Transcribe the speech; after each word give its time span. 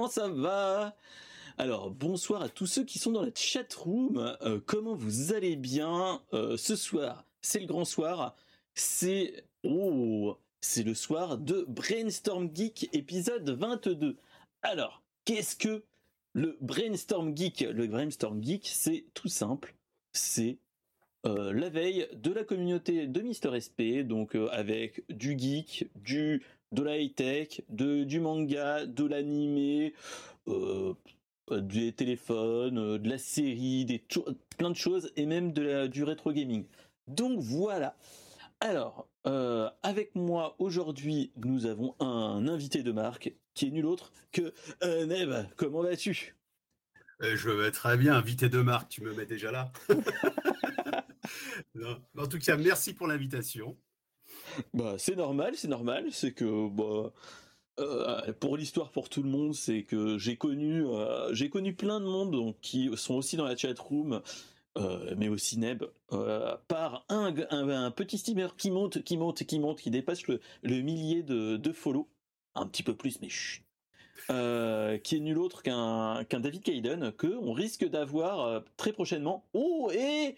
comment 0.00 0.08
ça 0.10 0.28
va? 0.28 0.96
Alors, 1.58 1.90
bonsoir 1.90 2.40
à 2.40 2.48
tous 2.48 2.64
ceux 2.64 2.84
qui 2.84 2.98
sont 2.98 3.12
dans 3.12 3.20
la 3.20 3.34
chat 3.34 3.70
room. 3.74 4.34
Euh, 4.40 4.58
comment 4.64 4.94
vous 4.94 5.34
allez 5.34 5.56
bien? 5.56 6.22
Euh, 6.32 6.56
ce 6.56 6.74
soir 6.74 7.26
C'est 7.42 7.60
le 7.60 7.66
grand 7.66 7.84
soir. 7.84 8.34
C'est 8.74 9.44
oh, 9.62 10.38
c'est 10.62 10.84
le 10.84 10.94
soir 10.94 11.36
de 11.36 11.66
Brainstorm 11.68 12.48
Geek 12.54 12.88
épisode 12.94 13.50
22. 13.50 14.16
Alors, 14.62 15.02
qu'est-ce 15.26 15.54
que 15.54 15.84
le 16.32 16.56
Brainstorm 16.62 17.36
Geek? 17.36 17.60
Le 17.60 17.86
Brainstorm 17.86 18.42
Geek, 18.42 18.68
c'est 18.72 19.04
tout 19.12 19.28
simple. 19.28 19.74
C'est 20.14 20.56
euh, 21.26 21.52
la 21.52 21.68
veille 21.68 22.08
de 22.14 22.32
la 22.32 22.44
communauté 22.44 23.06
de 23.06 23.20
Mister 23.20 23.50
SP, 23.60 24.00
donc 24.00 24.34
avec 24.50 25.04
du 25.10 25.38
geek, 25.38 25.90
du 25.94 26.42
de 26.72 26.82
la 26.82 26.98
high 26.98 27.14
tech, 27.14 27.62
de 27.68 28.04
du 28.04 28.20
manga, 28.20 28.86
de 28.86 29.04
l'animé, 29.04 29.94
euh, 30.48 30.94
des 31.50 31.92
téléphones, 31.92 32.98
de 32.98 33.08
la 33.08 33.18
série, 33.18 33.84
des 33.84 34.04
plein 34.56 34.70
de 34.70 34.76
choses 34.76 35.12
et 35.16 35.26
même 35.26 35.52
de 35.52 35.62
la, 35.62 35.88
du 35.88 36.04
rétro 36.04 36.32
gaming. 36.32 36.64
Donc 37.08 37.40
voilà. 37.40 37.96
Alors, 38.60 39.08
avec 39.82 40.14
moi 40.14 40.54
aujourd'hui, 40.58 41.32
nous 41.36 41.66
avons 41.66 41.94
un 41.98 42.46
invité 42.46 42.82
de 42.82 42.92
marque 42.92 43.34
qui 43.54 43.66
est 43.66 43.70
nul 43.70 43.86
autre 43.86 44.12
que 44.32 44.52
Neb. 44.82 45.46
Comment 45.56 45.82
vas-tu? 45.82 46.36
Je 47.20 47.50
vais 47.50 47.70
très 47.70 47.96
bien, 47.96 48.14
invité 48.14 48.48
de 48.48 48.60
marque, 48.60 48.90
tu 48.90 49.02
me 49.02 49.12
mets 49.14 49.26
déjà 49.26 49.50
là. 49.50 49.72
En 52.18 52.26
tout 52.26 52.38
cas, 52.38 52.56
merci 52.56 52.94
pour 52.94 53.06
l'invitation. 53.06 53.76
Bah, 54.74 54.94
c'est 54.98 55.16
normal, 55.16 55.54
c'est 55.56 55.68
normal. 55.68 56.06
C'est 56.10 56.32
que 56.32 56.68
bah, 56.68 57.12
euh, 57.80 58.32
pour 58.34 58.56
l'histoire, 58.56 58.90
pour 58.90 59.08
tout 59.08 59.22
le 59.22 59.28
monde, 59.28 59.54
c'est 59.54 59.82
que 59.82 60.18
j'ai 60.18 60.36
connu, 60.36 60.84
euh, 60.86 61.32
j'ai 61.32 61.48
connu 61.48 61.74
plein 61.74 62.00
de 62.00 62.04
monde 62.04 62.54
qui 62.60 62.90
sont 62.96 63.14
aussi 63.14 63.36
dans 63.36 63.44
la 63.44 63.56
chat 63.56 63.78
room. 63.78 64.22
Euh, 64.78 65.16
mais 65.16 65.28
aussi 65.28 65.58
Neb, 65.58 65.82
par 66.68 67.04
un, 67.08 67.90
petit 67.90 68.18
steamer 68.18 68.54
qui 68.56 68.70
monte, 68.70 69.02
qui 69.02 69.16
monte, 69.16 69.42
qui 69.42 69.58
monte, 69.58 69.80
qui 69.80 69.90
dépasse 69.90 70.28
le, 70.28 70.40
millier 70.62 71.24
de, 71.24 71.72
follow, 71.72 72.08
un 72.54 72.66
petit 72.66 72.84
peu 72.84 72.94
plus, 72.94 73.20
mais 73.20 73.28
chut, 73.28 73.64
qui 74.28 74.32
est 75.16 75.20
nul 75.20 75.38
autre 75.38 75.64
qu'un 75.64 76.22
David 76.22 76.62
Kaiden 76.62 77.10
que 77.10 77.26
on 77.26 77.52
risque 77.52 77.84
d'avoir 77.84 78.62
très 78.76 78.92
prochainement. 78.92 79.44
Oh 79.54 79.90
et 79.92 80.36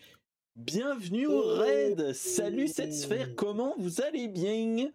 Bienvenue 0.56 1.27
au 1.27 1.41
raid. 1.41 2.12
Salut 2.12 2.69
cette 2.69 2.92
sphère, 2.92 3.34
comment 3.34 3.75
vous 3.78 4.03
allez 4.03 4.28
bien? 4.28 4.91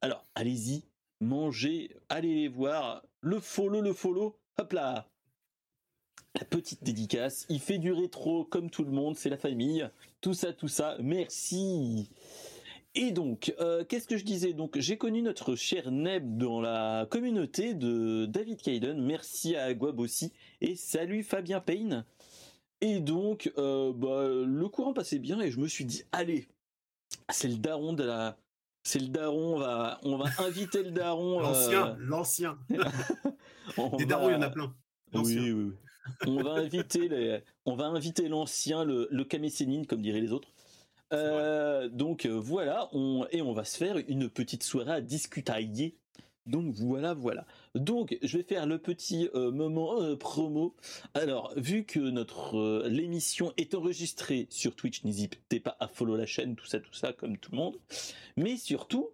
Alors, 0.00 0.24
allez-y, 0.36 0.84
mangez, 1.20 1.90
allez 2.08 2.32
les 2.32 2.48
voir, 2.48 3.02
le 3.20 3.40
follow, 3.40 3.80
le 3.80 3.92
follow, 3.92 4.38
hop 4.56 4.72
là. 4.72 5.08
La 6.36 6.44
petite 6.44 6.84
dédicace, 6.84 7.44
il 7.48 7.58
fait 7.58 7.78
du 7.78 7.90
rétro 7.90 8.44
comme 8.44 8.70
tout 8.70 8.84
le 8.84 8.92
monde, 8.92 9.16
c'est 9.16 9.30
la 9.30 9.36
famille, 9.36 9.88
tout 10.20 10.32
ça, 10.32 10.52
tout 10.52 10.68
ça, 10.68 10.96
merci. 11.00 12.08
Et 12.94 13.10
donc, 13.10 13.52
euh, 13.58 13.84
qu'est-ce 13.84 14.06
que 14.06 14.16
je 14.16 14.24
disais? 14.24 14.52
Donc, 14.52 14.78
j'ai 14.78 14.96
connu 14.96 15.22
notre 15.22 15.56
cher 15.56 15.90
Neb 15.90 16.38
dans 16.38 16.60
la 16.60 17.08
communauté 17.10 17.74
de 17.74 18.26
David 18.26 18.62
Kaiden. 18.62 19.02
Merci 19.02 19.56
à 19.56 19.64
Aguab 19.64 19.98
aussi. 19.98 20.32
Et 20.60 20.76
salut 20.76 21.24
Fabien 21.24 21.60
Payne. 21.60 22.04
Et 22.84 23.00
donc, 23.00 23.50
euh, 23.56 23.94
bah, 23.94 24.28
le 24.28 24.68
courant 24.68 24.92
passait 24.92 25.18
bien 25.18 25.40
et 25.40 25.50
je 25.50 25.58
me 25.58 25.66
suis 25.66 25.86
dit, 25.86 26.04
allez, 26.12 26.48
c'est 27.30 27.48
le 27.48 27.56
daron 27.56 27.94
de 27.94 28.04
la. 28.04 28.36
C'est 28.82 28.98
le 28.98 29.08
daron, 29.08 29.54
on 29.54 29.58
va, 29.58 29.98
on 30.02 30.18
va 30.18 30.26
inviter 30.40 30.82
le 30.82 30.90
daron. 30.90 31.40
L'ancien, 31.40 31.86
euh, 31.86 31.96
l'ancien. 31.98 32.58
Des 32.68 34.04
darons, 34.04 34.28
il 34.28 34.32
y 34.32 34.36
en 34.36 34.42
a 34.42 34.50
plein. 34.50 34.74
Oui, 35.14 35.38
oui, 35.38 35.50
oui. 35.52 35.72
on 36.26 36.42
va 36.42 36.50
inviter 36.56 37.08
les, 37.08 37.42
on 37.64 37.74
va 37.74 37.86
inviter 37.86 38.28
l'ancien, 38.28 38.84
le, 38.84 39.08
le 39.10 39.24
comme 39.86 40.02
diraient 40.02 40.20
les 40.20 40.32
autres. 40.32 40.52
Euh, 41.14 41.88
donc 41.88 42.26
voilà, 42.26 42.90
on, 42.92 43.26
et 43.30 43.40
on 43.40 43.54
va 43.54 43.64
se 43.64 43.78
faire 43.78 43.96
une 44.08 44.28
petite 44.28 44.62
soirée 44.62 44.92
à 44.92 45.00
discuter 45.00 45.96
donc 46.46 46.74
voilà, 46.74 47.14
voilà. 47.14 47.46
Donc 47.74 48.16
je 48.22 48.38
vais 48.38 48.44
faire 48.44 48.66
le 48.66 48.78
petit 48.78 49.28
euh, 49.34 49.50
moment 49.50 50.00
euh, 50.00 50.16
promo. 50.16 50.76
Alors 51.12 51.52
vu 51.56 51.84
que 51.84 51.98
notre 51.98 52.56
euh, 52.56 52.88
l'émission 52.88 53.52
est 53.56 53.74
enregistrée 53.74 54.46
sur 54.50 54.76
Twitch, 54.76 55.02
n'hésitez 55.02 55.58
pas 55.58 55.76
à 55.80 55.88
follow 55.88 56.16
la 56.16 56.26
chaîne, 56.26 56.54
tout 56.54 56.66
ça, 56.66 56.78
tout 56.78 56.94
ça, 56.94 57.12
comme 57.12 57.36
tout 57.36 57.50
le 57.50 57.58
monde. 57.58 57.76
Mais 58.36 58.56
surtout, 58.56 59.10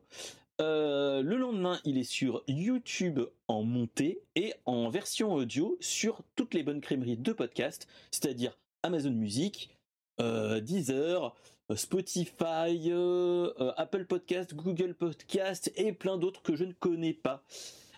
le 0.58 1.36
lendemain, 1.36 1.80
il 1.86 1.96
est 1.96 2.04
sur 2.04 2.42
YouTube 2.46 3.20
en 3.48 3.62
montée 3.62 4.20
et 4.34 4.52
en 4.66 4.90
version 4.90 5.32
audio 5.32 5.78
sur 5.80 6.20
toutes 6.36 6.52
les 6.52 6.62
bonnes 6.62 6.82
crèmeries 6.82 7.16
de 7.16 7.32
podcast, 7.32 7.88
c'est-à-dire 8.10 8.58
Amazon 8.82 9.12
Music, 9.12 9.70
Deezer, 10.18 11.34
Spotify, 11.74 12.92
Apple 13.78 14.04
Podcast, 14.04 14.54
Google 14.54 14.92
Podcast 14.92 15.72
et 15.76 15.92
plein 15.94 16.18
d'autres 16.18 16.42
que 16.42 16.56
je 16.56 16.64
ne 16.64 16.74
connais 16.74 17.14
pas. 17.14 17.42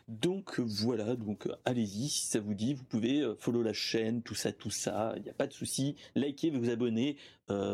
Donc 0.09 0.59
voilà, 0.61 1.17
donc 1.17 1.49
allez-y, 1.65 2.09
si 2.09 2.27
ça 2.27 2.41
vous 2.41 2.55
dit, 2.55 2.75
vous 2.75 2.85
pouvez 2.85 3.21
euh, 3.21 3.35
follow 3.37 3.63
la 3.63 3.73
chaîne, 3.73 4.23
tout 4.23 4.35
ça, 4.35 4.53
tout 4.53 4.71
ça, 4.71 5.15
il 5.17 5.23
n'y 5.23 5.31
a 5.31 5.35
pas 5.35 5.47
de 5.47 5.53
souci. 5.53 5.97
Likez, 6.15 6.51
vous 6.51 6.71
abonner, 6.71 7.17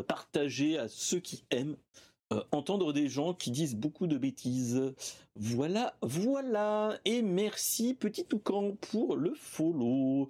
partagez 0.07 0.77
à 0.77 0.87
ceux 0.89 1.19
qui 1.19 1.45
aiment 1.51 1.77
entendre 2.51 2.91
des 2.93 3.07
gens 3.07 3.33
qui 3.33 3.49
disent 3.49 3.75
beaucoup 3.75 4.07
de 4.07 4.17
bêtises. 4.17 4.93
Voilà, 5.35 5.95
voilà, 6.01 6.99
et 7.05 7.21
merci 7.21 7.93
petit 7.93 8.25
toucan 8.25 8.75
pour 8.91 9.15
le 9.15 9.33
follow. 9.33 10.27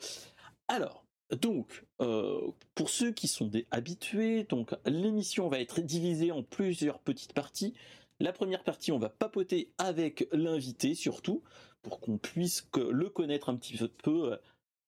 Alors, 0.68 1.04
donc, 1.42 1.86
euh, 2.02 2.40
pour 2.74 2.90
ceux 2.90 3.12
qui 3.12 3.28
sont 3.28 3.48
des 3.48 3.68
habitués, 3.72 4.44
donc 4.46 4.74
l'émission 4.86 5.48
va 5.48 5.60
être 5.60 5.82
divisée 5.82 6.32
en 6.32 6.44
plusieurs 6.44 7.00
petites 7.00 7.34
parties. 7.34 7.74
La 8.20 8.34
première 8.34 8.64
partie, 8.64 8.92
on 8.92 9.00
va 9.00 9.10
papoter 9.10 9.72
avec 9.78 10.28
l'invité 10.32 10.96
surtout, 10.96 11.44
pour 11.82 12.00
qu'on 12.00 12.18
puisse 12.18 12.68
le 12.76 13.10
connaître 13.10 13.50
un 13.50 13.56
petit 13.56 13.78
peu, 14.04 14.34
euh, 14.34 14.38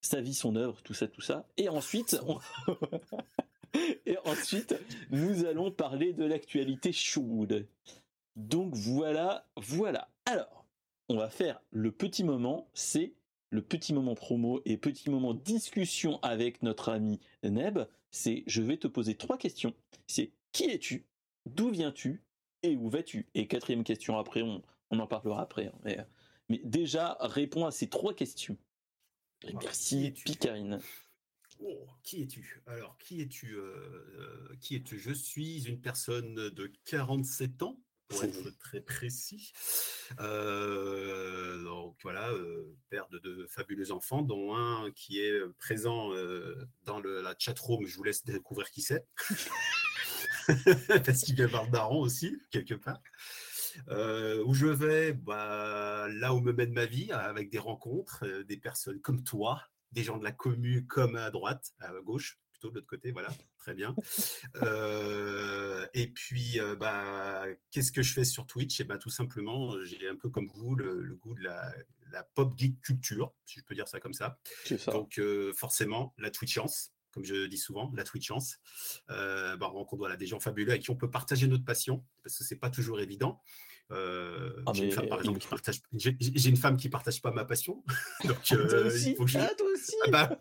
sa 0.01 0.21
vie, 0.21 0.33
son 0.33 0.55
œuvre, 0.55 0.81
tout 0.81 0.93
ça, 0.93 1.07
tout 1.07 1.21
ça. 1.21 1.47
Et 1.57 1.69
ensuite, 1.69 2.19
et 4.05 4.17
ensuite, 4.25 4.75
nous 5.11 5.45
allons 5.45 5.71
parler 5.71 6.13
de 6.13 6.25
l'actualité 6.25 6.91
chaude. 6.91 7.67
Donc 8.35 8.73
voilà, 8.75 9.47
voilà. 9.57 10.09
Alors, 10.25 10.65
on 11.09 11.17
va 11.17 11.29
faire 11.29 11.61
le 11.71 11.91
petit 11.91 12.23
moment, 12.23 12.69
c'est 12.73 13.13
le 13.49 13.61
petit 13.61 13.93
moment 13.93 14.15
promo 14.15 14.61
et 14.65 14.77
petit 14.77 15.09
moment 15.09 15.33
discussion 15.33 16.19
avec 16.21 16.63
notre 16.63 16.89
ami 16.89 17.19
Neb, 17.43 17.79
c'est 18.09 18.43
je 18.47 18.61
vais 18.61 18.77
te 18.77 18.87
poser 18.87 19.15
trois 19.15 19.37
questions. 19.37 19.73
C'est 20.07 20.31
qui 20.53 20.65
es-tu? 20.65 21.05
D'où 21.45 21.69
viens-tu? 21.69 22.23
Et 22.63 22.75
où 22.75 22.89
vas-tu? 22.89 23.27
Et 23.33 23.47
quatrième 23.47 23.83
question 23.83 24.17
après, 24.17 24.41
on, 24.41 24.61
en 24.89 25.07
parlera 25.07 25.41
après. 25.41 25.67
Hein, 25.67 25.73
mais, 25.83 25.97
mais, 26.51 26.61
déjà, 26.65 27.17
réponds 27.21 27.65
à 27.65 27.71
ces 27.71 27.87
trois 27.87 28.13
questions. 28.13 28.57
Merci, 29.53 30.11
Picarine. 30.11 30.81
Oh, 31.63 31.87
qui 32.03 32.23
es-tu? 32.23 32.61
Alors, 32.65 32.97
qui 32.97 33.21
es-tu? 33.21 33.55
Euh, 33.55 33.61
euh, 33.61 34.55
Qui 34.59 34.75
es-tu? 34.75 34.99
Je 34.99 35.13
suis 35.13 35.63
une 35.63 35.79
personne 35.79 36.35
de 36.49 36.73
47 36.85 37.63
ans, 37.63 37.79
pour 38.09 38.23
être 38.25 38.57
très 38.59 38.81
précis. 38.81 39.53
Euh, 40.19 41.63
donc 41.63 41.95
voilà, 42.03 42.29
euh, 42.31 42.75
père 42.89 43.07
de 43.09 43.45
fabuleux 43.49 43.93
enfants, 43.93 44.21
dont 44.21 44.53
un 44.53 44.91
qui 44.91 45.21
est 45.21 45.39
présent 45.59 46.09
dans 46.83 46.99
le, 46.99 47.21
la 47.21 47.33
room. 47.61 47.85
Je 47.85 47.95
vous 47.95 48.03
laisse 48.03 48.25
découvrir 48.25 48.69
qui 48.69 48.81
c'est. 48.81 49.07
Parce 51.05 51.21
qu'il 51.21 51.37
y 51.39 51.43
a 51.43 51.47
daron 51.67 52.01
aussi, 52.01 52.35
quelque 52.51 52.73
part. 52.73 53.01
Où 53.89 54.53
je 54.53 54.67
vais, 54.67 55.13
bah, 55.13 56.07
là 56.09 56.33
où 56.33 56.39
me 56.41 56.53
mène 56.53 56.73
ma 56.73 56.85
vie, 56.85 57.11
avec 57.11 57.49
des 57.49 57.59
rencontres, 57.59 58.25
des 58.43 58.57
personnes 58.57 58.99
comme 59.01 59.23
toi, 59.23 59.61
des 59.91 60.03
gens 60.03 60.17
de 60.17 60.23
la 60.23 60.31
commune 60.31 60.85
comme 60.87 61.15
à 61.15 61.31
droite, 61.31 61.73
à 61.79 61.91
gauche, 62.01 62.39
de 62.69 62.75
l'autre 62.75 62.87
côté, 62.87 63.11
voilà, 63.11 63.29
très 63.57 63.73
bien. 63.73 63.95
Euh, 64.61 65.85
et 65.93 66.07
puis, 66.07 66.59
euh, 66.59 66.75
bah, 66.75 67.45
qu'est-ce 67.71 67.91
que 67.91 68.01
je 68.01 68.13
fais 68.13 68.23
sur 68.23 68.45
Twitch? 68.45 68.79
Et 68.79 68.83
eh 68.83 68.85
ben, 68.85 68.97
tout 68.97 69.09
simplement, 69.09 69.73
j'ai 69.83 70.07
un 70.07 70.15
peu 70.15 70.29
comme 70.29 70.47
vous 70.55 70.75
le, 70.75 71.15
goût 71.15 71.35
de 71.35 71.43
la, 71.43 71.73
pop 72.35 72.53
geek 72.57 72.81
culture, 72.81 73.33
si 73.45 73.59
je 73.59 73.65
peux 73.65 73.75
dire 73.75 73.87
ça 73.87 73.99
comme 73.99 74.13
ça. 74.13 74.39
Donc, 74.87 75.17
euh, 75.17 75.53
forcément, 75.53 76.13
la 76.17 76.29
Twitchance 76.29 76.91
comme 77.13 77.25
je 77.25 77.45
dis 77.45 77.57
souvent, 77.57 77.91
la 77.95 78.03
Twitchance. 78.03 78.57
Euh, 79.09 79.57
bah, 79.57 79.69
on 79.71 79.77
rencontre 79.77 80.15
des 80.17 80.27
gens 80.27 80.39
fabuleux 80.39 80.71
avec 80.71 80.83
qui 80.83 80.91
on 80.91 80.95
peut 80.95 81.09
partager 81.09 81.47
notre 81.47 81.65
passion, 81.65 82.03
parce 82.23 82.37
que 82.37 82.43
c'est 82.43 82.59
pas 82.59 82.69
toujours 82.69 82.99
évident. 82.99 83.41
Euh, 83.91 84.53
ah, 84.65 84.71
j'ai 84.73 84.85
une 84.85 84.91
femme, 84.91 85.09
par 85.09 85.19
exemple, 85.19 85.39
qui 85.39 85.47
partage. 85.47 85.81
J'ai 85.93 86.49
une 86.49 86.57
femme 86.57 86.77
qui 86.77 86.89
partage 86.89 87.21
pas 87.21 87.31
ma 87.31 87.45
passion. 87.45 87.83
Donc, 88.23 88.37
euh, 88.51 88.67
toi 88.67 88.87
aussi. 88.87 89.15
Ah, 89.35 89.49
toi 89.57 89.67
aussi. 89.73 89.95
Ah, 90.05 90.11
bah, 90.11 90.39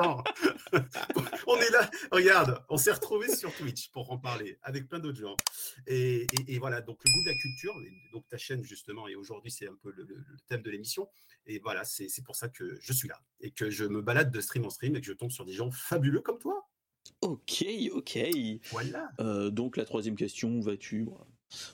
on 1.46 1.56
est 1.56 1.70
là 1.70 1.90
regarde, 2.10 2.62
on 2.68 2.76
s'est 2.76 2.92
retrouvés 2.92 3.34
sur 3.34 3.54
Twitch 3.54 3.90
pour 3.90 4.10
en 4.10 4.18
parler 4.18 4.58
avec 4.62 4.88
plein 4.88 4.98
d'autres 4.98 5.20
gens. 5.20 5.36
Et, 5.86 6.26
voilà, 6.58 6.80
donc 6.80 6.98
le 7.04 7.12
goût 7.12 7.22
de 7.24 7.28
la 7.28 7.36
culture, 7.36 7.74
donc 8.12 8.26
ta 8.28 8.38
chaîne 8.38 8.62
justement, 8.64 9.08
et 9.08 9.14
aujourd'hui 9.14 9.50
c'est 9.50 9.68
un 9.68 9.76
peu 9.82 9.92
le, 9.92 10.06
thème 10.48 10.62
de 10.62 10.70
l'émission. 10.70 11.08
Et 11.46 11.58
voilà, 11.58 11.84
c'est 11.84 12.24
pour 12.24 12.36
ça 12.36 12.48
que 12.48 12.78
je 12.80 12.92
suis 12.92 13.08
là 13.08 13.20
et 13.40 13.50
que 13.50 13.70
je 13.70 13.84
me 13.84 14.02
balade 14.02 14.30
de 14.30 14.40
stream 14.40 14.66
en 14.66 14.70
stream 14.70 14.96
et 14.96 15.00
que 15.00 15.06
je 15.06 15.12
tombe 15.12 15.30
sur 15.30 15.44
des 15.44 15.52
gens 15.52 15.70
fabuleux 15.70 16.20
comme 16.20 16.38
toi. 16.38 16.68
Ok, 17.22 17.64
ok. 17.92 18.18
Voilà. 18.70 19.10
Euh, 19.20 19.50
donc 19.50 19.76
la 19.76 19.84
troisième 19.84 20.16
question, 20.16 20.50
où 20.50 20.62
vas-tu 20.62 21.08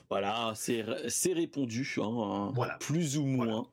voilà, 0.09 0.53
c'est 0.55 0.83
répondu, 1.33 1.87
hein, 1.97 2.51
voilà. 2.55 2.77
plus 2.79 3.17
ou 3.17 3.25
moins. 3.25 3.67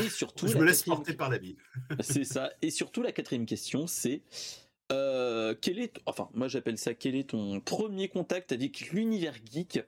Et 0.00 0.08
surtout, 0.08 0.46
je 0.48 0.56
me 0.56 0.64
laisse 0.64 0.82
porter 0.82 1.14
par 1.14 1.30
la 1.30 1.38
vie. 1.38 1.56
c'est 2.00 2.24
ça. 2.24 2.50
Et 2.62 2.70
surtout, 2.70 3.02
la 3.02 3.12
quatrième 3.12 3.46
question, 3.46 3.86
c'est 3.86 4.22
euh, 4.92 5.54
quel 5.60 5.78
est, 5.78 6.00
enfin, 6.06 6.30
moi 6.32 6.48
j'appelle 6.48 6.78
ça, 6.78 6.94
quel 6.94 7.14
est 7.14 7.30
ton 7.30 7.60
premier 7.60 8.08
contact 8.08 8.52
avec 8.52 8.90
l'univers 8.90 9.34
geek? 9.50 9.80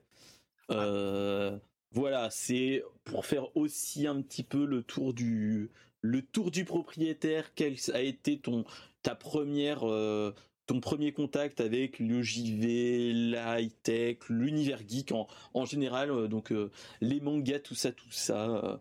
Euh, 0.70 1.58
Voilà, 1.92 2.30
c'est 2.30 2.84
pour 3.04 3.26
faire 3.26 3.54
aussi 3.56 4.06
un 4.06 4.20
petit 4.22 4.44
peu 4.44 4.64
le 4.64 4.82
tour 4.82 5.12
du, 5.12 5.70
le 6.02 6.22
tour 6.22 6.50
du 6.50 6.64
propriétaire. 6.64 7.52
Quel 7.54 7.76
a 7.92 8.00
été 8.00 8.38
ton, 8.38 8.64
ta 9.02 9.14
première, 9.14 9.88
euh, 9.88 10.32
ton 10.70 10.78
premier 10.78 11.12
contact 11.12 11.60
avec 11.60 11.98
le 11.98 12.22
JV, 12.22 13.12
la 13.12 13.60
high 13.60 13.72
tech, 13.82 14.18
l'univers 14.28 14.78
geek 14.86 15.10
en, 15.10 15.64
général, 15.64 16.12
euh, 16.12 16.28
donc 16.28 16.52
euh, 16.52 16.70
les 17.00 17.18
mangas, 17.18 17.58
tout 17.58 17.74
ça, 17.74 17.90
tout 17.90 18.12
ça. 18.12 18.48
Euh, 18.48 18.76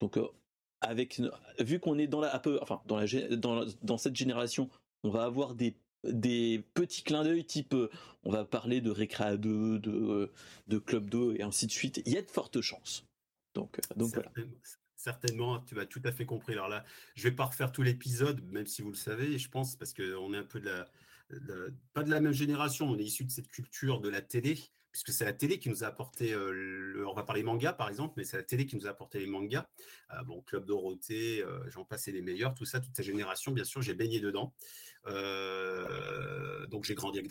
donc 0.00 0.20
avec 0.80 1.20
vu 1.58 1.80
qu'on 1.80 1.98
est 1.98 2.06
dans 2.06 2.20
la 2.20 2.38
peu, 2.38 2.60
enfin 2.62 2.80
dans 2.86 2.96
la 2.96 3.06
dans, 3.36 3.64
dans 3.82 3.98
cette 3.98 4.14
génération, 4.14 4.70
on 5.02 5.10
va 5.10 5.24
avoir 5.24 5.56
des 5.56 5.74
petits 6.74 7.02
clins 7.02 7.24
d'œil 7.24 7.44
type 7.44 7.74
on 8.22 8.30
va 8.30 8.44
parler 8.44 8.80
de 8.80 8.92
Récréa 8.92 9.36
2, 9.36 9.80
de, 9.80 10.78
Club 10.78 11.10
2 11.10 11.34
et 11.38 11.42
ainsi 11.42 11.66
de 11.66 11.72
suite. 11.72 12.02
Il 12.06 12.12
y 12.12 12.18
a 12.18 12.22
de 12.22 12.30
fortes 12.30 12.60
chances. 12.60 13.04
Donc. 13.54 13.80
Certainement, 14.94 15.58
tu 15.58 15.80
as 15.80 15.86
tout 15.86 16.02
à 16.04 16.12
fait 16.12 16.24
compris. 16.24 16.52
Alors 16.52 16.68
là, 16.68 16.84
je 17.16 17.24
vais 17.24 17.34
pas 17.34 17.46
refaire 17.46 17.72
tout 17.72 17.82
l'épisode, 17.82 18.40
même 18.52 18.68
si 18.68 18.82
vous 18.82 18.90
le 18.90 18.96
savez, 18.96 19.36
je 19.36 19.48
pense, 19.48 19.74
parce 19.74 19.92
qu'on 19.92 20.32
est 20.32 20.38
un 20.38 20.44
peu 20.44 20.60
de 20.60 20.66
la, 20.66 20.88
pas 21.92 22.02
de 22.02 22.10
la 22.10 22.20
même 22.20 22.32
génération, 22.32 22.88
on 22.88 22.98
est 22.98 23.04
issu 23.04 23.24
de 23.24 23.30
cette 23.30 23.48
culture 23.48 24.00
de 24.00 24.08
la 24.08 24.22
télé, 24.22 24.58
puisque 24.92 25.12
c'est 25.12 25.24
la 25.24 25.32
télé 25.32 25.58
qui 25.58 25.70
nous 25.70 25.84
a 25.84 25.86
apporté, 25.86 26.32
euh, 26.32 27.04
on 27.08 27.14
va 27.14 27.22
parler 27.22 27.42
manga 27.42 27.72
par 27.72 27.88
exemple, 27.88 28.14
mais 28.16 28.24
c'est 28.24 28.36
la 28.36 28.42
télé 28.42 28.66
qui 28.66 28.76
nous 28.76 28.86
a 28.86 28.90
apporté 28.90 29.18
les 29.18 29.26
mangas. 29.26 29.66
Euh, 30.12 30.22
bon, 30.24 30.42
Club 30.42 30.66
Dorothée, 30.66 31.42
euh, 31.42 31.68
j'en 31.70 31.84
passais 31.84 32.12
les 32.12 32.20
meilleurs, 32.20 32.54
tout 32.54 32.66
ça, 32.66 32.78
toute 32.78 32.94
cette 32.94 33.06
génération, 33.06 33.52
bien 33.52 33.64
sûr, 33.64 33.80
j'ai 33.80 33.94
baigné 33.94 34.20
dedans. 34.20 34.54
donc 36.68 36.84
j'ai 36.84 36.94
grandi 36.94 37.18
avec 37.18 37.30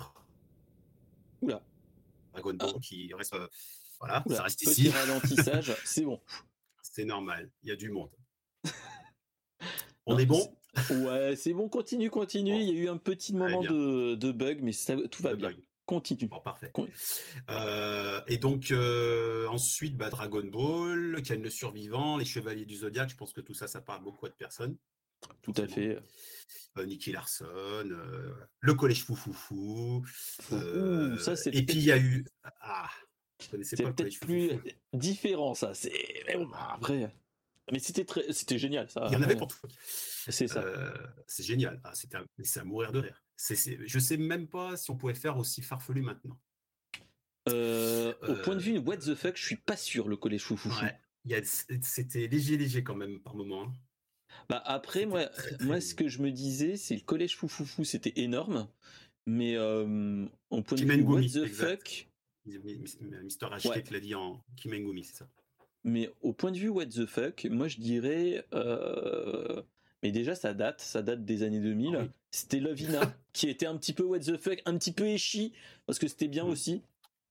Dragon 2.33 2.53
Ball, 2.53 2.73
ah. 2.75 2.79
qui 2.81 3.13
reste, 3.13 3.35
voilà, 3.99 4.23
ça 4.27 4.43
reste 4.43 4.61
ici. 4.63 4.89
ralentissage, 4.89 5.75
c'est 5.85 6.03
bon. 6.03 6.19
C'est 6.81 7.05
normal, 7.05 7.51
il 7.63 7.69
y 7.69 7.71
a 7.71 7.75
du 7.75 7.91
monde. 7.91 8.11
On 10.05 10.17
est 10.17 10.25
bon? 10.25 10.57
Ouais, 10.89 11.35
c'est 11.35 11.53
bon, 11.53 11.67
continue, 11.69 12.09
continue. 12.09 12.55
Il 12.55 12.69
y 12.69 12.71
a 12.71 12.83
eu 12.83 12.89
un 12.89 12.97
petit 12.97 13.33
moment 13.33 13.61
de, 13.61 14.31
bug, 14.31 14.59
mais 14.61 14.71
tout 15.09 15.23
va 15.23 15.35
bien. 15.35 15.51
Continue. 15.85 16.29
Bon, 16.29 16.39
parfait. 16.39 16.71
Euh, 17.49 18.21
et 18.27 18.37
donc, 18.37 18.71
euh, 18.71 19.47
ensuite, 19.47 19.97
bah, 19.97 20.09
Dragon 20.09 20.43
Ball, 20.45 21.21
Ken 21.21 21.41
le 21.41 21.49
Survivant, 21.49 22.17
Les 22.17 22.23
Chevaliers 22.23 22.65
du 22.65 22.75
Zodiaque, 22.75 23.09
je 23.09 23.15
pense 23.17 23.33
que 23.33 23.41
tout 23.41 23.53
ça, 23.53 23.67
ça 23.67 23.81
parle 23.81 24.03
beaucoup 24.03 24.25
à 24.25 24.29
de 24.29 24.35
personnes. 24.35 24.77
Tout 25.41 25.53
à 25.57 25.67
fait. 25.67 25.99
Euh, 26.77 26.85
Nicky 26.85 27.11
Larson, 27.11 27.91
le 28.59 28.73
Collège 28.73 29.03
Foufoufou. 29.03 30.05
ça, 31.19 31.35
c'est 31.35 31.53
et 31.53 31.65
puis, 31.65 31.77
il 31.77 31.83
y 31.83 31.91
a 31.91 31.97
eu. 31.97 32.25
Ah, 32.61 32.89
c'est 33.61 33.83
peut-être 33.83 34.19
plus 34.21 34.51
différent, 34.93 35.53
ça. 35.53 35.73
C'est. 35.73 36.23
Après. 36.69 37.13
Mais 37.71 37.79
c'était 37.79 38.05
très, 38.05 38.31
c'était 38.33 38.57
génial, 38.57 38.89
ça. 38.89 39.07
Il 39.09 39.13
y 39.13 39.15
en 39.15 39.21
avait 39.21 39.35
pour 39.35 39.47
tout. 39.47 39.57
C'est 40.27 40.47
ça. 40.47 40.61
Euh, 40.61 40.93
c'est 41.25 41.43
génial. 41.43 41.79
Ah, 41.83 41.95
c'était 41.95 42.17
c'est 42.43 42.59
à 42.59 42.63
mourir 42.63 42.91
de 42.91 42.99
rire. 42.99 43.23
C'est, 43.37 43.55
je 43.87 43.99
sais 43.99 44.17
même 44.17 44.47
pas 44.47 44.77
si 44.77 44.91
on 44.91 44.97
pouvait 44.97 45.15
faire 45.15 45.37
aussi 45.37 45.61
farfelu 45.61 46.01
maintenant. 46.01 46.39
Euh, 47.49 48.13
au 48.27 48.35
point 48.35 48.55
de 48.55 48.61
vue 48.61 48.77
what 48.77 48.97
the 48.97 49.15
fuck, 49.15 49.35
je 49.35 49.43
suis 49.43 49.55
pas 49.55 49.77
sûr 49.77 50.07
le 50.07 50.15
collège 50.15 50.43
foufou. 50.43 50.69
Ouais, 50.69 51.43
c'était 51.81 52.27
léger, 52.27 52.57
léger 52.57 52.83
quand 52.83 52.95
même 52.95 53.19
par 53.19 53.35
moment. 53.35 53.63
Hein. 53.63 53.73
Bah 54.47 54.61
après, 54.65 55.05
moi, 55.05 55.29
moi, 55.61 55.81
ce 55.81 55.95
que 55.95 56.07
je 56.07 56.21
me 56.21 56.31
disais, 56.31 56.77
c'est 56.77 56.95
le 56.95 57.01
collège 57.01 57.35
foufoufou, 57.35 57.83
c'était 57.83 58.13
énorme. 58.17 58.69
Mais 59.25 59.55
euh, 59.55 60.25
au 60.49 60.61
point 60.61 60.77
de 60.77 60.85
vue 60.85 61.01
what 61.01 61.21
the 61.21 61.47
fuck. 61.47 62.07
Mister 62.45 63.47
H 63.47 63.91
l'a 63.91 63.99
dit 63.99 64.15
en 64.15 64.43
Kimengumi, 64.57 65.03
c'est 65.03 65.17
ça. 65.17 65.29
Mais 65.83 66.09
au 66.21 66.33
point 66.33 66.51
de 66.51 66.57
vue 66.57 66.69
what 66.69 66.87
the 66.87 67.05
fuck, 67.05 67.45
moi 67.49 67.67
je 67.67 67.77
dirais. 67.77 68.45
Euh, 68.53 69.61
mais 70.03 70.11
déjà, 70.11 70.35
ça 70.35 70.53
date, 70.53 70.81
ça 70.81 71.01
date 71.01 71.25
des 71.25 71.43
années 71.43 71.59
2000. 71.59 71.95
Ah 71.99 72.05
c'était 72.31 72.59
Lovina, 72.59 73.13
qui 73.33 73.49
était 73.49 73.65
un 73.65 73.75
petit 73.77 73.93
peu 73.93 74.03
what 74.03 74.19
the 74.19 74.37
fuck, 74.37 74.61
un 74.65 74.77
petit 74.77 74.91
peu 74.91 75.05
échi, 75.07 75.53
parce 75.85 75.99
que 75.99 76.07
c'était 76.07 76.27
bien 76.27 76.45
mmh. 76.45 76.49
aussi. 76.49 76.81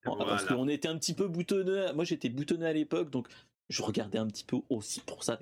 Parce 0.03 0.45
qu'on 0.47 0.69
était 0.69 0.89
un 0.89 0.97
petit 0.97 1.15
peu 1.15 1.29
boutonneux. 1.29 1.93
Moi, 1.95 2.05
j'étais 2.05 2.31
boutonneux 2.31 2.67
à 2.67 2.73
l'époque, 2.73 3.11
donc 3.11 3.29
je 3.69 3.83
regardais 3.83 4.19
un 4.19 4.27
petit 4.27 4.45
peu 4.45 4.57
aussi 4.71 5.01
pour 5.01 5.25
ça. 5.25 5.39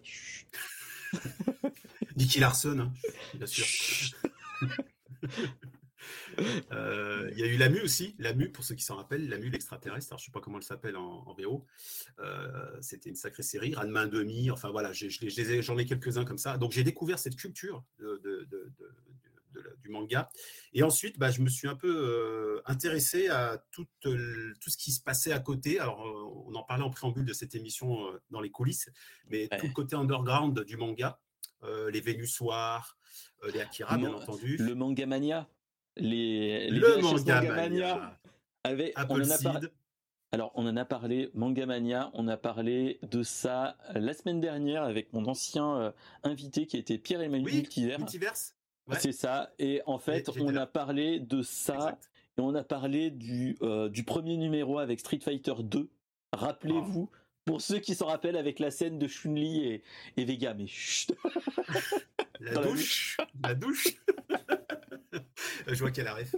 Nicky 2.17 2.41
Larson, 2.41 2.79
hein, 2.81 2.93
bien 3.35 3.47
sûr. 3.47 3.67
Euh, 6.73 7.31
il 7.33 7.39
y 7.39 7.43
a 7.43 7.47
eu 7.47 7.57
Lamu 7.57 7.81
aussi, 7.81 8.15
Lamu 8.19 8.51
pour 8.51 8.65
ceux 8.65 8.75
qui 8.75 8.85
s'en 8.85 8.97
rappellent, 8.97 9.29
Lamu 9.29 9.51
l'extraterrestre, 9.51 10.17
je 10.17 10.23
je 10.23 10.27
sais 10.27 10.33
pas 10.33 10.41
comment 10.41 10.59
elle 10.59 10.65
s'appelle 10.65 10.97
en, 10.97 11.25
en, 11.27 11.35
VO. 11.35 11.65
Euh, 12.19 12.77
c'était 12.81 13.09
une 13.09 13.17
sacrée 13.17 13.43
série, 13.43 13.75
Ranma 13.75 14.07
demi, 14.07 14.51
enfin 14.51 14.71
voilà, 14.71 14.93
j'en 14.93 15.79
ai, 15.79 15.87
quelques-uns 15.87 16.25
comme 16.25 16.39
ça. 16.39 16.59
Donc 16.59 16.73
j'ai 16.73 16.85
découvert 16.85 17.19
cette 17.19 17.37
culture 17.37 17.83
du 19.83 19.89
manga. 19.89 20.31
Et 20.73 20.83
ensuite, 20.83 21.19
bah, 21.19 21.31
je 21.31 21.41
me 21.41 21.49
suis 21.49 21.67
un 21.67 21.75
peu 21.75 21.89
euh, 21.89 22.63
intéressé 22.67 23.29
à 23.29 23.65
tout, 23.73 23.87
tout, 24.01 24.11
ce 24.67 24.77
qui 24.77 24.93
se 24.93 25.01
passait 25.01 25.33
à 25.33 25.41
côté. 25.41 25.81
Alors, 25.81 26.05
on 26.47 26.55
en 26.55 26.63
parlait 26.63 26.85
en 26.85 26.91
préambule 26.91 27.25
de 27.25 27.33
cette 27.33 27.55
émission 27.55 27.99
dans 28.31 28.41
les 28.41 28.51
coulisses, 28.51 28.91
mais 29.29 29.49
tout 29.59 29.67
le 29.67 29.73
côté 29.73 29.97
underground 29.97 30.61
du 30.65 30.77
manga, 30.77 31.21
les 31.91 32.01
Vénus 32.01 32.33
Soirs, 32.33 32.99
les 33.53 33.61
Akira, 33.61 33.97
bien 33.97 34.13
entendu. 34.13 34.57
Le 34.59 34.75
Manga 34.75 35.07
Mania 35.07 35.49
les, 35.99 36.71
les 36.71 36.79
le 36.79 37.01
manga 37.01 37.43
mania. 37.43 38.19
Avait, 38.65 38.93
on 39.09 39.21
en 39.21 39.31
a 39.31 39.39
parlé. 39.39 39.69
Alors, 40.31 40.53
on 40.55 40.67
en 40.67 40.77
a 40.77 40.85
parlé, 40.85 41.31
Mangamania, 41.33 42.11
on 42.13 42.29
a 42.29 42.37
parlé 42.37 42.99
de 43.03 43.23
ça 43.23 43.79
la 43.95 44.13
semaine 44.13 44.41
dernière 44.41 44.83
avec 44.83 45.13
mon 45.15 45.25
ancien 45.27 45.77
euh, 45.77 45.93
invité 46.23 46.67
qui 46.67 46.77
était 46.77 46.99
Pierre-Emmanuel 46.99 47.47
oui, 47.47 47.87
Multiverse. 47.99 48.55
C'est 48.99 49.13
ça. 49.13 49.53
Et 49.59 49.81
en 49.87 49.99
fait, 49.99 50.29
on 50.39 50.55
a 50.57 50.67
parlé 50.67 51.19
de 51.19 51.41
ça 51.41 51.99
et 52.37 52.41
on 52.41 52.55
a 52.55 52.63
parlé 52.63 53.11
du, 53.11 53.57
euh, 53.63 53.89
du 53.89 54.05
premier 54.05 54.37
numéro 54.37 54.79
avec 54.79 55.01
Street 55.01 55.21
Fighter 55.23 55.55
2. 55.63 55.89
Rappelez-vous, 56.33 57.11
pour 57.47 57.63
ceux 57.63 57.79
qui 57.79 57.95
s'en 57.95 58.07
rappellent 58.07 58.37
avec 58.37 58.59
la 58.59 58.71
scène 58.71 58.99
de 58.99 59.09
Chun-Li 59.09 59.65
et, 59.65 59.83
et 60.19 60.25
Vega, 60.27 60.53
mais 60.53 60.67
chut. 60.67 61.15
La 62.41 62.63
douche, 62.63 63.17
la 63.43 63.55
douche. 63.55 63.97
je 65.67 65.79
vois 65.79 65.91
qu'elle 65.91 66.07
arrive. 66.07 66.35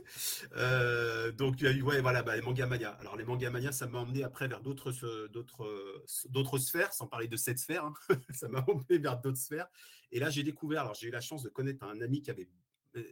Euh, 0.56 1.32
donc, 1.32 1.60
ouais, 1.60 2.00
voilà, 2.00 2.22
bah, 2.22 2.36
les 2.36 2.42
manga 2.42 2.66
mania. 2.66 2.90
Alors, 3.00 3.16
les 3.16 3.24
manga 3.24 3.50
mania, 3.50 3.72
ça 3.72 3.86
m'a 3.86 3.98
emmené 3.98 4.22
après 4.22 4.48
vers 4.48 4.60
d'autres, 4.60 4.92
d'autres, 5.28 6.04
d'autres 6.28 6.58
sphères, 6.58 6.92
sans 6.92 7.06
parler 7.06 7.28
de 7.28 7.36
cette 7.36 7.58
sphère. 7.58 7.84
Hein. 7.84 7.94
ça 8.30 8.48
m'a 8.48 8.64
emmené 8.68 8.98
vers 8.98 9.20
d'autres 9.20 9.38
sphères. 9.38 9.68
Et 10.12 10.18
là, 10.18 10.30
j'ai 10.30 10.42
découvert, 10.42 10.82
alors 10.82 10.94
j'ai 10.94 11.08
eu 11.08 11.10
la 11.12 11.20
chance 11.20 11.42
de 11.42 11.48
connaître 11.48 11.84
un 11.84 12.00
ami 12.00 12.22
qui 12.22 12.30
avait, 12.30 12.48
euh, 12.96 13.02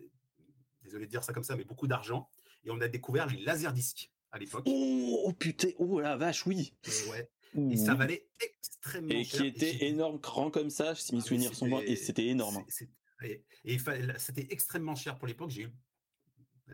désolé 0.83 1.07
de 1.07 1.11
dire 1.11 1.25
ça 1.25 1.33
comme 1.33 1.45
ça, 1.45 1.57
mais 1.57 1.65
beaucoup 1.65 1.87
d'argent. 1.87 2.31
Et 2.65 2.71
on 2.71 2.81
a 2.81 2.89
découvert 2.89 3.27
les 3.27 3.39
laserdiscs 3.39 4.11
à 4.31 4.39
l'époque. 4.39 4.65
Oh, 4.67 5.23
oh, 5.27 5.33
putain, 5.33 5.69
oh 5.79 6.01
la 6.01 6.17
vache, 6.17 6.47
oui. 6.47 6.75
Et, 6.85 7.11
ouais. 7.11 7.31
et 7.71 7.77
ça 7.77 7.95
valait 7.95 8.29
extrêmement 8.41 9.11
et 9.11 9.25
cher. 9.25 9.43
Et 9.43 9.53
qui 9.53 9.65
était 9.65 9.87
énorme, 9.87 10.19
grand 10.19 10.51
comme 10.51 10.71
ça, 10.71 10.95
si 10.95 11.15
mes 11.15 11.21
ah, 11.21 11.25
souvenirs 11.25 11.55
sont 11.55 11.69
bons, 11.69 11.81
et 11.81 11.97
c'était 11.97 12.27
énorme. 12.27 12.65
Et, 13.23 13.43
c'était 14.19 14.47
extrêmement 14.51 14.95
cher 14.95 15.19
pour 15.19 15.27
l'époque. 15.27 15.51
J'ai 15.51 15.63
eu 15.63 15.71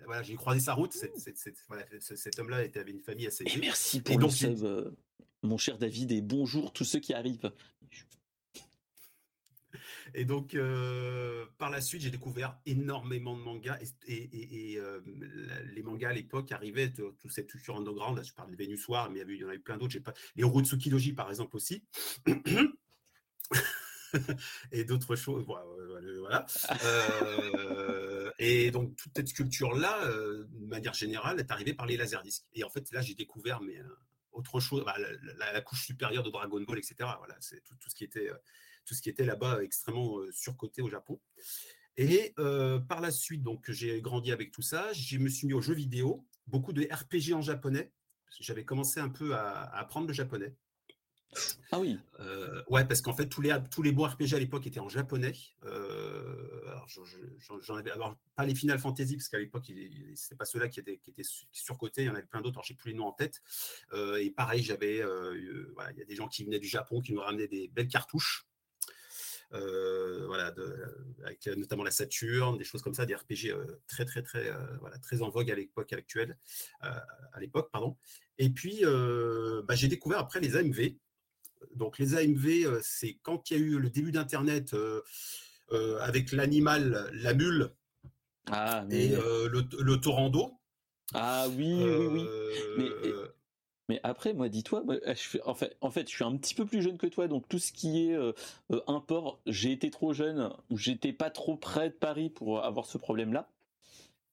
voilà, 0.06 0.22
j'ai 0.22 0.34
croisé 0.34 0.60
sa 0.60 0.74
route. 0.74 0.92
cet 0.92 2.38
homme-là 2.38 2.56
avait 2.74 2.90
une 2.90 3.00
famille 3.00 3.26
assez. 3.26 3.44
Et 3.46 3.56
merci 3.58 4.00
pour 4.00 4.18
le 4.18 4.28
sub, 4.28 4.64
euh, 4.64 4.90
mon 5.42 5.56
cher 5.56 5.78
David, 5.78 6.10
et 6.12 6.20
bonjour 6.20 6.72
tous 6.72 6.84
ceux 6.84 6.98
qui 7.00 7.14
arrivent. 7.14 7.52
Et 10.14 10.24
donc, 10.24 10.54
euh, 10.54 11.46
par 11.58 11.70
la 11.70 11.80
suite, 11.80 12.02
j'ai 12.02 12.10
découvert 12.10 12.58
énormément 12.66 13.36
de 13.36 13.42
mangas. 13.42 13.78
Et, 14.06 14.76
euh, 14.76 15.00
les 15.64 15.82
mangas 15.82 16.10
à 16.10 16.12
l'époque 16.12 16.52
arrivaient, 16.52 16.92
toute 16.92 17.32
cette 17.32 17.48
culture 17.48 17.76
underground. 17.76 18.16
Là, 18.16 18.22
je 18.22 18.32
parle 18.32 18.50
de 18.50 18.56
Vénus 18.56 18.82
Soir, 18.82 19.10
mais 19.10 19.20
il 19.20 19.36
y, 19.36 19.44
en 19.44 19.48
avait 19.48 19.58
plein 19.58 19.76
d'autres. 19.76 19.98
Pas... 19.98 20.14
Les 20.36 20.44
Roues 20.44 20.62
de 20.62 20.66
Tsukidoji, 20.66 21.12
par 21.14 21.30
exemple, 21.30 21.56
aussi. 21.56 21.84
et 24.72 24.84
d'autres 24.84 25.16
choses. 25.16 25.44
Voilà. 25.46 26.46
et 28.38 28.70
donc 28.70 28.96
toute 28.96 29.12
cette 29.16 29.28
sculpture-là, 29.28 30.06
de 30.08 30.66
manière 30.66 30.94
générale, 30.94 31.38
est 31.38 31.50
arrivée 31.50 31.74
par 31.74 31.86
les 31.86 31.96
laserdiscs. 31.96 32.44
Et 32.54 32.64
en 32.64 32.70
fait, 32.70 32.90
là, 32.92 33.00
j'ai 33.00 33.14
découvert 33.14 33.60
mais, 33.60 33.78
autre 34.32 34.60
chose, 34.60 34.84
bah, 34.84 34.96
la, 35.38 35.60
couche 35.60 35.86
supérieure 35.86 36.22
de 36.22 36.30
Dragon 36.30 36.60
Ball, 36.60 36.78
etc. 36.78 36.94
Voilà, 37.18 37.36
c'est 37.40 37.62
tout, 37.64 37.88
ce 37.88 37.94
qui 37.94 38.04
était, 38.04 38.30
tout 38.84 38.94
était 39.06 39.24
là-bas 39.24 39.62
extrêmement 39.62 40.18
surcoté 40.32 40.82
au 40.82 40.88
Japon. 40.88 41.20
Et 41.96 42.34
par 42.36 43.00
la 43.00 43.10
suite, 43.10 43.42
donc 43.42 43.70
j'ai 43.70 44.00
grandi 44.00 44.32
avec 44.32 44.50
tout 44.50 44.62
ça. 44.62 44.92
Je 44.92 45.18
me 45.18 45.28
suis 45.28 45.46
mis 45.46 45.54
aux 45.54 45.60
jeux 45.60 45.74
vidéo, 45.74 46.26
beaucoup 46.46 46.72
de 46.72 46.82
RPG 46.82 47.34
en 47.34 47.42
japonais. 47.42 47.92
J'avais 48.40 48.64
commencé 48.64 49.00
un 49.00 49.08
peu 49.08 49.34
à 49.34 49.62
apprendre 49.76 50.08
le 50.08 50.12
japonais. 50.12 50.54
Ah 51.70 51.80
oui. 51.80 51.98
Euh, 52.20 52.62
ouais, 52.68 52.84
parce 52.84 53.00
qu'en 53.00 53.12
fait, 53.12 53.26
tous 53.26 53.40
les, 53.40 53.56
tous 53.70 53.82
les 53.82 53.92
bons 53.92 54.06
RPG 54.06 54.34
à 54.34 54.38
l'époque 54.38 54.66
étaient 54.66 54.80
en 54.80 54.88
japonais. 54.88 55.34
Euh, 55.64 56.62
alors, 56.68 56.86
j'en 56.88 57.76
avais, 57.76 57.90
alors, 57.90 58.16
pas 58.36 58.46
les 58.46 58.54
Final 58.54 58.78
Fantasy, 58.78 59.16
parce 59.16 59.28
qu'à 59.28 59.38
l'époque, 59.38 59.70
c'est 60.14 60.36
pas 60.36 60.44
ceux-là 60.44 60.68
qui 60.68 60.80
étaient, 60.80 60.98
qui 60.98 61.10
étaient 61.10 61.28
surcotés. 61.52 62.02
Il 62.02 62.06
y 62.06 62.10
en 62.10 62.14
avait 62.14 62.26
plein 62.26 62.40
d'autres, 62.40 62.58
alors 62.58 62.64
j'ai 62.64 62.74
plus 62.74 62.92
les 62.92 62.96
noms 62.96 63.06
en 63.06 63.12
tête. 63.12 63.42
Euh, 63.92 64.16
et 64.16 64.30
pareil, 64.30 64.62
j'avais, 64.62 64.98
il 64.98 65.98
y 65.98 66.02
a 66.02 66.04
des 66.04 66.14
gens 66.14 66.28
qui 66.28 66.44
venaient 66.44 66.60
du 66.60 66.68
Japon 66.68 67.00
qui 67.00 67.12
nous 67.12 67.20
ramenaient 67.20 67.48
des 67.48 67.68
belles 67.68 67.88
cartouches. 67.88 68.46
voilà, 69.50 70.54
avec 71.24 71.46
notamment 71.56 71.82
la 71.82 71.90
Saturne, 71.90 72.56
des 72.56 72.64
choses 72.64 72.82
comme 72.82 72.94
ça, 72.94 73.06
des 73.06 73.14
RPG 73.14 73.52
très 73.88 74.04
très 74.04 74.22
très 74.22 74.52
voilà, 74.80 74.98
très 74.98 75.22
en 75.22 75.30
vogue 75.30 75.50
à 75.50 75.54
l'époque 75.54 75.92
actuelle, 75.92 76.38
à 76.80 77.40
l'époque 77.40 77.70
pardon. 77.72 77.96
Et 78.38 78.50
puis 78.50 78.82
bah, 79.64 79.74
j'ai 79.74 79.88
découvert 79.88 80.18
après 80.18 80.40
les 80.40 80.56
AMV, 80.56 80.94
donc 81.74 81.98
les 81.98 82.14
AMV, 82.14 82.66
euh, 82.66 82.80
c'est 82.82 83.18
quand 83.22 83.50
il 83.50 83.56
y 83.56 83.60
a 83.60 83.62
eu 83.62 83.78
le 83.78 83.90
début 83.90 84.12
d'Internet 84.12 84.74
euh, 84.74 85.02
euh, 85.72 85.98
avec 86.00 86.32
l'animal, 86.32 87.10
la 87.12 87.34
mule 87.34 87.70
ah, 88.50 88.84
et 88.90 89.08
le, 89.08 89.48
le. 89.48 90.00
Ah 91.14 91.46
oui, 91.56 91.82
oui, 91.82 92.26
oui. 92.78 92.90
Mais, 93.90 94.00
après, 94.02 94.32
moi, 94.32 94.48
dis-toi, 94.48 94.82
en, 95.44 95.54
fait, 95.54 95.76
en 95.82 95.90
fait, 95.90 96.08
je 96.08 96.14
suis 96.14 96.24
un 96.24 96.34
petit 96.36 96.54
peu 96.54 96.64
plus 96.64 96.80
jeune 96.80 96.96
que 96.96 97.06
toi, 97.06 97.28
donc 97.28 97.46
tout 97.48 97.58
ce 97.58 97.70
qui 97.70 98.08
est 98.08 98.16
import, 98.86 99.40
j'ai 99.46 99.72
été 99.72 99.90
trop 99.90 100.14
jeune, 100.14 100.50
ou 100.70 100.78
j'étais 100.78 101.12
pas 101.12 101.28
trop 101.28 101.56
près 101.56 101.90
de 101.90 101.94
Paris 101.94 102.30
pour 102.30 102.64
avoir 102.64 102.86
ce 102.86 102.96
problème-là. 102.96 103.50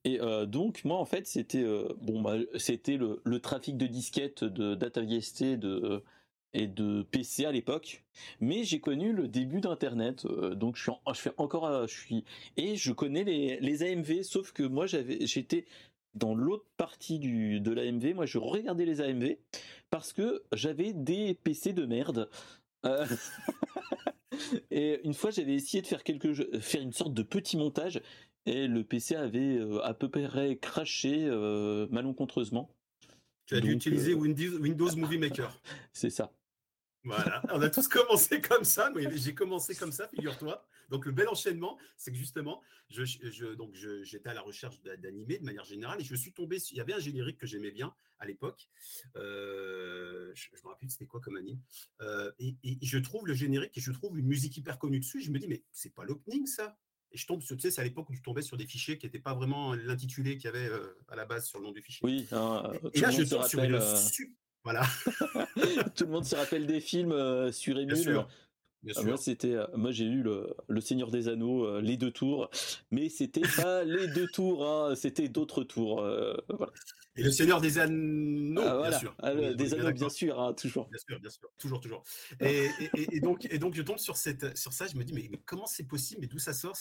Et 0.03 0.19
donc 0.47 0.83
moi 0.83 0.97
en 0.97 1.05
fait 1.05 1.27
c'était 1.27 1.63
bon 2.01 2.23
bah, 2.23 2.38
c'était 2.57 2.97
le, 2.97 3.21
le, 3.23 3.39
trafic 3.39 3.77
de 3.77 3.85
disquettes 3.85 4.43
de 4.43 4.73
DataVST 4.73 5.59
de 5.59 6.03
et 6.53 6.67
de 6.67 7.03
PC 7.03 7.46
à 7.46 7.51
l'époque, 7.51 8.03
mais 8.39 8.63
j'ai 8.63 8.79
connu 8.79 9.13
le 9.13 9.27
début 9.27 9.62
d'Internet, 9.62 10.25
euh, 10.25 10.53
donc 10.55 10.75
je 10.75 10.84
suis, 10.84 10.91
je 11.08 11.20
fais 11.20 11.31
encore, 11.38 11.65
euh, 11.65 11.88
je 11.88 11.93
suis 11.93 12.25
et 12.58 12.75
je 12.75 12.91
connais 12.91 13.24
les, 13.24 13.60
les 13.60 13.84
AMV, 13.84 14.24
sauf 14.24 14.51
que 14.51 14.63
moi 14.63 14.86
j'avais, 14.86 15.25
j'étais 15.25 15.65
dans 16.13 16.36
l'autre 16.36 16.65
partie 16.75 17.20
du 17.20 17.62
de 17.62 17.72
l'AMV, 17.72 18.13
moi 18.15 18.25
je 18.25 18.38
regardais 18.38 18.86
les 18.86 19.00
AMV 19.00 19.38
parce 19.89 20.12
que 20.12 20.43
j'avais 20.51 20.93
des 20.93 21.36
PC 21.36 21.72
de 21.72 21.86
merde. 21.86 22.29
Euh, 22.86 23.05
et 24.72 25.00
une 25.05 25.13
fois 25.13 25.31
j'avais 25.31 25.53
essayé 25.53 25.81
de 25.81 25.88
faire 25.88 26.03
quelque 26.03 26.34
faire 26.60 26.81
une 26.81 26.91
sorte 26.91 27.13
de 27.13 27.24
petit 27.24 27.55
montage 27.55 28.01
et 28.46 28.67
le 28.67 28.84
PC 28.84 29.15
avait 29.15 29.60
à 29.84 29.93
peu 29.93 30.10
près 30.10 30.58
craché 30.58 31.29
malencontreusement. 31.91 32.70
Tu 33.46 33.55
as 33.55 33.62
dû 33.62 33.72
utiliser 33.72 34.13
Windows 34.13 34.96
Movie 34.96 35.17
Maker. 35.17 35.53
C'est 35.93 36.10
ça. 36.10 36.31
Voilà, 37.03 37.41
on 37.51 37.62
a 37.62 37.70
tous 37.70 37.88
commencé 37.88 38.41
comme 38.41 38.63
ça. 38.63 38.91
J'ai 39.13 39.34
commencé 39.34 39.75
comme 39.75 39.91
ça, 39.91 40.08
figure-toi. 40.08 40.65
Donc 40.89 41.05
le 41.05 41.12
bel 41.12 41.27
enchaînement, 41.29 41.77
c'est 41.98 42.12
que 42.12 42.17
justement, 42.17 42.62
je, 42.89 43.53
donc 43.53 43.74
j'étais 44.03 44.29
à 44.29 44.34
la 44.34 44.41
recherche 44.41 44.81
d'animés 44.81 45.39
de 45.39 45.46
manière 45.46 45.63
générale 45.63 46.01
et 46.01 46.03
je 46.03 46.15
suis 46.15 46.34
tombé. 46.34 46.58
Il 46.72 46.77
y 46.77 46.81
avait 46.81 46.93
un 46.93 47.00
générique 47.00 47.38
que 47.38 47.48
j'aimais 47.48 47.72
bien 47.72 47.93
à 48.20 48.25
l'époque. 48.25 48.70
Euh, 49.15 50.31
je, 50.36 50.50
me 50.63 50.70
rappelle 50.70 50.89
c'était 50.89 51.05
quoi 51.05 51.22
comme 51.22 51.38
anime. 51.38 51.60
Euh, 52.01 52.31
et, 52.39 52.55
je 52.81 52.98
trouve 52.98 53.25
le 53.25 53.34
générique 53.34 53.75
et 53.77 53.81
je 53.81 53.91
trouve 53.91 54.20
une 54.20 54.27
musique 54.27 54.58
hyper 54.58 54.77
connue 54.77 55.00
dessus. 55.00 55.22
je 55.22 55.31
me 55.31 55.39
dis 55.39 55.48
mais 55.48 55.63
c'est 55.72 55.93
pas 55.93 56.03
l'opening 56.03 56.46
ça. 56.46 56.77
Et 57.13 57.17
je 57.17 57.27
tombe 57.27 57.41
sur, 57.41 57.58
tu 57.58 57.63
sais, 57.63 57.72
c'est 57.72 57.81
à 57.81 57.84
l'époque 57.84 58.10
où 58.10 58.13
tu 58.13 58.22
tombais 58.22 58.41
sur 58.41 58.55
des 58.55 58.65
fichiers 58.65 58.98
qui 58.98 59.05
n'étaient 59.05 59.20
pas 59.20 59.34
vraiment 59.34 59.74
l'intitulé 59.75 60.38
qu'il 60.38 60.46
y 60.46 60.48
avait 60.48 60.70
euh, 60.70 60.98
à 61.10 61.17
la 61.17 61.25
base 61.25 61.46
sur 61.46 61.60
le 61.60 61.65
nom 61.65 61.72
du 61.72 61.81
fichier. 61.81 62.05
Oui. 62.05 62.25
Hein, 62.31 62.72
et, 62.93 63.01
là, 63.01 63.12
je 63.12 63.24
tombe 63.24 63.46
sur 63.46 63.62
une, 63.62 63.81
voilà. 64.63 64.84
Tout 65.96 66.06
le 66.06 66.12
monde 66.12 66.25
se 66.25 66.36
rappelle 66.36 66.68
des 66.68 66.82
films 66.82 67.12
euh, 67.12 67.51
sur 67.51 67.77
Emule. 67.80 68.25
Ah, 68.96 69.03
moi, 69.03 69.18
c'était, 69.18 69.53
euh, 69.53 69.68
moi, 69.75 69.91
j'ai 69.91 70.06
eu 70.06 70.24
le, 70.24 70.56
le, 70.68 70.82
Seigneur 70.82 71.12
des 71.12 71.27
Anneaux, 71.27 71.65
euh, 71.65 71.82
les 71.82 71.98
deux 71.98 72.12
tours, 72.12 72.50
mais 72.89 73.10
c'était 73.10 73.48
pas 73.56 73.84
les 73.84 74.08
deux 74.08 74.27
tours, 74.27 74.65
hein, 74.65 74.96
c'était 74.96 75.30
d'autres 75.30 75.63
tours. 75.63 76.01
voilà. 76.50 76.72
Et 77.18 77.24
le 77.24 77.32
Seigneur 77.32 77.60
des 77.60 77.77
Anneaux, 77.77 78.62
ah, 78.62 78.89
bien 78.89 79.00
sûr. 79.00 79.15
Ah, 79.20 79.34
des 79.34 79.74
Anneaux, 79.74 79.91
bien 79.91 80.10
sûr, 80.10 80.39
hein, 80.39 80.53
toujours. 80.53 80.88
Bien 80.89 81.00
sûr, 81.00 81.20
bien 81.20 81.30
sûr, 81.30 81.50
toujours, 81.58 81.82
toujours. 81.82 82.03
Et, 82.39 82.70
et, 82.96 83.20
donc, 83.20 83.46
et 83.46 83.60
donc, 83.60 83.75
je 83.75 83.82
tombe 83.82 83.98
sur, 83.98 84.15
cette, 84.15 84.58
sur 84.58 84.72
ça, 84.72 84.88
je 84.88 84.96
me 84.96 85.03
dis, 85.03 85.13
mais, 85.13 85.30
comment 85.46 85.65
c'est 85.65 85.84
possible? 85.84 86.22
Mais 86.22 86.27
d'où 86.27 86.39
ça 86.39 86.53
sort? 86.53 86.77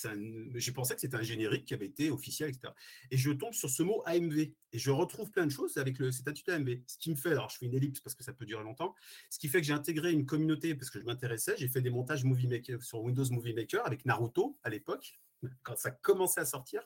J'ai 0.55 0.73
pensé 0.73 0.95
que 0.95 1.01
c'était 1.01 1.17
un 1.17 1.23
générique 1.23 1.65
qui 1.65 1.75
avait 1.75 1.87
été 1.87 2.11
officiel, 2.11 2.51
etc. 2.51 2.73
Et 3.11 3.17
je 3.17 3.31
tombe 3.33 3.55
sur 3.55 3.69
ce 3.69 3.83
mot 3.83 4.03
AMV. 4.07 4.53
Et 4.73 4.79
je 4.79 4.91
retrouve 4.91 5.31
plein 5.33 5.47
de 5.47 5.51
choses 5.51 5.77
avec 5.79 5.99
le, 5.99 6.13
cet 6.13 6.23
statut 6.23 6.49
AMV. 6.51 6.83
Ce 6.87 6.97
qui 6.97 7.11
me 7.11 7.17
fait, 7.17 7.31
alors 7.31 7.51
je 7.51 7.59
fais 7.59 7.67
une 7.67 7.75
ellipse 7.75 8.01
parce 8.01 8.15
que 8.15 8.23
ça 8.23 8.33
peut 8.33 8.45
durer 8.45 8.63
longtemps, 8.63 8.95
ce 9.31 9.39
qui 9.39 9.49
fait 9.49 9.61
que 9.61 9.67
j'ai 9.67 9.73
intégré 9.73 10.13
une 10.13 10.27
communauté 10.27 10.75
parce 10.77 10.91
que 10.91 11.01
je 11.01 11.05
m'intéressais. 11.05 11.55
J'ai 11.59 11.69
fait 11.69 11.83
des 11.83 11.91
montages 11.91 12.25
Movie 12.25 12.47
Maker, 12.47 12.83
sur 12.83 13.03
Windows 13.03 13.25
Movie 13.31 13.55
Maker 13.55 13.85
avec 13.85 14.05
Naruto 14.05 14.59
à 14.63 14.71
l'époque, 14.71 15.19
quand 15.63 15.77
ça 15.77 15.91
commençait 15.91 16.41
à 16.41 16.45
sortir. 16.45 16.83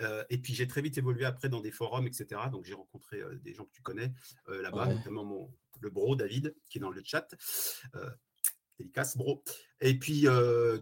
Euh, 0.00 0.24
et 0.30 0.38
puis 0.38 0.54
j'ai 0.54 0.66
très 0.66 0.82
vite 0.82 0.98
évolué 0.98 1.24
après 1.24 1.48
dans 1.48 1.60
des 1.60 1.70
forums, 1.70 2.06
etc. 2.06 2.40
Donc 2.50 2.64
j'ai 2.64 2.74
rencontré 2.74 3.20
euh, 3.20 3.34
des 3.36 3.54
gens 3.54 3.64
que 3.64 3.72
tu 3.72 3.82
connais 3.82 4.12
euh, 4.48 4.62
là-bas, 4.62 4.86
notamment 4.86 5.24
mon, 5.24 5.54
le 5.80 5.90
bro 5.90 6.16
David 6.16 6.54
qui 6.68 6.78
est 6.78 6.80
dans 6.80 6.90
le 6.90 7.02
chat. 7.04 7.28
dédicace 8.78 9.16
bro. 9.16 9.42
Et 9.80 9.98
puis 9.98 10.26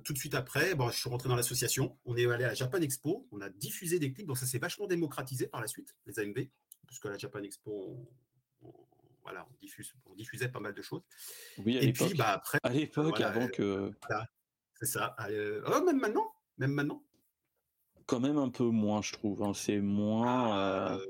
tout 0.04 0.12
de 0.12 0.18
suite 0.18 0.34
après, 0.34 0.74
bon, 0.74 0.90
je 0.90 0.98
suis 0.98 1.08
rentré 1.08 1.28
dans 1.28 1.36
l'association. 1.36 1.98
On 2.04 2.16
est 2.16 2.30
allé 2.30 2.44
à 2.44 2.54
Japan 2.54 2.80
Expo. 2.80 3.26
On 3.32 3.40
a 3.40 3.48
diffusé 3.48 3.98
des 3.98 4.12
clips, 4.12 4.26
donc 4.26 4.38
ça 4.38 4.46
s'est 4.46 4.58
vachement 4.58 4.86
démocratisé 4.86 5.46
par 5.46 5.60
la 5.60 5.66
suite, 5.66 5.94
les 6.06 6.18
AMV, 6.18 6.48
puisque 6.86 7.06
la 7.06 7.18
Japan 7.18 7.42
Expo, 7.42 8.06
on, 8.62 8.72
voilà, 9.22 9.46
on, 9.50 9.56
diffuse, 9.60 9.94
on 10.06 10.14
diffusait 10.14 10.48
pas 10.48 10.60
mal 10.60 10.74
de 10.74 10.82
choses. 10.82 11.02
Oui, 11.58 11.78
à 11.78 11.80
l'époque. 11.80 12.16
Bah, 12.16 12.32
après, 12.32 12.58
à 12.62 12.70
l'époque, 12.70 13.20
avant 13.20 13.48
que. 13.48 13.90
c'est 14.74 14.86
ça. 14.86 15.16
oh, 15.66 15.84
même 15.84 15.98
maintenant, 15.98 16.32
même 16.58 16.72
maintenant 16.72 17.02
quand 18.10 18.18
même 18.18 18.38
un 18.38 18.48
peu 18.48 18.64
moins, 18.64 19.02
je 19.02 19.12
trouve. 19.12 19.40
Hein. 19.44 19.52
C'est 19.54 19.80
moins. 19.80 20.26
Ah, 20.26 20.94
euh, 20.94 21.06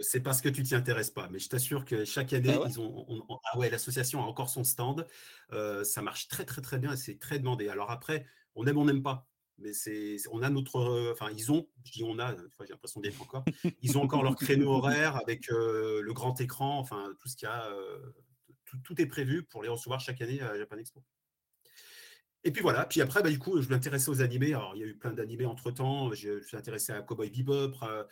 c'est 0.00 0.20
parce 0.20 0.40
que 0.40 0.48
tu 0.48 0.62
t'y 0.62 0.76
intéresses 0.76 1.10
pas, 1.10 1.28
mais 1.28 1.40
je 1.40 1.48
t'assure 1.48 1.84
que 1.84 2.04
chaque 2.04 2.32
année, 2.32 2.56
ah 2.56 2.66
ils 2.68 2.78
ont, 2.78 3.04
ah 3.52 3.58
ouais, 3.58 3.68
l'association 3.68 4.22
a 4.22 4.26
encore 4.26 4.48
son 4.48 4.62
stand. 4.62 5.08
Euh, 5.52 5.82
ça 5.82 6.02
marche 6.02 6.28
très 6.28 6.44
très 6.44 6.62
très 6.62 6.78
bien 6.78 6.92
et 6.92 6.96
c'est 6.96 7.18
très 7.18 7.40
demandé. 7.40 7.68
Alors 7.68 7.90
après, 7.90 8.26
on 8.54 8.64
aime, 8.66 8.78
on 8.78 8.84
n'aime 8.84 9.02
pas, 9.02 9.28
mais 9.58 9.72
c'est, 9.72 10.18
on 10.30 10.40
a 10.42 10.50
notre, 10.50 11.10
enfin 11.10 11.30
ils 11.36 11.50
ont, 11.50 11.66
je 11.82 11.90
dis 11.90 12.04
on 12.04 12.20
a, 12.20 12.36
j'ai 12.60 12.68
l'impression 12.70 13.00
d'être 13.00 13.20
encore, 13.20 13.44
ils 13.82 13.98
ont 13.98 14.02
encore 14.02 14.22
leur 14.22 14.36
créneau 14.36 14.70
horaire 14.70 15.16
avec 15.16 15.50
euh, 15.50 16.00
le 16.00 16.12
grand 16.12 16.40
écran, 16.40 16.78
enfin 16.78 17.12
tout 17.18 17.28
ce 17.28 17.34
qu'il 17.34 17.48
y 17.48 17.50
a, 17.50 17.68
tout, 18.66 18.78
tout, 18.84 19.00
est 19.02 19.06
prévu 19.06 19.42
pour 19.42 19.64
les 19.64 19.68
recevoir 19.68 19.98
chaque 19.98 20.20
année 20.20 20.40
à 20.40 20.56
Japan 20.56 20.76
Expo. 20.76 21.02
Et 22.42 22.52
puis 22.52 22.62
voilà, 22.62 22.86
puis 22.86 23.02
après, 23.02 23.22
bah, 23.22 23.30
du 23.30 23.38
coup, 23.38 23.60
je 23.60 23.68
m'intéressais 23.68 24.08
aux 24.08 24.22
animés. 24.22 24.54
Alors, 24.54 24.72
il 24.74 24.80
y 24.80 24.84
a 24.84 24.86
eu 24.86 24.96
plein 24.96 25.12
d'animés 25.12 25.44
entre 25.44 25.70
temps. 25.70 26.12
Je, 26.14 26.30
me 26.30 26.40
suis 26.40 26.56
intéressé 26.56 26.92
à 26.92 27.02
Cowboy 27.02 27.30
Bebop, 27.30 27.76
euh, 27.82 28.04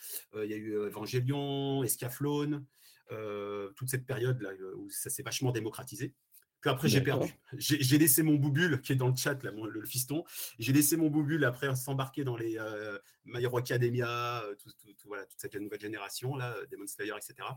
il 0.45 0.51
y 0.51 0.55
a 0.55 0.57
eu 0.57 0.77
euh, 0.77 0.89
Evangelion, 0.89 1.83
Escaflowne, 1.83 2.65
euh, 3.11 3.71
toute 3.77 3.89
cette 3.89 4.05
période-là 4.05 4.51
où 4.77 4.91
ça 4.91 5.09
s'est 5.09 5.23
vachement 5.23 5.51
démocratisé. 5.51 6.15
Puis 6.61 6.71
après, 6.71 6.89
j'ai 6.89 7.01
perdu. 7.01 7.33
J'ai 7.57 7.99
laissé 7.99 8.23
mon 8.23 8.35
boubule, 8.35 8.81
qui 8.83 8.93
est 8.93 8.97
dans 8.97 9.09
le 9.09 9.17
chat, 9.17 9.43
là, 9.45 9.53
le, 9.53 9.85
fiston. 9.85 10.25
J'ai 10.59 10.73
laissé 10.73 10.97
mon 10.97 11.09
boubule 11.09 11.45
après 11.45 11.75
s'embarquer 11.77 12.25
dans 12.25 12.37
les 12.37 12.59
euh, 12.59 12.99
My 13.25 13.43
Hero 13.43 13.59
Academia, 13.59 14.43
tout, 14.59 14.71
voilà, 15.07 15.25
toute 15.25 15.39
cette 15.39 15.55
nouvelle 15.55 15.81
génération, 15.81 16.35
là, 16.37 16.57
Demon 16.71 16.87
Slayer, 16.87 17.15
etc. 17.17 17.49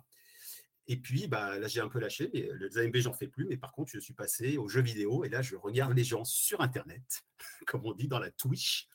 Et 0.87 0.97
puis, 0.97 1.27
bah, 1.27 1.59
là, 1.59 1.67
j'ai 1.67 1.79
un 1.79 1.87
peu 1.87 1.99
lâché, 1.99 2.29
mais 2.33 2.49
le 2.51 2.77
AMB, 2.77 2.95
j'en 2.97 3.13
fais 3.13 3.27
plus. 3.27 3.45
Mais 3.45 3.57
par 3.57 3.71
contre, 3.71 3.91
je 3.91 3.99
suis 3.99 4.13
passé 4.13 4.57
aux 4.57 4.67
jeux 4.67 4.81
vidéo 4.81 5.23
et 5.23 5.29
là, 5.29 5.41
je 5.41 5.55
regarde 5.55 5.95
les 5.95 6.03
gens 6.03 6.25
sur 6.25 6.61
Internet, 6.61 7.23
comme 7.67 7.85
on 7.85 7.93
dit 7.93 8.07
dans 8.07 8.19
la 8.19 8.31
Twitch. 8.31 8.89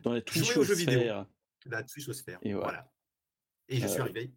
Dans 0.00 0.12
la 0.12 0.22
Twitch 0.22 0.56
aux 0.56 0.64
jeux 0.64 0.74
vidéo. 0.74 1.24
La 1.66 1.82
Twitch 1.82 2.08
Et 2.42 2.54
voilà. 2.54 2.90
Et 3.68 3.76
je 3.76 3.86
suis 3.86 3.98
euh, 3.98 4.02
arrivé. 4.02 4.32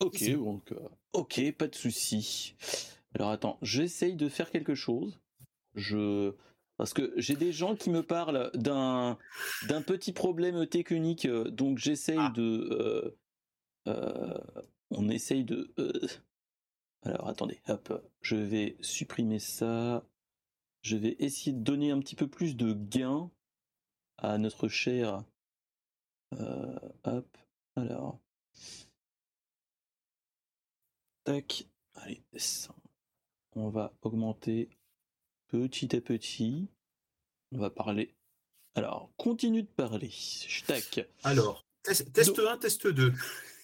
Ok, 0.00 0.30
donc, 0.32 0.72
euh, 0.72 0.88
ok, 1.12 1.52
pas 1.52 1.68
de 1.68 1.74
souci. 1.74 2.54
Alors 3.14 3.30
attends, 3.30 3.58
j'essaye 3.62 4.16
de 4.16 4.28
faire 4.28 4.50
quelque 4.50 4.74
chose. 4.74 5.20
Je 5.74 6.34
parce 6.76 6.94
que 6.94 7.12
j'ai 7.16 7.36
des 7.36 7.52
gens 7.52 7.76
qui 7.76 7.90
me 7.90 8.02
parlent 8.02 8.50
d'un 8.54 9.18
d'un 9.68 9.82
petit 9.82 10.12
problème 10.12 10.66
technique, 10.66 11.26
euh, 11.26 11.50
donc 11.50 11.78
j'essaye 11.78 12.18
ah. 12.18 12.32
de 12.34 13.16
on 14.92 15.08
essaye 15.08 15.44
de... 15.44 15.72
Euh, 15.78 16.08
alors 17.02 17.28
attendez, 17.28 17.60
hop, 17.68 18.02
je 18.20 18.36
vais 18.36 18.76
supprimer 18.80 19.38
ça. 19.38 20.04
Je 20.82 20.96
vais 20.96 21.16
essayer 21.18 21.52
de 21.52 21.62
donner 21.62 21.90
un 21.90 22.00
petit 22.00 22.16
peu 22.16 22.28
plus 22.28 22.56
de 22.56 22.72
gain 22.72 23.30
à 24.18 24.38
notre 24.38 24.68
cher 24.68 25.24
hop, 27.04 27.38
alors. 27.76 28.18
Tac, 31.24 31.66
allez, 31.94 32.22
on 33.54 33.68
va 33.68 33.92
augmenter 34.02 34.70
petit 35.48 35.94
à 35.94 36.00
petit. 36.00 36.68
On 37.52 37.58
va 37.58 37.70
parler. 37.70 38.14
Alors, 38.74 39.10
continue 39.16 39.62
de 39.62 39.68
parler. 39.68 40.12
Tac. 40.66 41.06
Alors, 41.22 41.64
test, 41.82 42.38
1, 42.38 42.58
test 42.58 42.86
2. 42.86 43.12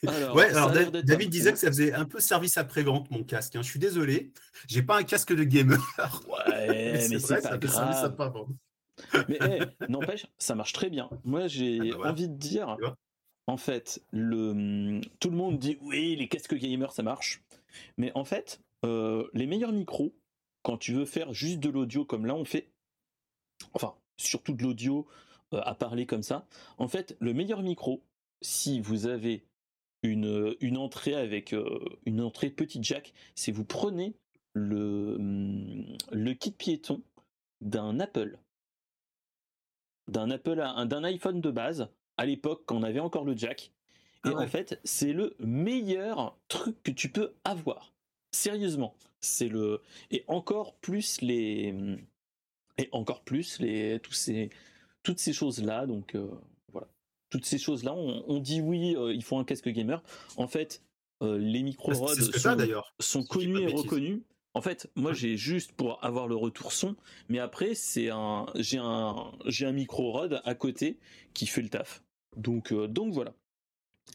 Alors, 0.07 0.37
ouais, 0.37 0.51
alors 0.51 0.71
David 0.71 1.31
disait 1.31 1.53
que 1.53 1.59
ça 1.59 1.69
faisait 1.69 1.93
un 1.93 2.05
peu 2.05 2.21
service 2.21 2.57
après-vente 2.57 3.11
mon 3.11 3.25
casque. 3.25 3.57
Hein. 3.57 3.63
Je 3.63 3.69
suis 3.69 3.81
désolé, 3.81 4.31
j'ai 4.69 4.83
pas 4.83 4.97
un 4.99 5.03
casque 5.03 5.35
de 5.35 5.45
gamer. 5.45 5.79
Ouais, 6.29 7.09
mais 7.09 7.19
c'est 7.19 7.41
pas 7.43 7.59
grave. 8.29 8.47
mais 9.29 9.39
n'empêche, 9.89 10.27
ça 10.39 10.55
marche 10.55 10.73
très 10.73 10.91
bien. 10.91 11.09
Moi, 11.25 11.47
j'ai 11.47 11.93
ah 11.95 11.99
bah 11.99 12.11
envie 12.11 12.29
de 12.29 12.35
dire, 12.35 12.77
en 13.47 13.57
fait, 13.57 14.03
le, 14.13 15.01
tout 15.21 15.31
le 15.31 15.37
monde 15.37 15.59
dit 15.59 15.79
oui, 15.83 16.17
les 16.17 16.29
casques 16.29 16.55
gamer, 16.55 16.93
ça 16.93 17.03
marche. 17.03 17.43
Mais 17.97 18.13
en 18.15 18.25
fait, 18.25 18.61
euh, 18.85 19.29
les 19.35 19.47
meilleurs 19.47 19.73
micros, 19.73 20.15
quand 20.63 20.79
tu 20.79 20.93
veux 20.93 21.07
faire 21.07 21.33
juste 21.33 21.61
de 21.61 21.71
l'audio 21.71 22.05
comme 22.05 22.27
là 22.27 22.35
on 22.35 22.45
fait, 22.45 22.71
enfin, 23.73 23.95
surtout 24.17 24.53
de 24.53 24.63
l'audio 24.63 25.07
euh, 25.55 25.61
à 25.65 25.75
parler 25.75 26.07
comme 26.07 26.23
ça, 26.23 26.47
en 26.77 26.89
fait, 26.89 27.17
le 27.21 27.33
meilleur 27.33 27.63
micro, 27.63 28.03
si 28.43 28.81
vous 28.81 29.07
avez 29.07 29.48
une, 30.03 30.57
une 30.61 30.77
entrée 30.77 31.15
avec 31.15 31.53
euh, 31.53 31.81
une 32.07 32.21
entrée 32.21 32.51
petit 32.51 32.83
jack, 32.83 33.13
c'est 33.35 33.53
vous 33.53 33.65
prenez 33.65 34.15
le, 34.55 35.17
hum, 35.17 35.97
le 36.13 36.33
kit 36.35 36.53
piéton 36.53 37.03
d'un 37.61 38.01
Apple, 38.01 38.39
d'un 40.09 40.31
Apple, 40.31 40.57
d'un 40.87 41.05
iPhone 41.05 41.41
de 41.41 41.51
base, 41.51 41.89
à 42.17 42.27
l'époque 42.27 42.63
quand 42.67 42.77
on 42.77 42.83
avait 42.83 43.01
encore 43.01 43.25
le 43.25 43.37
jack. 43.37 43.73
Et 44.25 44.31
ah 44.35 44.39
en 44.39 44.47
fait, 44.49 44.81
c'est 44.85 45.13
le 45.13 45.37
meilleur 45.39 46.37
truc 46.49 46.83
que 46.83 46.91
tu 46.91 47.09
peux 47.09 47.35
avoir. 47.45 47.93
Sérieusement, 48.33 48.95
c'est 49.21 49.49
le 49.49 49.81
et 50.11 50.25
encore 50.27 50.75
plus 50.77 51.21
les 51.21 51.75
et 52.79 52.89
encore 52.93 53.23
plus 53.23 53.61
les 53.61 54.01
tous 54.01 54.13
ces 54.13 54.51
toutes 55.03 55.19
ces 55.21 55.33
choses 55.33 55.63
là. 55.63 55.87
Donc 55.87 56.15
euh, 56.15 56.29
toutes 57.31 57.45
ces 57.45 57.59
choses 57.59 57.85
là, 57.85 57.95
on, 57.95 58.39
dit 58.39 58.61
oui, 58.61 58.97
euh, 58.97 59.13
il 59.13 59.23
faut 59.23 59.39
un 59.39 59.45
casque 59.45 59.69
gamer. 59.69 60.03
En 60.37 60.49
fait, 60.49 60.83
euh, 61.23 61.39
les 61.39 61.63
micro 61.63 61.93
rods 61.93 62.15
sont, 62.15 62.83
sont 62.99 63.25
connus 63.25 63.61
et 63.61 63.67
reconnus. 63.73 64.23
En 64.55 64.61
fait, 64.61 64.91
moi 64.97 65.13
j'ai 65.13 65.37
juste 65.37 65.73
pour 65.73 66.03
avoir 66.05 66.27
le 66.27 66.35
retour 66.35 66.73
son, 66.73 66.97
mais 67.29 67.39
après 67.39 67.75
c'est 67.75 68.11
un 68.11 68.47
j'ai 68.57 68.79
un 68.79 69.33
j'ai 69.45 69.67
un 69.67 69.73
micro 69.73 70.11
rod 70.11 70.41
à 70.45 70.55
côté 70.55 70.99
qui 71.35 71.47
fait 71.47 71.63
le 71.63 71.69
taf. 71.69 72.03
Donc 72.37 72.73
donc 72.73 73.13
voilà. 73.13 73.35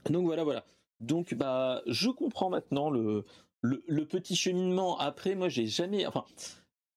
Donc 0.09 0.25
voilà 0.25 0.43
voilà. 0.43 0.65
Donc 0.99 1.33
bah 1.33 1.81
je 1.85 2.09
comprends 2.09 2.49
maintenant 2.49 2.89
le 2.89 3.25
le, 3.63 4.05
petit 4.05 4.35
cheminement 4.35 4.97
après, 4.99 5.35
moi 5.35 5.49
j'ai 5.49 5.67
jamais, 5.67 6.05
enfin, 6.05 6.25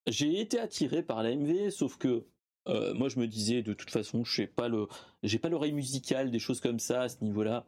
j'ai 0.06 0.40
été 0.40 0.58
attiré 0.58 1.02
par 1.02 1.22
la 1.22 1.34
MV, 1.34 1.70
sauf 1.70 1.96
que 1.96 2.24
euh, 2.68 2.94
moi 2.94 3.08
je 3.08 3.18
me 3.18 3.26
disais 3.26 3.62
de 3.62 3.72
toute 3.74 3.90
façon, 3.90 4.24
je 4.24 4.34
sais 4.34 4.46
pas 4.46 4.68
le, 4.68 4.88
j'ai 5.22 5.38
pas 5.38 5.48
l'oreille 5.48 5.72
musicale, 5.72 6.30
des 6.30 6.38
choses 6.38 6.60
comme 6.60 6.78
ça 6.78 7.02
à 7.02 7.08
ce 7.08 7.22
niveau-là. 7.24 7.66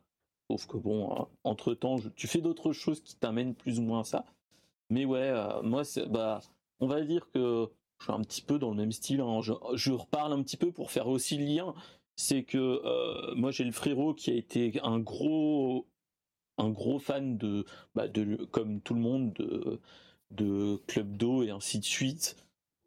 Sauf 0.50 0.66
que 0.66 0.76
bon, 0.78 1.12
hein, 1.12 1.28
entre 1.44 1.74
temps, 1.74 1.96
tu 2.16 2.26
fais 2.26 2.40
d'autres 2.40 2.72
choses 2.72 3.00
qui 3.00 3.16
t'amènent 3.16 3.54
plus 3.54 3.78
ou 3.78 3.82
moins 3.82 4.00
à 4.00 4.04
ça. 4.04 4.24
Mais 4.90 5.04
ouais, 5.04 5.18
euh, 5.20 5.62
moi 5.62 5.82
bah, 6.08 6.40
on 6.80 6.86
va 6.86 7.02
dire 7.02 7.28
que 7.32 7.68
je 7.98 8.04
suis 8.04 8.12
un 8.12 8.22
petit 8.22 8.42
peu 8.42 8.58
dans 8.58 8.70
le 8.70 8.76
même 8.76 8.92
style. 8.92 9.20
Hein. 9.20 9.40
Je, 9.42 9.52
je, 9.74 9.92
reparle 9.92 10.32
un 10.32 10.42
petit 10.42 10.56
peu 10.56 10.72
pour 10.72 10.90
faire 10.90 11.08
aussi 11.08 11.36
le 11.36 11.44
lien. 11.44 11.74
C'est 12.16 12.44
que 12.44 12.58
euh, 12.58 13.34
moi 13.36 13.50
j'ai 13.50 13.64
le 13.64 13.72
frérot 13.72 14.14
qui 14.14 14.30
a 14.30 14.34
été 14.34 14.80
un 14.82 14.98
gros 14.98 15.86
un 16.58 16.70
gros 16.70 16.98
fan 16.98 17.38
de, 17.38 17.64
bah 17.94 18.06
comme 18.50 18.80
tout 18.80 18.94
le 18.94 19.00
monde, 19.00 19.32
de, 19.34 19.80
de 20.32 20.76
Club 20.86 21.16
Do 21.16 21.42
et 21.42 21.50
ainsi 21.50 21.78
de 21.78 21.84
suite. 21.84 22.36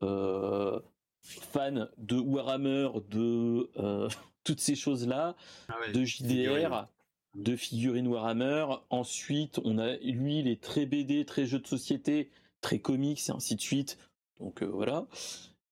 Euh, 0.03 0.79
fan 1.21 1.89
de 1.97 2.17
Warhammer, 2.17 2.89
de 3.09 3.69
euh, 3.77 4.09
toutes 4.43 4.59
ces 4.59 4.75
choses-là, 4.75 5.35
ah 5.69 5.75
de 5.93 6.03
JDR, 6.03 6.87
de 7.35 7.55
figurines 7.55 8.07
Warhammer. 8.07 8.65
Ensuite, 8.89 9.59
on 9.63 9.77
a 9.77 9.95
lui, 9.97 10.39
il 10.39 10.47
est 10.47 10.61
très 10.61 10.85
BD, 10.85 11.25
très 11.25 11.45
jeu 11.45 11.59
de 11.59 11.67
société, 11.67 12.29
très 12.61 12.79
comics 12.79 13.21
et 13.27 13.31
ainsi 13.31 13.55
de 13.55 13.61
suite. 13.61 13.97
Donc 14.39 14.63
euh, 14.63 14.65
voilà. 14.65 15.07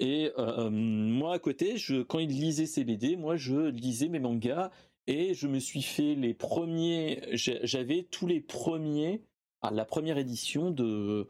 Et 0.01 0.31
moi 0.37 1.33
à 1.33 1.39
côté, 1.39 1.75
je, 1.75 2.01
quand 2.01 2.19
il 2.19 2.29
lisait 2.29 2.67
ses 2.67 2.85
BD, 2.85 3.17
moi 3.17 3.35
je 3.35 3.67
lisais 3.67 4.07
mes 4.07 4.19
mangas 4.19 4.71
et 5.07 5.33
je 5.33 5.47
me 5.47 5.59
suis 5.59 5.81
fait 5.81 6.15
les 6.15 6.33
premiers, 6.33 7.19
j'avais 7.33 8.03
tous 8.03 8.25
les 8.25 8.39
premiers, 8.39 9.21
à 9.61 9.71
la 9.71 9.83
première 9.83 10.17
édition 10.17 10.71
de, 10.71 11.27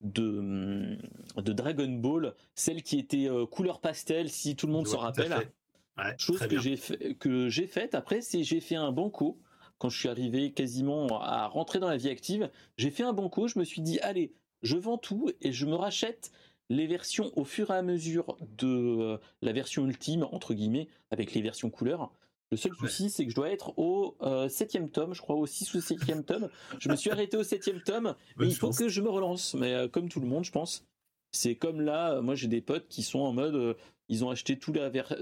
de, 0.00 0.98
de 1.36 1.52
Dragon 1.52 1.88
Ball, 1.88 2.34
celle 2.54 2.82
qui 2.82 2.98
était 2.98 3.28
euh, 3.28 3.46
couleur 3.46 3.80
pastel, 3.80 4.30
si 4.30 4.56
tout 4.56 4.66
le 4.66 4.72
monde 4.72 4.86
se 4.86 4.96
rappelle. 4.96 5.34
chose 6.18 6.40
que 6.40 6.58
j'ai 6.58 6.76
fait, 6.76 7.14
que 7.16 7.48
j'ai 7.48 7.66
faite 7.66 7.94
après, 7.94 8.20
c'est 8.20 8.42
j'ai 8.42 8.60
fait 8.60 8.76
un 8.76 8.92
banco 8.92 9.38
quand 9.78 9.88
je 9.88 9.98
suis 9.98 10.08
arrivé 10.08 10.52
quasiment 10.52 11.06
à 11.20 11.46
rentrer 11.46 11.78
dans 11.78 11.88
la 11.88 11.96
vie 11.96 12.10
active. 12.10 12.50
J'ai 12.76 12.90
fait 12.90 13.02
un 13.02 13.12
banco, 13.12 13.48
je 13.48 13.58
me 13.58 13.64
suis 13.64 13.82
dit 13.82 13.98
allez, 14.00 14.32
je 14.62 14.76
vends 14.76 14.98
tout 14.98 15.30
et 15.40 15.52
je 15.52 15.66
me 15.66 15.74
rachète 15.74 16.32
les 16.68 16.86
versions 16.86 17.32
au 17.36 17.44
fur 17.44 17.70
et 17.70 17.74
à 17.74 17.82
mesure 17.82 18.36
de 18.56 18.66
euh, 18.66 19.18
la 19.42 19.52
version 19.52 19.86
ultime 19.86 20.26
entre 20.32 20.54
guillemets 20.54 20.88
avec 21.10 21.34
les 21.34 21.42
versions 21.42 21.68
couleurs 21.68 22.12
le 22.50 22.56
seul 22.56 22.74
souci, 22.74 23.10
c'est 23.10 23.24
que 23.24 23.30
je 23.30 23.36
dois 23.36 23.50
être 23.50 23.78
au 23.78 24.16
euh, 24.22 24.48
septième 24.48 24.90
tome, 24.90 25.14
je 25.14 25.20
crois 25.20 25.36
au 25.36 25.46
6 25.46 25.72
ou 25.74 25.80
septième 25.80 26.24
tome. 26.24 26.48
Je 26.80 26.88
me 26.88 26.96
suis 26.96 27.10
arrêté 27.10 27.36
au 27.36 27.44
septième 27.44 27.80
tome, 27.80 28.16
mais 28.38 28.48
il 28.48 28.56
faut 28.56 28.70
que 28.70 28.88
je 28.88 29.00
me 29.00 29.08
relance. 29.08 29.54
Mais 29.54 29.72
euh, 29.72 29.88
comme 29.88 30.08
tout 30.08 30.18
le 30.18 30.26
monde, 30.26 30.44
je 30.44 30.50
pense. 30.50 30.84
C'est 31.30 31.54
comme 31.54 31.80
là, 31.80 32.14
euh, 32.14 32.22
moi 32.22 32.34
j'ai 32.34 32.48
des 32.48 32.60
potes 32.60 32.88
qui 32.88 33.04
sont 33.04 33.20
en 33.20 33.32
mode, 33.32 33.76
ils 34.08 34.24
ont 34.24 34.30
acheté 34.30 34.58
tous, 34.58 34.72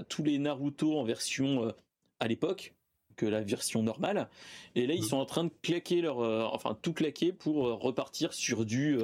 tous 0.07 0.23
les 0.23 0.39
Naruto 0.39 0.97
en 0.97 1.03
version 1.03 1.71
à 2.19 2.27
l'époque, 2.27 2.73
que 3.15 3.27
la 3.27 3.41
version 3.41 3.83
normale. 3.83 4.27
Et 4.73 4.87
là, 4.87 4.95
ils 4.95 5.03
sont 5.03 5.17
en 5.17 5.25
train 5.25 5.43
de 5.43 5.51
claquer 5.61 6.01
leur, 6.01 6.17
enfin 6.51 6.75
tout 6.81 6.93
claquer 6.93 7.31
pour 7.31 7.79
repartir 7.79 8.33
sur 8.33 8.65
du 8.65 8.97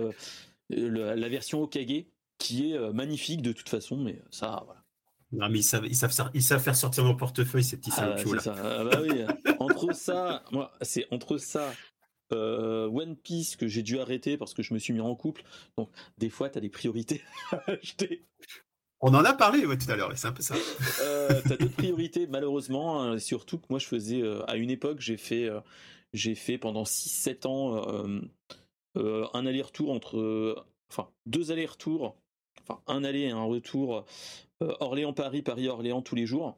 la 0.70 1.30
version 1.30 1.62
Okage, 1.62 2.06
qui 2.40 2.72
est 2.72 2.92
magnifique 2.92 3.44
de 3.44 3.52
toute 3.52 3.70
façon. 3.70 3.98
Mais 3.98 4.20
ça, 4.32 4.64
voilà. 4.66 4.85
Non, 5.32 5.50
mais 5.50 5.60
ils 5.60 5.64
savent, 5.64 5.86
ils 5.86 5.96
savent, 6.44 6.62
faire 6.62 6.76
sortir 6.76 7.04
mon 7.04 7.16
portefeuille, 7.16 7.64
ces 7.64 7.78
petits 7.78 7.92
ah, 7.98 8.16
là. 8.16 8.40
Ça. 8.40 8.56
Ah, 8.58 8.84
bah 8.84 9.00
oui. 9.02 9.26
entre 9.60 9.94
ça, 9.94 10.44
moi, 10.52 10.72
c'est 10.82 11.08
entre 11.12 11.38
ça, 11.38 11.74
euh, 12.32 12.88
One 12.88 13.16
Piece 13.16 13.56
que 13.56 13.68
j'ai 13.68 13.84
dû 13.84 14.00
arrêter 14.00 14.38
parce 14.38 14.54
que 14.54 14.64
je 14.64 14.74
me 14.74 14.80
suis 14.80 14.94
mis 14.94 15.02
en 15.02 15.16
couple. 15.16 15.44
Donc, 15.78 15.90
des 16.18 16.30
fois, 16.30 16.50
tu 16.50 16.58
as 16.58 16.62
des 16.62 16.70
priorités 16.70 17.22
à 17.52 17.72
acheter. 17.72 18.26
On 19.02 19.14
en 19.14 19.24
a 19.26 19.34
parlé 19.34 19.62
tout 19.62 19.92
à 19.92 19.96
l'heure, 19.96 20.12
c'est 20.16 20.28
un 20.28 20.32
peu 20.32 20.42
ça. 20.42 20.56
euh, 21.02 21.42
t'as 21.48 21.58
d'autres 21.58 21.76
priorités, 21.76 22.28
malheureusement. 22.28 23.02
Hein, 23.02 23.20
surtout 23.20 23.60
que 23.60 23.66
moi, 23.70 23.80
je 23.80 23.88
faisais, 23.88 24.22
euh, 24.22 24.44
à 24.50 24.56
une 24.56 24.72
époque, 24.72 25.00
j'ai 25.00 25.18
fait, 25.18 25.46
euh, 25.46 25.60
j'ai 26.14 26.36
fait 26.36 26.58
pendant 26.58 26.84
6-7 26.86 27.46
ans 27.46 27.84
un 28.96 29.46
aller-retour 29.46 29.92
entre. 29.92 30.66
enfin, 30.90 31.10
deux 31.26 31.52
allers-retours. 31.52 32.16
Enfin, 32.62 32.82
un 32.88 33.04
aller 33.04 33.22
et 33.22 33.32
un 33.32 33.44
retour 33.44 34.06
euh, 34.62 34.74
Orléans-Paris, 34.80 35.42
Paris-Orléans 35.42 36.02
tous 36.02 36.16
les 36.16 36.26
jours 36.26 36.58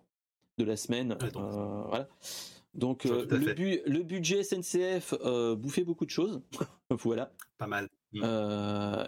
de 0.57 0.63
la 0.63 0.75
semaine. 0.75 1.17
Euh, 1.21 1.83
voilà. 1.87 2.07
Donc 2.73 3.07
euh, 3.07 3.25
le, 3.29 4.03
budget 4.03 4.43
SNCF 4.43 5.15
bouffait 5.57 5.83
beaucoup 5.83 6.05
de 6.05 6.11
choses. 6.11 6.41
voilà. 6.91 7.31
Pas 7.57 7.67
mal. 7.67 7.89
Mm. 8.13 8.23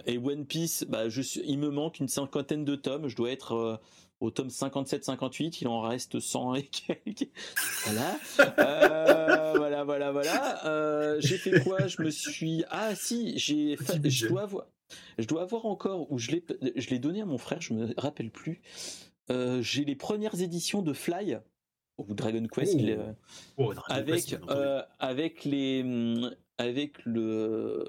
et 0.07 0.17
One 0.17 0.45
Piece, 0.45 0.85
bah, 0.89 1.07
je 1.07 1.21
il 1.45 1.59
me 1.59 1.69
manque 1.69 1.99
une 1.99 2.07
cinquantaine 2.07 2.65
de 2.65 2.75
tomes. 2.75 3.07
Je 3.07 3.15
dois 3.15 3.31
être 3.31 3.79
au 4.19 4.31
tome 4.31 4.47
57-58. 4.47 5.59
Il 5.61 5.67
en 5.67 5.81
reste 5.81 6.19
100 6.19 6.55
et 6.55 6.63
quelques. 6.63 7.29
Voilà. 7.85 9.53
voilà, 9.55 9.83
voilà, 9.83 10.11
voilà. 10.11 11.19
j'ai 11.19 11.37
fait 11.37 11.63
quoi? 11.63 11.85
Je 11.85 12.01
me 12.01 12.09
suis. 12.09 12.63
Ah 12.69 12.95
si, 12.95 13.37
j'ai. 13.37 13.77
Je 14.03 14.27
dois 14.27 14.41
avoir. 14.41 14.65
Je 15.17 15.25
dois 15.25 15.43
avoir 15.43 15.65
encore, 15.65 16.11
ou 16.11 16.17
je 16.17 16.31
l'ai, 16.31 16.43
je 16.75 16.89
l'ai 16.89 16.99
donné 16.99 17.21
à 17.21 17.25
mon 17.25 17.37
frère, 17.37 17.61
je 17.61 17.73
me 17.73 17.93
rappelle 17.97 18.31
plus. 18.31 18.61
Euh, 19.31 19.61
j'ai 19.61 19.85
les 19.85 19.95
premières 19.95 20.41
éditions 20.41 20.81
de 20.81 20.93
Fly 20.93 21.37
ou 21.97 22.13
Dragon 22.13 22.45
Quest, 22.47 22.77
oh. 23.57 23.71
Oh, 23.71 23.73
avec 23.87 24.35
euh, 24.49 24.81
avec 24.99 25.43
les 25.43 25.83
mm, 25.83 26.35
avec 26.57 27.05
le 27.05 27.85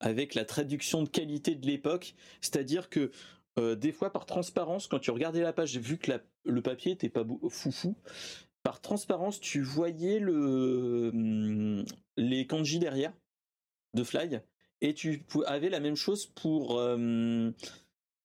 avec 0.00 0.34
la 0.34 0.44
traduction 0.44 1.02
de 1.02 1.08
qualité 1.08 1.54
de 1.54 1.66
l'époque, 1.66 2.14
c'est-à-dire 2.40 2.90
que 2.90 3.10
euh, 3.58 3.74
des 3.76 3.92
fois 3.92 4.12
par 4.12 4.26
transparence, 4.26 4.88
quand 4.88 4.98
tu 4.98 5.10
regardais 5.10 5.40
la 5.40 5.52
page, 5.52 5.78
vu 5.78 5.96
que 5.96 6.12
le 6.44 6.62
papier 6.62 6.92
était 6.92 7.08
pas 7.08 7.24
foufou, 7.48 7.96
par 8.62 8.80
transparence, 8.80 9.40
tu 9.40 9.62
voyais 9.62 10.18
le 10.18 11.10
mm, 11.12 11.84
les 12.16 12.46
kanji 12.46 12.78
derrière 12.78 13.12
de 13.94 14.02
Fly 14.02 14.40
et 14.80 14.94
tu 14.94 15.24
avais 15.46 15.70
la 15.70 15.80
même 15.80 15.96
chose 15.96 16.26
pour, 16.26 16.78
euh, 16.78 17.50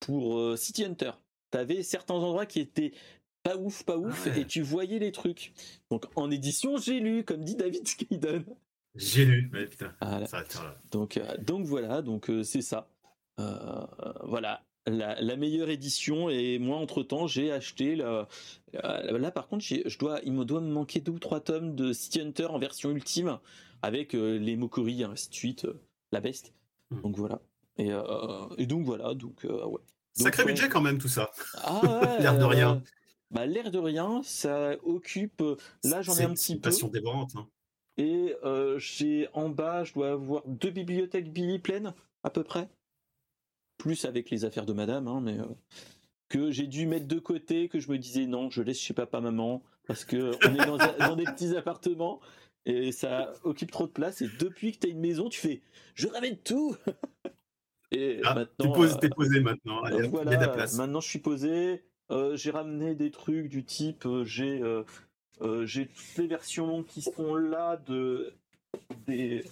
pour 0.00 0.38
euh, 0.38 0.56
City 0.56 0.84
Hunter. 0.84 1.12
Tu 1.52 1.58
avais 1.58 1.82
certains 1.82 2.14
endroits 2.14 2.46
qui 2.46 2.60
étaient 2.60 2.92
pas 3.42 3.56
ouf, 3.56 3.84
pas 3.84 3.96
ouf, 3.96 4.26
et 4.36 4.44
tu 4.44 4.62
voyais 4.62 4.98
les 4.98 5.12
trucs. 5.12 5.52
Donc 5.90 6.06
en 6.16 6.30
édition, 6.30 6.76
j'ai 6.76 7.00
lu, 7.00 7.24
comme 7.24 7.44
dit 7.44 7.56
David 7.56 7.86
Skiden. 7.86 8.44
J'ai 8.94 9.24
lu, 9.24 9.48
mais 9.52 9.66
putain. 9.66 9.94
Donc, 10.90 11.16
euh, 11.16 11.36
donc 11.38 11.64
voilà, 11.64 12.02
donc 12.02 12.28
euh, 12.28 12.42
c'est 12.42 12.62
ça. 12.62 12.88
Euh, 13.38 13.86
voilà, 14.24 14.64
la, 14.86 15.36
meilleure 15.36 15.70
édition. 15.70 16.28
Et 16.28 16.58
moi, 16.58 16.76
entre 16.76 17.02
temps, 17.02 17.26
j'ai 17.26 17.52
acheté 17.52 17.94
là 17.96 18.26
par 19.34 19.48
contre, 19.48 19.64
je 19.64 19.98
dois, 19.98 20.20
il 20.24 20.32
me 20.32 20.44
doit 20.44 20.60
me 20.60 20.70
manquer 20.70 21.00
deux 21.00 21.12
ou 21.12 21.18
trois 21.18 21.40
tomes 21.40 21.74
de 21.74 21.92
City 21.92 22.20
Hunter 22.20 22.46
en 22.46 22.58
version 22.58 22.90
ultime 22.90 23.38
avec 23.82 24.12
les 24.12 24.56
Mokori, 24.56 25.04
ainsi 25.04 25.30
de 25.30 25.34
suite, 25.34 25.66
la 26.12 26.20
best. 26.20 26.52
Hmm. 26.90 27.00
Donc 27.02 27.16
voilà. 27.16 27.40
Et, 27.76 28.66
donc 28.66 28.84
voilà, 28.84 29.14
donc 29.14 29.44
ouais. 29.44 29.80
Sacré 30.12 30.44
budget 30.44 30.68
quand 30.68 30.82
même 30.82 30.98
tout 30.98 31.08
ça. 31.08 31.30
Ah 31.62 31.80
ouais, 32.02 32.20
l'air 32.20 32.36
de 32.36 32.44
rien. 32.44 32.82
Bah, 33.30 33.46
l'air 33.46 33.70
de 33.70 33.78
rien, 33.78 34.20
ça 34.22 34.72
occupe. 34.82 35.42
Là, 35.84 36.02
j'en 36.02 36.16
ai 36.16 36.24
un 36.24 36.34
petit 36.34 36.56
peu. 36.56 36.68
Passion 36.68 36.88
dévorante. 36.88 37.32
Hein. 37.36 37.48
Et 37.96 38.34
euh, 38.44 38.78
j'ai 38.78 39.28
en 39.34 39.50
bas, 39.50 39.84
je 39.84 39.92
dois 39.92 40.12
avoir 40.12 40.42
deux 40.46 40.70
bibliothèques 40.70 41.32
Billy 41.32 41.58
pleines, 41.58 41.92
à 42.22 42.30
peu 42.30 42.42
près. 42.42 42.68
Plus 43.76 44.04
avec 44.04 44.30
les 44.30 44.44
affaires 44.44 44.66
de 44.66 44.72
madame, 44.72 45.06
hein, 45.06 45.20
mais 45.22 45.38
euh, 45.38 45.44
que 46.28 46.50
j'ai 46.50 46.66
dû 46.66 46.86
mettre 46.86 47.06
de 47.06 47.18
côté, 47.18 47.68
que 47.68 47.78
je 47.78 47.90
me 47.90 47.98
disais 47.98 48.26
non, 48.26 48.50
je 48.50 48.62
laisse 48.62 48.78
chez 48.78 48.94
papa, 48.94 49.20
maman, 49.20 49.62
parce 49.86 50.04
que 50.04 50.32
on 50.46 50.54
est 50.54 50.66
dans, 50.98 51.16
des 51.16 51.24
petits 51.24 51.54
appartements 51.56 52.20
et 52.66 52.92
ça 52.92 53.32
occupe 53.42 53.70
trop 53.70 53.86
de 53.86 53.92
place. 53.92 54.22
Et 54.22 54.28
depuis 54.38 54.72
que 54.72 54.78
tu 54.78 54.86
as 54.86 54.90
une 54.90 55.00
maison, 55.00 55.28
tu 55.28 55.40
fais 55.40 55.62
je 55.94 56.08
ramène 56.08 56.36
tout 56.38 56.76
Et 57.92 58.20
ah, 58.24 58.34
maintenant. 58.34 58.98
Tu 59.00 59.06
es 59.06 59.10
posé 59.10 59.40
maintenant. 59.40 59.82
voilà, 60.10 60.68
maintenant 60.76 61.00
je 61.00 61.08
suis 61.08 61.18
posé. 61.18 61.84
Euh, 62.10 62.36
j'ai 62.36 62.50
ramené 62.50 62.94
des 62.94 63.10
trucs 63.10 63.48
du 63.48 63.64
type, 63.64 64.06
j'ai 64.24 64.62
euh, 64.62 64.84
j'ai 65.66 65.86
toutes 65.86 66.16
les 66.18 66.26
versions 66.26 66.82
qui 66.82 67.02
sont 67.02 67.34
là 67.34 67.76
de 67.76 68.32
des 69.06 69.44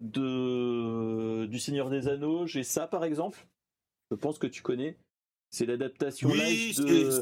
de 0.00 1.46
du 1.46 1.58
Seigneur 1.58 1.88
des 1.88 2.08
Anneaux. 2.08 2.46
J'ai 2.46 2.64
ça 2.64 2.86
par 2.86 3.04
exemple. 3.04 3.46
Je 4.10 4.16
pense 4.16 4.38
que 4.38 4.46
tu 4.46 4.62
connais. 4.62 4.96
C'est 5.50 5.66
l'adaptation 5.66 6.28
oui, 6.28 6.74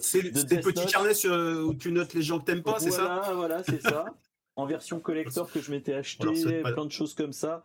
c'est 0.03 0.45
des 0.45 0.61
petits 0.61 0.87
carnets 0.87 1.27
où 1.27 1.73
tu 1.75 1.93
notes 1.93 2.13
les 2.13 2.23
gens 2.23 2.39
que 2.41 2.45
t'aimes 2.45 2.63
pas, 2.63 2.79
c'est 2.79 2.91
ça 2.91 3.33
Voilà, 3.35 3.63
c'est 3.63 3.81
ça. 3.81 4.07
En 4.59 4.67
version 4.67 5.01
collector 5.01 5.51
que 5.51 5.61
je 5.61 5.71
m'étais 5.71 5.95
acheté, 5.95 6.27
plein 6.63 6.85
de 6.85 6.91
choses 6.91 7.15
comme 7.15 7.33
ça. 7.33 7.65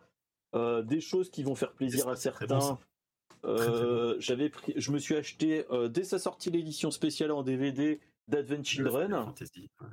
Euh, 0.54 0.82
des 0.82 1.00
choses 1.00 1.30
qui 1.30 1.42
vont 1.42 1.54
faire 1.54 1.72
plaisir 1.72 2.08
à 2.08 2.16
certains. 2.16 2.78
Euh, 3.44 4.16
j'avais 4.20 4.48
pris, 4.48 4.72
je 4.76 4.90
me 4.92 4.98
suis 4.98 5.16
acheté 5.16 5.64
dès 5.90 6.04
sa 6.04 6.18
sortie 6.18 6.50
l'édition 6.50 6.90
spéciale 6.90 7.32
en 7.32 7.42
DVD 7.42 8.00
d'Advent 8.28 8.64
Children 8.64 9.34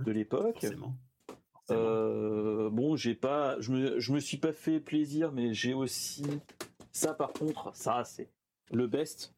de 0.06 0.12
l'époque. 0.12 0.66
Euh, 1.72 2.70
bon, 2.70 2.96
j'ai 2.96 3.16
pas, 3.16 3.60
je 3.60 3.72
me, 3.72 4.00
je 4.00 4.12
me 4.12 4.20
suis 4.20 4.38
pas 4.38 4.54
fait 4.54 4.80
plaisir, 4.80 5.32
mais 5.32 5.54
j'ai 5.54 5.74
aussi 5.74 6.26
ça. 6.92 7.14
Par 7.14 7.34
contre, 7.34 7.72
ça 7.76 8.04
c'est 8.04 8.30
le 8.72 8.88
best. 8.88 9.34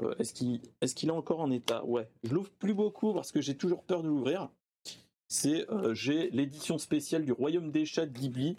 Euh, 0.00 0.14
est-ce 0.18 0.32
qu'il, 0.32 0.60
est-ce 0.80 0.94
qu'il 0.94 1.08
est 1.10 1.12
encore 1.12 1.40
en 1.40 1.50
état? 1.50 1.84
Ouais, 1.84 2.08
je 2.22 2.34
l'ouvre 2.34 2.50
plus 2.50 2.74
beaucoup 2.74 3.12
parce 3.12 3.32
que 3.32 3.40
j'ai 3.40 3.56
toujours 3.56 3.84
peur 3.84 4.02
de 4.02 4.08
l'ouvrir. 4.08 4.50
C'est, 5.32 5.70
euh, 5.70 5.94
j'ai 5.94 6.30
l'édition 6.30 6.78
spéciale 6.78 7.24
du 7.24 7.32
Royaume 7.32 7.70
des 7.70 7.86
Chats 7.86 8.06
de 8.06 8.12
Ghibli 8.12 8.56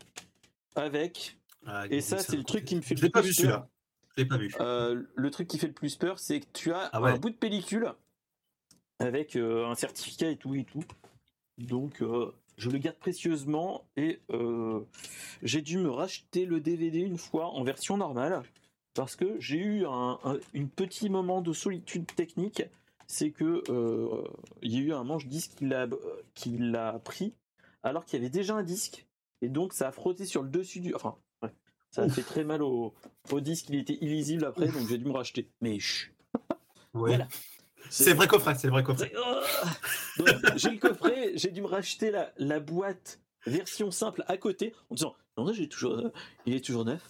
avec. 0.75 1.37
Ah, 1.65 1.85
et 1.89 2.01
ça, 2.01 2.17
c'est 2.19 2.35
le 2.35 2.43
truc 2.43 2.65
qui 2.65 2.75
me 2.75 2.81
fait 2.81 2.95
le 2.95 3.01
plus 3.01 3.09
pas 3.09 3.21
vu 3.21 3.33
celui-là. 3.33 3.69
Pas 4.27 4.37
vu. 4.37 4.53
le 4.59 5.29
truc 5.29 5.47
qui 5.47 5.57
fait 5.57 5.67
le 5.67 5.73
plus 5.73 5.95
peur, 5.95 6.19
c'est 6.19 6.39
que 6.39 6.45
tu 6.53 6.71
as 6.71 6.89
ah 6.91 6.99
un 6.99 7.17
bout 7.17 7.29
de 7.29 7.35
pellicule 7.35 7.93
avec 8.99 9.35
euh, 9.35 9.67
un 9.67 9.75
certificat 9.75 10.29
et 10.29 10.37
tout 10.37 10.55
et 10.55 10.63
tout. 10.63 10.83
Donc 11.57 12.01
euh, 12.01 12.31
je 12.57 12.69
le 12.69 12.77
garde 12.77 12.97
précieusement 12.97 13.85
et 13.95 14.19
euh, 14.31 14.81
j'ai 15.41 15.61
dû 15.61 15.77
me 15.77 15.89
racheter 15.89 16.45
le 16.45 16.59
DVD 16.59 16.99
une 16.99 17.17
fois 17.17 17.47
en 17.47 17.63
version 17.63 17.97
normale 17.97 18.43
parce 18.93 19.15
que 19.15 19.39
j'ai 19.39 19.57
eu 19.57 19.85
un, 19.87 20.19
petit 20.75 21.09
moment 21.09 21.41
de 21.41 21.53
solitude 21.53 22.05
technique. 22.15 22.63
C'est 23.07 23.31
que 23.31 23.63
il 24.61 24.73
y 24.73 24.77
a 24.77 24.81
eu 24.81 24.93
un 24.93 25.03
manche 25.03 25.27
disque 25.27 25.53
qui 26.33 26.57
l'a 26.57 26.99
pris 26.99 27.33
alors 27.83 28.05
qu'il 28.05 28.19
y 28.19 28.21
avait 28.21 28.29
déjà 28.29 28.55
un 28.55 28.63
disque 28.63 29.05
et 29.43 29.49
donc 29.49 29.73
ça 29.73 29.89
a 29.89 29.91
frotté 29.91 30.25
sur 30.25 30.41
le 30.41 30.49
dessus 30.49 30.79
du. 30.79 30.95
Enfin, 30.95 31.17
ça 31.91 32.03
a 32.03 32.09
fait 32.09 32.23
très 32.23 32.45
mal 32.45 32.63
au, 32.63 32.93
disque. 33.41 33.67
Il 33.69 33.75
était 33.75 33.97
illisible 33.99 34.45
après, 34.45 34.67
donc 34.67 34.87
j'ai 34.87 34.97
dû 34.97 35.05
me 35.05 35.11
racheter. 35.11 35.51
Mais 35.61 35.79
chut. 35.79 36.15
Voilà. 36.93 37.27
C'est 37.89 38.13
vrai 38.13 38.27
coffret, 38.27 38.55
c'est 38.55 38.69
vrai 38.69 38.83
coffret. 38.83 39.11
Oh. 39.17 40.23
j'ai 40.55 40.69
le 40.69 40.77
coffret, 40.77 41.33
j'ai 41.35 41.49
dû 41.49 41.61
me 41.61 41.67
racheter 41.67 42.09
la, 42.11 42.31
la, 42.37 42.59
boîte 42.59 43.19
version 43.45 43.91
simple 43.91 44.23
à 44.27 44.37
côté 44.37 44.73
en 44.89 44.95
disant 44.95 45.15
non, 45.37 45.51
j'ai 45.51 45.67
toujours, 45.67 45.93
euh, 45.93 46.13
il 46.45 46.53
est 46.53 46.63
toujours 46.63 46.85
neuf. 46.85 47.01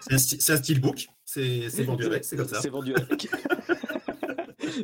c'est 0.00 0.50
un, 0.50 0.56
steelbook, 0.56 1.06
c'est 1.24 1.68
vendu 1.84 2.04
avec, 2.04 2.24
c'est 2.24 2.36
comme 2.36 2.48
ça. 2.48 2.60
C'est 2.60 2.68
vendu 2.68 2.94
avec. 2.94 3.28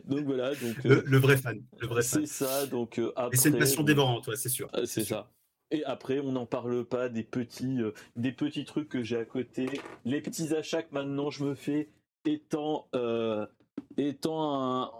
Donc 0.04 0.24
voilà, 0.24 0.54
donc 0.54 0.84
euh, 0.86 1.02
le, 1.04 1.18
vrai 1.18 1.36
fan, 1.36 1.62
le 1.78 1.86
vrai. 1.86 2.02
C'est 2.02 2.26
ça, 2.26 2.66
donc 2.66 2.98
euh, 2.98 3.12
après. 3.16 3.36
Et 3.36 3.40
c'est 3.40 3.50
une 3.50 3.58
passion 3.58 3.82
dévorante, 3.82 4.26
ouais, 4.28 4.36
c'est 4.36 4.48
sûr. 4.48 4.70
c'est 4.84 5.04
ça. 5.04 5.30
Et 5.72 5.84
après, 5.84 6.18
on 6.18 6.32
n'en 6.32 6.46
parle 6.46 6.84
pas 6.84 7.08
des 7.08 7.22
petits, 7.22 7.78
des 8.16 8.32
petits 8.32 8.64
trucs 8.64 8.88
que 8.88 9.02
j'ai 9.02 9.18
à 9.18 9.24
côté, 9.24 9.68
les 10.04 10.20
petits 10.20 10.54
achats 10.54 10.82
que 10.82 10.92
maintenant 10.92 11.30
je 11.30 11.44
me 11.44 11.54
fais 11.54 11.88
étant 12.24 12.88
étant 13.96 14.82
un, 14.82 14.90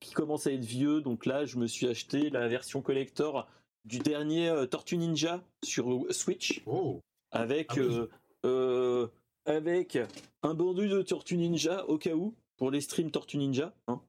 qui 0.00 0.12
commence 0.12 0.46
à 0.46 0.52
être 0.52 0.64
vieux, 0.64 1.00
donc 1.00 1.26
là 1.26 1.44
je 1.44 1.56
me 1.58 1.66
suis 1.66 1.86
acheté 1.86 2.30
la 2.30 2.48
version 2.48 2.82
collector 2.82 3.48
du 3.84 3.98
dernier 3.98 4.48
euh, 4.48 4.66
Tortue 4.66 4.96
Ninja 4.96 5.42
sur 5.64 6.04
Switch 6.10 6.62
oh. 6.66 7.00
avec 7.30 7.72
ah 7.72 7.80
euh, 7.80 8.10
euh, 8.44 9.06
avec 9.44 9.98
un 10.42 10.54
bandeau 10.54 10.86
de 10.86 11.02
Tortue 11.02 11.36
Ninja 11.36 11.86
au 11.86 11.98
cas 11.98 12.14
où 12.14 12.34
pour 12.56 12.70
les 12.70 12.80
streams 12.80 13.10
Tortue 13.10 13.38
Ninja. 13.38 13.74
Hein. 13.88 14.00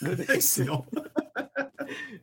Excellent. 0.28 0.86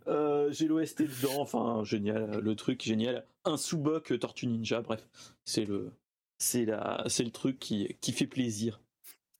j'ai 0.52 0.68
l'OST 0.68 1.04
dedans, 1.04 1.40
enfin 1.40 1.84
génial, 1.84 2.40
le 2.40 2.56
truc 2.56 2.82
génial. 2.84 3.26
Un 3.46 3.58
sous-boc 3.58 4.18
Tortue 4.20 4.48
Ninja, 4.48 4.82
bref, 4.82 5.08
c'est 5.46 5.66
le 5.66 5.92
c'est 6.38 6.66
la 6.66 7.04
c'est 7.08 7.24
le 7.24 7.32
truc 7.32 7.60
qui 7.60 7.96
qui 8.02 8.12
fait 8.12 8.28
plaisir 8.28 8.82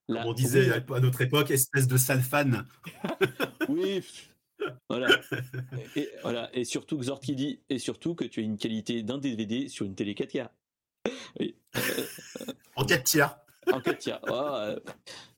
on 0.10 0.34
disait 0.34 0.72
à 0.72 1.00
notre 1.00 1.22
époque, 1.22 1.52
espèce 1.52 1.88
de 1.88 1.98
sale 1.98 2.22
fan. 2.22 2.66
oui, 3.70 4.04
voilà. 4.90 5.10
Et, 5.96 6.10
voilà. 6.22 6.50
Et 6.54 6.66
surtout 6.66 6.98
que 6.98 7.04
Zord 7.04 7.20
qui 7.20 7.36
dit, 7.36 7.62
et 7.70 7.80
surtout 7.80 8.16
que 8.16 8.26
tu 8.26 8.40
as 8.40 8.44
une 8.44 8.58
qualité 8.58 9.04
d'un 9.04 9.18
DVD 9.18 9.68
sur 9.68 9.86
une 9.86 9.96
télé 9.96 10.14
4K. 10.14 10.50
en 12.76 12.86
4 12.86 13.04
tiers. 13.04 13.38
En 13.72 13.80
4 13.80 13.98
tiers. 13.98 14.20
Oh, 14.30 14.76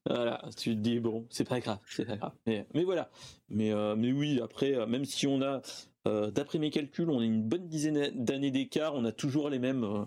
voilà, 0.05 0.41
tu 0.57 0.75
te 0.75 0.79
dis, 0.79 0.99
bon, 0.99 1.25
c'est 1.29 1.47
pas 1.47 1.59
grave, 1.59 1.79
c'est 1.87 2.05
pas 2.05 2.17
grave. 2.17 2.33
Mais, 2.45 2.67
mais 2.73 2.83
voilà. 2.83 3.09
Mais, 3.49 3.71
euh, 3.71 3.95
mais 3.95 4.11
oui, 4.11 4.39
après, 4.41 4.75
euh, 4.75 4.85
même 4.85 5.05
si 5.05 5.27
on 5.27 5.41
a, 5.41 5.61
euh, 6.07 6.29
d'après 6.31 6.59
mes 6.59 6.69
calculs, 6.69 7.09
on 7.09 7.19
a 7.19 7.23
une 7.25 7.43
bonne 7.43 7.67
dizaine 7.67 8.11
d'années 8.13 8.51
d'écart, 8.51 8.95
on 8.95 9.05
a 9.05 9.11
toujours 9.11 9.49
les 9.49 9.59
mêmes 9.59 10.05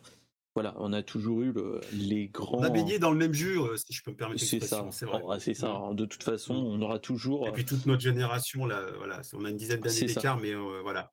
voilà, 0.57 0.74
on 0.79 0.94
a 0.94 1.02
toujours 1.02 1.42
eu 1.42 1.52
les 1.92 2.29
grands. 2.29 2.61
On 2.61 2.62
a 2.62 2.70
baigné 2.70 2.98
dans 2.98 3.11
le 3.11 3.18
même 3.18 3.35
jus, 3.35 3.61
euh, 3.61 3.76
si 3.76 3.92
je 3.92 4.02
peux 4.02 4.11
me 4.11 4.16
permettre. 4.16 4.42
C'est 4.42 4.64
ça, 4.64 4.87
c'est 4.90 5.05
vrai. 5.05 5.20
c'est 5.38 5.52
ça. 5.52 5.90
De 5.92 6.07
toute 6.07 6.22
façon, 6.22 6.55
on 6.55 6.81
aura 6.81 6.98
toujours. 6.98 7.46
Et 7.46 7.52
puis 7.52 7.66
toute 7.66 7.85
notre 7.85 8.00
génération, 8.00 8.64
là, 8.64 8.81
voilà, 8.96 9.20
on 9.35 9.44
a 9.44 9.50
une 9.50 9.59
dizaine 9.59 9.81
d'années 9.81 10.00
d'écart, 10.07 10.38
mais 10.38 10.55
euh, 10.55 10.81
voilà. 10.83 11.12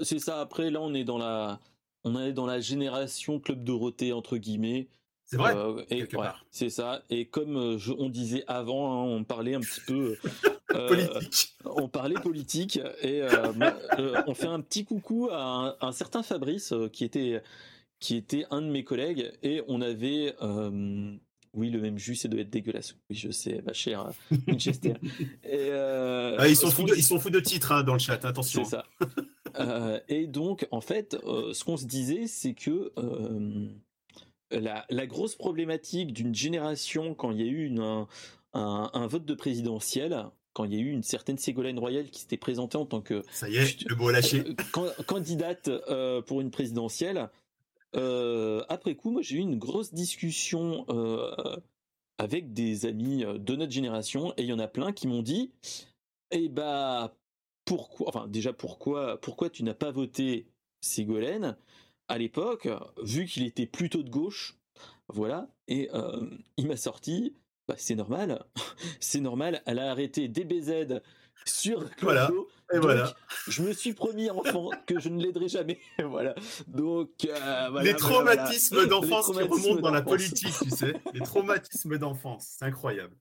c'est 0.00 0.20
ça. 0.20 0.40
Après, 0.40 0.70
là, 0.70 0.80
on 0.80 0.94
est 0.94 1.04
dans 1.04 1.18
la, 1.18 1.60
on 2.02 2.18
est 2.18 2.32
dans 2.32 2.46
la 2.46 2.58
génération 2.58 3.40
club 3.40 3.62
Dorothée 3.62 4.14
entre 4.14 4.38
guillemets. 4.38 4.88
C'est 5.26 5.36
vrai. 5.36 5.54
Euh, 5.56 5.82
et 5.90 6.06
c'est 6.50 6.70
ça. 6.70 7.02
Et 7.10 7.26
comme 7.26 7.78
on 7.98 8.08
disait 8.08 8.44
avant, 8.46 8.92
hein, 8.92 9.04
on 9.04 9.24
parlait 9.24 9.54
un 9.54 9.60
petit 9.60 9.80
peu. 9.86 10.16
politique. 10.68 11.56
On 11.64 11.88
parlait 11.88 12.14
politique 12.14 12.80
et 13.02 13.22
on 14.26 14.34
fait 14.34 14.46
un 14.46 14.60
petit 14.60 14.84
coucou 14.84 15.28
à 15.32 15.76
un 15.80 15.92
certain 15.92 16.22
Fabrice 16.22 16.74
qui 16.92 17.04
était 17.04 17.42
qui 17.98 18.16
était 18.16 18.44
un 18.50 18.62
de 18.62 18.68
mes 18.68 18.84
collègues, 18.84 19.32
et 19.42 19.62
on 19.68 19.80
avait 19.80 20.34
euh, 20.42 21.16
oui, 21.54 21.70
le 21.70 21.80
même 21.80 21.98
jus, 21.98 22.14
c'est 22.14 22.28
de 22.28 22.38
être 22.38 22.50
dégueulasse. 22.50 22.96
Oui, 23.08 23.16
je 23.16 23.30
sais, 23.30 23.62
ma 23.64 23.72
chère 23.72 24.10
Winchester. 24.46 24.94
et, 25.44 25.70
euh, 25.70 26.36
ah, 26.38 26.48
ils, 26.48 26.56
sont 26.56 26.70
fous 26.70 26.84
de, 26.84 26.94
ils 26.94 27.02
sont 27.02 27.18
fous 27.18 27.30
de 27.30 27.40
titres 27.40 27.72
hein, 27.72 27.82
dans 27.82 27.94
le 27.94 27.98
chat, 27.98 28.24
attention. 28.24 28.64
C'est 28.64 28.70
ça. 28.70 28.84
Euh, 29.58 29.98
et 30.08 30.26
donc, 30.26 30.68
en 30.70 30.82
fait, 30.82 31.16
ce 31.52 31.64
qu'on 31.64 31.78
se 31.78 31.86
disait, 31.86 32.26
c'est 32.26 32.52
que 32.52 32.92
la, 34.50 34.84
la, 34.88 35.06
grosse 35.06 35.34
problématique 35.34 36.12
d'une 36.12 36.34
génération, 36.34 37.14
quand 37.14 37.30
il 37.30 37.40
y 37.40 37.42
a 37.42 37.50
eu 37.50 37.66
une, 37.66 38.06
un, 38.52 38.90
un, 38.92 39.06
vote 39.06 39.24
de 39.24 39.34
présidentiel, 39.34 40.26
quand 40.52 40.64
il 40.64 40.74
y 40.74 40.76
a 40.76 40.80
eu 40.80 40.90
une 40.90 41.02
certaine 41.02 41.38
Ségolène 41.38 41.78
Royal 41.78 42.08
qui 42.10 42.20
s'était 42.20 42.36
présentée 42.36 42.76
en 42.76 42.86
tant 42.86 43.00
que 43.00 43.22
ça 43.30 43.48
y 43.48 43.56
est, 43.56 43.88
le 43.88 43.96
mot 43.96 44.10
lâché. 44.10 44.44
candidate 45.06 45.70
pour 46.26 46.40
une 46.40 46.50
présidentielle, 46.50 47.28
euh, 47.96 48.62
après 48.68 48.94
coup, 48.94 49.10
moi 49.10 49.22
j'ai 49.22 49.36
eu 49.36 49.40
une 49.40 49.58
grosse 49.58 49.94
discussion 49.94 50.84
euh, 50.90 51.56
avec 52.18 52.52
des 52.52 52.86
amis 52.86 53.24
euh, 53.24 53.38
de 53.38 53.56
notre 53.56 53.72
génération 53.72 54.32
et 54.36 54.42
il 54.42 54.48
y 54.48 54.52
en 54.52 54.58
a 54.58 54.68
plein 54.68 54.92
qui 54.92 55.06
m'ont 55.06 55.22
dit, 55.22 55.52
eh 56.30 56.48
bah 56.48 57.16
pourquoi, 57.64 58.08
enfin 58.08 58.26
déjà 58.28 58.52
pourquoi, 58.52 59.20
pourquoi 59.20 59.50
tu 59.50 59.62
n'as 59.62 59.74
pas 59.74 59.90
voté 59.90 60.46
Ségolène? 60.80 61.56
À 62.08 62.18
l'époque, 62.18 62.68
vu 63.02 63.26
qu'il 63.26 63.44
était 63.44 63.66
plutôt 63.66 64.02
de 64.02 64.10
gauche, 64.10 64.56
voilà, 65.08 65.48
et 65.68 65.88
euh, 65.94 66.28
il 66.56 66.66
m'a 66.66 66.76
sorti, 66.76 67.36
bah, 67.68 67.74
c'est 67.76 67.94
normal, 67.94 68.44
c'est 69.00 69.20
normal, 69.20 69.62
elle 69.66 69.78
a 69.78 69.90
arrêté 69.90 70.28
DBZ 70.28 71.00
sur 71.44 71.84
voilà. 72.00 72.30
Et 72.72 72.78
voilà. 72.78 73.14
Je 73.46 73.62
me 73.62 73.72
suis 73.72 73.92
promis 73.92 74.28
enfant 74.30 74.70
que 74.86 74.98
je 74.98 75.08
ne 75.08 75.22
l'aiderai 75.22 75.48
jamais. 75.48 75.78
voilà. 76.04 76.34
Donc 76.66 77.10
euh, 77.24 77.68
voilà, 77.70 77.84
les 77.84 77.94
traumatismes 77.94 78.86
d'enfance 78.86 79.30
qui 79.30 79.42
remontent 79.42 79.80
dans 79.80 79.92
la 79.92 80.02
politique, 80.02 80.54
tu 80.62 80.70
sais. 80.70 80.94
Les 81.12 81.20
traumatismes 81.20 81.98
d'enfance, 81.98 82.56
c'est 82.58 82.64
incroyable. 82.64 83.14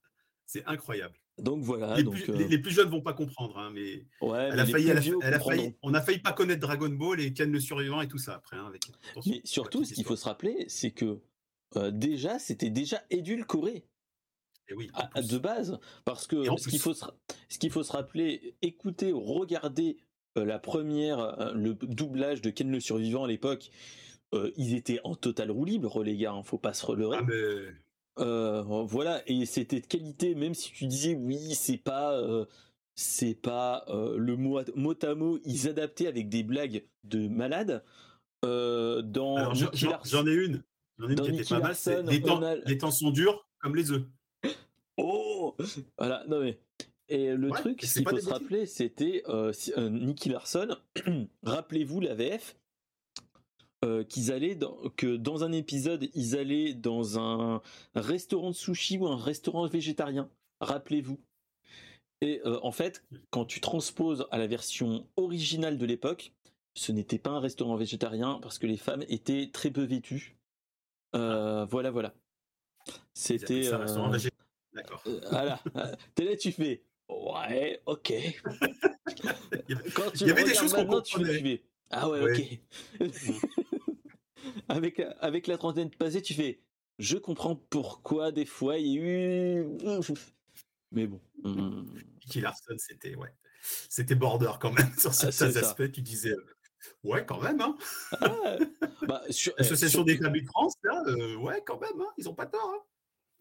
C'est 0.48 0.66
incroyable. 0.66 1.16
Donc 1.38 1.64
voilà. 1.64 1.96
Les, 1.98 2.04
donc, 2.04 2.16
plus, 2.16 2.30
euh... 2.30 2.48
les, 2.48 2.58
plus, 2.58 2.72
jeunes 2.72 2.90
vont 2.90 3.02
pas 3.02 3.14
comprendre, 3.14 3.58
hein, 3.58 3.70
mais 3.74 4.06
ouais, 4.22 4.50
elle, 4.52 4.60
a 4.60 4.66
failli, 4.66 4.88
elle, 4.88 4.98
a, 4.98 5.02
elle 5.22 5.34
a 5.34 5.40
failli, 5.40 5.76
on 5.82 5.94
a 5.94 6.02
failli 6.02 6.20
pas 6.20 6.32
connaître 6.32 6.62
Dragon 6.62 6.90
Ball 6.90 7.20
et 7.20 7.34
Ken 7.34 7.52
le 7.52 7.60
survivant 7.60 8.02
et 8.02 8.08
tout 8.08 8.18
ça 8.18 8.36
après. 8.36 8.56
Hein, 8.56 8.68
avec, 8.68 8.84
mais 9.26 9.42
surtout, 9.44 9.84
ce 9.84 9.94
qu'il 9.94 10.06
faut 10.06 10.16
se 10.16 10.26
rappeler, 10.26 10.66
c'est 10.70 10.92
que 10.92 11.20
euh, 11.76 11.92
déjà, 11.92 12.40
c'était 12.40 12.70
déjà 12.70 13.04
édulcoré. 13.10 13.86
Et 14.70 14.74
oui, 14.74 14.90
à, 14.94 15.22
de 15.22 15.38
base, 15.38 15.78
parce 16.06 16.26
que 16.26 16.44
ce 16.58 16.70
qu'il 16.70 16.80
faut, 16.80 16.94
se, 16.94 17.06
ce 17.50 17.60
qu'il 17.60 17.70
faut 17.70 17.84
se 17.84 17.92
rappeler, 17.92 18.56
écouter, 18.62 19.12
regarder 19.14 19.98
euh, 20.38 20.46
la 20.46 20.58
première, 20.58 21.54
le 21.54 21.74
doublage 21.74 22.42
de 22.42 22.50
Ken 22.50 22.72
le 22.72 22.80
survivant 22.80 23.26
à 23.26 23.28
l'époque, 23.28 23.70
ils 24.58 24.74
étaient 24.74 25.00
en 25.06 25.16
total 25.16 25.50
roue 25.52 25.64
libre, 25.64 26.04
les 26.04 26.18
gars, 26.18 26.34
hein, 26.34 26.44
faut 26.44 26.58
pas 26.58 26.74
se 26.74 26.86
relever. 26.86 27.18
Ah, 27.20 27.24
mais... 27.24 27.74
Euh, 28.20 28.62
voilà, 28.62 29.22
et 29.28 29.46
c'était 29.46 29.82
de 29.82 29.86
qualité, 29.86 30.36
même 30.36 30.54
si 30.54 30.72
tu 30.72 30.88
disais 30.88 31.16
oui, 31.16 31.54
c'est 31.54 31.78
pas, 31.78 32.18
euh, 32.18 32.46
c'est 32.96 33.36
pas 33.36 33.86
euh, 33.90 34.18
le 34.18 34.38
mot, 34.38 34.62
mot 34.76 34.96
à 35.02 35.16
mot, 35.16 35.40
ils 35.44 35.68
adaptaient 35.68 36.08
avec 36.08 36.30
des 36.30 36.44
blagues 36.44 36.86
de 37.04 37.28
malades. 37.28 37.84
dans 38.42 39.54
j'en, 39.54 40.28
ai 40.28 40.34
une, 40.34 40.64
j'en 40.98 41.10
ai 41.10 41.14
une 41.14 41.22
qui 41.22 41.32
était 41.32 41.44
pas 41.44 41.60
mal, 41.60 41.76
c'est 41.76 42.04
les 42.04 42.22
temps, 42.22 42.42
a... 42.42 42.56
les 42.56 42.78
temps 42.78 42.92
sont 42.92 43.12
durs 43.12 43.48
comme 43.60 43.76
les 43.76 43.92
œufs. 43.92 44.04
Oh, 44.98 45.58
voilà, 45.98 46.24
non 46.30 46.40
mais. 46.40 46.58
Et 47.10 47.34
le 47.34 47.50
ouais, 47.50 47.60
truc, 47.60 47.84
ce 47.84 48.00
qu'il 48.00 48.08
faut 48.08 48.18
se 48.18 48.30
rappeler, 48.30 48.66
c'était 48.66 49.24
Nicky 49.78 50.30
Larson. 50.30 50.70
Rappelez-vous 51.44 52.00
la 52.00 52.16
VF, 52.16 52.56
euh, 53.84 54.04
qu'ils 54.04 54.32
allaient 54.32 54.56
dans, 54.56 54.78
que 54.96 55.18
dans 55.18 55.44
un 55.44 55.52
épisode 55.52 56.10
ils 56.14 56.38
allaient 56.38 56.74
dans 56.74 57.20
un 57.20 57.62
restaurant 57.94 58.50
de 58.52 58.56
sushi 58.56 58.98
ou 58.98 59.08
un 59.08 59.18
restaurant 59.18 59.68
végétarien. 59.68 60.30
Rappelez-vous. 60.62 61.20
Et 62.22 62.42
euh, 62.46 62.60
en 62.64 62.72
fait, 62.72 63.04
quand 63.30 63.46
tu 63.46 63.60
transposes 63.60 64.28
à 64.32 64.38
la 64.38 64.48
version 64.48 65.08
originale 65.18 65.78
de 65.78 65.86
l'époque, 65.86 66.32
ce 66.74 66.92
n'était 66.92 67.20
pas 67.20 67.32
un 67.32 67.40
restaurant 67.40 67.76
végétarien 67.76 68.40
parce 68.42 68.58
que 68.60 68.68
les 68.68 68.78
femmes 68.78 69.04
étaient 69.10 69.50
très 69.52 69.72
peu 69.72 69.84
vêtues. 69.84 70.38
Euh, 71.16 71.66
voilà, 71.66 71.92
voilà. 71.92 72.14
C'était. 73.14 73.72
un 73.72 73.78
restaurant 73.80 74.10
végétarien. 74.10 74.46
D'accord. 74.74 75.04
voilà. 75.30 75.62
T'es 76.16 76.26
là, 76.26 76.36
tu 76.38 76.52
fais. 76.52 76.84
Ouais, 77.10 77.82
ok. 77.86 78.14
Quand 79.94 80.12
tu 80.12 80.24
Il 80.24 80.28
y 80.28 80.32
avait 80.32 80.44
des 80.44 80.54
choses 80.54 80.74
qu'on 80.74 80.86
comprenait. 80.86 81.04
Tu 81.04 81.42
fais, 81.44 81.64
ah 81.92 82.10
ouais, 82.10 82.22
ouais. 82.22 82.60
ok. 83.00 83.12
avec, 84.70 85.02
avec 85.20 85.48
la 85.48 85.58
trentaine 85.58 85.90
passée, 85.90 86.22
tu 86.22 86.34
fais 86.34 86.60
je 86.98 87.18
comprends 87.18 87.56
pourquoi 87.56 88.32
des 88.32 88.46
fois 88.46 88.78
il 88.78 88.88
y 88.88 88.98
a 88.98 89.02
eu. 89.02 89.68
Mais 90.92 91.08
bon. 91.08 91.20
Nicky 91.44 92.42
Larson, 92.42 92.76
c'était 92.78 93.16
ouais. 93.16 93.34
C'était 93.90 94.16
border 94.16 94.52
quand 94.60 94.72
même 94.72 94.92
sur 94.98 95.14
certains 95.14 95.56
ah, 95.56 95.60
aspects. 95.60 95.92
Tu 95.92 96.02
disais 96.02 96.34
ouais, 97.04 97.26
quand 97.26 97.42
même. 97.42 97.60
Hein. 97.62 97.76
Ah, 98.22 98.58
bah, 99.08 99.24
sur, 99.30 99.54
L'association 99.58 100.00
sur... 100.00 100.06
des 100.06 100.18
clubs 100.18 100.34
de 100.34 100.46
France, 100.46 100.76
là, 100.84 101.04
euh, 101.08 101.36
ouais, 101.38 101.62
quand 101.66 101.80
même. 101.80 102.00
Hein, 102.00 102.14
ils 102.18 102.30
ont 102.30 102.36
pas 102.36 102.46
tort. 102.46 102.72
Hein. 102.74 102.82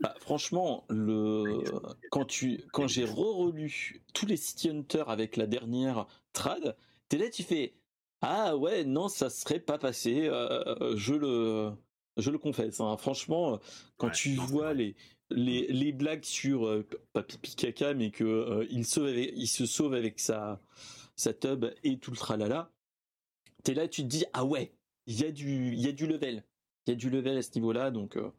Bah, 0.00 0.14
franchement, 0.18 0.84
le 0.88 1.62
quand 2.10 2.24
tu 2.24 2.64
quand 2.72 2.88
j'ai 2.88 3.04
re-relu 3.04 4.02
tous 4.12 4.26
les 4.26 4.36
City 4.36 4.68
Hunter 4.70 5.04
avec 5.06 5.36
la 5.36 5.46
dernière 5.46 6.06
trad, 6.32 6.76
t'es 7.08 7.18
là, 7.18 7.28
tu 7.30 7.44
fais 7.44 7.74
ah 8.26 8.56
ouais, 8.56 8.84
non, 8.84 9.08
ça 9.08 9.28
serait 9.28 9.60
pas 9.60 9.76
passé. 9.76 10.28
Euh, 10.28 10.96
je 10.96 11.14
le, 11.14 11.72
je 12.16 12.30
le 12.30 12.38
confesse. 12.38 12.80
Hein. 12.80 12.96
Franchement, 12.96 13.60
quand 13.98 14.06
ouais, 14.06 14.12
tu 14.14 14.34
vois 14.36 14.72
les, 14.72 14.96
les, 15.30 15.66
les 15.68 15.92
blagues 15.92 16.24
sur 16.24 16.66
euh, 16.66 16.88
pas 17.12 17.22
pipi 17.22 17.54
caca, 17.54 17.92
mais 17.92 18.10
que 18.10 18.24
euh, 18.24 18.66
il, 18.70 18.86
sauve 18.86 19.08
avec, 19.08 19.32
il 19.36 19.46
se 19.46 19.66
sauve 19.66 19.94
avec 19.94 20.20
sa 20.20 20.60
sa 21.16 21.32
tub 21.32 21.66
et 21.84 21.98
tout 21.98 22.10
le 22.10 22.16
tralala, 22.16 22.72
t'es 23.62 23.74
là, 23.74 23.88
tu 23.88 24.02
te 24.02 24.08
dis 24.08 24.24
ah 24.32 24.44
ouais, 24.44 24.74
il 25.06 25.20
y 25.20 25.24
a 25.24 25.30
du, 25.30 25.74
il 25.74 25.80
y 25.80 25.86
a 25.86 25.92
du 25.92 26.06
level, 26.06 26.44
il 26.86 26.90
y 26.90 26.92
a 26.94 26.96
du 26.96 27.10
level 27.10 27.36
à 27.36 27.42
ce 27.42 27.50
niveau-là, 27.56 27.90
donc. 27.90 28.16
donc 28.16 28.32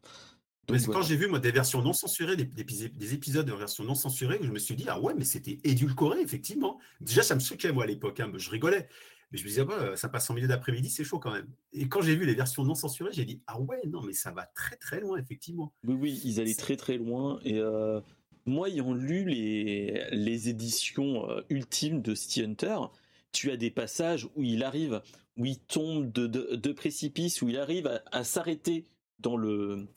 mais 0.68 0.78
voilà. 0.78 1.00
quand 1.00 1.06
j'ai 1.06 1.16
vu 1.16 1.28
moi 1.28 1.38
des 1.38 1.52
versions 1.52 1.80
non 1.80 1.92
censurées, 1.92 2.36
des, 2.36 2.44
des, 2.44 3.14
épisodes 3.14 3.46
de 3.46 3.52
version 3.52 3.84
non 3.84 3.94
censurée, 3.94 4.38
où 4.40 4.44
je 4.44 4.50
me 4.50 4.58
suis 4.58 4.74
dit 4.74 4.84
ah 4.88 5.00
ouais, 5.00 5.14
mais 5.14 5.24
c'était 5.24 5.58
édulcoré 5.64 6.20
effectivement. 6.20 6.80
Déjà 7.00 7.22
ça 7.22 7.36
me 7.36 7.40
choquait 7.40 7.72
moi 7.72 7.84
à 7.84 7.86
l'époque, 7.86 8.18
hein, 8.18 8.30
je 8.34 8.50
rigolais. 8.50 8.88
Mais 9.32 9.38
je 9.38 9.42
me 9.42 9.48
disais, 9.48 9.64
bah, 9.64 9.96
ça 9.96 10.08
passe 10.08 10.30
en 10.30 10.34
milieu 10.34 10.46
d'après-midi, 10.46 10.88
c'est 10.88 11.02
chaud 11.02 11.18
quand 11.18 11.32
même. 11.32 11.48
Et 11.72 11.88
quand 11.88 12.00
j'ai 12.00 12.14
vu 12.14 12.26
les 12.26 12.34
versions 12.34 12.62
non 12.64 12.74
censurées, 12.74 13.10
j'ai 13.12 13.24
dit, 13.24 13.42
ah 13.48 13.60
ouais, 13.60 13.80
non, 13.88 14.00
mais 14.02 14.12
ça 14.12 14.30
va 14.30 14.46
très 14.54 14.76
très 14.76 15.00
loin, 15.00 15.18
effectivement. 15.18 15.72
Oui, 15.84 15.94
oui, 15.94 16.20
ils 16.24 16.40
allaient 16.40 16.54
très 16.54 16.76
très 16.76 16.96
loin. 16.96 17.40
Et 17.44 17.58
euh, 17.58 18.00
moi, 18.44 18.68
ayant 18.68 18.94
lu 18.94 19.24
les, 19.24 20.06
les 20.12 20.48
éditions 20.48 21.28
euh, 21.28 21.42
ultimes 21.50 22.02
de 22.02 22.14
City 22.14 22.42
Hunter, 22.42 22.78
tu 23.32 23.50
as 23.50 23.56
des 23.56 23.72
passages 23.72 24.28
où 24.36 24.44
il 24.44 24.62
arrive, 24.62 25.02
où 25.36 25.44
il 25.44 25.58
tombe 25.58 26.12
de, 26.12 26.28
de, 26.28 26.54
de 26.54 26.72
précipice, 26.72 27.42
où 27.42 27.48
il 27.48 27.58
arrive 27.58 27.88
à, 27.88 28.02
à 28.12 28.22
s'arrêter 28.22 28.84
dans 29.18 29.36
le, 29.36 29.88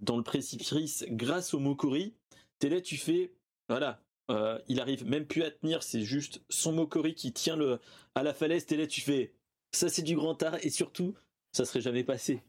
dans 0.00 0.18
le 0.18 0.22
précipice 0.22 1.06
grâce 1.08 1.54
au 1.54 1.58
Mokori. 1.58 2.12
T'es 2.58 2.68
là, 2.68 2.80
tu 2.80 2.98
fais, 2.98 3.32
voilà, 3.68 4.02
euh, 4.30 4.58
il 4.68 4.80
arrive 4.80 5.06
même 5.06 5.26
plus 5.26 5.42
à 5.42 5.50
tenir, 5.50 5.82
c'est 5.82 6.02
juste 6.02 6.42
son 6.48 6.72
Mokori 6.72 7.14
qui 7.14 7.32
tient 7.32 7.56
le, 7.56 7.80
à 8.14 8.22
la 8.22 8.34
falaise. 8.34 8.66
T'es 8.66 8.76
là, 8.76 8.86
tu 8.86 9.00
fais 9.00 9.34
ça, 9.72 9.88
c'est 9.88 10.02
du 10.02 10.16
grand 10.16 10.42
art 10.42 10.56
et 10.62 10.70
surtout, 10.70 11.14
ça 11.52 11.64
serait 11.64 11.80
jamais 11.80 12.04
passé. 12.04 12.42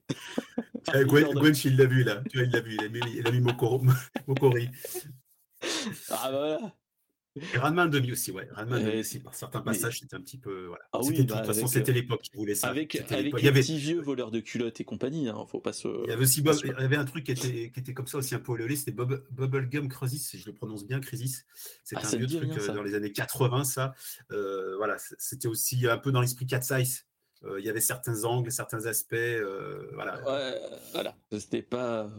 ah, 0.88 1.04
Gwen, 1.04 1.34
Gwen, 1.34 1.56
il 1.66 1.78
l'a 1.78 1.86
vu 1.86 2.04
là, 2.04 2.24
tu 2.30 2.38
vois, 2.38 2.48
il 2.48 2.52
l'a 2.52 2.62
vu, 2.62 2.76
il 2.76 2.84
a 2.84 2.90
mis, 2.90 3.00
il 3.18 3.28
a 3.28 3.32
mis 3.32 3.42
Mokoro, 3.42 3.84
Mokori. 4.28 4.70
Ah 6.10 6.32
bah 6.32 6.38
voilà. 6.40 6.79
Et 7.54 7.58
Ranma 7.58 7.88
demi 7.88 8.12
aussi, 8.12 8.32
ouais. 8.32 8.48
Ranma 8.54 8.78
euh, 8.78 9.00
aussi, 9.00 9.20
par 9.20 9.34
certains 9.34 9.62
passages, 9.62 9.96
mais... 9.96 10.00
c'était 10.02 10.16
un 10.16 10.22
petit 10.22 10.38
peu. 10.38 10.66
Voilà. 10.68 10.84
Ah 10.94 11.00
oui, 11.04 11.24
bah, 11.24 11.24
de 11.24 11.40
toute 11.40 11.46
façon, 11.46 11.68
c'était 11.68 11.92
l'époque 11.92 12.22
qui 12.22 12.32
voulait 12.36 12.56
ça. 12.56 12.68
Avec, 12.68 12.96
avec 12.96 13.12
les 13.12 13.40
il 13.40 13.46
y 13.46 13.48
avait... 13.48 13.62
petits 13.62 13.78
vieux 13.78 14.02
voleurs 14.02 14.32
de 14.32 14.40
culottes 14.40 14.80
et 14.82 14.84
compagnie, 14.84 15.30
hein, 15.30 15.46
faut 15.48 15.60
pas 15.60 15.74
se. 15.74 15.88
Il 16.06 16.10
y 16.10 16.14
avait 16.14 16.24
aussi 16.24 16.42
Bob... 16.42 16.58
il 16.64 16.70
y 16.70 16.74
avait 16.74 16.98
un 16.98 17.06
truc 17.06 17.26
qui 17.26 17.32
était, 17.32 17.72
qui 17.72 17.80
était 17.80 17.94
comme 17.94 18.08
ça 18.08 18.18
aussi 18.18 18.36
un 18.36 18.40
peu 18.40 18.52
olé, 18.52 18.76
c'était 18.76 18.92
Bob... 18.92 19.24
Bubblegum 19.32 19.90
Crisis, 19.90 20.30
si 20.30 20.40
je 20.40 20.46
le 20.46 20.54
prononce 20.54 20.86
bien, 20.86 21.00
Crisis. 21.00 21.46
C'était 21.84 22.02
ah, 22.04 22.08
un 22.14 22.18
vieux 22.18 22.28
truc 22.28 22.52
rien, 22.54 22.74
dans 22.74 22.84
les 22.84 22.96
années 22.96 23.12
80, 23.12 23.64
ça. 23.64 23.94
Euh, 24.32 24.76
voilà, 24.78 24.98
c'était 25.18 25.48
aussi 25.48 25.88
un 25.88 25.98
peu 25.98 26.12
dans 26.12 26.22
l'esprit 26.22 26.46
Cat 26.46 26.62
Size. 26.62 27.06
Euh, 27.44 27.60
il 27.60 27.66
y 27.66 27.70
avait 27.70 27.82
certains 27.82 28.26
angles, 28.26 28.52
certains 28.52 28.86
aspects. 28.86 29.14
Euh, 29.14 29.90
voilà. 29.94 30.22
Ouais, 30.24 30.60
voilà. 30.94 31.16
C'était 31.32 31.62
pas. 31.62 32.10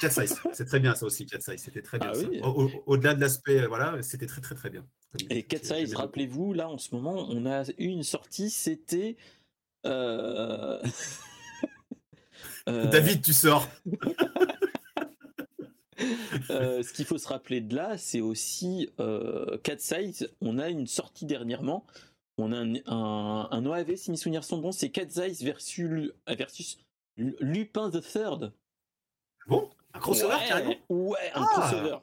Cat 0.00 0.10
Size, 0.10 0.40
c'est 0.52 0.64
très 0.64 0.80
bien 0.80 0.94
ça 0.94 1.06
aussi, 1.06 1.26
Cat 1.26 1.40
Size, 1.40 1.62
c'était 1.62 1.82
très 1.82 1.98
bien. 1.98 2.12
Ah, 2.14 2.18
oui. 2.18 2.40
Au-delà 2.86 3.14
de 3.14 3.20
l'aspect, 3.20 3.66
voilà, 3.66 4.02
c'était 4.02 4.26
très 4.26 4.40
très 4.40 4.54
très 4.54 4.70
bien. 4.70 4.84
Et 5.30 5.42
Cat 5.42 5.62
Size, 5.62 5.94
rappelez-vous, 5.94 6.52
là 6.52 6.68
en 6.68 6.78
ce 6.78 6.94
moment, 6.94 7.26
on 7.28 7.46
a 7.46 7.64
eu 7.78 7.86
une 7.86 8.02
sortie, 8.02 8.50
c'était. 8.50 9.16
Euh... 9.86 10.80
euh... 12.68 12.86
David, 12.86 13.22
tu 13.22 13.32
sors 13.32 13.68
euh, 16.50 16.82
ce 16.82 16.92
qu'il 16.92 17.04
faut 17.04 17.18
se 17.18 17.28
rappeler 17.28 17.60
de 17.60 17.74
là, 17.74 17.98
c'est 17.98 18.20
aussi 18.20 18.90
euh, 19.00 19.58
Cat 19.58 19.78
Size. 19.78 20.30
On 20.40 20.58
a 20.58 20.68
une 20.68 20.86
sortie 20.86 21.26
dernièrement. 21.26 21.86
On 22.38 22.52
a 22.52 22.56
un, 22.56 22.74
un, 22.86 23.48
un 23.50 23.66
OAV, 23.66 23.96
si 23.96 24.10
mes 24.10 24.16
souvenirs 24.16 24.44
sont 24.44 24.58
bons, 24.58 24.72
c'est 24.72 24.90
Cat 24.90 25.08
Size 25.08 25.44
versus, 25.44 26.12
versus 26.26 26.78
Lupin 27.16 27.90
the 27.90 28.00
Third. 28.00 28.52
Bon, 29.46 29.70
un 29.94 29.98
crossover 29.98 30.34
ouais, 30.34 30.48
carrément 30.48 30.74
Ouais, 30.88 31.30
un 31.34 31.42
ah 31.42 31.46
crossover. 31.52 31.98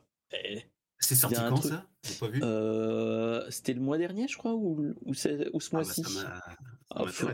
C'est 1.00 1.16
sorti 1.16 1.36
quand 1.36 1.56
truc... 1.56 1.72
ça? 1.72 1.86
Pas 2.20 2.28
vu. 2.28 2.42
Euh, 2.44 3.50
C'était 3.50 3.74
le 3.74 3.82
mois 3.82 3.98
dernier, 3.98 4.28
je 4.28 4.38
crois, 4.38 4.54
ou, 4.54 4.94
ou, 5.06 5.12
ou 5.12 5.14
ce 5.14 5.76
mois-ci. 5.76 6.04
Ah, 6.92 7.04
bah, 7.04 7.12
ça 7.12 7.28
ah, 7.30 7.34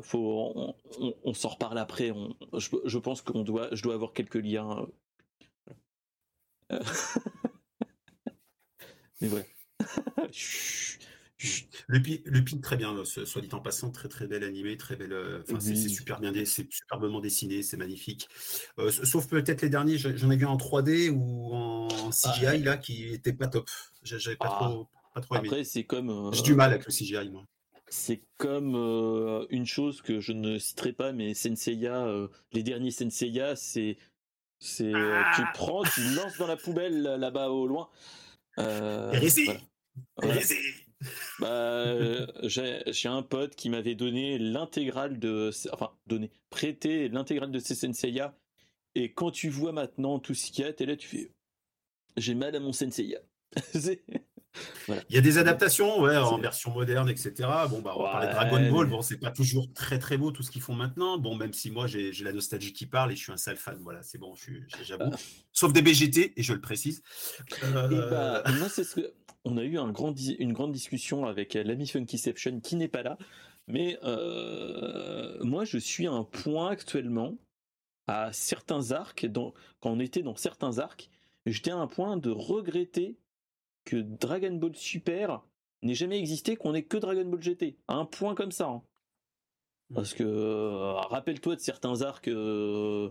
faut, 0.00 0.02
faut, 0.02 0.52
on, 0.54 0.74
on, 1.00 1.14
on 1.24 1.34
s'en 1.34 1.48
reparle 1.48 1.78
après. 1.78 2.10
On, 2.10 2.36
je, 2.58 2.68
je, 2.84 2.98
pense 2.98 3.22
qu'on 3.22 3.42
doit, 3.42 3.68
je 3.72 3.82
dois 3.82 3.94
avoir 3.94 4.12
quelques 4.12 4.36
liens. 4.36 4.86
Euh. 6.70 6.80
Mais 9.20 9.28
voilà. 9.28 9.44
Lupin, 11.88 12.16
Lupin, 12.26 12.58
très 12.58 12.76
bien, 12.76 12.94
soit 13.04 13.40
dit 13.40 13.48
en 13.52 13.60
passant, 13.60 13.90
très 13.90 14.08
très 14.08 14.26
bel 14.26 14.44
animé, 14.44 14.76
très 14.76 14.96
belle. 14.96 15.12
Euh, 15.12 15.42
enfin, 15.42 15.58
oui. 15.64 15.76
c'est 15.76 15.88
super 15.88 16.20
bien, 16.20 16.32
c'est 16.44 16.66
superbement 16.70 17.20
dessiné, 17.20 17.62
c'est 17.62 17.76
magnifique. 17.76 18.28
Euh, 18.78 18.90
sauf 18.90 19.28
peut-être 19.28 19.62
les 19.62 19.68
derniers, 19.68 19.98
j'en 19.98 20.30
ai 20.30 20.36
vu 20.36 20.46
en 20.46 20.56
3D 20.56 21.10
ou 21.10 21.52
en 21.52 22.10
CGI 22.10 22.46
ah, 22.46 22.56
là, 22.56 22.76
qui 22.76 23.12
était 23.12 23.32
pas 23.32 23.48
top. 23.48 23.68
J'avais 24.02 24.36
pas 24.36 24.56
ah. 24.60 24.64
trop. 24.64 24.88
Pas 25.14 25.20
trop 25.20 25.36
aimé. 25.36 25.48
Après, 25.48 25.64
c'est 25.64 25.84
comme. 25.84 26.10
euh, 26.10 26.32
J'ai 26.32 26.42
du 26.42 26.54
mal 26.54 26.70
avec 26.70 26.86
le 26.86 26.92
CGI, 26.92 27.30
moi. 27.30 27.44
C'est 27.88 28.22
comme 28.38 28.74
euh, 28.74 29.44
une 29.50 29.66
chose 29.66 30.00
que 30.00 30.20
je 30.20 30.32
ne 30.32 30.58
citerai 30.58 30.92
pas, 30.94 31.12
mais 31.12 31.34
Senseiya, 31.34 32.06
euh, 32.06 32.28
les 32.52 32.62
derniers 32.62 32.90
Senseiya, 32.90 33.56
c'est. 33.56 33.98
C'est, 34.64 34.94
euh, 34.94 35.20
tu 35.34 35.42
Ah 35.44 35.50
prends, 35.54 35.82
tu 35.82 36.00
lances 36.14 36.38
dans 36.38 36.46
la 36.46 36.56
poubelle 36.56 37.02
là- 37.02 37.16
là-bas 37.16 37.48
au 37.48 37.66
loin. 37.66 37.88
Euh. 38.60 39.12
Voilà. 40.16 40.40
Bah, 41.38 41.48
euh, 41.48 42.26
j'ai 42.42 43.08
un 43.08 43.22
pote 43.22 43.54
qui 43.54 43.70
m'avait 43.70 43.94
donné 43.94 44.38
l'intégrale 44.38 45.18
de, 45.18 45.50
enfin 45.72 45.90
donné, 46.06 46.30
prêté 46.50 47.08
l'intégrale 47.08 47.50
de 47.50 47.58
ces 47.58 47.74
Senseiya. 47.74 48.36
Et 48.94 49.12
quand 49.12 49.30
tu 49.30 49.48
vois 49.48 49.72
maintenant 49.72 50.18
tout 50.18 50.34
ce 50.34 50.50
qu'il 50.50 50.64
y 50.64 50.68
a, 50.68 50.72
t'es 50.72 50.86
là, 50.86 50.96
tu 50.96 51.08
fais, 51.08 51.32
j'ai 52.16 52.34
mal 52.34 52.54
à 52.54 52.60
mon 52.60 52.72
Senseiya. 52.72 53.20
Il 55.08 55.14
y 55.14 55.18
a 55.18 55.22
des 55.22 55.38
adaptations, 55.38 56.00
ouais, 56.00 56.16
en 56.16 56.38
version 56.38 56.72
moderne, 56.72 57.08
etc. 57.08 57.32
Bon, 57.70 57.80
bah, 57.80 57.94
on 57.96 58.02
va 58.02 58.10
parler 58.10 58.26
de 58.28 58.32
Dragon 58.32 58.70
Ball. 58.70 58.86
Bon, 58.86 59.02
c'est 59.02 59.16
pas 59.16 59.30
toujours 59.30 59.72
très 59.72 59.98
très 59.98 60.18
beau 60.18 60.30
tout 60.30 60.42
ce 60.42 60.50
qu'ils 60.50 60.62
font 60.62 60.74
maintenant. 60.74 61.18
Bon, 61.18 61.34
même 61.34 61.52
si 61.52 61.70
moi 61.70 61.86
j'ai 61.86 62.12
la 62.22 62.32
nostalgie 62.32 62.72
qui 62.72 62.86
parle 62.86 63.12
et 63.12 63.16
je 63.16 63.22
suis 63.22 63.32
un 63.32 63.36
sale 63.36 63.56
fan. 63.56 63.78
Voilà, 63.80 64.02
c'est 64.02 64.18
bon, 64.18 64.34
j'avoue. 64.82 65.10
Sauf 65.52 65.72
des 65.72 65.82
BGT, 65.82 66.34
et 66.36 66.42
je 66.42 66.52
le 66.52 66.60
précise. 66.60 67.02
Euh, 67.64 67.90
Et 67.90 68.10
bah, 68.10 68.42
moi, 68.58 68.68
c'est 68.68 68.84
ce 68.84 68.96
que. 68.96 69.14
On 69.44 69.56
a 69.56 69.64
eu 69.64 69.78
un 69.78 69.90
grand 69.90 70.12
di- 70.12 70.36
une 70.38 70.52
grande 70.52 70.72
discussion 70.72 71.26
avec 71.26 71.56
euh, 71.56 71.62
l'ami 71.64 71.86
Funkyception 71.88 72.60
qui 72.60 72.76
n'est 72.76 72.88
pas 72.88 73.02
là. 73.02 73.18
Mais 73.68 73.98
euh, 74.02 75.42
moi, 75.44 75.64
je 75.64 75.78
suis 75.78 76.06
à 76.06 76.12
un 76.12 76.24
point 76.24 76.68
actuellement, 76.70 77.36
à 78.06 78.32
certains 78.32 78.92
arcs, 78.92 79.26
dans, 79.26 79.52
quand 79.80 79.90
on 79.90 80.00
était 80.00 80.22
dans 80.22 80.36
certains 80.36 80.78
arcs, 80.78 81.10
j'étais 81.46 81.70
à 81.70 81.76
un 81.76 81.86
point 81.86 82.16
de 82.16 82.30
regretter 82.30 83.16
que 83.84 83.96
Dragon 83.96 84.52
Ball 84.54 84.76
Super 84.76 85.42
n'ait 85.82 85.94
jamais 85.94 86.18
existé, 86.18 86.56
qu'on 86.56 86.74
ait 86.74 86.84
que 86.84 86.96
Dragon 86.96 87.24
Ball 87.24 87.42
GT. 87.42 87.76
À 87.88 87.94
un 87.94 88.04
point 88.04 88.34
comme 88.34 88.52
ça. 88.52 88.68
hein. 88.68 88.82
Parce 89.94 90.14
que, 90.14 90.22
euh, 90.22 90.92
rappelle-toi 90.94 91.56
de 91.56 91.60
certains 91.60 92.02
arcs, 92.02 92.28
euh, 92.28 93.10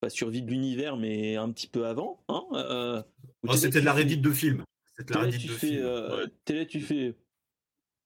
pas 0.00 0.08
survie 0.10 0.42
de 0.42 0.50
l'univers, 0.50 0.96
mais 0.96 1.36
un 1.36 1.50
petit 1.52 1.68
peu 1.68 1.86
avant. 1.86 2.22
Hein, 2.28 2.44
euh, 2.54 3.02
oh, 3.46 3.52
C'était 3.54 3.80
de 3.80 3.84
la 3.86 3.92
Reddit 3.92 4.16
de 4.18 4.30
film. 4.30 4.64
La 5.08 5.16
là, 5.16 5.22
Reddit 5.26 5.38
tu 5.38 5.46
de 5.48 5.52
fais, 5.52 5.66
film. 5.68 5.82
euh, 5.84 6.26
ouais. 6.46 6.66
tu 6.66 6.80
fais, 6.80 7.16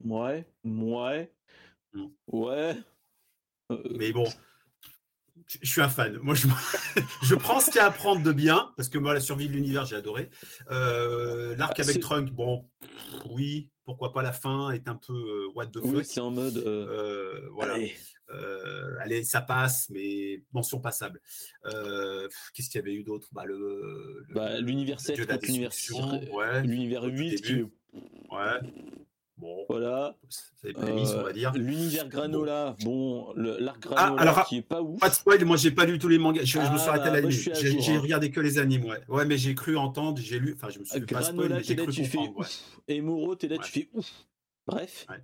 ouais, 0.05 0.47
ouais, 0.65 1.33
Mm. 1.93 2.07
ouais. 2.29 2.75
Euh, 3.71 3.83
Mais 3.99 4.13
bon, 4.13 4.27
je 5.47 5.69
suis 5.69 5.81
un 5.81 5.89
fan. 5.89 6.19
Moi, 6.19 6.35
je, 6.35 6.47
je 7.23 7.35
prends 7.35 7.61
ce 7.61 7.67
qu'il 7.67 7.77
y 7.77 7.79
a 7.79 7.87
à 7.87 7.91
prendre 7.91 8.23
de 8.23 8.33
bien, 8.33 8.73
parce 8.77 8.89
que 8.89 8.99
moi, 8.99 9.15
la 9.15 9.21
survie 9.21 9.49
de 9.49 9.53
l'univers, 9.53 9.85
j'ai 9.85 9.97
adoré. 9.97 10.29
Euh, 10.71 11.55
L'arc 11.57 11.79
Ah, 11.79 11.83
avec 11.83 12.01
Trunk, 12.01 12.31
bon, 12.31 12.69
oui, 13.31 13.71
pourquoi 13.85 14.13
pas 14.13 14.23
la 14.23 14.33
fin 14.33 14.71
est 14.71 14.89
un 14.89 14.97
peu 14.97 15.13
euh, 15.13 15.53
what 15.55 15.67
the 15.67 15.77
oui, 15.83 15.97
fuck. 15.99 16.05
c'est 16.07 16.21
en 16.21 16.31
mode. 16.31 16.57
euh, 16.59 17.43
Euh, 17.45 17.49
voilà. 17.53 17.75
allez, 17.75 17.95
Euh, 18.31 18.95
allez, 19.01 19.23
ça 19.25 19.41
passe, 19.43 19.89
mais 19.91 20.43
mention 20.53 20.81
passable. 20.81 21.21
Euh, 21.67 22.29
Qu'est-ce 22.55 22.71
qu'il 22.71 22.79
y 22.81 22.83
avait 22.83 22.95
eu 22.95 23.03
d'autre? 23.05 23.29
Bah, 23.33 23.45
le, 23.45 23.57
le- 24.29 24.35
Bah, 24.35 24.59
l'univers 24.61 24.97
le 24.99 25.03
7 25.05 25.15
dieu 25.17 25.25
de 25.25 25.29
la 25.31 25.35
contre 25.37 25.47
l'univers 25.47 25.71
destruction, 25.71 26.21
6, 26.23 26.31
Ouais, 26.31 26.63
l'univers 26.63 27.03
au 27.05 27.11
tout 27.11 27.17
8 27.17 27.37
qui 27.37 27.43
début. 27.53 27.69
est- 27.93 28.35
ouais. 28.35 28.73
Bon, 29.37 29.67
Voilà. 29.69 30.17
c'est 30.29 30.69
des 30.69 30.73
prémices, 30.75 31.11
on 31.11 31.19
Euh, 31.19 31.23
va 31.25 31.33
dire. 31.33 31.53
L'univers 31.55 32.09
Granola, 32.09 32.77
bon, 32.83 33.33
l'arc 33.35 33.79
Ah, 33.91 33.95
Granola 33.95 34.23
alors, 34.23 34.47
qui 34.47 34.59
est 34.59 34.63
pas 34.63 34.81
ouf. 34.81 35.01
Pas 35.01 35.09
de 35.11 35.15
spoil, 35.15 35.45
moi 35.45 35.57
j'ai 35.57 35.73
pas 35.73 35.85
lu 35.87 35.99
tous 35.99 36.07
les 36.09 36.19
mangas, 36.19 36.45
je, 36.45 36.53
je 36.53 36.59
me 36.61 36.63
Ah, 36.67 36.79
suis 36.79 36.89
arrêté 36.89 37.05
à 37.05 37.11
bah, 37.11 37.17
la 37.17 37.23
moi, 37.23 37.31
je 37.31 37.39
limite. 37.41 37.57
suis 37.57 37.67
à 37.69 37.81
J'ai 37.81 37.95
hein. 37.97 38.01
regardé 38.01 38.31
que 38.31 38.41
les 38.41 38.59
animes, 38.59 38.85
ouais. 38.85 39.01
Ouais, 39.09 39.25
mais 39.27 39.37
j'ai 39.37 39.55
cru 39.57 39.77
entendre, 39.77 40.21
j'ai 40.23 40.39
lu, 40.39 40.55
enfin 40.55 40.71
je 40.71 40.79
me 40.79 40.85
suis 40.85 41.01
pas 41.01 41.21
spoil, 41.23 41.35
Granola, 41.35 41.57
mais 41.57 41.63
j'ai 41.65 41.75
cru 41.77 41.93
comprendre. 41.93 42.39
ouais. 42.39 42.47
Et 42.89 43.01
Moro, 43.01 43.35
t'es 43.35 43.49
là, 43.49 43.57
Ouais. 43.57 43.63
tu 43.65 43.71
fais 43.73 43.89
ouf. 43.93 44.11
Bref. 44.69 45.05
Ouais. 45.11 45.17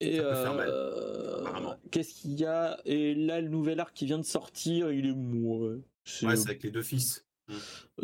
Et 0.00 0.20
euh, 0.20 1.74
qu'est-ce 1.90 2.14
qu'il 2.14 2.34
y 2.38 2.44
a? 2.44 2.78
Et 2.84 3.14
là, 3.14 3.40
le 3.40 3.48
nouvel 3.48 3.80
arc 3.80 3.94
qui 3.94 4.06
vient 4.06 4.18
de 4.18 4.22
sortir, 4.24 4.92
il 4.92 5.06
est. 5.06 5.82
C'est- 6.04 6.26
Ouais, 6.26 6.36
c'est 6.36 6.50
avec 6.50 6.62
les 6.62 6.70
deux 6.70 6.82
fils. 6.82 7.26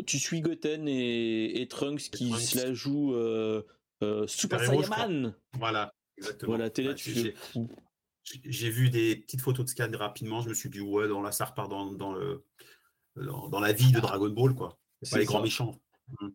tu 0.05 0.19
suis 0.19 0.41
Goten 0.41 0.87
et, 0.87 1.61
et 1.61 1.67
Trunks 1.67 2.09
qui 2.11 2.29
Trunks. 2.29 2.41
se 2.41 2.57
la 2.57 2.73
jouent 2.73 3.13
euh, 3.15 3.63
euh, 4.03 4.27
Super 4.27 4.59
Saiyaman. 4.59 5.35
Voilà, 5.53 5.93
exactement. 6.17 6.51
Voilà, 6.55 6.69
t'es 6.69 6.83
là, 6.83 6.89
Ouais, 6.89 6.95
tu 6.95 7.33
j'ai- 8.43 8.69
vu 8.71 8.89
des 8.89 9.15
petites 9.15 9.41
photos 9.41 9.65
de 9.65 9.69
scan 9.69 9.89
rapidement, 9.93 10.41
je 10.41 10.49
me 10.49 10.53
suis 10.53 10.69
dit, 10.69 10.81
ouais, 10.81 11.07
dans 11.07 11.21
là, 11.21 11.31
ça 11.31 11.45
repart 11.45 11.69
dans, 11.69 11.91
dans, 11.91 12.11
le, 12.11 12.43
dans, 13.15 13.47
dans 13.49 13.59
la 13.59 13.71
vie 13.71 13.91
de 13.91 13.99
Dragon 13.99 14.29
Ball, 14.29 14.53
quoi. 14.55 14.77
C'est 15.01 15.11
pas 15.11 15.19
les 15.19 15.25
grands 15.25 15.41
méchants. 15.43 15.79
Mm. 16.21 16.27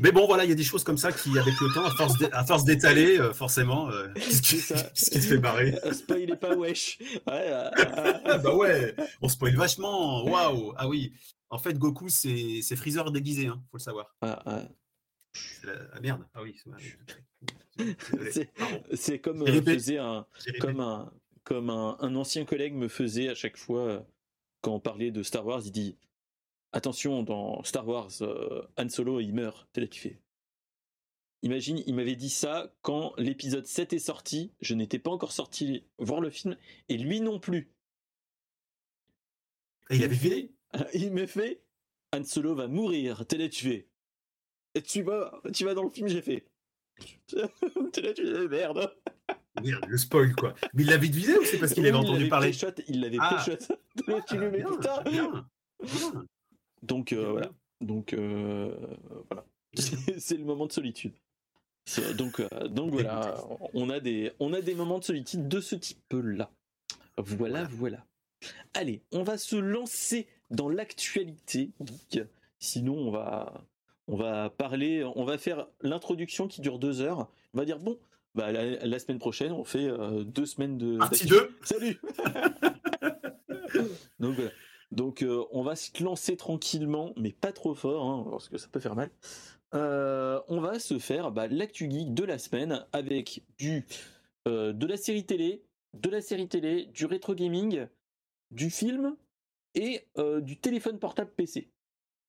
Mais 0.00 0.10
bon, 0.10 0.26
voilà, 0.26 0.44
il 0.44 0.48
y 0.50 0.52
a 0.52 0.56
des 0.56 0.64
choses 0.64 0.82
comme 0.84 0.98
ça 0.98 1.12
qui, 1.12 1.38
avec 1.38 1.54
le 1.60 1.72
temps, 1.74 1.84
à 1.84 1.90
force 1.90 2.18
d'é- 2.18 2.32
à 2.32 2.44
force 2.44 2.64
d'étaler, 2.64 3.18
euh, 3.20 3.32
forcément, 3.32 3.90
euh, 3.90 4.08
qu'est-ce 4.14 4.42
qui, 4.42 4.56
qu'est-ce 4.56 5.10
qui 5.10 5.20
te 5.20 5.24
fait 5.24 5.38
marrer 5.38 5.78
Euh, 5.84 5.92
Spoilez 5.92 6.36
pas, 6.36 6.54
wesh. 6.56 6.98
Ouais, 7.00 7.20
euh, 7.28 7.70
Ah 8.24 8.38
bah 8.38 8.54
ouais, 8.54 8.94
on 9.22 9.28
spoil 9.28 9.54
vachement. 9.54 10.24
Waouh, 10.24 10.72
ah 10.76 10.88
oui. 10.88 11.12
En 11.50 11.58
fait, 11.58 11.78
Goku, 11.78 12.08
c'est 12.08 12.62
Freezer 12.76 13.10
déguisé, 13.12 13.46
hein, 13.46 13.62
faut 13.70 13.76
le 13.76 13.82
savoir. 13.82 14.14
ah, 14.22 14.42
ah. 14.46 14.62
La- 15.64 15.72
ah, 15.92 16.00
merde. 16.00 16.24
Ah 16.34 16.42
oui. 16.42 16.56
c'est- 18.94 19.18
comme 19.18 19.42
euh, 19.42 19.62
faisait 19.62 19.98
un, 19.98 20.26
comme 20.60 20.80
un, 20.80 21.12
comme 21.44 21.70
un, 21.70 21.96
un 22.00 22.14
ancien 22.16 22.44
collègue 22.44 22.74
me 22.74 22.88
faisait 22.88 23.28
à 23.28 23.34
chaque 23.34 23.56
fois 23.56 24.06
quand 24.60 24.72
on 24.74 24.80
parlait 24.80 25.10
de 25.10 25.22
Star 25.22 25.44
Wars, 25.44 25.60
il 25.64 25.72
dit 25.72 25.96
attention 26.74 27.22
dans 27.22 27.62
Star 27.64 27.86
Wars, 27.88 28.10
euh, 28.20 28.62
Han 28.76 28.88
Solo 28.88 29.20
il 29.20 29.32
meurt. 29.32 29.66
T'es 29.72 29.80
là, 29.80 29.86
tu 29.88 30.00
fais. 30.00 30.20
Imagine, 31.42 31.82
il 31.86 31.94
m'avait 31.94 32.16
dit 32.16 32.30
ça 32.30 32.74
quand 32.82 33.12
l'épisode 33.18 33.66
7 33.66 33.92
est 33.92 33.98
sorti, 33.98 34.52
je 34.60 34.74
n'étais 34.74 34.98
pas 34.98 35.10
encore 35.10 35.32
sorti 35.32 35.84
voir 35.98 36.20
le 36.20 36.30
film 36.30 36.56
et 36.88 36.96
lui 36.96 37.20
non 37.20 37.38
plus. 37.38 37.70
Et 39.90 39.96
il 39.96 40.04
avait 40.04 40.14
vu 40.16 40.50
Il 40.94 41.12
me 41.12 41.26
fait 41.26 41.62
Han 42.14 42.24
Solo 42.24 42.54
va 42.54 42.66
mourir. 42.68 43.26
T'es 43.26 43.36
là, 43.38 43.48
tu 43.48 43.64
fais. 43.68 43.88
Et 44.74 44.82
tu 44.82 45.02
vas, 45.02 45.40
tu 45.54 45.64
vas 45.64 45.74
dans 45.74 45.84
le 45.84 45.90
film, 45.90 46.08
j'ai 46.08 46.22
fait. 46.22 46.46
T'es 47.26 48.00
là, 48.02 48.12
tu 48.14 48.24
fais 48.26 48.48
merde. 48.48 48.94
Merde, 49.62 49.84
le 49.86 49.96
spoil 49.96 50.34
quoi. 50.34 50.52
Mais 50.72 50.82
il 50.82 50.88
l'avait 50.90 51.08
deviné 51.08 51.38
ou 51.38 51.44
c'est 51.44 51.58
parce 51.58 51.72
qu'il 51.74 51.84
Oui, 51.84 51.88
avait 51.90 51.98
il 51.98 52.00
entendu 52.00 52.18
l'avait 52.18 52.28
parler? 52.28 52.50
pré-shot, 52.50 52.74
Il 52.88 53.00
l'avait 53.00 53.18
Ah. 53.20 53.36
pré-shot. 53.36 53.74
Tu 54.26 54.36
lui 54.36 54.48
mets 54.50 54.64
putain. 54.64 55.02
bien, 55.02 55.46
bien, 55.80 56.24
Donc 56.84 57.12
euh, 57.12 57.22
bien, 57.22 57.30
voilà. 57.32 57.50
Donc 57.80 58.12
euh, 58.12 58.74
voilà. 59.30 59.44
C'est 60.18 60.36
le 60.36 60.44
moment 60.44 60.66
de 60.66 60.72
solitude. 60.72 61.12
C'est- 61.86 62.14
Donc, 62.14 62.40
euh, 62.40 62.48
donc 62.68 62.92
voilà, 62.92 63.36
on 63.74 63.90
a, 63.90 64.00
des, 64.00 64.32
on 64.40 64.52
a 64.54 64.62
des 64.62 64.74
moments 64.74 64.98
de 64.98 65.04
solitude 65.04 65.48
de 65.48 65.60
ce 65.60 65.76
type-là. 65.76 66.50
Voilà, 67.18 67.68
voilà. 67.72 68.04
Allez, 68.72 69.02
on 69.12 69.22
va 69.22 69.36
se 69.38 69.56
lancer 69.56 70.26
dans 70.50 70.68
l'actualité. 70.68 71.70
Sinon, 72.58 72.94
on 72.96 73.10
va, 73.10 73.64
on 74.08 74.16
va 74.16 74.48
parler, 74.50 75.04
on 75.16 75.24
va 75.24 75.36
faire 75.38 75.66
l'introduction 75.82 76.48
qui 76.48 76.60
dure 76.62 76.78
deux 76.78 77.00
heures. 77.02 77.28
On 77.52 77.58
va 77.58 77.64
dire, 77.66 77.78
bon, 77.78 77.98
bah, 78.34 78.50
la, 78.50 78.64
la 78.86 78.98
semaine 78.98 79.18
prochaine, 79.18 79.52
on 79.52 79.64
fait 79.64 79.86
euh, 79.86 80.24
deux 80.24 80.46
semaines 80.46 80.78
de. 80.78 80.96
Partie 80.98 81.26
d'actu. 81.26 81.44
2 81.48 81.56
Salut 81.64 82.00
Donc 84.20 84.34
voilà. 84.36 84.50
Donc 84.94 85.22
euh, 85.22 85.44
on 85.50 85.62
va 85.62 85.74
se 85.74 86.02
lancer 86.02 86.36
tranquillement, 86.36 87.12
mais 87.16 87.32
pas 87.32 87.52
trop 87.52 87.74
fort, 87.74 88.08
hein, 88.08 88.26
parce 88.30 88.48
que 88.48 88.58
ça 88.58 88.68
peut 88.68 88.80
faire 88.80 88.94
mal. 88.94 89.10
Euh, 89.74 90.40
on 90.46 90.60
va 90.60 90.78
se 90.78 91.00
faire 91.00 91.32
bah, 91.32 91.48
l'actu 91.48 91.90
geek 91.90 92.14
de 92.14 92.22
la 92.22 92.38
semaine 92.38 92.86
avec 92.92 93.42
du 93.58 93.84
euh, 94.46 94.72
de 94.72 94.86
la 94.86 94.96
série 94.96 95.26
télé, 95.26 95.64
de 95.94 96.10
la 96.10 96.20
série 96.20 96.48
télé, 96.48 96.86
du 96.86 97.06
rétro 97.06 97.34
gaming, 97.34 97.86
du 98.52 98.70
film 98.70 99.16
et 99.74 100.06
du 100.42 100.56
téléphone 100.56 101.00
portable 101.00 101.32
PC. 101.32 101.68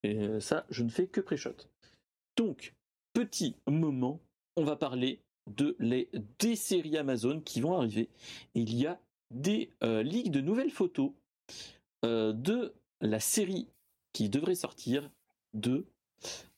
Et 0.02 0.40
ça, 0.40 0.66
je 0.72 0.82
ne 0.82 0.90
fais 0.90 1.06
que 1.06 1.22
pré-shot. 1.22 1.70
Donc, 2.38 2.74
petit 3.14 3.56
moment, 3.68 4.20
on 4.56 4.64
va 4.64 4.76
parler 4.76 5.20
de 5.46 5.76
les, 5.78 6.10
des 6.40 6.56
séries 6.56 6.98
Amazon 6.98 7.40
qui 7.42 7.62
vont 7.62 7.78
arriver. 7.78 8.10
Il 8.56 8.74
y 8.74 8.88
a 8.88 9.00
des 9.30 9.70
leaks 9.82 10.32
de 10.32 10.42
nouvelles 10.42 10.72
photos 10.72 11.12
euh, 12.06 12.32
de 12.34 12.74
la 13.02 13.20
série 13.20 13.68
qui 14.14 14.30
devrait 14.30 14.56
sortir 14.56 15.10
de 15.54 15.86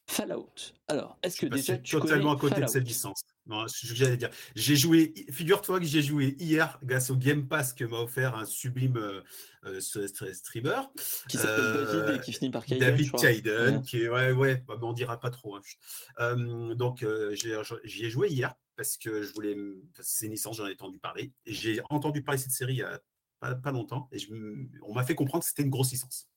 Fallout. 0.09 0.53
Alors, 0.87 1.17
est-ce 1.23 1.37
Je 1.37 1.41
que 1.47 1.53
déjà 1.53 1.77
tu 1.77 1.97
totalement 1.99 2.31
à 2.31 2.37
côté 2.37 2.61
de 2.61 2.67
cette 2.67 2.87
licence. 2.87 3.21
Non, 3.45 3.65
que 3.65 3.95
j'allais 3.95 4.17
dire. 4.17 4.29
J'ai 4.55 4.75
joué, 4.75 5.13
figure-toi 5.31 5.79
que 5.79 5.85
j'ai 5.85 6.01
joué 6.01 6.35
hier 6.39 6.79
grâce 6.83 7.09
au 7.09 7.15
Game 7.15 7.47
Pass 7.47 7.73
que 7.73 7.83
m'a 7.85 7.99
offert 7.99 8.35
un 8.35 8.45
sublime 8.45 8.97
euh, 8.97 9.21
euh, 9.65 9.79
streamer. 10.33 10.81
qui 11.29 11.37
s'appelle 11.37 11.59
Euh, 11.65 12.01
David 12.03 12.21
et 12.21 12.25
qui 12.25 12.33
finit 12.33 12.51
par 12.51 12.65
Kaiden, 12.65 12.97
je 12.97 13.11
David. 13.11 13.11
Kaiden, 13.19 13.75
Ouais. 13.77 13.81
qui 13.83 14.07
ouais, 14.07 14.31
ouais, 14.33 14.63
bah, 14.67 14.77
on 14.81 14.91
dira 14.93 15.17
pas 15.19 15.29
trop. 15.29 15.55
hein. 15.55 15.61
Euh, 16.19 16.75
donc, 16.75 17.03
euh, 17.03 17.35
j'y 17.35 18.05
ai 18.05 18.09
joué 18.09 18.29
hier 18.29 18.53
parce 18.75 18.97
que 18.97 19.23
je 19.23 19.33
voulais, 19.33 19.57
c'est 20.01 20.25
une 20.27 20.33
licence, 20.33 20.57
j'en 20.57 20.67
ai 20.67 20.73
entendu 20.73 20.99
parler. 20.99 21.31
J'ai 21.45 21.81
entendu 21.89 22.23
parler 22.23 22.37
de 22.37 22.43
cette 22.43 22.51
série 22.53 22.73
il 22.73 22.79
y 22.79 22.83
a 22.83 22.99
pas, 23.39 23.71
longtemps 23.71 24.09
et 24.11 24.17
on 24.83 24.93
m'a 24.93 25.03
fait 25.03 25.15
comprendre 25.15 25.43
que 25.43 25.49
c'était 25.49 25.63
une 25.63 25.69
grosse 25.69 25.91
licence. 25.91 26.27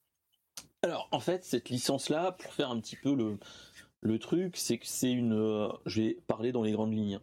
Alors, 0.83 1.09
en 1.13 1.21
fait, 1.21 1.45
cette 1.45 1.69
licence-là, 1.69 2.33
pour 2.33 2.53
faire 2.53 2.71
un 2.71 2.81
petit 2.81 2.97
peu 2.97 3.15
le, 3.15 3.39
Le 4.01 4.19
truc, 4.19 4.57
c'est 4.57 4.79
que 4.79 4.87
c'est 4.87 5.13
une. 5.13 5.35
je 5.87 6.01
vais 6.01 6.19
parler 6.27 6.53
dans 6.53 6.63
les 6.63 6.73
grandes 6.73 6.95
lignes. 6.95 7.21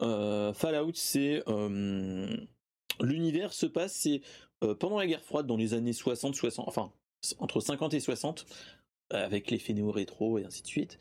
Hein. 0.00 0.52
Fallout, 0.54 0.92
c'est 0.94 1.42
l'univers 3.00 3.52
se 3.52 3.66
passe, 3.66 3.94
c'est 3.94 4.22
pendant 4.78 4.98
la 4.98 5.06
guerre 5.06 5.22
froide, 5.22 5.46
dans 5.46 5.56
les 5.56 5.74
années 5.74 5.92
60, 5.92 6.34
60, 6.34 6.68
enfin 6.68 6.92
entre 7.38 7.60
50 7.60 7.94
et 7.94 8.00
60, 8.00 8.46
avec 9.10 9.50
les 9.50 9.74
néo-rétro 9.74 10.38
et 10.38 10.44
ainsi 10.44 10.62
de 10.62 10.66
suite. 10.66 10.98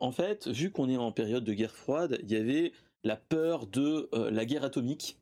en 0.00 0.12
fait, 0.12 0.48
vu 0.48 0.70
qu'on 0.70 0.88
est 0.88 0.96
en 0.96 1.12
période 1.12 1.44
de 1.44 1.54
guerre 1.54 1.74
froide, 1.74 2.18
il 2.22 2.30
y 2.30 2.36
avait 2.36 2.72
la 3.04 3.16
peur 3.16 3.66
de 3.66 4.08
la 4.12 4.44
guerre 4.44 4.64
atomique. 4.64 5.18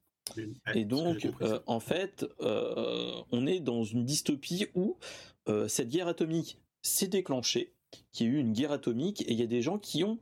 Et 0.74 0.84
donc, 0.84 1.28
en 1.66 1.80
fait, 1.80 2.26
on 2.40 3.46
est 3.46 3.60
dans 3.60 3.84
une 3.84 4.04
dystopie 4.04 4.66
où 4.74 4.96
cette 5.68 5.88
guerre 5.88 6.08
atomique 6.08 6.58
s'est 6.82 7.08
déclenchée, 7.08 7.72
qu'il 8.12 8.26
y 8.26 8.30
a 8.30 8.32
eu 8.32 8.38
une 8.38 8.52
guerre 8.52 8.72
atomique, 8.72 9.22
et 9.22 9.32
il 9.32 9.38
y 9.38 9.42
a 9.42 9.46
des 9.46 9.62
gens 9.62 9.78
qui 9.78 10.04
ont 10.04 10.18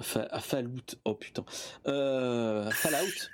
Fallout, 0.00 0.96
oh 1.04 1.14
putain, 1.14 1.44
Fallout. 1.84 3.28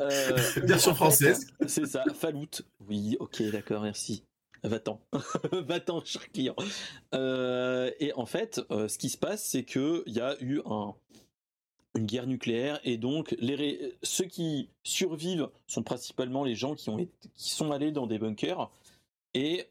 Euh, 0.00 0.36
Version 0.56 0.94
française. 0.94 1.46
C'est 1.66 1.86
ça, 1.86 2.04
Fallout. 2.14 2.62
Oui, 2.88 3.16
ok, 3.20 3.42
d'accord, 3.50 3.82
merci. 3.82 4.24
Va-t'en, 4.64 5.00
va-t'en, 5.52 6.04
cher 6.04 6.30
client. 6.32 6.56
Euh, 7.14 7.90
et 8.00 8.12
en 8.14 8.26
fait, 8.26 8.60
euh, 8.70 8.88
ce 8.88 8.98
qui 8.98 9.08
se 9.08 9.18
passe, 9.18 9.44
c'est 9.44 9.62
que 9.62 10.02
il 10.06 10.14
y 10.14 10.20
a 10.20 10.36
eu 10.40 10.60
un, 10.66 10.94
une 11.98 12.06
guerre 12.06 12.26
nucléaire 12.26 12.80
et 12.84 12.96
donc 12.96 13.34
les, 13.38 13.96
ceux 14.02 14.24
qui 14.24 14.70
survivent 14.82 15.48
sont 15.66 15.82
principalement 15.82 16.44
les 16.44 16.54
gens 16.54 16.74
qui 16.74 16.88
ont 16.90 16.96
qui 17.34 17.50
sont 17.50 17.70
allés 17.72 17.92
dans 17.92 18.06
des 18.06 18.18
bunkers 18.18 18.70
et 19.34 19.68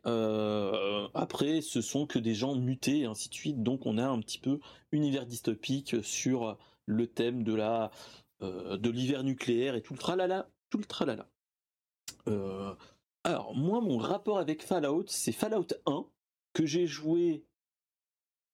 après 1.14 1.62
ce 1.62 1.82
sont 1.82 2.06
que 2.06 2.20
des 2.20 2.36
gens 2.36 2.56
mutés 2.56 3.06
ainsi 3.06 3.30
de 3.30 3.34
suite. 3.34 3.64
Donc 3.64 3.86
on 3.86 3.98
a 3.98 4.06
un 4.06 4.20
petit 4.20 4.40
peu 4.40 4.60
univers 4.92 5.26
dystopique 5.26 5.96
sur 6.04 6.58
le 6.86 7.08
thème 7.08 7.44
de 7.44 7.54
la 7.54 7.92
euh, 8.44 8.78
de 8.78 8.92
l'hiver 8.92 9.24
nucléaire 9.24 9.74
et 9.74 9.82
tout 9.82 9.94
le 9.94 10.00
tralala, 10.00 10.48
tout 10.70 10.78
le 10.78 10.86
tralala. 10.86 11.28
Euh, 12.28 12.76
alors, 13.24 13.56
moi, 13.56 13.82
mon 13.82 13.98
rapport 13.98 14.38
avec 14.38 14.64
Fallout, 14.64 15.06
c'est 15.08 15.32
Fallout 15.32 15.74
1, 15.88 16.06
que 16.54 16.64
j'ai 16.64 16.86
joué 16.86 17.44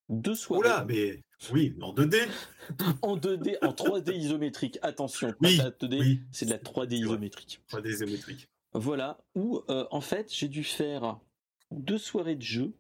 deux 0.08 0.36
soirées. 0.36 0.70
Oula, 0.70 0.86
mais 0.86 1.22
oui, 1.52 1.76
en 1.82 1.94
2D 1.94 2.18
En 3.02 3.18
2D, 3.18 3.58
en 3.62 3.72
3D 3.72 4.16
isométrique. 4.16 4.80
Attention, 4.82 5.34
c'est 5.42 6.46
de 6.46 6.50
la 6.50 6.58
3D 6.58 6.94
isométrique. 6.96 7.62
3D 7.70 7.90
isométrique. 7.90 8.50
Voilà, 8.74 9.24
où 9.36 9.62
euh, 9.70 9.86
en 9.92 10.02
fait, 10.02 10.34
j'ai 10.34 10.48
dû 10.48 10.64
faire 10.64 11.20
deux 11.72 11.98
soirées 11.98 12.36
de 12.36 12.42
jeu. 12.42 12.74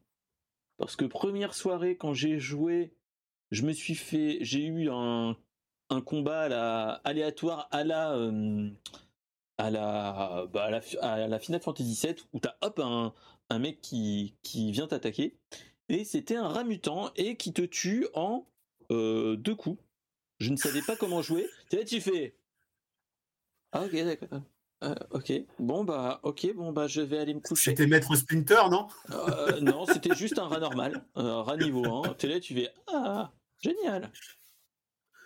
Parce 0.77 0.95
que 0.95 1.05
première 1.05 1.53
soirée, 1.53 1.97
quand 1.97 2.13
j'ai 2.13 2.39
joué, 2.39 2.93
je 3.51 3.63
me 3.63 3.73
suis 3.73 3.95
fait. 3.95 4.39
J'ai 4.41 4.65
eu 4.65 4.89
un 4.89 5.37
un 5.89 6.01
combat 6.01 6.99
aléatoire 7.03 7.67
à 7.71 7.83
la 7.83 8.13
euh, 8.13 8.69
à 9.57 9.69
la, 9.69 10.47
bah, 10.51 10.69
à 11.01 11.27
la, 11.27 11.39
Final 11.39 11.61
Fantasy 11.61 12.07
VII 12.07 12.15
où 12.33 12.39
t'as 12.39 12.55
hop 12.61 12.79
un, 12.79 13.13
un 13.49 13.59
mec 13.59 13.81
qui, 13.81 14.35
qui 14.41 14.71
vient 14.71 14.87
t'attaquer 14.87 15.37
et 15.89 16.03
c'était 16.03 16.35
un 16.35 16.47
rat 16.47 16.63
mutant 16.63 17.11
et 17.15 17.37
qui 17.37 17.53
te 17.53 17.61
tue 17.61 18.07
en 18.15 18.47
euh, 18.91 19.35
deux 19.35 19.55
coups. 19.55 19.81
Je 20.39 20.49
ne 20.49 20.57
savais 20.57 20.81
pas 20.81 20.95
comment 20.95 21.21
jouer. 21.21 21.47
Tu 21.87 22.01
fais 22.01 22.35
ah 23.75 23.85
ok 23.85 23.91
d'accord. 23.91 24.41
Euh, 24.83 24.95
ok 25.11 25.33
bon 25.57 25.83
bah 25.83 26.19
ok 26.23 26.53
bon 26.55 26.71
bah 26.73 26.87
je 26.87 27.01
vais 27.01 27.17
aller 27.17 27.33
me 27.33 27.39
coucher. 27.39 27.71
C'était 27.71 27.87
Maître 27.87 28.15
Splinter 28.15 28.61
non 28.69 28.87
Non 29.61 29.85
c'était 29.85 30.13
juste 30.13 30.37
un 30.37 30.47
rat 30.47 30.59
normal, 30.59 31.03
un 31.15 31.41
rat 31.41 31.57
niveau 31.57 32.03
1. 32.03 32.13
Tu 32.15 32.27
là 32.27 32.39
tu 32.39 32.53
fais 32.53 32.69
ah 32.87 33.31
génial. 33.59 34.11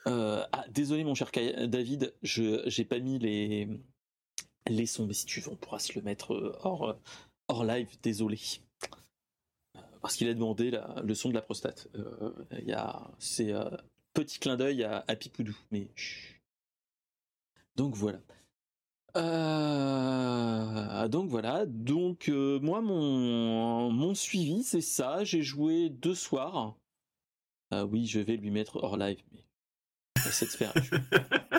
Euh, 0.08 0.46
ah, 0.54 0.64
désolé 0.70 1.04
mon 1.04 1.16
cher 1.16 1.30
David, 1.68 2.14
je 2.24 2.62
j'ai 2.68 2.86
pas 2.86 3.00
mis 3.00 3.20
les 3.20 3.68
les 4.68 4.86
sons, 4.86 5.06
mais 5.06 5.14
si 5.14 5.26
tu 5.26 5.42
veux, 5.42 5.52
on 5.52 5.56
pourra 5.56 5.80
se 5.80 5.94
le 5.94 6.02
mettre 6.02 6.34
euh, 6.34 6.58
hors 6.64 6.98
hors 7.50 7.66
live. 7.66 7.90
Désolé, 8.02 8.38
euh, 8.38 8.67
parce 10.02 10.16
qu'il 10.16 10.28
a 10.30 10.34
demandé 10.34 10.72
le 11.04 11.16
son 11.16 11.30
de 11.30 11.34
la 11.34 11.42
prostate. 11.42 11.88
Il 12.60 12.68
y 12.68 12.74
a 12.74 13.12
c'est 13.20 13.54
petit 14.14 14.40
clin 14.40 14.58
d'œil 14.58 14.84
à, 14.84 15.04
à, 15.08 15.16
Pipoudou, 15.16 15.58
mais 15.72 15.88
donc 17.76 17.96
voilà. 17.96 18.20
donc 21.08 21.30
voilà, 21.30 21.66
donc 21.66 22.28
moi 22.28 22.82
mon, 22.82 24.14
suivi 24.16 24.64
c'est 24.64 24.82
ça, 24.82 25.24
j'ai 25.24 25.42
joué 25.42 25.90
deux 25.90 26.16
soirs. 26.16 26.76
oui, 27.72 28.06
je 28.08 28.20
vais 28.20 28.38
lui 28.38 28.52
mettre 28.52 28.78
hors 28.78 28.98
live, 28.98 29.22
mais 29.32 29.44
cette 30.32 30.50
sphère. 30.50 30.74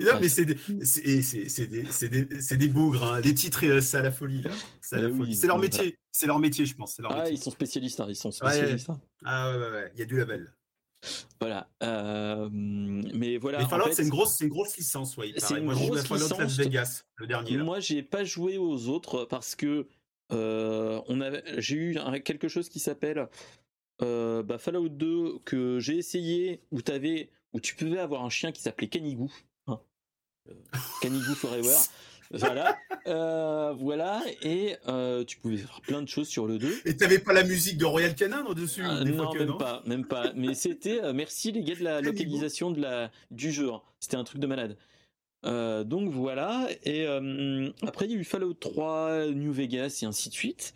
non, 0.00 0.18
mais 0.20 0.28
c'est 0.28 0.44
des, 0.44 0.54
des, 0.54 2.24
des, 2.24 2.56
des, 2.56 2.68
bougres, 2.68 3.04
hein. 3.04 3.20
les 3.20 3.34
titres, 3.34 3.64
euh, 3.66 3.80
c'est 3.80 3.96
à 3.96 4.02
la 4.02 4.12
folie. 4.12 4.42
C'est, 4.80 5.46
leur 5.46 5.58
métier, 5.58 5.98
c'est 6.10 6.26
leur 6.26 6.38
métier, 6.38 6.66
je 6.66 6.74
pense. 6.74 7.00
ah, 7.04 7.28
ils 7.30 7.38
sont 7.38 7.50
spécialistes, 7.50 8.00
hein. 8.00 8.06
ils 8.08 8.16
sont 8.16 8.30
spécialistes. 8.30 8.90
Hein. 8.90 9.00
Ah 9.24 9.56
ouais, 9.56 9.70
ouais, 9.70 9.92
il 9.94 10.00
y 10.00 10.02
a 10.02 10.06
du 10.06 10.16
label. 10.16 10.52
Voilà, 11.40 11.70
euh, 11.82 12.48
mais 12.52 13.38
voilà. 13.38 13.58
Mais 13.58 13.68
Fallout, 13.68 13.92
c'est 13.92 14.02
une 14.02 14.10
grosse, 14.10 14.36
c'est 14.36 14.44
une 14.44 14.50
grosse 14.50 14.76
licence, 14.76 15.16
ouais. 15.16 15.32
C'est 15.38 15.56
une 15.56 15.64
Moi, 15.64 15.74
grosse 15.74 16.10
licence. 16.10 16.38
Las 16.38 16.56
Vegas, 16.58 17.04
le 17.16 17.26
dernier. 17.26 17.56
Là. 17.56 17.64
Moi, 17.64 17.80
j'ai 17.80 18.02
pas 18.02 18.24
joué 18.24 18.58
aux 18.58 18.88
autres 18.88 19.24
parce 19.24 19.54
que 19.54 19.86
euh, 20.32 21.00
on 21.08 21.20
avait, 21.20 21.42
j'ai 21.58 21.76
eu 21.76 21.98
quelque 22.24 22.48
chose 22.48 22.68
qui 22.68 22.78
s'appelle 22.78 23.28
euh, 24.02 24.42
bah, 24.42 24.58
Fallout 24.58 24.88
2 24.88 25.38
que 25.44 25.80
j'ai 25.80 25.96
essayé 25.96 26.62
où 26.70 26.82
t'avais 26.82 27.30
où 27.52 27.60
tu 27.60 27.74
pouvais 27.74 27.98
avoir 27.98 28.24
un 28.24 28.30
chien 28.30 28.52
qui 28.52 28.62
s'appelait 28.62 28.88
Canigou. 28.88 29.32
Euh, 30.50 31.34
Forever. 31.34 31.76
voilà, 32.32 32.78
euh, 33.08 33.74
voilà, 33.76 34.22
et 34.42 34.76
tu 35.26 35.38
pouvais 35.38 35.56
faire 35.56 35.80
plein 35.80 36.00
de 36.00 36.08
choses 36.08 36.28
sur 36.28 36.46
le 36.46 36.58
2. 36.58 36.82
Et 36.84 36.96
t'avais 36.96 37.18
pas 37.18 37.32
la 37.32 37.42
musique 37.42 37.76
de 37.76 37.84
Royal 37.84 38.14
Canin 38.14 38.44
dessus 38.54 38.82
Non, 38.82 39.34
même 39.34 39.56
pas, 39.58 39.82
même 39.86 40.06
pas. 40.06 40.32
Mais 40.36 40.54
c'était, 40.54 41.12
merci 41.12 41.50
les 41.50 41.64
gars 41.64 41.74
de 41.74 41.82
la 41.82 42.00
localisation 42.00 42.70
de 42.70 42.80
la 42.80 43.10
du 43.32 43.50
jeu. 43.50 43.72
Hein. 43.72 43.82
C'était 43.98 44.16
un 44.16 44.24
truc 44.24 44.40
de 44.40 44.46
malade. 44.46 44.76
donc 45.42 46.12
voilà, 46.12 46.68
et 46.84 47.06
après 47.82 48.04
il 48.06 48.12
y 48.12 48.14
a 48.14 48.18
eu 48.18 48.24
Fallout 48.24 48.54
3, 48.54 49.26
New 49.32 49.52
Vegas 49.52 49.98
et 50.02 50.06
ainsi 50.06 50.28
de 50.28 50.34
suite. 50.34 50.72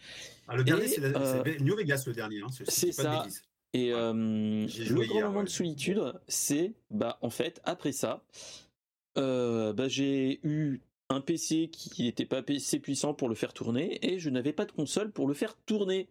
Ah, 0.48 0.56
le 0.56 0.64
dernier, 0.64 0.88
c'est 0.88 1.02
euh, 1.02 1.42
New 1.60 1.76
Vegas, 1.76 2.04
le 2.06 2.12
dernier. 2.12 2.40
Hein, 2.40 2.48
c'est 2.68 2.92
ça. 2.92 3.26
Et 3.72 3.92
euh, 3.92 4.12
le 4.12 5.06
grand 5.06 5.22
moment 5.22 5.42
de 5.42 5.48
solitude, 5.48 6.00
c'est, 6.28 6.74
bah, 6.90 7.18
en 7.22 7.30
fait, 7.30 7.60
après 7.64 7.92
ça, 7.92 8.22
euh, 9.18 9.72
bah, 9.72 9.88
j'ai 9.88 10.40
eu 10.42 10.80
un 11.10 11.20
PC 11.20 11.68
qui 11.70 12.02
n'était 12.02 12.24
pas 12.24 12.42
assez 12.48 12.78
puissant 12.78 13.14
pour 13.14 13.28
le 13.28 13.34
faire 13.34 13.52
tourner 13.52 13.98
et 14.02 14.18
je 14.18 14.30
n'avais 14.30 14.52
pas 14.52 14.64
de 14.64 14.72
console 14.72 15.10
pour 15.10 15.28
le 15.28 15.34
faire 15.34 15.54
tourner. 15.66 16.08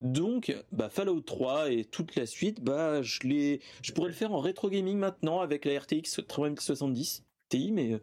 Donc, 0.00 0.54
bah, 0.72 0.90
Fallout 0.90 1.20
3 1.20 1.70
et 1.70 1.84
toute 1.84 2.16
la 2.16 2.26
suite, 2.26 2.62
bah, 2.62 3.00
je, 3.02 3.58
je 3.82 3.92
pourrais 3.92 4.08
le 4.08 4.14
faire 4.14 4.32
en 4.32 4.40
rétro 4.40 4.68
gaming 4.68 4.98
maintenant 4.98 5.40
avec 5.40 5.64
la 5.64 5.78
RTX 5.78 6.20
3070 6.26 7.24
Ti, 7.48 7.72
mais 7.72 8.00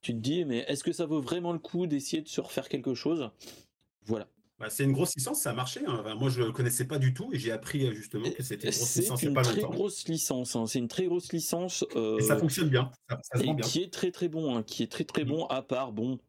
tu 0.00 0.12
te 0.12 0.18
dis, 0.18 0.44
mais 0.44 0.58
est-ce 0.68 0.84
que 0.84 0.92
ça 0.92 1.06
vaut 1.06 1.20
vraiment 1.20 1.52
le 1.52 1.58
coup 1.58 1.86
d'essayer 1.86 2.22
de 2.22 2.28
se 2.28 2.40
refaire 2.40 2.68
quelque 2.68 2.94
chose? 2.94 3.30
Voilà. 4.04 4.28
Bah, 4.62 4.70
c'est 4.70 4.84
une 4.84 4.92
grosse 4.92 5.16
licence, 5.16 5.40
ça 5.40 5.50
a 5.50 5.54
marché. 5.54 5.80
Hein. 5.84 6.14
moi, 6.14 6.30
je 6.30 6.40
ne 6.40 6.46
le 6.46 6.52
connaissais 6.52 6.84
pas 6.84 7.00
du 7.00 7.12
tout 7.12 7.28
et 7.32 7.38
j'ai 7.40 7.50
appris 7.50 7.84
euh, 7.84 7.92
justement 7.92 8.30
que 8.30 8.44
c'était 8.44 8.68
une 8.68 8.72
grosse 8.72 8.96
licence. 8.96 9.20
C'est 9.20 9.26
une 9.26 9.34
très 9.34 9.60
grosse 9.62 10.06
licence. 10.06 10.54
Hein. 10.54 10.66
C'est 10.68 10.78
une 10.78 10.86
très 10.86 11.06
grosse 11.06 11.32
licence. 11.32 11.84
et 11.96 12.22
ça 12.22 12.34
euh, 12.34 12.38
fonctionne 12.38 12.68
bien. 12.68 12.92
Ça, 13.08 13.42
et 13.42 13.56
qui 13.56 13.82
est 13.82 13.92
très 13.92 14.12
très 14.12 14.28
bon. 14.28 14.56
Hein. 14.56 14.62
Qui 14.62 14.84
est 14.84 14.86
très 14.86 15.02
très 15.02 15.24
mmh. 15.24 15.28
bon. 15.28 15.46
À 15.46 15.62
part 15.62 15.90
bon, 15.90 16.20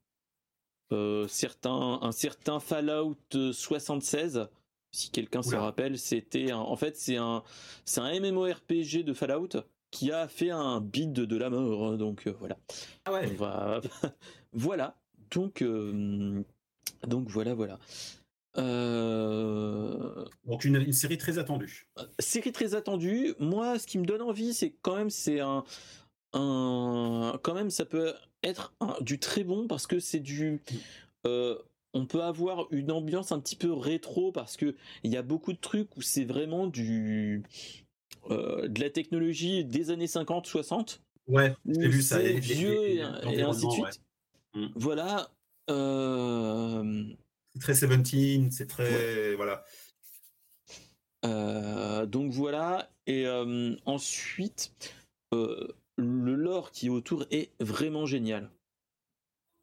euh, 0.91 1.27
certains, 1.27 1.99
un 2.01 2.11
certain 2.11 2.59
Fallout 2.59 3.15
76. 3.51 4.49
Si 4.91 5.11
quelqu'un 5.11 5.43
se 5.43 5.55
rappelle, 5.55 5.99
c'était 5.99 6.53
en 6.53 6.75
fait 6.75 6.97
c'est 6.97 7.17
un 7.17 7.43
c'est 7.85 8.01
un 8.01 8.19
MMORPG 8.19 9.03
de 9.03 9.13
Fallout 9.13 9.49
qui 9.91 10.11
a 10.11 10.27
fait 10.27 10.49
un 10.49 10.81
bid 10.81 11.13
de 11.13 11.37
la 11.37 11.51
mort. 11.51 11.99
Donc 11.99 12.27
voilà. 12.39 12.57
Ah 13.05 13.13
ouais. 13.13 13.31
voilà. 14.53 14.95
Donc 15.29 15.63
donc 17.07 17.29
voilà 17.29 17.53
voilà. 17.53 17.79
Euh, 18.57 20.25
Donc 20.45 20.65
une, 20.65 20.91
série 20.93 21.17
très 21.17 21.39
attendue. 21.39 21.87
Série 22.19 22.51
très 22.51 22.75
attendue. 22.75 23.33
Moi, 23.39 23.79
ce 23.79 23.87
qui 23.87 23.97
me 23.97 24.05
donne 24.05 24.21
envie, 24.21 24.53
c'est 24.53 24.75
quand 24.81 24.95
même 24.95 25.09
c'est 25.09 25.39
un, 25.39 25.63
un, 26.33 27.39
quand 27.41 27.53
même 27.53 27.69
ça 27.69 27.85
peut 27.85 28.13
être 28.43 28.73
du 29.01 29.19
très 29.19 29.43
bon 29.43 29.67
parce 29.67 29.87
que 29.87 29.99
c'est 29.99 30.19
du. 30.19 30.61
Euh, 31.25 31.57
on 31.93 32.05
peut 32.05 32.23
avoir 32.23 32.67
une 32.71 32.91
ambiance 32.91 33.31
un 33.31 33.39
petit 33.39 33.55
peu 33.55 33.71
rétro 33.71 34.31
parce 34.31 34.57
que 34.57 34.75
il 35.03 35.11
y 35.11 35.17
a 35.17 35.21
beaucoup 35.21 35.53
de 35.53 35.59
trucs 35.59 35.95
où 35.95 36.01
c'est 36.01 36.25
vraiment 36.25 36.67
du 36.67 37.43
euh, 38.31 38.67
de 38.67 38.79
la 38.79 38.89
technologie 38.89 39.65
des 39.65 39.89
années 39.91 40.07
50, 40.07 40.45
60. 40.45 41.01
Ouais, 41.27 41.55
j'ai 41.65 41.87
vu 41.87 42.01
ça. 42.01 42.19
Vieux 42.19 42.97
et, 42.97 43.01
ainsi 43.41 43.65
de 43.67 43.71
suite. 43.71 44.01
Mm. 44.53 44.67
Voilà. 44.75 45.29
Euh, 45.69 47.03
C'est 47.53 47.59
très 47.59 47.87
17, 47.97 48.51
c'est 48.51 48.67
très. 48.67 49.35
Voilà. 49.35 49.63
donc 52.05 52.31
voilà. 52.31 52.89
Et 53.05 53.27
ensuite, 53.85 54.73
le 55.31 56.35
lore 56.35 56.71
qui 56.71 56.87
est 56.87 56.89
autour 56.89 57.25
est 57.31 57.51
vraiment 57.59 58.05
génial. 58.05 58.49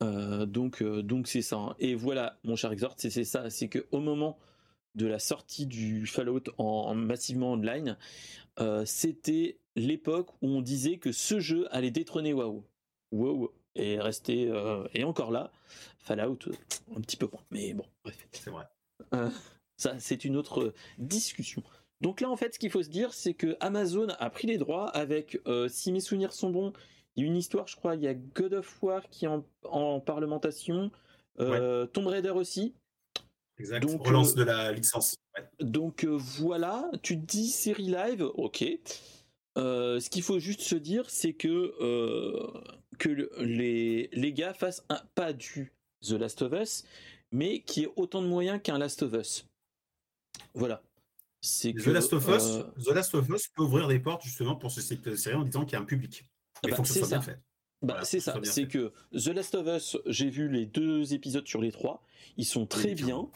donc 0.01 0.83
donc 0.83 1.29
c'est 1.29 1.43
ça. 1.43 1.57
Hein. 1.57 1.77
Et 1.79 1.95
voilà, 1.95 2.39
mon 2.45 2.57
cher 2.57 2.73
Exhort, 2.73 2.95
c'est 2.97 3.25
ça. 3.25 3.51
C'est 3.51 3.69
que 3.69 3.87
au 3.91 4.01
moment 4.01 4.39
de 4.95 5.07
la 5.07 5.19
sortie 5.19 5.67
du 5.67 6.07
Fallout 6.07 6.45
en, 6.59 6.95
massivement 6.95 7.53
online, 7.53 7.97
c'était 8.85 9.59
l'époque 9.77 10.31
où 10.43 10.49
on 10.49 10.63
disait 10.63 10.99
que 10.99 11.13
ce 11.13 11.41
jeu 11.41 11.67
allait 11.75 11.91
détrôner 11.91 12.33
WoW. 12.33 12.65
WoW 13.13 13.53
est 13.75 14.01
resté 14.01 14.53
et 14.95 15.05
encore 15.05 15.31
là. 15.31 15.51
Fallout 15.99 16.39
un 16.97 17.01
petit 17.01 17.17
peu 17.17 17.29
moins, 17.31 17.43
mais 17.51 17.73
bon, 17.75 17.85
bref. 18.05 18.27
C'est 18.33 18.51
vrai. 18.51 18.65
ça, 19.77 19.99
c'est 19.99 20.25
une 20.25 20.37
autre 20.37 20.73
discussion. 20.99 21.63
Donc 22.01 22.21
là, 22.21 22.31
en 22.31 22.37
fait, 22.37 22.55
ce 22.55 22.59
qu'il 22.59 22.71
faut 22.71 22.83
se 22.83 22.89
dire, 22.89 23.13
c'est 23.13 23.35
que 23.35 23.57
Amazon 23.61 24.09
a 24.19 24.31
pris 24.31 24.47
les 24.47 24.59
droits 24.59 24.89
avec, 24.89 25.39
euh, 25.47 25.69
si 25.69 25.93
mes 25.93 26.01
souvenirs 26.01 26.33
sont 26.33 26.51
bons, 26.51 26.73
il 27.17 27.25
y 27.25 27.27
a 27.27 27.31
une 27.31 27.37
histoire, 27.37 27.67
je 27.67 27.77
crois, 27.77 27.95
il 27.95 28.03
y 28.03 28.09
a 28.09 28.15
God 28.15 28.55
of 28.55 28.83
War 28.83 29.09
qui 29.11 29.27
est 29.27 29.29
en, 29.65 30.01
parlementation, 30.01 30.91
euh, 31.41 31.87
Tomb 31.87 32.07
Raider 32.07 32.31
aussi. 32.31 32.75
Exact. 33.59 33.83
Donc, 33.83 34.07
Relance 34.07 34.33
euh, 34.33 34.37
de 34.37 34.43
la 34.45 34.73
licence. 34.73 35.17
Donc 35.61 36.05
voilà, 36.05 36.91
tu 37.03 37.21
te 37.21 37.27
dis 37.27 37.49
série 37.49 37.89
live, 37.89 38.23
ok. 38.35 38.65
Ce 39.57 40.09
qu'il 40.11 40.23
faut 40.23 40.39
juste 40.39 40.63
se 40.63 40.77
dire, 40.77 41.09
c'est 41.11 41.33
que, 41.33 41.75
que 42.99 43.09
les, 43.43 44.09
les 44.13 44.33
gars 44.33 44.55
fassent 44.55 44.85
un, 44.89 45.01
pas 45.15 45.33
du 45.33 45.73
The 46.03 46.13
Last 46.13 46.43
of 46.43 46.53
Us, 46.53 46.85
mais 47.33 47.61
qui 47.61 47.85
ait 47.85 47.93
autant 47.97 48.23
de 48.23 48.27
moyens 48.27 48.61
qu'un 48.63 48.79
Last 48.79 49.03
of 49.03 49.13
Us. 49.15 49.47
Voilà. 50.55 50.83
The, 51.43 51.87
Last 51.87 52.13
of 52.13 52.29
Us, 52.29 52.45
euh, 52.45 52.63
The 52.85 52.95
Last 52.95 53.15
of 53.15 53.29
Us 53.31 53.49
peut 53.49 53.63
ouvrir 53.63 53.89
des 53.89 53.99
portes 53.99 54.23
justement 54.25 54.57
pour 54.57 54.71
ce 54.71 54.81
série 54.83 55.35
en 55.35 55.45
disant 55.45 55.65
qu'il 55.65 55.73
y 55.73 55.77
a 55.77 55.81
un 55.81 55.87
public. 55.87 56.25
Il 56.63 56.75
faut 56.75 56.83
que 56.83 56.89
ce 56.89 56.99
soit 56.99 57.09
bien 57.09 57.23
fait. 57.23 57.39
Bah, 57.83 58.01
c'est 58.05 58.21
ça, 58.21 58.39
c'est 58.43 58.69
que 58.69 58.93
The 59.13 59.29
Last 59.29 59.55
of 59.55 59.67
Us, 59.67 59.97
j'ai 60.05 60.29
vu 60.29 60.51
les 60.51 60.67
deux 60.67 61.15
épisodes 61.15 61.47
sur 61.47 61.63
les 61.63 61.73
trois, 61.73 62.03
ils 62.37 62.45
sont 62.45 62.67
très 62.67 62.95
bien. 62.95 63.31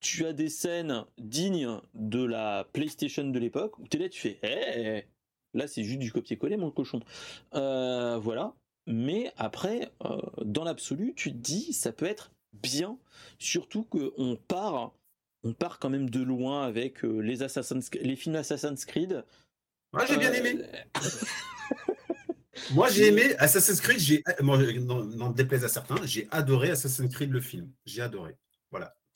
Tu 0.00 0.24
as 0.24 0.32
des 0.32 0.48
scènes 0.48 1.04
dignes 1.18 1.80
de 1.94 2.22
la 2.22 2.68
PlayStation 2.72 3.24
de 3.24 3.38
l'époque 3.40 3.76
où 3.80 3.88
tu 3.88 3.96
es 3.96 4.00
là, 4.00 4.08
tu 4.08 4.20
fais, 4.20 4.38
hey, 4.42 5.04
là 5.54 5.66
c'est 5.66 5.84
juste 5.84 5.98
du 5.98 6.12
copier-coller 6.12 6.56
mon 6.56 6.70
cochon. 6.70 7.00
Euh, 7.54 8.18
voilà. 8.18 8.54
Mais 8.86 9.32
après, 9.36 9.90
euh, 10.04 10.18
dans 10.42 10.64
l'absolu, 10.64 11.12
tu 11.14 11.30
te 11.30 11.36
dis, 11.36 11.74
ça 11.74 11.92
peut 11.92 12.06
être 12.06 12.32
bien, 12.54 12.98
surtout 13.38 13.84
qu'on 13.84 14.38
part 14.48 14.92
on 15.44 15.52
part 15.52 15.78
quand 15.78 15.90
même 15.90 16.10
de 16.10 16.20
loin 16.20 16.64
avec 16.66 17.04
euh, 17.04 17.20
les 17.20 17.42
Assassin's, 17.42 17.90
les 18.00 18.16
films 18.16 18.36
Assassin's 18.36 18.84
Creed. 18.84 19.24
Moi, 19.92 20.04
j'ai 20.06 20.16
bien 20.16 20.32
aimé. 20.32 20.64
Moi, 22.72 22.88
j'ai 22.88 23.06
aimé 23.06 23.36
Assassin's 23.38 23.80
Creed. 23.80 23.98
J'ai, 23.98 24.22
n'en 24.42 25.30
déplaise 25.30 25.64
à 25.64 25.68
certains, 25.68 26.04
j'ai 26.04 26.28
adoré 26.30 26.70
Assassin's 26.70 27.12
Creed 27.12 27.30
le 27.30 27.40
film. 27.40 27.70
J'ai 27.86 28.02
adoré. 28.02 28.36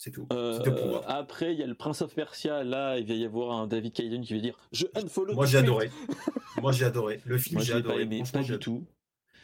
Voilà, 0.02 0.04
c'est 0.04 0.10
tout. 0.10 0.26
Euh, 0.32 1.00
après, 1.06 1.52
il 1.52 1.58
y 1.58 1.62
a 1.62 1.66
le 1.66 1.74
Prince 1.74 2.02
of 2.02 2.14
Persia. 2.14 2.64
Là, 2.64 2.98
il 2.98 3.06
va 3.06 3.14
y 3.14 3.24
avoir 3.24 3.56
un 3.56 3.66
David 3.66 3.92
Cayden 3.92 4.22
qui 4.22 4.34
va 4.34 4.40
dire 4.40 4.58
Je 4.72 4.86
unfollow. 4.94 5.34
Moi, 5.34 5.46
j'ai 5.46 5.58
adoré. 5.58 5.90
Moi, 6.60 6.72
j'ai 6.72 6.84
adoré. 6.84 7.20
Le 7.24 7.38
film, 7.38 7.60
j'ai 7.60 7.74
adoré. 7.74 7.96
Pas, 7.96 8.02
aimé, 8.02 8.22
pas 8.32 8.42
du 8.42 8.58
tout. 8.58 8.86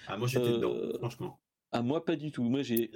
Ah, 0.06 0.16
moi, 0.16 0.26
j'étais 0.26 0.48
dedans, 0.48 0.74
franchement. 0.98 1.38
À 1.70 1.82
moi, 1.82 2.02
pas 2.02 2.16
du 2.16 2.32
tout. 2.32 2.42
Moi, 2.42 2.62
j'ai, 2.62 2.90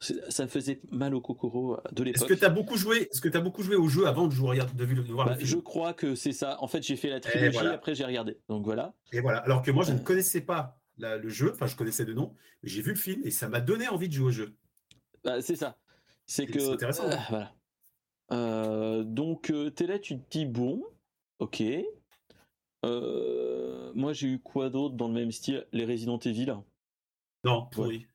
ça 0.00 0.44
me 0.44 0.48
faisait 0.48 0.80
mal 0.90 1.14
au 1.14 1.20
Kokoro 1.20 1.78
de 1.92 2.04
l'époque. 2.04 2.22
Est-ce 2.22 2.32
que 2.32 2.38
tu 2.38 2.44
as 2.44 2.50
beaucoup 2.50 2.78
joué 2.78 3.08
Est-ce 3.10 3.20
que 3.20 3.36
as 3.36 3.40
beaucoup 3.40 3.62
joué 3.62 3.76
au 3.76 3.86
jeu 3.86 4.06
avant 4.06 4.26
de, 4.26 4.32
jouer, 4.32 4.58
de, 4.58 4.84
de 4.84 5.12
voir 5.12 5.26
bah, 5.26 5.36
Je 5.38 5.56
crois 5.56 5.92
que 5.92 6.14
c'est 6.14 6.32
ça. 6.32 6.56
En 6.62 6.66
fait, 6.66 6.82
j'ai 6.82 6.96
fait 6.96 7.10
la 7.10 7.20
trilogie, 7.20 7.58
après 7.58 7.94
j'ai 7.94 8.04
regardé. 8.04 8.38
Donc 8.48 8.64
voilà. 8.64 8.94
Et 9.12 9.20
voilà. 9.20 9.40
Alors 9.40 9.60
que 9.62 9.70
moi, 9.70 9.84
je 9.84 9.92
ne 9.92 9.98
euh. 9.98 10.02
connaissais 10.02 10.40
pas 10.40 10.80
le 10.96 11.28
jeu. 11.28 11.50
Enfin, 11.52 11.66
je 11.66 11.76
connaissais 11.76 12.06
de 12.06 12.14
nom, 12.14 12.34
mais 12.62 12.70
j'ai 12.70 12.80
vu 12.80 12.92
le 12.92 12.98
film 12.98 13.20
et 13.24 13.30
ça 13.30 13.48
m'a 13.48 13.60
donné 13.60 13.88
envie 13.88 14.08
de 14.08 14.14
jouer 14.14 14.28
au 14.28 14.32
jeu. 14.32 14.56
Bah, 15.22 15.42
c'est 15.42 15.56
ça. 15.56 15.76
C'est 16.26 16.46
que. 16.46 16.72
Intéressant. 16.74 17.08
Euh, 17.08 17.16
voilà. 17.28 17.54
Euh, 18.32 19.04
donc, 19.04 19.52
t'es 19.74 19.86
là, 19.86 19.98
tu 19.98 20.18
te 20.18 20.30
dis 20.30 20.46
bon, 20.46 20.82
ok. 21.38 21.62
moi, 22.82 24.12
j'ai 24.12 24.28
eu 24.28 24.38
quoi 24.38 24.70
d'autre 24.70 24.94
dans 24.94 25.08
le 25.08 25.14
même 25.14 25.32
style? 25.32 25.66
Les 25.72 25.84
Resident 25.84 26.18
Evil. 26.18 26.54
Non, 27.44 27.66
pourri. 27.66 28.06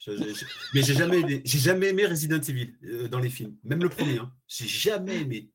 Mais 0.74 0.82
j'ai 0.82 0.96
jamais 0.96 1.20
aimé, 1.20 1.42
j'ai 1.46 1.60
jamais 1.60 1.90
aimé 1.90 2.08
Resident 2.08 2.42
Evil 2.42 2.76
euh, 2.84 3.08
dans 3.08 3.20
les 3.20 3.30
films, 3.30 3.56
même 3.64 3.82
le 3.84 3.90
premier. 3.90 4.18
Hein. 4.18 4.34
J'ai 4.48 4.68
jamais 4.68 5.22
aimé. 5.22 5.52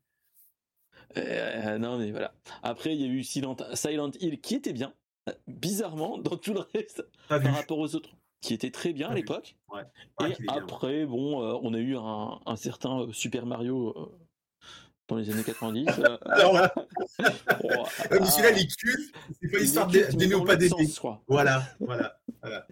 Euh, 1.17 1.79
non, 1.79 1.99
mais 1.99 2.13
voilà. 2.13 2.35
Après, 2.63 2.95
il 2.95 3.01
y 3.01 3.05
a 3.05 3.09
eu 3.09 3.25
Silent, 3.25 3.57
Silent 3.75 4.13
Hill 4.21 4.41
qui 4.41 4.55
était 4.55 4.73
bien, 4.73 4.95
bizarrement, 5.49 6.19
dans 6.19 6.37
tout 6.37 6.55
le 6.55 6.61
reste, 6.73 7.05
par 7.29 7.43
rapport 7.43 7.79
aux 7.79 7.97
autres, 7.97 8.17
qui 8.45 8.53
était 8.53 8.71
très 8.71 8.93
bien 8.93 9.09
à 9.09 9.15
l'époque. 9.15 9.57
Et 10.21 10.35
après, 10.49 11.07
bon, 11.07 11.43
euh, 11.43 11.59
on 11.63 11.73
a 11.73 11.79
eu 11.79 11.97
un, 11.97 12.57
certain 12.57 13.07
Super 13.11 13.47
Mario 13.47 14.13
dans 15.09 15.17
les 15.17 15.31
années 15.31 15.43
90. 15.43 15.87
Alors 16.27 16.53
là, 16.53 16.75
mais 17.19 18.27
celui-là, 18.27 18.51
il 18.53 18.69
C'est 19.41 19.51
pas 19.51 19.59
histoire 19.59 19.87
d'aimer 19.87 20.35
ou 20.35 20.45
pas 20.45 20.57
d'aimer. 20.57 20.87
Voilà, 21.27 21.63
voilà, 21.81 22.21
voilà. 22.43 22.67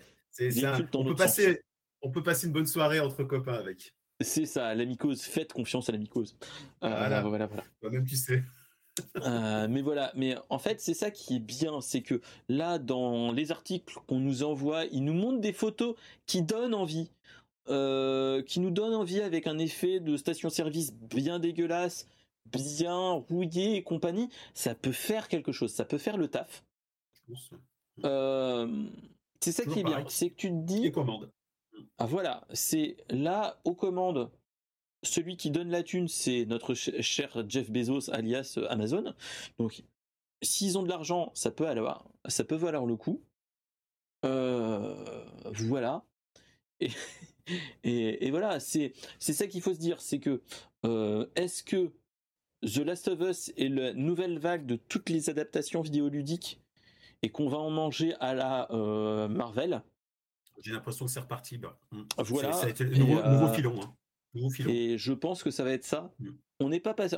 On, 0.94 1.04
peut 1.04 1.14
passer, 1.14 1.62
on 2.02 2.10
peut 2.10 2.22
passer 2.22 2.46
une 2.48 2.52
bonne 2.52 2.66
soirée 2.66 3.00
entre 3.00 3.24
copains 3.24 3.54
avec. 3.54 3.94
C'est 4.20 4.46
ça, 4.46 4.74
l'amicose. 4.74 5.22
Faites 5.22 5.54
confiance 5.54 5.88
à 5.88 5.92
l'amicose. 5.92 6.36
Euh, 6.84 6.88
voilà, 6.88 7.22
voilà, 7.22 7.46
voilà. 7.46 7.64
même 7.82 8.04
tu 8.04 8.16
sais. 8.16 8.42
Euh, 9.16 9.68
mais 9.68 9.82
voilà, 9.82 10.12
mais 10.14 10.36
en 10.50 10.58
fait, 10.58 10.80
c'est 10.80 10.94
ça 10.94 11.10
qui 11.10 11.36
est 11.36 11.40
bien, 11.40 11.80
c'est 11.80 12.02
que 12.02 12.20
là, 12.48 12.78
dans 12.78 13.32
les 13.32 13.50
articles 13.50 13.98
qu'on 14.06 14.18
nous 14.18 14.42
envoie, 14.42 14.84
ils 14.86 15.04
nous 15.04 15.14
montrent 15.14 15.40
des 15.40 15.52
photos 15.52 15.96
qui 16.26 16.42
donnent 16.42 16.74
envie, 16.74 17.10
euh, 17.68 18.42
qui 18.42 18.60
nous 18.60 18.70
donnent 18.70 18.94
envie 18.94 19.20
avec 19.20 19.46
un 19.46 19.58
effet 19.58 20.00
de 20.00 20.16
station-service 20.16 20.94
bien 20.94 21.38
dégueulasse, 21.38 22.06
bien 22.46 23.12
rouillé 23.12 23.76
et 23.76 23.82
compagnie. 23.82 24.28
Ça 24.54 24.74
peut 24.74 24.92
faire 24.92 25.28
quelque 25.28 25.52
chose, 25.52 25.72
ça 25.72 25.84
peut 25.84 25.98
faire 25.98 26.16
le 26.16 26.28
taf. 26.28 26.64
Euh, 28.04 28.86
c'est 29.40 29.52
ça 29.52 29.64
qui 29.64 29.80
est 29.80 29.84
bien, 29.84 30.04
c'est 30.08 30.30
que 30.30 30.36
tu 30.36 30.48
te 30.48 30.54
dis. 30.54 30.82
Les 30.82 30.92
commandes. 30.92 31.30
Ah 31.98 32.06
voilà, 32.06 32.46
c'est 32.52 32.96
là 33.08 33.58
aux 33.64 33.74
commandes. 33.74 34.30
Celui 35.02 35.36
qui 35.36 35.50
donne 35.50 35.70
la 35.70 35.82
thune, 35.82 36.08
c'est 36.08 36.44
notre 36.46 36.74
cher 36.74 37.44
Jeff 37.48 37.70
Bezos, 37.70 38.10
alias 38.10 38.54
euh, 38.56 38.66
Amazon. 38.70 39.14
Donc, 39.58 39.82
s'ils 40.42 40.78
ont 40.78 40.82
de 40.82 40.88
l'argent, 40.88 41.32
ça 41.34 41.50
peut 41.50 41.66
alors, 41.66 42.10
ça 42.26 42.44
peut 42.44 42.56
valoir 42.56 42.86
le 42.86 42.96
coup. 42.96 43.22
Euh, 44.24 45.24
voilà. 45.54 46.04
Et, 47.82 48.26
et, 48.26 48.30
voilà, 48.30 48.60
c'est 48.60 48.92
c'est 49.18 49.32
ça 49.32 49.48
qu'il 49.48 49.62
faut 49.62 49.74
se 49.74 49.78
dire, 49.78 50.00
c'est 50.00 50.20
que 50.20 50.42
euh, 50.86 51.26
est-ce 51.34 51.64
que 51.64 51.92
The 52.62 52.78
Last 52.78 53.08
of 53.08 53.20
Us 53.20 53.52
est 53.56 53.68
la 53.68 53.92
nouvelle 53.94 54.38
vague 54.38 54.64
de 54.64 54.76
toutes 54.76 55.10
les 55.10 55.28
adaptations 55.28 55.80
vidéoludiques 55.80 56.60
et 57.22 57.30
qu'on 57.30 57.48
va 57.48 57.58
en 57.58 57.70
manger 57.70 58.14
à 58.20 58.34
la 58.34 58.70
euh, 58.70 59.26
Marvel? 59.26 59.82
J'ai 60.60 60.72
l'impression 60.72 61.06
que 61.06 61.10
c'est 61.10 61.20
reparti. 61.20 61.58
Bah. 61.58 61.76
Voilà. 62.18 62.52
Ça 62.52 62.66
a 62.66 62.68
été 62.68 62.84
le 62.84 62.96
nouveau, 62.96 63.52
filon, 63.52 63.80
hein. 63.82 63.92
Et 64.34 64.98
je 64.98 65.12
pense 65.12 65.42
que 65.42 65.50
ça 65.50 65.64
va 65.64 65.72
être 65.72 65.84
ça. 65.84 66.12
Mm. 66.18 66.30
On 66.60 66.68
n'est 66.68 66.80
pas 66.80 66.94
passé. 66.94 67.16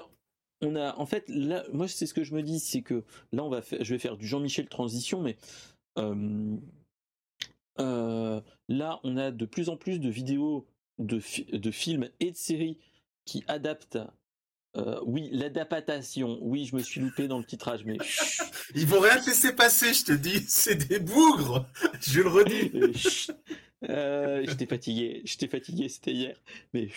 On 0.62 0.76
a, 0.76 0.96
en 0.96 1.06
fait, 1.06 1.24
là, 1.28 1.64
moi, 1.72 1.88
c'est 1.88 2.06
ce 2.06 2.14
que 2.14 2.24
je 2.24 2.34
me 2.34 2.42
dis, 2.42 2.60
c'est 2.60 2.82
que 2.82 3.04
là, 3.32 3.44
on 3.44 3.50
va 3.50 3.60
je 3.80 3.92
vais 3.92 3.98
faire 3.98 4.16
du 4.16 4.26
Jean-Michel 4.26 4.68
transition, 4.68 5.20
mais 5.20 5.36
euh, 5.98 6.56
là, 8.68 9.00
on 9.02 9.16
a 9.16 9.30
de 9.30 9.44
plus 9.44 9.68
en 9.68 9.76
plus 9.76 9.98
de 9.98 10.08
vidéos, 10.08 10.66
de, 10.98 11.20
de 11.56 11.70
films 11.70 12.08
et 12.20 12.30
de 12.30 12.36
séries 12.36 12.78
qui 13.24 13.42
adaptent 13.48 13.98
euh, 14.76 14.98
oui, 15.04 15.28
l'adaptation. 15.32 16.38
Oui, 16.40 16.66
je 16.66 16.74
me 16.74 16.82
suis 16.82 17.00
loupé 17.00 17.28
dans 17.28 17.38
le 17.38 17.44
titrage, 17.44 17.84
mais. 17.84 17.96
Ils 18.74 18.86
vont 18.86 19.00
rien 19.00 19.20
te 19.20 19.26
laisser 19.26 19.54
passer, 19.54 19.94
je 19.94 20.04
te 20.04 20.12
dis. 20.12 20.44
C'est 20.48 20.88
des 20.88 20.98
bougres. 20.98 21.66
Je 22.00 22.22
le 22.22 22.28
redis. 22.28 23.28
Euh, 23.90 24.44
j'étais 24.46 24.66
fatigué. 24.66 25.22
J'étais 25.24 25.48
fatigué, 25.48 25.88
c'était 25.88 26.12
hier. 26.12 26.36
Mais 26.72 26.88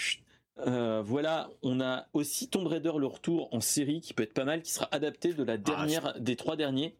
euh, 0.60 1.02
voilà, 1.06 1.50
on 1.62 1.82
a 1.82 2.08
aussi 2.14 2.50
Tomb 2.50 2.68
Raider 2.68 2.94
le 2.98 3.08
retour 3.08 3.54
en 3.54 3.62
série 3.62 4.02
qui 4.02 4.14
peut 4.14 4.24
être 4.24 4.34
pas 4.34 4.46
mal, 4.46 4.62
qui 4.62 4.72
sera 4.72 4.88
adapté 4.92 5.34
de 5.34 5.44
la 5.44 5.54
ah, 5.54 5.58
dernière, 5.58 6.20
des 6.20 6.36
trois 6.36 6.56
derniers. 6.56 6.98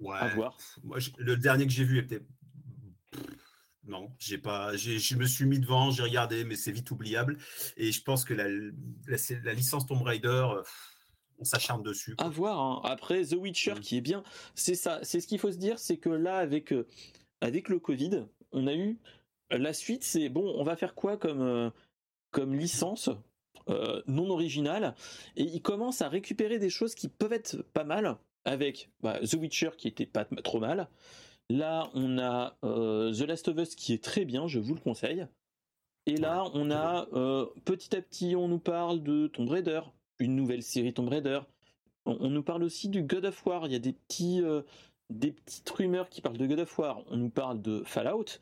Ouais. 0.00 0.16
À 0.16 0.28
voir. 0.28 0.56
Moi, 0.84 0.98
le 1.18 1.36
dernier 1.36 1.66
que 1.66 1.72
j'ai 1.72 1.84
vu 1.84 1.98
était 1.98 2.22
non, 3.88 4.10
j'ai 4.18 4.36
pas. 4.36 4.76
Je 4.76 5.16
me 5.16 5.24
suis 5.24 5.46
mis 5.46 5.58
devant, 5.58 5.90
j'ai 5.90 6.02
regardé, 6.02 6.44
mais 6.44 6.56
c'est 6.56 6.70
vite 6.70 6.90
oubliable. 6.90 7.38
Et 7.78 7.90
je 7.90 8.02
pense 8.02 8.24
que 8.24 8.34
la, 8.34 8.46
la, 8.46 9.52
licence 9.54 9.86
Tomb 9.86 10.02
Raider, 10.02 10.28
euh, 10.28 10.62
on 11.38 11.44
s'acharne 11.44 11.82
dessus. 11.82 12.14
À 12.18 12.28
voir. 12.28 12.60
Hein. 12.60 12.80
Après, 12.84 13.24
The 13.24 13.32
Witcher, 13.32 13.74
mm. 13.74 13.80
qui 13.80 13.96
est 13.96 14.02
bien, 14.02 14.22
c'est 14.54 14.74
ça. 14.74 15.00
C'est 15.02 15.20
ce 15.20 15.26
qu'il 15.26 15.38
faut 15.38 15.50
se 15.50 15.56
dire, 15.56 15.78
c'est 15.78 15.96
que 15.96 16.10
là, 16.10 16.36
avec 16.36 16.72
euh, 16.72 16.86
avec 17.40 17.70
le 17.70 17.78
Covid, 17.78 18.26
on 18.52 18.66
a 18.66 18.74
eu 18.74 18.98
la 19.50 19.72
suite. 19.72 20.04
C'est 20.04 20.28
bon, 20.28 20.54
on 20.56 20.64
va 20.64 20.76
faire 20.76 20.94
quoi 20.94 21.16
comme 21.16 21.42
euh, 21.42 21.70
comme 22.30 22.54
licence 22.54 23.10
non 24.06 24.30
originales, 24.30 24.94
et 25.36 25.42
il 25.42 25.60
commence 25.60 26.00
à 26.00 26.08
récupérer 26.08 26.58
des 26.58 26.70
choses 26.70 26.94
qui 26.94 27.06
peuvent 27.06 27.34
être 27.34 27.60
pas 27.74 27.84
mal, 27.84 28.16
avec 28.46 28.88
bah, 29.02 29.20
The 29.20 29.34
Witcher 29.34 29.72
qui 29.76 29.88
était 29.88 30.06
pas 30.06 30.24
trop 30.42 30.58
mal. 30.58 30.88
Là, 31.50 31.90
on 31.92 32.18
a 32.18 32.56
The 32.62 33.20
Last 33.28 33.48
of 33.48 33.58
Us 33.58 33.74
qui 33.74 33.92
est 33.92 34.02
très 34.02 34.24
bien, 34.24 34.46
je 34.46 34.58
vous 34.58 34.72
le 34.72 34.80
conseille. 34.80 35.26
Et 36.06 36.16
là, 36.16 36.44
on 36.54 36.70
a 36.70 37.08
petit 37.66 37.94
à 37.94 38.00
petit, 38.00 38.36
on 38.36 38.48
nous 38.48 38.58
parle 38.58 39.02
de 39.02 39.26
Tomb 39.26 39.50
Raider, 39.50 39.82
une 40.18 40.34
nouvelle 40.34 40.62
série 40.62 40.94
Tomb 40.94 41.08
Raider. 41.08 41.40
On, 42.06 42.30
nous 42.30 42.42
parle 42.42 42.62
aussi 42.62 42.88
du 42.88 43.02
God 43.02 43.26
of 43.26 43.46
War. 43.46 43.66
Il 43.66 43.72
y 43.72 43.76
a 43.76 43.80
des 43.80 43.92
petits, 43.92 44.40
des 45.10 45.32
petites 45.32 45.68
rumeurs 45.70 46.08
qui 46.08 46.20
parlent 46.20 46.38
de 46.38 46.46
God 46.46 46.60
of 46.60 46.78
War. 46.78 47.02
On 47.08 47.16
nous 47.16 47.30
parle 47.30 47.62
de 47.62 47.82
Fallout. 47.84 48.40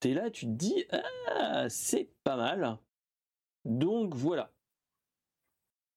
T'es 0.00 0.14
là, 0.14 0.30
tu 0.30 0.46
te 0.46 0.50
dis, 0.50 0.84
ah, 1.28 1.68
c'est 1.68 2.10
pas 2.24 2.36
mal. 2.36 2.78
Donc 3.64 4.14
voilà. 4.14 4.52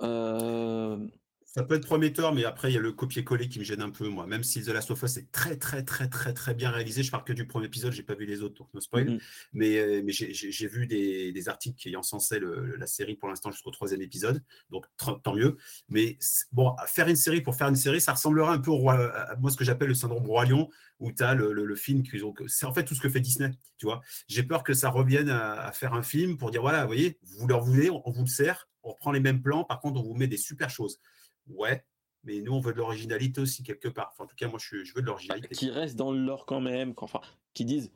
Euh, 0.02 1.08
ça 1.54 1.64
peut 1.64 1.76
être 1.76 1.86
prometteur, 1.86 2.34
mais 2.34 2.46
après, 2.46 2.72
il 2.72 2.76
y 2.76 2.78
a 2.78 2.80
le 2.80 2.94
copier-coller 2.94 3.50
qui 3.50 3.60
me 3.60 3.66
gêne 3.66 3.82
un 3.82 3.90
peu, 3.90 4.08
moi. 4.08 4.26
Même 4.26 4.42
si 4.42 4.64
The 4.64 4.70
Last 4.70 4.90
of 4.90 5.04
Us 5.04 5.18
est 5.18 5.30
très, 5.34 5.58
très, 5.58 5.84
très, 5.84 6.08
très, 6.08 6.34
très 6.34 6.54
bien 6.54 6.72
réalisé. 6.72 7.04
Je 7.04 7.12
parle 7.12 7.26
que 7.26 7.34
du 7.34 7.46
premier 7.46 7.66
épisode, 7.66 7.92
j'ai 7.92 8.04
pas 8.04 8.16
vu 8.16 8.26
les 8.26 8.42
autres, 8.42 8.56
donc 8.56 8.74
no 8.74 8.80
spoil. 8.80 9.10
Mm-hmm. 9.10 9.22
Mais, 9.52 9.78
euh, 9.78 10.02
mais 10.02 10.14
j'ai 10.14 10.68
vu 10.68 10.88
des, 10.88 11.34
des, 11.34 11.50
articles 11.50 11.78
qui 11.78 11.94
encensaient 11.98 12.40
le, 12.40 12.78
la 12.78 12.88
série 12.88 13.16
pour 13.16 13.28
l'instant 13.28 13.52
jusqu'au 13.52 13.72
troisième 13.72 14.02
épisode, 14.02 14.42
donc 14.70 14.86
tant 14.98 15.36
mieux. 15.36 15.58
Mais 15.90 16.18
bon, 16.54 16.74
faire 16.88 17.10
une 17.10 17.18
série 17.18 17.42
pour 17.42 17.56
faire 17.56 17.68
une 17.68 17.76
série, 17.76 18.00
ça 18.00 18.14
ressemblera 18.14 18.54
un 18.54 18.60
peu 18.60 18.72
au 18.72 18.78
roi, 18.78 19.14
à 19.14 19.36
moi 19.36 19.52
ce 19.52 19.58
que 19.58 19.66
j'appelle 19.66 19.90
le 19.90 19.94
syndrome 19.94 20.26
Roi 20.26 20.46
Lion, 20.46 20.70
où 21.00 21.12
tu 21.12 21.22
as 21.22 21.36
le, 21.36 21.52
le, 21.52 21.76
film 21.76 22.04
qu'ils 22.04 22.24
ont. 22.24 22.34
C'est 22.48 22.66
en 22.66 22.74
fait 22.74 22.86
tout 22.86 22.96
ce 22.96 23.02
que 23.02 23.10
fait 23.10 23.20
Disney, 23.20 23.52
tu 23.78 23.88
vois. 23.88 24.00
J'ai 24.30 24.44
peur 24.44 24.64
que 24.64 24.74
ça 24.74 24.90
revienne 24.90 25.30
à, 25.30 25.66
à, 25.66 25.72
faire 25.74 25.94
un 25.96 26.04
film 26.04 26.38
pour 26.38 26.50
dire 26.50 26.62
voilà, 26.62 26.82
vous 26.84 26.88
voyez, 26.88 27.20
vous 27.24 27.48
leur 27.48 27.62
voulez, 27.62 27.90
on, 27.90 28.02
on 28.08 28.12
vous 28.12 28.24
le 28.24 28.30
sert, 28.30 28.70
on 28.84 28.92
reprend 28.92 29.12
les 29.12 29.20
mêmes 29.20 29.42
plans, 29.42 29.66
par 29.66 29.82
contre, 29.82 30.00
on 30.00 30.04
vous 30.04 30.16
met 30.16 30.28
des 30.28 30.38
super 30.38 30.70
choses 30.70 31.02
ouais, 31.56 31.86
mais 32.24 32.42
nous, 32.42 32.54
on 32.54 32.60
veut 32.60 32.74
de 32.74 32.78
l'originalité 32.78 33.42
aussi 33.42 33.64
quelque 33.64 33.88
part. 33.88 34.14
en 34.20 34.26
tout 34.26 34.36
cas, 34.36 34.48
moi, 34.48 34.60
je, 34.60 34.78
veux 34.96 35.02
de 35.02 35.08
l'originalité. 35.08 35.56
Qui 35.56 35.70
reste 35.70 35.96
dans 35.96 36.12
le 36.12 36.20
lore 36.20 36.46
quand 36.46 36.62
même, 36.62 36.94
enfin, 36.98 37.22
qui 37.54 37.66
disent 37.66 37.92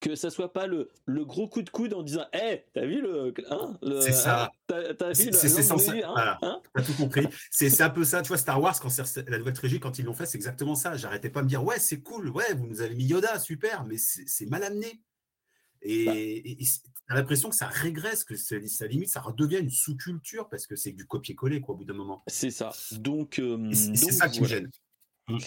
que 0.00 0.14
ça 0.14 0.30
soit 0.30 0.52
pas 0.52 0.66
le, 0.66 0.88
le 1.04 1.24
gros 1.24 1.46
coup 1.46 1.62
de 1.62 1.68
coude 1.68 1.92
en 1.92 2.02
disant 2.02 2.24
hé 2.32 2.64
t'as 2.72 2.86
vu 2.86 3.02
le, 3.02 3.34
hein, 3.50 3.78
c'est 4.00 4.12
ça. 4.12 4.50
t'as, 4.66 5.10
vu 5.10 5.14
c'est, 5.14 5.32
c'est 5.32 5.62
censé 5.62 6.02
hein, 6.02 6.12
voilà. 6.12 6.38
Hein? 6.40 6.62
T'as 6.74 6.82
tout 6.82 6.94
compris. 6.94 7.26
C'est, 7.50 7.82
un 7.82 7.90
peu 7.90 8.04
ça. 8.04 8.22
Tu 8.22 8.28
vois 8.28 8.38
Star 8.38 8.60
Wars 8.60 8.80
quand 8.80 8.88
la 9.28 9.38
nouvelle 9.38 9.52
trilogie 9.52 9.78
quand 9.78 9.98
ils 9.98 10.06
l'ont 10.06 10.14
fait 10.14 10.24
c'est 10.24 10.38
exactement 10.38 10.74
ça. 10.74 10.96
J'arrêtais 10.96 11.28
pas 11.28 11.40
de 11.40 11.44
me 11.44 11.50
dire 11.50 11.62
ouais 11.62 11.78
c'est 11.78 12.00
cool. 12.00 12.30
Ouais 12.30 12.54
vous 12.54 12.66
nous 12.66 12.80
avez 12.80 12.94
mis 12.94 13.04
Yoda. 13.04 13.38
Super 13.38 13.84
mais 13.84 13.98
c'est, 13.98 14.46
mal 14.46 14.64
amené. 14.64 15.02
Et, 15.82 16.04
bah. 16.06 16.12
et, 16.16 16.64
l'impression 17.14 17.50
que 17.50 17.56
ça 17.56 17.66
régresse, 17.66 18.24
que 18.24 18.36
ça, 18.36 18.86
limite, 18.86 19.08
ça 19.08 19.20
redevient 19.20 19.58
une 19.58 19.70
sous-culture 19.70 20.48
parce 20.48 20.66
que 20.66 20.76
c'est 20.76 20.92
du 20.92 21.06
copier-coller, 21.06 21.60
quoi, 21.60 21.74
au 21.74 21.78
bout 21.78 21.84
d'un 21.84 21.94
moment. 21.94 22.22
C'est 22.26 22.50
ça. 22.50 22.70
Donc, 22.92 23.38
euh, 23.38 23.72
c'est 23.72 24.12
ça 24.12 24.28
qui 24.28 24.40
me 24.40 24.46
gêne. 24.46 24.70
Mmh. 25.28 25.38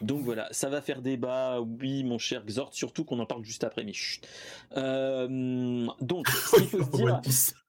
Donc 0.00 0.22
voilà, 0.22 0.48
ça 0.50 0.70
va 0.70 0.80
faire 0.80 1.02
débat, 1.02 1.60
oui, 1.60 2.04
mon 2.04 2.18
cher 2.18 2.44
Xort, 2.46 2.72
surtout 2.72 3.04
qu'on 3.04 3.18
en 3.18 3.26
parle 3.26 3.44
juste 3.44 3.64
après, 3.64 3.84
mais 3.84 3.92
chut. 3.92 4.26
Euh, 4.76 5.86
donc, 6.00 6.28
ce 6.28 6.36
faut 6.36 6.58
se 6.92 6.96
dire, 6.96 7.20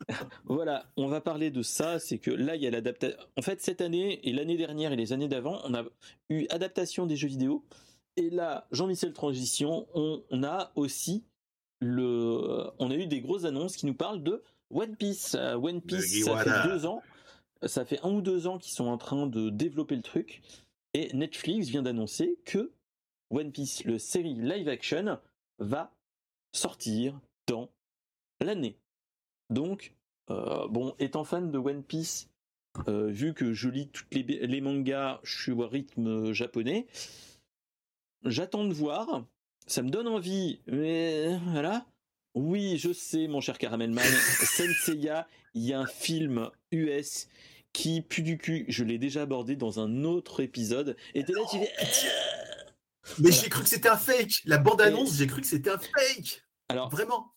voilà, 0.45 0.85
on 0.95 1.07
va 1.07 1.19
parler 1.19 1.51
de 1.51 1.61
ça, 1.61 1.99
c'est 1.99 2.19
que 2.19 2.31
là, 2.31 2.55
il 2.55 2.61
y 2.61 2.67
a 2.67 2.71
l'adaptation. 2.71 3.17
En 3.37 3.41
fait, 3.41 3.61
cette 3.61 3.81
année 3.81 4.25
et 4.27 4.31
l'année 4.31 4.55
dernière 4.55 4.93
et 4.93 4.95
les 4.95 5.11
années 5.11 5.27
d'avant, 5.27 5.59
on 5.65 5.73
a 5.73 5.83
eu 6.29 6.45
adaptation 6.49 7.05
des 7.05 7.17
jeux 7.17 7.27
vidéo. 7.27 7.65
Et 8.15 8.29
là, 8.29 8.67
Jean-Michel 8.71 9.13
Transition, 9.13 9.87
on, 9.93 10.23
on 10.29 10.43
a 10.43 10.71
aussi 10.75 11.25
on 11.81 12.91
a 12.91 12.95
eu 12.95 13.07
des 13.07 13.21
grosses 13.21 13.45
annonces 13.45 13.75
qui 13.75 13.85
nous 13.85 13.93
parlent 13.93 14.23
de 14.23 14.43
One 14.69 14.95
Piece. 14.95 15.35
Euh, 15.35 15.55
One 15.55 15.81
Piece, 15.81 16.23
ça 16.23 16.43
fait 16.43 16.69
deux 16.69 16.85
ans, 16.85 17.01
ça 17.63 17.85
fait 17.85 17.99
un 18.03 18.11
ou 18.11 18.21
deux 18.21 18.47
ans 18.47 18.57
qu'ils 18.57 18.73
sont 18.73 18.87
en 18.87 18.97
train 18.97 19.27
de 19.27 19.49
développer 19.49 19.95
le 19.95 20.01
truc, 20.01 20.41
et 20.93 21.13
Netflix 21.13 21.67
vient 21.67 21.81
d'annoncer 21.81 22.39
que 22.45 22.71
One 23.29 23.51
Piece, 23.51 23.83
le 23.85 23.97
série 23.99 24.33
live 24.33 24.67
action, 24.67 25.19
va 25.59 25.93
sortir 26.53 27.19
dans 27.47 27.69
l'année. 28.41 28.77
Donc, 29.49 29.93
euh, 30.29 30.67
bon, 30.67 30.95
étant 30.99 31.23
fan 31.23 31.51
de 31.51 31.57
One 31.57 31.83
Piece, 31.83 32.29
euh, 32.87 33.07
vu 33.07 33.33
que 33.33 33.53
je 33.53 33.69
lis 33.69 33.89
tous 33.89 34.05
les, 34.11 34.23
les 34.23 34.61
mangas, 34.61 35.19
je 35.23 35.41
suis 35.41 35.51
au 35.51 35.67
rythme 35.67 36.31
japonais, 36.33 36.87
j'attends 38.25 38.65
de 38.65 38.73
voir 38.73 39.25
ça 39.67 39.81
me 39.81 39.89
donne 39.89 40.07
envie, 40.07 40.61
mais 40.67 41.37
voilà. 41.51 41.85
Oui, 42.33 42.77
je 42.77 42.93
sais, 42.93 43.27
mon 43.27 43.41
cher 43.41 43.57
Caramelman, 43.57 44.03
Senseiya, 44.55 45.27
il 45.53 45.63
y 45.63 45.73
a 45.73 45.79
un 45.79 45.87
film 45.87 46.49
US 46.71 47.27
qui 47.73 48.01
pue 48.01 48.21
du 48.21 48.37
cul. 48.37 48.65
Je 48.67 48.83
l'ai 48.83 48.97
déjà 48.97 49.23
abordé 49.23 49.55
dans 49.55 49.79
un 49.79 50.03
autre 50.03 50.41
épisode. 50.41 50.95
Et 51.13 51.23
t'es 51.23 51.33
là, 51.33 51.41
tu 51.49 51.57
fais. 51.59 51.71
Mais 53.19 53.31
j'ai 53.31 53.49
cru 53.49 53.63
que 53.63 53.69
c'était 53.69 53.89
un 53.89 53.97
fake. 53.97 54.41
La 54.45 54.57
bande-annonce, 54.57 55.15
j'ai 55.17 55.27
cru 55.27 55.41
que 55.41 55.47
c'était 55.47 55.69
un 55.69 55.77
fake. 55.79 56.43
Alors, 56.69 56.89
vraiment. 56.89 57.33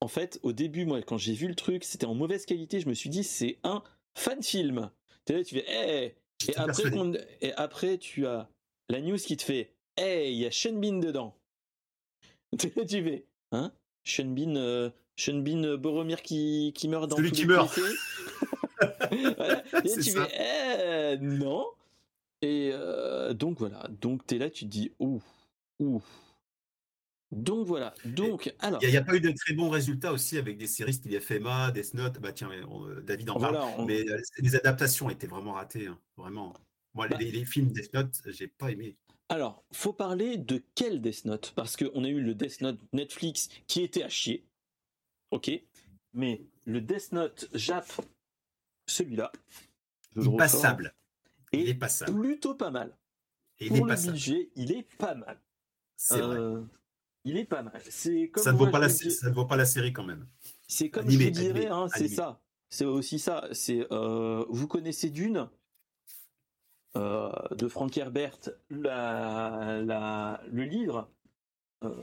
En 0.00 0.08
fait, 0.08 0.38
au 0.42 0.52
début, 0.52 0.84
moi, 0.84 1.02
quand 1.02 1.18
j'ai 1.18 1.34
vu 1.34 1.48
le 1.48 1.54
truc, 1.54 1.84
c'était 1.84 2.06
en 2.06 2.14
mauvaise 2.14 2.46
qualité. 2.46 2.80
Je 2.80 2.88
me 2.88 2.94
suis 2.94 3.10
dit, 3.10 3.24
c'est 3.24 3.58
un 3.64 3.82
fan 4.14 4.42
film. 4.42 4.90
T'es 5.24 5.34
là, 5.34 5.44
tu 5.44 5.56
fais, 5.56 5.68
hey. 5.68 6.14
et 6.48 6.56
après, 6.56 6.90
et 7.40 7.52
après, 7.54 7.98
tu 7.98 8.26
as 8.26 8.48
la 8.88 9.00
news 9.00 9.16
qui 9.16 9.36
te 9.36 9.42
fait, 9.42 9.74
hey, 9.96 10.32
il 10.32 10.38
y 10.38 10.46
a 10.46 10.50
Shenbin 10.50 10.98
dedans. 11.00 11.37
tu 12.58 13.00
vas, 13.00 13.10
hein? 13.52 13.72
Sean 14.04 14.26
Bean, 14.26 14.56
euh, 14.56 14.90
euh, 15.28 15.76
Boromir 15.76 16.22
qui, 16.22 16.72
qui 16.74 16.88
meurt 16.88 17.08
dans 17.08 17.16
Celui 17.16 17.32
qui 17.32 17.46
meurt. 17.46 17.78
Et 19.84 20.00
tu 20.00 20.12
fais, 20.12 21.14
eh, 21.14 21.18
non. 21.20 21.66
Et 22.40 22.70
euh, 22.72 23.34
donc 23.34 23.58
voilà, 23.58 23.88
donc 24.00 24.24
tu 24.26 24.36
es 24.36 24.38
là, 24.38 24.48
tu 24.48 24.64
te 24.64 24.70
dis, 24.70 24.92
ouf, 24.98 25.24
ouf. 25.80 26.04
Donc 27.32 27.66
voilà, 27.66 27.92
donc 28.04 28.54
alors. 28.60 28.82
Il 28.82 28.88
n'y 28.88 28.96
a, 28.96 29.02
pas 29.02 29.16
eu 29.16 29.20
de 29.20 29.32
très 29.32 29.52
bons 29.52 29.68
résultats 29.68 30.12
aussi 30.12 30.38
avec 30.38 30.56
des 30.56 30.68
séries 30.68 30.94
style 30.94 31.20
FMA, 31.20 31.72
Death 31.72 31.92
Note, 31.92 32.20
bah 32.20 32.32
tiens, 32.32 32.48
David 33.02 33.30
en 33.30 33.38
parle, 33.38 33.58
mais 33.86 34.06
les 34.38 34.56
adaptations 34.56 35.10
étaient 35.10 35.26
vraiment 35.26 35.52
ratées, 35.52 35.88
hein, 35.88 35.98
vraiment. 36.16 36.54
Moi, 36.94 37.06
les, 37.08 37.16
bah 37.16 37.20
les, 37.20 37.44
films 37.44 37.70
Death 37.70 37.92
Note, 37.92 38.14
j'ai 38.26 38.48
pas 38.48 38.70
aimé. 38.70 38.96
Alors, 39.28 39.62
faut 39.72 39.92
parler 39.92 40.38
de 40.38 40.62
quel 40.74 41.02
Death 41.02 41.24
Note? 41.26 41.52
Parce 41.54 41.76
qu'on 41.76 42.04
a 42.04 42.08
eu 42.08 42.20
le 42.20 42.34
Death 42.34 42.60
Note 42.62 42.78
Netflix 42.92 43.48
qui 43.66 43.82
était 43.82 44.02
à 44.02 44.08
chier. 44.08 44.46
Ok? 45.30 45.50
Mais 46.14 46.42
le 46.64 46.80
Death 46.80 47.12
Note 47.12 47.48
Jap, 47.52 47.86
celui-là. 48.86 49.30
Il 50.16 50.32
est 50.32 50.36
passable. 50.36 50.94
il 51.52 51.68
est 51.68 51.74
passable. 51.74 52.18
Plutôt 52.18 52.54
pas 52.54 52.70
mal. 52.70 52.96
Et 53.60 53.68
Pour 53.68 53.86
le 53.86 53.94
budget, 53.94 54.50
il 54.54 54.72
est 54.72 54.86
pas 54.96 55.14
mal. 55.14 55.38
C'est 55.96 56.20
vrai. 56.20 56.38
Euh, 56.38 56.62
il 57.24 57.36
est 57.36 57.44
pas 57.44 57.62
mal. 57.62 57.80
C'est 57.90 58.30
ça, 58.36 58.52
ne 58.52 58.56
vaut 58.56 58.70
pas 58.70 58.78
la, 58.78 58.88
ça 58.88 59.28
ne 59.28 59.34
vaut 59.34 59.44
pas 59.44 59.56
la 59.56 59.66
série 59.66 59.92
quand 59.92 60.04
même. 60.04 60.26
C'est 60.66 60.88
comme 60.88 61.10
je 61.10 61.18
vous 61.18 61.30
dirais, 61.30 61.66
hein, 61.66 61.88
c'est 61.94 62.08
ça. 62.08 62.40
C'est 62.70 62.84
aussi 62.84 63.18
ça. 63.18 63.48
C'est 63.52 63.86
euh, 63.92 64.44
vous 64.48 64.68
connaissez 64.68 65.10
Dune? 65.10 65.48
Euh, 66.98 67.30
de 67.56 67.68
Frank 67.68 67.96
Herbert 67.96 68.38
la, 68.70 70.40
le 70.50 70.64
livre, 70.64 71.08
euh, 71.84 71.94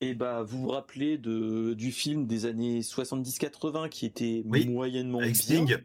et 0.00 0.14
bah 0.14 0.42
vous 0.42 0.62
vous 0.62 0.68
rappelez 0.68 1.18
de, 1.18 1.74
du 1.74 1.92
film 1.92 2.26
des 2.26 2.46
années 2.46 2.80
70-80 2.80 3.90
qui 3.90 4.06
était 4.06 4.42
moyennement 4.44 5.18
avec 5.18 5.36
Sting. 5.36 5.76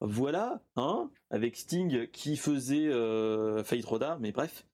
Voilà, 0.00 0.62
hein, 0.76 1.10
avec 1.30 1.56
Sting 1.56 2.06
qui 2.10 2.36
faisait 2.36 2.88
euh, 2.88 3.62
Fate 3.62 3.84
Roda, 3.84 4.18
mais 4.20 4.32
bref. 4.32 4.66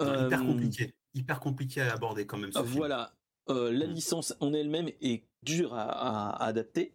hyper 0.00 0.40
euh, 0.40 0.44
compliqué, 0.44 0.94
hyper 1.14 1.40
compliqué 1.40 1.80
à 1.80 1.92
aborder 1.92 2.26
quand 2.26 2.38
même. 2.38 2.50
voilà, 2.54 3.14
la 3.48 3.86
mm. 3.86 3.90
licence 3.90 4.34
en 4.40 4.52
elle-même 4.52 4.90
est 5.00 5.24
dure 5.42 5.74
à 5.74 6.42
adapter. 6.42 6.94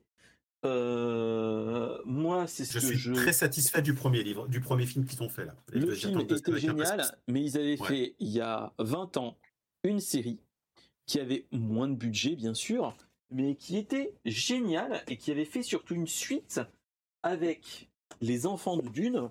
Euh, 0.66 2.00
moi, 2.06 2.48
c'est 2.48 2.66
ce 2.66 2.80
je 2.80 2.96
suis 2.96 3.14
très 3.14 3.34
satisfait 3.34 3.82
du 3.82 3.94
premier 3.94 4.24
livre, 4.24 4.48
du 4.48 4.60
premier 4.60 4.86
film 4.86 5.06
qu'ils 5.06 5.22
ont 5.22 5.30
fait 5.30 5.46
là. 5.46 5.56
Le 5.72 5.94
film 5.94 6.20
était 6.22 6.60
génial, 6.60 7.18
mais 7.28 7.44
ils 7.44 7.58
avaient 7.58 7.78
fait 7.78 8.16
il 8.20 8.30
y 8.30 8.42
a 8.42 8.74
20 8.80 9.18
ans 9.18 9.38
une 9.84 10.00
série 10.00 10.40
qui 11.06 11.20
avait 11.20 11.46
moins 11.52 11.88
de 11.88 11.96
budget, 11.96 12.36
bien 12.36 12.54
sûr, 12.54 12.96
mais 13.32 13.56
qui 13.56 13.78
était 13.78 14.14
géniale 14.26 15.04
et 15.08 15.18
qui 15.18 15.32
avait 15.32 15.46
fait 15.46 15.64
surtout 15.64 15.96
une 15.96 16.08
suite 16.08 16.60
avec 17.24 17.90
les 18.20 18.46
enfants 18.46 18.78
de 18.78 18.88
Dune, 18.90 19.30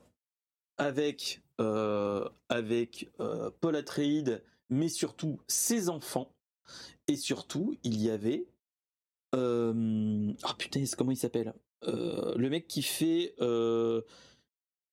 avec 0.79 1.43
euh, 1.61 2.29
avec 2.49 3.11
euh, 3.21 3.51
Paul 3.61 3.77
Atreides, 3.77 4.43
mais 4.69 4.89
surtout 4.89 5.41
ses 5.49 5.89
enfants, 5.89 6.31
et 7.09 7.17
surtout 7.17 7.77
il 7.83 8.01
y 8.01 8.11
avait 8.11 8.47
euh... 9.35 10.33
Oh 10.45 10.55
putain, 10.59 10.85
comment 10.97 11.13
il 11.13 11.17
s'appelle? 11.17 11.53
Euh, 11.85 12.35
Le 12.37 12.49
mec 12.51 12.67
qui 12.69 12.83
fait. 12.83 13.35
Euh... 13.41 14.03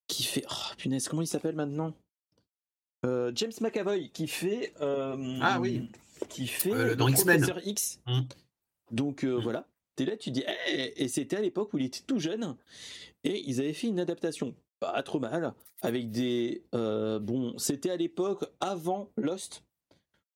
Qui 0.08 0.24
fait. 0.24 0.46
Oh 0.50 0.76
punaise, 0.78 1.08
comment 1.08 1.22
il 1.22 1.28
s'appelle 1.28 1.56
maintenant? 1.56 1.94
Euh, 3.06 3.32
James 3.36 3.52
McAvoy 3.62 4.10
qui 4.10 4.28
fait. 4.28 4.74
ah 4.80 5.60
oui 5.60 5.90
Qui 6.30 6.48
fait. 6.48 6.96
dans 6.96 7.08
X-Men. 7.08 7.46
X. 7.66 8.00
Mmh. 8.08 8.22
Donc 8.92 9.24
mmh. 9.24 9.36
voilà. 9.36 9.68
t'es 9.96 10.06
là, 10.06 10.18
tu 10.18 10.32
dis, 10.32 10.44
eh, 10.72 11.04
et 11.04 11.08
c'était 11.08 11.38
à 11.38 11.42
l'époque 11.42 11.74
où 11.74 11.78
il 11.78 11.86
était 11.86 12.04
tout 12.06 12.20
jeune, 12.20 12.56
et 13.24 13.42
ils 13.48 13.60
avaient 13.60 13.74
fait 13.74 13.88
une 13.88 14.00
adaptation 14.00 14.56
pas 14.80 15.02
trop 15.04 15.20
mal, 15.20 15.54
avec 15.82 16.12
des, 16.12 16.64
euh, 16.76 17.20
bon, 17.20 17.58
c'était 17.58 17.90
à 17.90 17.96
l'époque 17.96 18.46
avant 18.60 19.10
Lost, 19.16 19.64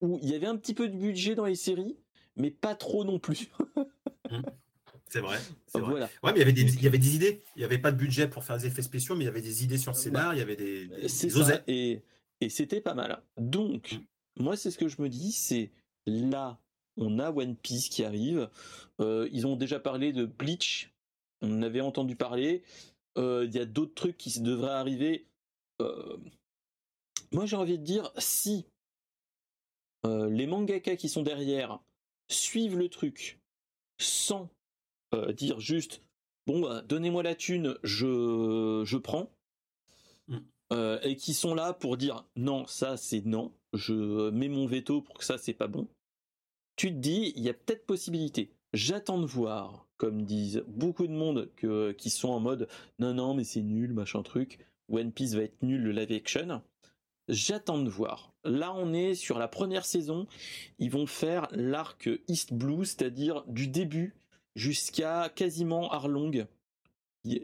où 0.02 0.20
il 0.22 0.30
y 0.30 0.36
avait 0.36 0.48
un 0.48 0.56
petit 0.56 0.74
peu 0.74 0.88
de 0.88 0.96
budget 0.96 1.36
dans 1.36 1.46
les 1.46 1.56
séries, 1.56 1.98
mais 2.38 2.52
pas 2.52 2.76
trop 2.76 3.04
non 3.04 3.20
plus. 3.20 3.50
Mmh. 4.30 4.42
C'est 5.10 5.22
vrai. 5.22 5.38
Voilà. 5.74 6.10
Ouais, 6.22 6.34
mais 6.34 6.36
il 6.36 6.40
y, 6.40 6.42
avait 6.42 6.52
des, 6.52 6.64
il 6.64 6.84
y 6.84 6.88
avait 6.88 6.98
des 6.98 7.16
idées. 7.16 7.42
Il 7.56 7.60
n'y 7.60 7.64
avait 7.64 7.78
pas 7.78 7.94
de 7.94 7.98
budget 7.98 8.28
pour 8.28 8.44
faire 8.44 8.58
des 8.58 8.66
effets 8.66 8.82
spéciaux, 8.82 9.16
mais 9.16 9.24
il 9.24 9.28
y 9.28 9.30
avait 9.30 9.42
des 9.42 9.64
idées 9.64 9.78
sur 9.78 9.94
le 9.94 9.98
scénar, 9.98 10.34
il 10.34 10.40
y 10.40 10.42
avait 10.42 10.58
des. 10.58 10.90
c'est 11.08 11.30
ça. 11.30 11.62
Et, 11.68 12.02
et 12.42 12.50
c'était 12.50 12.82
pas 12.82 12.94
mal. 12.94 13.22
Donc, 13.38 13.94
mmh. 13.94 14.44
moi, 14.44 14.58
c'est 14.58 14.70
ce 14.70 14.78
que 14.78 14.90
je 14.90 15.02
me 15.02 15.08
dis, 15.08 15.32
c'est 15.32 15.72
là, 16.06 16.60
on 16.98 17.20
a 17.20 17.32
One 17.32 17.56
Piece 17.56 17.90
qui 17.90 18.04
arrive. 18.04 18.50
Euh, 19.00 19.30
ils 19.32 19.48
ont 19.48 19.56
déjà 19.56 19.80
parlé 19.80 20.12
de 20.12 20.26
Bleach. 20.26 20.94
On 21.42 21.62
avait 21.62 21.82
entendu 21.82 22.16
parler. 22.16 22.64
Euh, 23.18 23.46
il 23.48 23.56
y 23.56 23.60
a 23.60 23.66
d'autres 23.66 23.94
trucs 23.94 24.18
qui 24.18 24.42
devraient 24.42 24.72
arriver. 24.72 25.28
Euh, 25.82 26.18
moi, 27.32 27.46
j'ai 27.46 27.56
envie 27.56 27.78
de 27.78 27.84
dire, 27.84 28.12
si 28.18 28.66
les 30.30 30.48
mangaka 30.48 30.96
qui 30.96 31.10
sont 31.10 31.22
derrière 31.22 31.82
suivent 32.30 32.78
le 32.78 32.90
truc 32.90 33.40
sans 34.00 34.50
dire 35.34 35.60
juste 35.60 36.04
bon 36.46 36.62
bah, 36.62 36.82
donnez-moi 36.82 37.24
la 37.24 37.36
thune, 37.36 37.78
je, 37.84 38.84
je 38.86 38.98
prends. 38.98 39.32
Mm. 40.28 40.98
et 41.04 41.16
qui 41.16 41.34
sont 41.34 41.56
là 41.56 41.74
pour 41.74 41.98
dire 41.98 42.26
non, 42.36 42.68
ça 42.68 42.98
c'est 42.98 43.26
non, 43.26 43.54
je 43.74 44.30
mets 44.30 44.50
mon 44.50 44.66
veto 44.66 45.02
pour 45.02 45.18
que 45.18 45.26
ça 45.26 45.38
c'est 45.38 45.54
pas 45.54 45.68
bon 45.68 45.88
tu 46.78 46.92
te 46.92 47.00
dis, 47.00 47.34
il 47.36 47.44
y 47.44 47.50
a 47.50 47.54
peut-être 47.54 47.86
possibilité. 47.86 48.54
J'attends 48.72 49.20
de 49.20 49.26
voir, 49.26 49.88
comme 49.98 50.24
disent 50.24 50.64
beaucoup 50.68 51.08
de 51.08 51.12
monde 51.12 51.50
que, 51.56 51.92
qui 51.92 52.10
sont 52.10 52.30
en 52.30 52.40
mode 52.40 52.70
non, 53.00 53.14
non, 53.16 53.34
mais 53.34 53.44
c'est 53.44 53.64
nul, 53.64 53.94
machin 53.94 54.22
truc. 54.22 54.60
One 54.90 55.12
Piece 55.12 55.34
va 55.34 55.42
être 55.42 55.62
nul 55.64 55.82
le 55.82 55.92
live 55.92 56.12
action. 56.12 56.62
J'attends 57.28 57.82
de 57.82 57.90
voir. 57.90 58.32
Là, 58.48 58.74
on 58.74 58.94
est 58.94 59.14
sur 59.14 59.38
la 59.40 59.48
première 59.48 59.86
saison. 59.86 60.28
Ils 60.80 60.92
vont 60.92 61.06
faire 61.06 61.48
l'arc 61.52 62.10
East 62.28 62.54
Blue, 62.54 62.86
c'est-à-dire 62.86 63.44
du 63.48 63.68
début 63.68 64.16
jusqu'à 64.56 65.30
quasiment 65.30 65.92
Arlong. 65.92 66.48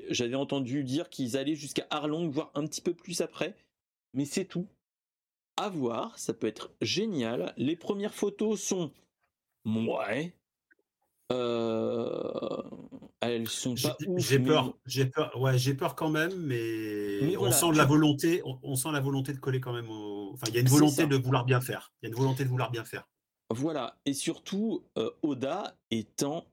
J'avais 0.10 0.36
entendu 0.36 0.84
dire 0.84 1.10
qu'ils 1.10 1.38
allaient 1.38 1.56
jusqu'à 1.56 1.86
Arlong, 1.89 2.30
voire 2.30 2.51
un 2.56 2.66
petit 2.66 2.82
peu 2.82 2.93
plus 2.93 3.22
après. 3.22 3.56
Mais 4.14 4.26
c'est 4.26 4.45
tout. 4.45 4.68
À 5.58 5.70
voir, 5.70 6.18
ça 6.18 6.34
peut 6.34 6.47
être 6.47 6.72
génial. 6.82 7.54
Les 7.58 7.76
premières 7.76 8.14
photos 8.14 8.62
sont 8.62 8.91
Ouais. 9.66 10.34
Euh, 11.32 12.62
elles 13.22 13.47
sont 13.47 13.76
pas 13.76 13.95
J'ai 14.18 14.39
peur, 14.39 14.76
j'ai 14.86 15.06
peur, 15.06 15.39
ouais, 15.39 15.58
j'ai 15.58 15.74
peur 15.74 15.95
quand 15.95 16.10
même, 16.10 16.36
mais, 16.36 17.36
on 17.38 17.51
sent 17.51 17.72
la 17.74 17.86
volonté, 17.86 18.41
on, 18.43 18.76
sent 18.76 18.91
la 18.91 18.99
volonté 18.99 19.34
de 19.34 19.39
coller 19.39 19.60
quand 19.60 19.74
même. 19.74 19.88
Enfin, 20.34 20.47
il 20.49 20.55
y 20.55 20.57
a 20.57 20.61
une 20.61 20.67
volonté 20.67 21.05
de 21.05 21.15
vouloir 21.15 21.45
bien 21.45 21.61
faire. 21.61 21.93
Il 22.01 22.05
y 22.05 22.07
a 22.07 22.09
une 22.09 22.17
volonté 22.17 22.43
de 22.43 22.49
vouloir 22.49 22.71
bien 22.71 22.84
faire. 22.84 23.07
Voilà, 23.49 23.97
et 24.05 24.13
surtout 24.13 24.84
euh, 24.97 25.11
Oda 25.21 25.77
étant 25.91 26.45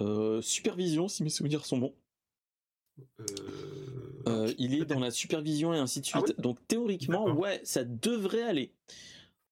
euh, 0.00 0.42
supervision, 0.42 1.08
si 1.08 1.22
mes 1.22 1.30
souvenirs 1.30 1.64
sont 1.64 1.78
bons. 1.78 1.94
il 4.58 4.74
est 4.74 4.84
dans 4.84 5.00
la 5.00 5.10
supervision 5.10 5.72
et 5.72 5.78
ainsi 5.78 6.00
de 6.00 6.06
ah 6.12 6.20
suite. 6.20 6.40
Donc 6.40 6.58
théoriquement, 6.68 7.26
ouais, 7.26 7.60
ça 7.64 7.84
devrait 7.84 8.42
aller. 8.42 8.72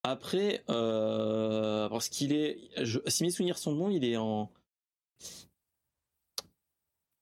Après, 0.06 0.62
euh, 0.68 1.88
parce 1.88 2.10
qu'il 2.10 2.34
est, 2.34 2.58
si 3.08 3.22
mes 3.22 3.30
souvenirs 3.30 3.56
sont 3.56 3.74
bons, 3.74 3.88
il 3.88 4.04
est 4.04 4.18
en. 4.18 4.52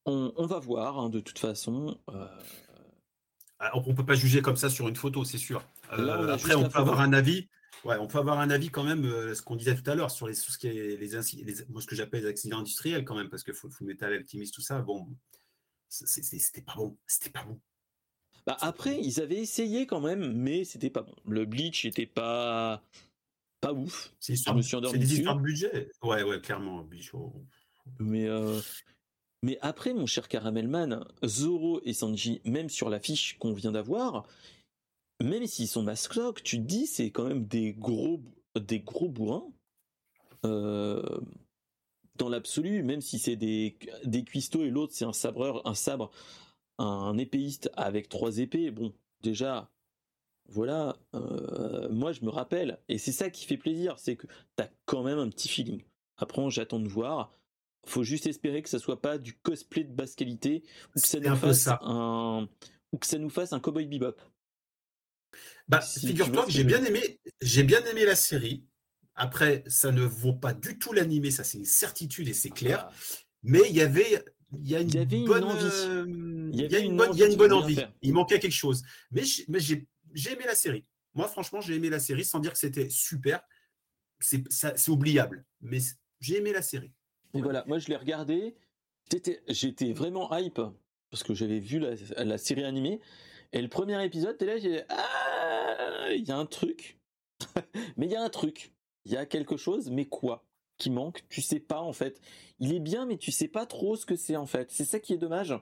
On, 0.05 0.47
va 0.47 0.59
voir, 0.59 0.99
hein, 0.99 1.09
de 1.09 1.21
toute 1.21 1.39
façon. 1.39 1.97
Euh... 2.11 2.27
Ah, 3.61 3.71
on 3.75 3.95
peut 3.95 4.05
pas 4.05 4.17
juger 4.17 4.43
comme 4.43 4.57
ça 4.57 4.69
sur 4.69 4.89
une 4.89 4.97
photo, 4.97 5.25
c'est 5.25 5.39
sûr. 5.39 5.65
Euh, 5.93 6.33
après, 6.33 6.55
on 6.55 6.69
peut 6.69 6.79
avoir 6.79 7.01
un 7.01 7.13
avis. 7.13 7.49
Ouais, 7.85 7.97
on 7.99 8.07
peut 8.07 8.19
avoir 8.19 8.39
un 8.39 8.51
avis 8.51 8.69
quand 8.69 8.85
même, 8.85 9.05
euh, 9.05 9.35
ce 9.35 9.43
qu'on 9.43 9.57
disait 9.57 9.75
tout 9.75 9.91
à 9.91 9.97
l'heure 9.97 10.11
sur 10.11 10.29
les, 10.29 10.35
ce 10.35 10.57
qui 10.57 10.69
est 10.69 10.97
les, 10.97 11.09
ce 11.09 11.87
que 11.87 11.97
j'appelle 11.97 12.23
les 12.23 12.29
accidents 12.29 12.61
industriels 12.61 13.05
quand 13.05 13.17
même, 13.17 13.29
parce 13.29 13.43
que 13.43 13.53
faut, 13.53 13.69
faut 13.71 13.85
mettre 13.85 14.07
tout 14.53 14.61
ça. 14.61 14.81
Bon, 14.81 15.09
c'était 15.89 16.63
pas 16.63 16.75
bon, 16.77 16.97
c'était 17.07 17.31
pas 17.31 17.43
bon. 17.43 17.61
Bah 18.47 18.57
après, 18.61 19.01
ils 19.01 19.21
avaient 19.21 19.39
essayé 19.39 19.87
quand 19.87 20.01
même, 20.01 20.33
mais 20.33 20.65
c'était 20.65 20.91
pas 20.91 21.03
bon. 21.03 21.15
Le 21.27 21.45
Bleach 21.45 21.85
était 21.85 22.07
pas 22.07 22.83
pas 23.61 23.73
ouf. 23.73 24.13
C'est 24.21 24.33
des 24.33 24.39
histoires 24.39 25.37
de 25.37 25.43
budget. 25.43 25.91
Ouais, 26.03 26.23
ouais, 26.23 26.41
clairement. 26.41 26.87
Oh. 27.15 27.33
Mais 27.99 28.29
euh, 28.29 28.61
mais 29.43 29.59
après, 29.61 29.93
mon 29.93 30.07
cher 30.07 30.29
Caramelman, 30.29 31.05
Zoro 31.25 31.81
et 31.85 31.95
Sanji, 31.95 32.41
même 32.45 32.69
sur 32.69 32.91
l'affiche 32.91 33.39
qu'on 33.39 33.53
vient 33.53 33.73
d'avoir, 33.73 34.27
même 35.23 35.47
s'ils 35.47 35.69
sont 35.69 35.83
mascottes, 35.83 36.43
tu 36.43 36.59
te 36.59 36.63
dis 36.63 36.87
c'est 36.87 37.11
quand 37.11 37.25
même 37.25 37.47
des 37.47 37.73
gros 37.73 38.21
des 38.59 38.81
gros 38.81 39.09
bourrins. 39.09 39.47
Euh, 40.45 41.03
dans 42.17 42.29
l'absolu, 42.29 42.83
même 42.83 43.01
si 43.01 43.19
c'est 43.19 43.37
des, 43.37 43.79
des 44.05 44.25
cuistots 44.25 44.65
et 44.65 44.71
l'autre 44.71 44.93
c'est 44.95 45.05
un 45.05 45.13
sabreur, 45.13 45.67
un 45.67 45.75
sabre 45.75 46.11
un 46.79 47.17
épéiste 47.19 47.71
avec 47.75 48.09
trois 48.09 48.39
épées, 48.39 48.71
bon, 48.71 48.93
déjà, 49.23 49.71
voilà, 50.49 50.97
euh, 51.15 51.89
moi 51.91 52.13
je 52.13 52.25
me 52.25 52.31
rappelle, 52.31 52.79
et 52.89 52.99
c'est 52.99 53.13
ça 53.13 53.31
qui 53.31 53.47
fait 53.47 53.57
plaisir, 53.57 53.99
c'est 53.99 54.17
que 54.17 54.27
t'as 54.57 54.69
quand 54.85 55.03
même 55.03 55.19
un 55.19 55.29
petit 55.29 55.49
feeling. 55.49 55.83
Après, 56.17 56.43
j'attends 56.51 56.81
de 56.81 56.89
voir. 56.89 57.33
Faut 57.85 58.05
juste 58.05 58.27
espérer 58.27 58.63
que 58.63 58.69
ça 58.69 58.79
soit 58.79 59.01
pas 59.01 59.19
du 59.19 59.35
cosplay 59.35 59.83
de 59.83 59.93
basse 59.93 60.15
qualité 60.15 60.63
ou 60.95 61.01
que 61.01 61.07
ça 61.09 61.19
nous 61.19 61.35
fasse 61.35 61.69
un 61.69 62.49
ou 62.93 62.99
que 62.99 63.07
ça 63.07 63.19
nous 63.19 63.31
fasse 63.31 63.53
un 63.53 63.59
cowboy 63.59 63.87
bebop. 63.87 64.15
Bah, 65.69 65.81
figure-toi 65.81 66.47
que 66.47 66.51
j'ai 66.51 66.65
bien 66.65 66.85
aimé, 66.85 67.21
j'ai 67.41 67.63
bien 67.63 67.85
aimé 67.87 68.05
la 68.05 68.17
série. 68.17 68.65
Après, 69.15 69.63
ça 69.67 69.93
ne 69.93 70.03
vaut 70.03 70.35
pas 70.35 70.55
du 70.55 70.79
tout 70.79 70.93
l'animé, 70.93 71.31
ça 71.31 71.45
c'est 71.45 71.59
une 71.59 71.65
certitude 71.65 72.29
et 72.29 72.35
c'est 72.35 72.51
clair. 72.51 72.87
Ah. 72.89 72.93
Mais 73.43 73.61
il 73.69 73.77
y 73.77 73.83
avait 73.83 74.25
il 74.61 74.71
y 74.71 74.77
a 74.77 74.81
une 74.81 75.25
bonne 75.25 75.45
envie. 75.45 75.65
il 76.53 76.61
y 76.61 76.77
a 76.77 76.79
une, 76.79 76.97
bonne, 77.37 77.53
envie. 77.53 77.79
Il 78.03 78.13
manquait 78.13 78.39
quelque 78.39 78.53
chose. 78.53 78.83
Mais, 79.11 79.23
j'ai 79.25 80.33
aimé 80.33 80.45
la 80.45 80.55
série. 80.55 80.85
Moi, 81.15 81.27
franchement, 81.29 81.61
j'ai 81.61 81.75
aimé 81.75 81.91
la 81.91 82.01
série 82.01 82.25
sans 82.25 82.39
dire 82.39 82.53
que 82.53 82.59
c'était 82.59 82.89
super. 82.91 83.43
C'est 84.21 84.89
oubliable. 84.89 85.45
Mais 85.61 85.79
j'ai 86.21 86.37
aimé 86.37 86.53
la 86.53 86.63
série. 86.63 86.93
Et 87.35 87.41
voilà, 87.41 87.65
moi 87.67 87.79
je 87.79 87.89
l'ai 87.89 87.97
regardé. 87.97 88.55
J'étais 89.49 89.93
vraiment 89.93 90.35
hype 90.37 90.61
parce 91.11 91.23
que 91.23 91.35
j'avais 91.35 91.59
vu 91.59 91.79
la, 91.79 92.39
série 92.39 92.65
animée. 92.65 93.01
Et 93.53 93.61
le 93.61 93.69
premier 93.69 94.03
épisode, 94.05 94.39
t'es 94.39 94.47
là, 94.47 94.59
j'ai 94.59 94.83
ah, 94.89 95.32
il 96.15 96.25
y 96.27 96.33
a 96.33 96.37
un 96.37 96.47
truc. 96.47 96.99
mais 97.97 98.07
il 98.07 98.13
y 98.13 98.17
a 98.17 98.23
un 98.23 98.31
truc. 98.31 98.73
Il 99.05 99.13
y 99.13 99.17
a 99.17 99.27
quelque 99.27 99.57
chose, 99.57 99.91
mais 99.91 100.07
quoi 100.07 100.45
qui 100.79 100.91
manque? 100.91 101.25
Tu 101.29 101.43
sais 101.43 101.61
pas 101.61 101.81
en 101.81 101.93
fait. 101.93 102.21
Il 102.59 102.75
est 102.75 102.81
bien, 102.81 103.07
mais 103.07 103.17
tu 103.17 103.33
sais 103.33 103.49
pas 103.49 103.67
trop 103.67 103.97
ce 103.97 104.07
que 104.07 104.17
c'est 104.17 104.37
en 104.37 104.47
fait. 104.47 104.71
C'est 104.71 104.85
ça 104.85 105.01
qui 105.01 105.13
est 105.13 105.19
dommage. 105.19 105.55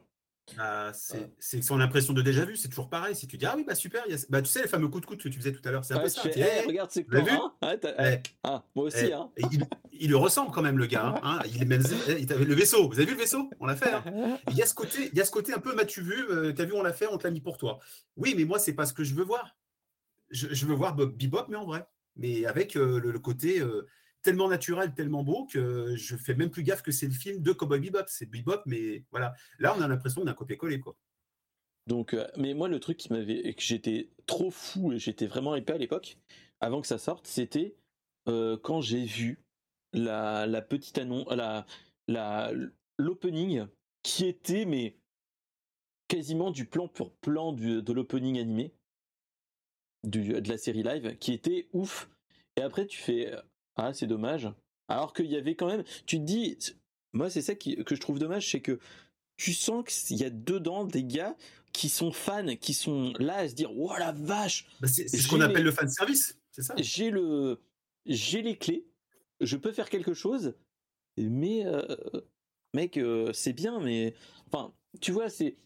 Ah, 0.58 0.90
c'est 1.38 1.62
son 1.62 1.80
impression 1.80 2.12
de 2.12 2.22
déjà 2.22 2.44
vu, 2.44 2.56
c'est 2.56 2.68
toujours 2.68 2.88
pareil. 2.88 3.14
Si 3.14 3.26
tu 3.26 3.38
dis 3.38 3.46
ah 3.46 3.54
oui 3.56 3.64
bah 3.64 3.74
super, 3.74 4.04
bah 4.28 4.42
tu 4.42 4.48
sais 4.48 4.62
les 4.62 4.68
fameux 4.68 4.88
coups 4.88 5.02
de 5.02 5.06
coude 5.06 5.22
que 5.22 5.28
tu 5.28 5.38
faisais 5.38 5.52
tout 5.52 5.60
à 5.64 5.70
l'heure, 5.70 5.84
c'est 5.84 5.94
un 5.94 6.00
peu 6.00 6.08
ça. 6.08 6.22
regarde 6.66 6.90
c'est 6.90 7.04
quoi 7.04 7.20
hein 7.20 7.52
ah, 8.42 8.64
moi 8.74 8.86
aussi 8.86 9.12
hein. 9.12 9.30
il, 9.92 10.10
le 10.10 10.16
ressemble 10.16 10.50
quand 10.50 10.62
même 10.62 10.78
le 10.78 10.86
gars. 10.86 11.20
Hein. 11.22 11.40
il 11.54 11.62
est 11.62 11.66
même 11.66 11.82
le 11.82 12.54
vaisseau. 12.54 12.88
Vous 12.88 12.96
avez 12.96 13.06
vu 13.06 13.12
le 13.12 13.20
vaisseau? 13.20 13.48
On 13.60 13.66
l'a 13.66 13.76
fait. 13.76 13.92
Il 14.50 14.56
y 14.56 14.62
a 14.62 14.66
ce 14.66 14.74
côté, 14.74 15.10
il 15.12 15.18
y 15.18 15.20
a 15.20 15.24
ce 15.24 15.30
côté 15.30 15.52
un 15.52 15.58
peu 15.58 15.74
m'as-tu 15.74 16.02
vu 16.02 16.24
euh, 16.30 16.52
T'as 16.52 16.64
vu 16.64 16.72
on 16.72 16.82
l'a 16.82 16.92
fait, 16.92 17.06
on 17.06 17.18
te 17.18 17.24
l'a 17.24 17.30
mis 17.30 17.40
pour 17.40 17.56
toi. 17.56 17.78
Oui 18.16 18.34
mais 18.36 18.44
moi 18.44 18.58
c'est 18.58 18.72
pas 18.72 18.86
ce 18.86 18.92
que 18.92 19.04
je 19.04 19.14
veux 19.14 19.24
voir. 19.24 19.56
Je, 20.30 20.66
veux 20.66 20.74
voir 20.74 20.94
Bob 20.94 21.16
Bebop 21.16 21.46
mais 21.48 21.56
en 21.56 21.66
vrai, 21.66 21.86
mais 22.16 22.46
avec 22.46 22.76
euh, 22.76 23.00
le, 23.00 23.18
côté 23.18 23.60
euh, 23.60 23.86
tellement 24.22 24.48
naturel, 24.48 24.94
tellement 24.94 25.24
beau 25.24 25.46
que 25.46 25.94
je 25.96 26.16
fais 26.16 26.34
même 26.34 26.50
plus 26.50 26.62
gaffe 26.62 26.82
que 26.82 26.92
c'est 26.92 27.06
le 27.06 27.12
film 27.12 27.42
de 27.42 27.52
Cowboy 27.52 27.80
Bebop. 27.80 28.04
C'est 28.06 28.26
Bebop, 28.26 28.62
mais 28.66 29.04
voilà. 29.10 29.34
Là, 29.58 29.74
on 29.76 29.80
a 29.80 29.88
l'impression 29.88 30.24
d'un 30.24 30.34
copier-coller, 30.34 30.80
quoi. 30.80 30.96
Donc, 31.86 32.14
euh, 32.14 32.28
mais 32.36 32.54
moi, 32.54 32.68
le 32.68 32.78
truc 32.78 32.98
qui 32.98 33.12
m'avait, 33.12 33.54
que 33.54 33.62
j'étais 33.62 34.10
trop 34.26 34.50
fou 34.50 34.92
et 34.92 34.98
j'étais 34.98 35.26
vraiment 35.26 35.56
épais 35.56 35.72
à 35.72 35.78
l'époque, 35.78 36.18
avant 36.60 36.80
que 36.80 36.86
ça 36.86 36.98
sorte, 36.98 37.26
c'était 37.26 37.76
quand 38.62 38.80
j'ai 38.80 39.04
vu 39.04 39.42
la, 39.92 40.62
petite 40.62 40.98
annonce, 40.98 41.26
la, 41.34 41.66
la, 42.06 42.52
l'opening 42.96 43.66
qui 44.04 44.24
était, 44.24 44.66
mais 44.66 45.00
quasiment 46.06 46.52
du 46.52 46.64
plan 46.64 46.86
pour 46.86 47.12
plan 47.16 47.52
de 47.52 47.92
l'opening 47.92 48.38
animé 48.38 48.72
du, 50.04 50.40
de 50.40 50.48
la 50.48 50.58
série 50.58 50.82
live, 50.82 51.16
qui 51.18 51.32
était 51.32 51.68
ouf. 51.72 52.08
Et 52.56 52.62
après, 52.62 52.86
tu 52.86 52.98
fais, 52.98 53.32
ah, 53.76 53.92
c'est 53.92 54.06
dommage. 54.06 54.48
Alors 54.88 55.12
qu'il 55.12 55.26
y 55.26 55.36
avait 55.36 55.54
quand 55.54 55.68
même. 55.68 55.84
Tu 56.06 56.18
te 56.18 56.24
dis. 56.24 56.58
Moi, 57.12 57.30
c'est 57.30 57.42
ça 57.42 57.54
que 57.54 57.94
je 57.94 58.00
trouve 58.00 58.18
dommage, 58.18 58.50
c'est 58.50 58.60
que 58.60 58.78
tu 59.36 59.52
sens 59.52 59.84
qu'il 59.84 60.16
y 60.16 60.24
a 60.24 60.30
dedans 60.30 60.84
des 60.84 61.02
gars 61.02 61.36
qui 61.72 61.88
sont 61.88 62.12
fans, 62.12 62.56
qui 62.56 62.74
sont 62.74 63.12
là 63.18 63.38
à 63.38 63.48
se 63.48 63.54
dire 63.54 63.70
Oh 63.76 63.92
la 63.98 64.12
vache 64.12 64.66
bah, 64.80 64.88
C'est 64.88 65.08
ce 65.08 65.28
qu'on 65.28 65.40
appelle 65.40 65.64
le 65.64 65.72
fan 65.72 65.88
service, 65.88 66.38
c'est 66.50 66.62
ça? 66.62 66.74
J'ai 66.76 67.10
le. 67.10 67.60
J'ai 68.06 68.42
les 68.42 68.56
clés, 68.56 68.86
je 69.40 69.56
peux 69.56 69.72
faire 69.72 69.88
quelque 69.88 70.14
chose, 70.14 70.54
mais. 71.16 71.66
Euh, 71.66 71.96
mec, 72.74 72.96
euh, 72.96 73.32
c'est 73.32 73.52
bien, 73.52 73.80
mais 73.80 74.14
enfin, 74.46 74.72
tu 75.00 75.10
vois, 75.10 75.28
c'est 75.28 75.56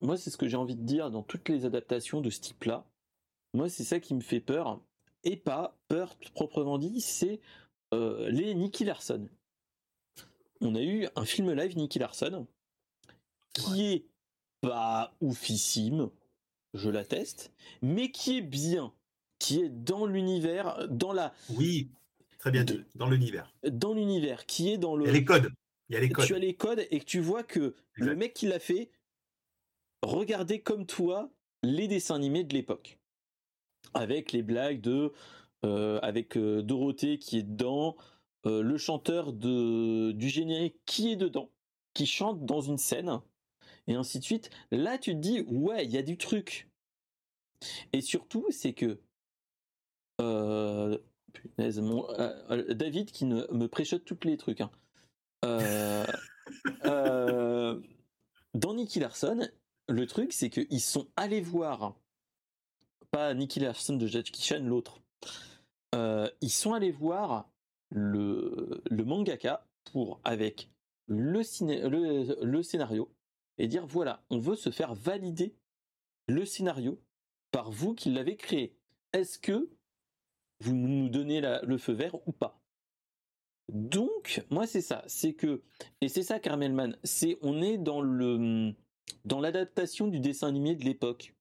moi, 0.00 0.16
c'est 0.16 0.30
ce 0.30 0.36
que 0.36 0.48
j'ai 0.48 0.56
envie 0.56 0.74
de 0.76 0.82
dire 0.82 1.10
dans 1.10 1.22
toutes 1.22 1.48
les 1.48 1.64
adaptations 1.64 2.20
de 2.20 2.28
ce 2.28 2.40
type-là. 2.40 2.84
Moi, 3.54 3.68
c'est 3.68 3.84
ça 3.84 4.00
qui 4.00 4.14
me 4.14 4.20
fait 4.20 4.40
peur, 4.40 4.80
et 5.24 5.36
pas 5.36 5.78
peur 5.88 6.16
proprement 6.34 6.78
dit, 6.78 7.00
c'est 7.00 7.40
euh, 7.92 8.30
les 8.30 8.54
Nicky 8.54 8.84
Larson. 8.84 9.28
On 10.60 10.74
a 10.74 10.82
eu 10.82 11.06
un 11.16 11.24
film 11.24 11.52
live 11.52 11.76
Nicky 11.76 11.98
Larson 11.98 12.46
qui 13.52 13.92
est 13.92 14.06
pas 14.60 15.14
oufissime, 15.20 16.10
je 16.72 16.88
l'atteste, 16.88 17.52
mais 17.82 18.10
qui 18.10 18.38
est 18.38 18.42
bien, 18.42 18.92
qui 19.38 19.60
est 19.60 19.68
dans 19.68 20.06
l'univers, 20.06 20.88
dans 20.88 21.12
la. 21.12 21.34
Oui, 21.50 21.90
très 22.38 22.50
bien, 22.50 22.64
dans 22.94 23.10
l'univers. 23.10 23.52
Dans 23.68 23.92
l'univers, 23.92 24.46
qui 24.46 24.70
est 24.70 24.78
dans 24.78 24.96
le. 24.96 25.04
Il 25.04 25.08
y 25.08 25.10
a 25.10 25.12
les 25.12 25.24
codes. 25.24 25.52
Il 25.88 25.94
y 25.94 25.98
a 25.98 26.00
les 26.00 26.08
codes. 26.08 26.26
Tu 26.26 26.34
as 26.34 26.38
les 26.38 26.54
codes 26.54 26.86
et 26.90 27.00
que 27.00 27.04
tu 27.04 27.20
vois 27.20 27.42
que 27.42 27.74
le 27.94 28.16
mec 28.16 28.32
qui 28.32 28.46
l'a 28.46 28.60
fait 28.60 28.90
regardait 30.02 30.60
comme 30.60 30.86
toi 30.86 31.30
les 31.62 31.88
dessins 31.88 32.14
animés 32.14 32.44
de 32.44 32.54
l'époque. 32.54 32.98
Avec 33.94 34.32
les 34.32 34.42
blagues 34.42 34.80
de. 34.80 35.12
Euh, 35.64 36.00
avec 36.02 36.36
euh, 36.36 36.60
Dorothée 36.60 37.18
qui 37.18 37.38
est 37.38 37.44
dedans, 37.44 37.96
euh, 38.46 38.62
le 38.62 38.76
chanteur 38.78 39.32
de, 39.32 40.10
du 40.10 40.28
générique 40.28 40.74
qui 40.86 41.12
est 41.12 41.16
dedans, 41.16 41.50
qui 41.94 42.04
chante 42.04 42.44
dans 42.44 42.60
une 42.60 42.78
scène, 42.78 43.20
et 43.86 43.94
ainsi 43.94 44.18
de 44.18 44.24
suite. 44.24 44.50
Là, 44.72 44.98
tu 44.98 45.12
te 45.12 45.18
dis, 45.18 45.42
ouais, 45.42 45.84
il 45.84 45.92
y 45.92 45.98
a 45.98 46.02
du 46.02 46.16
truc. 46.16 46.68
Et 47.92 48.00
surtout, 48.00 48.44
c'est 48.50 48.72
que 48.72 48.98
David 52.72 53.12
qui 53.12 53.24
ne, 53.24 53.46
me 53.52 53.66
préchote 53.68 54.04
tous 54.04 54.18
les 54.24 54.36
trucs. 54.36 54.62
Hein. 54.62 54.70
dans 58.54 58.74
Nicky 58.74 58.98
Larson, 58.98 59.48
le 59.88 60.06
truc, 60.08 60.32
c'est 60.32 60.50
qu'ils 60.50 60.80
sont 60.80 61.06
allés 61.14 61.40
voir, 61.40 61.94
pas 63.12 63.32
Nicky 63.34 63.60
Larson 63.60 63.96
de 63.96 64.06
Jackie 64.08 64.42
Chan, 64.42 64.64
l'autre. 64.64 65.00
ils 65.92 66.50
sont 66.50 66.72
allés 66.72 66.90
voir 66.90 67.48
le, 67.90 68.82
mangaka 68.90 69.64
pour, 69.84 70.20
avec 70.24 70.68
le, 71.06 71.42
le, 72.44 72.62
scénario, 72.62 73.12
et 73.58 73.68
dire 73.68 73.86
voilà, 73.86 74.24
on 74.30 74.38
veut 74.38 74.56
se 74.56 74.70
faire 74.70 74.94
valider 74.94 75.54
le 76.26 76.44
scénario 76.44 76.98
par 77.50 77.70
vous 77.70 77.94
qui 77.94 78.10
l'avez 78.10 78.36
créé. 78.36 78.74
Est-ce 79.12 79.38
que 79.38 79.68
vous 80.60 80.74
nous 80.74 81.08
donnez 81.08 81.40
le 81.40 81.78
feu 81.78 81.92
vert 81.92 82.16
ou 82.26 82.32
pas? 82.32 82.58
Donc, 83.68 84.42
moi 84.50 84.66
c'est 84.66 84.80
ça, 84.80 85.04
c'est 85.06 85.34
que 85.34 85.62
et 86.00 86.08
c'est 86.08 86.22
ça 86.22 86.40
Carmelman, 86.40 86.96
c'est 87.04 87.38
on 87.42 87.62
est 87.62 87.78
dans 87.78 88.00
le 88.00 88.74
dans 89.24 89.40
l'adaptation 89.40 90.08
du 90.08 90.20
dessin 90.20 90.48
animé 90.48 90.74
de 90.74 90.84
l'époque. 90.84 91.34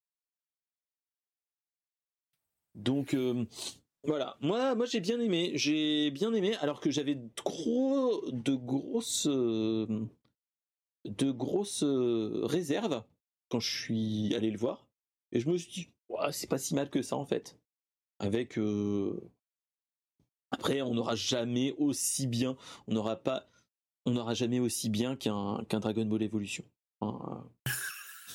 Donc 2.75 3.13
euh, 3.13 3.45
voilà, 4.03 4.37
moi, 4.41 4.75
moi 4.75 4.85
j'ai 4.85 4.99
bien 4.99 5.19
aimé, 5.19 5.51
j'ai 5.55 6.11
bien 6.11 6.33
aimé, 6.33 6.55
alors 6.57 6.79
que 6.79 6.91
j'avais 6.91 7.19
gros, 7.35 8.23
de 8.31 8.55
grosses, 8.55 9.27
euh, 9.27 10.07
de 11.05 11.31
grosses 11.31 11.83
euh, 11.83 12.41
réserves 12.43 13.03
quand 13.49 13.59
je 13.59 13.69
suis 13.69 14.35
allé 14.35 14.49
le 14.51 14.57
voir, 14.57 14.87
et 15.31 15.39
je 15.39 15.49
me 15.49 15.57
suis 15.57 15.71
dit, 15.71 15.89
c'est 16.31 16.49
pas 16.49 16.57
si 16.57 16.73
mal 16.73 16.89
que 16.89 17.01
ça 17.01 17.15
en 17.17 17.25
fait. 17.25 17.57
Avec, 18.19 18.59
après, 20.51 20.81
on 20.83 20.93
n'aura 20.93 21.15
jamais 21.15 21.73
aussi 21.79 22.27
bien, 22.27 22.55
on 22.87 22.93
n'aura 22.93 23.15
pas, 23.15 23.49
on 24.05 24.11
n'aura 24.11 24.35
jamais 24.35 24.59
aussi 24.59 24.89
bien 24.89 25.15
qu'un 25.15 25.65
qu'un 25.67 25.79
Dragon 25.79 26.05
Ball 26.05 26.21
Evolution. 26.21 26.63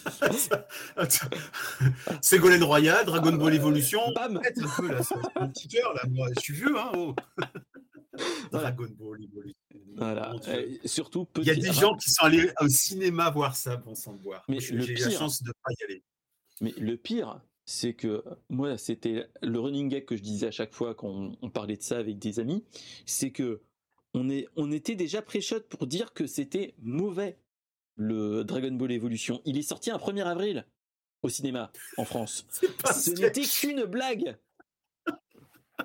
Ségolène 2.20 2.62
Royal, 2.62 3.04
Dragon 3.04 3.32
Ball 3.32 3.54
Evolution. 3.54 4.00
Bam 4.14 4.38
un 4.38 4.40
peu 4.76 4.88
là, 4.88 5.00
un 5.36 5.48
petit 5.48 5.68
cœur 5.68 5.94
là, 5.94 6.02
moi, 6.08 6.28
je 6.36 6.40
suis 6.40 6.54
vieux 6.54 6.78
hein. 6.78 6.92
Oh. 6.96 7.14
Dragon 8.52 8.88
Ball 8.98 9.22
Evolution. 9.22 9.56
Voilà. 9.96 10.34
surtout 10.84 11.26
Il 11.36 11.44
y 11.44 11.50
a 11.50 11.54
des 11.54 11.72
gens 11.72 11.96
qui 11.96 12.10
sont 12.10 12.24
allés 12.24 12.50
au 12.60 12.68
cinéma 12.68 13.30
voir 13.30 13.56
ça, 13.56 13.76
bon 13.76 13.94
sans 13.94 14.14
voir. 14.16 14.44
Mais 14.48 14.60
j'ai 14.60 14.74
eu 14.74 14.94
la 14.94 15.10
chance 15.10 15.42
de 15.42 15.52
pas 15.62 15.70
y 15.80 15.84
aller. 15.84 16.02
Mais 16.60 16.74
le 16.78 16.96
pire, 16.96 17.40
c'est 17.66 17.94
que 17.94 18.24
moi, 18.48 18.78
c'était 18.78 19.28
le 19.42 19.58
running 19.58 19.88
gag 19.88 20.04
que 20.04 20.16
je 20.16 20.22
disais 20.22 20.46
à 20.46 20.50
chaque 20.50 20.72
fois 20.72 20.94
quand 20.94 21.32
on, 21.40 21.50
parlait 21.50 21.76
de 21.76 21.82
ça 21.82 21.98
avec 21.98 22.18
des 22.18 22.40
amis, 22.40 22.64
c'est 23.04 23.30
que 23.30 23.60
on, 24.14 24.30
est, 24.30 24.46
on 24.56 24.70
était 24.70 24.94
déjà 24.94 25.20
pré-shot 25.20 25.60
pour 25.68 25.86
dire 25.86 26.14
que 26.14 26.26
c'était 26.26 26.74
mauvais 26.80 27.38
le 27.96 28.44
Dragon 28.44 28.72
Ball 28.72 28.92
Evolution. 28.92 29.40
Il 29.44 29.58
est 29.58 29.62
sorti 29.62 29.90
un 29.90 29.96
1er 29.96 30.24
avril 30.24 30.66
au 31.22 31.28
cinéma 31.28 31.72
en 31.96 32.04
France. 32.04 32.46
Ce 32.92 33.10
n'était 33.10 33.42
qu'une 33.42 33.84
blague. 33.84 34.38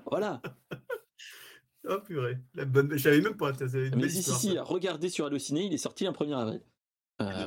Voilà. 0.05 0.41
Oh 1.89 1.99
purée, 1.99 2.37
la 2.53 2.65
bonne... 2.65 2.95
j'avais 2.95 3.21
même 3.21 3.35
pas. 3.35 3.53
Mais 3.95 4.07
si, 4.07 4.21
si, 4.21 4.59
regardez 4.59 5.09
sur 5.09 5.25
Allociné, 5.25 5.65
il 5.65 5.73
est 5.73 5.79
sorti 5.79 6.05
un 6.05 6.11
1er 6.11 6.37
avril. 6.37 6.61
Euh, 7.23 7.45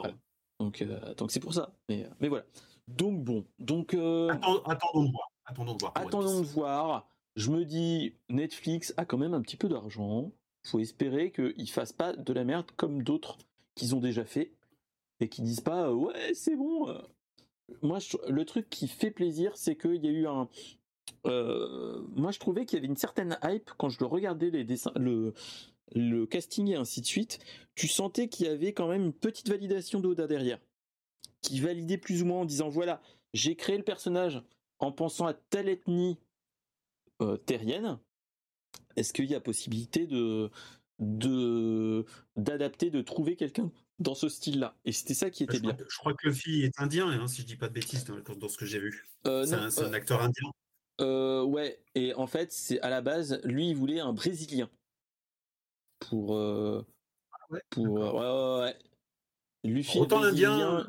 donc, 0.58 0.82
euh, 0.82 1.14
donc 1.14 1.30
c'est 1.30 1.38
pour 1.38 1.54
ça. 1.54 1.72
Mais, 1.88 2.08
mais 2.18 2.26
voilà. 2.26 2.44
Donc 2.88 3.22
bon, 3.22 3.46
donc. 3.60 3.94
Euh... 3.94 4.28
attendons 4.66 5.04
de 5.04 5.12
voir. 5.12 5.30
Attendons 5.44 5.74
de 5.74 5.80
voir. 5.80 5.92
Attendons 5.94 6.40
de 6.40 6.46
voir. 6.46 7.08
Je 7.36 7.50
me 7.50 7.64
dis, 7.64 8.16
Netflix 8.28 8.92
a 8.96 9.04
quand 9.04 9.18
même 9.18 9.34
un 9.34 9.40
petit 9.40 9.56
peu 9.56 9.68
d'argent. 9.68 10.32
Faut 10.66 10.80
espérer 10.80 11.30
qu'ils 11.30 11.70
fassent 11.70 11.92
pas 11.92 12.12
de 12.12 12.32
la 12.32 12.42
merde 12.42 12.66
comme 12.76 13.04
d'autres 13.04 13.38
qu'ils 13.74 13.94
ont 13.94 14.00
déjà 14.00 14.24
fait 14.24 14.52
et 15.20 15.28
qui 15.28 15.42
disent 15.42 15.60
pas 15.60 15.92
ouais 15.92 16.34
c'est 16.34 16.56
bon. 16.56 16.88
Euh. 16.88 16.98
Moi 17.82 17.98
le 18.28 18.44
truc 18.44 18.68
qui 18.68 18.88
fait 18.88 19.10
plaisir 19.10 19.56
c'est 19.56 19.76
qu'il 19.76 20.04
y 20.04 20.08
a 20.08 20.12
eu 20.12 20.26
un 20.26 20.48
euh, 21.26 22.02
moi 22.14 22.30
je 22.30 22.38
trouvais 22.38 22.66
qu'il 22.66 22.76
y 22.76 22.80
avait 22.80 22.88
une 22.88 22.96
certaine 22.96 23.38
hype 23.42 23.70
quand 23.78 23.88
je 23.88 24.04
regardais 24.04 24.50
les 24.50 24.64
dessins 24.64 24.92
le 24.96 25.32
le 25.94 26.26
casting 26.26 26.68
et 26.68 26.76
ainsi 26.76 27.00
de 27.00 27.06
suite, 27.06 27.38
tu 27.74 27.88
sentais 27.88 28.28
qu'il 28.28 28.46
y 28.46 28.48
avait 28.48 28.72
quand 28.72 28.88
même 28.88 29.04
une 29.04 29.12
petite 29.12 29.48
validation 29.48 30.00
d'Oda 30.00 30.26
derrière, 30.26 30.60
qui 31.40 31.60
validait 31.60 31.98
plus 31.98 32.22
ou 32.22 32.26
moins 32.26 32.40
en 32.40 32.44
disant 32.44 32.68
voilà, 32.68 33.00
j'ai 33.32 33.56
créé 33.56 33.76
le 33.76 33.84
personnage 33.84 34.42
en 34.78 34.92
pensant 34.92 35.26
à 35.26 35.34
telle 35.34 35.68
ethnie 35.68 36.18
euh, 37.22 37.36
terrienne. 37.36 37.98
Est-ce 38.96 39.12
qu'il 39.12 39.26
y 39.26 39.34
a 39.34 39.40
possibilité 39.40 40.06
de 40.06 40.50
de 40.98 42.04
d'adapter, 42.36 42.90
de 42.90 43.02
trouver 43.02 43.36
quelqu'un 43.36 43.70
dans 43.98 44.14
ce 44.14 44.28
style-là. 44.28 44.76
Et 44.84 44.92
c'était 44.92 45.14
ça 45.14 45.30
qui 45.30 45.44
était 45.44 45.60
bien. 45.60 45.76
je 45.88 45.98
crois 45.98 46.14
que 46.14 46.28
Luffy 46.28 46.62
est 46.62 46.80
indien, 46.80 47.08
hein, 47.08 47.26
si 47.26 47.42
je 47.42 47.46
dis 47.46 47.56
pas 47.56 47.68
de 47.68 47.74
bêtises 47.74 48.04
dans, 48.04 48.48
ce 48.48 48.56
que 48.56 48.66
j'ai 48.66 48.78
vu. 48.78 49.08
Euh, 49.26 49.44
c'est 49.44 49.54
un, 49.54 49.70
euh, 49.70 49.92
acteur 49.92 50.22
indien. 50.22 50.50
Euh, 51.00 51.42
ouais, 51.42 51.80
et 51.94 52.14
en 52.14 52.26
fait, 52.26 52.52
c'est 52.52 52.80
à 52.80 52.90
la 52.90 53.00
base, 53.00 53.40
lui, 53.44 53.70
il 53.70 53.76
voulait 53.76 54.00
un 54.00 54.12
Brésilien 54.12 54.70
pour. 55.98 56.36
Ah 56.38 56.84
ouais, 57.50 57.62
pour 57.70 57.94
ouais, 57.94 58.60
ouais, 58.60 58.78
Luffy 59.64 59.98
Autant 59.98 60.20
l'Indien. 60.20 60.86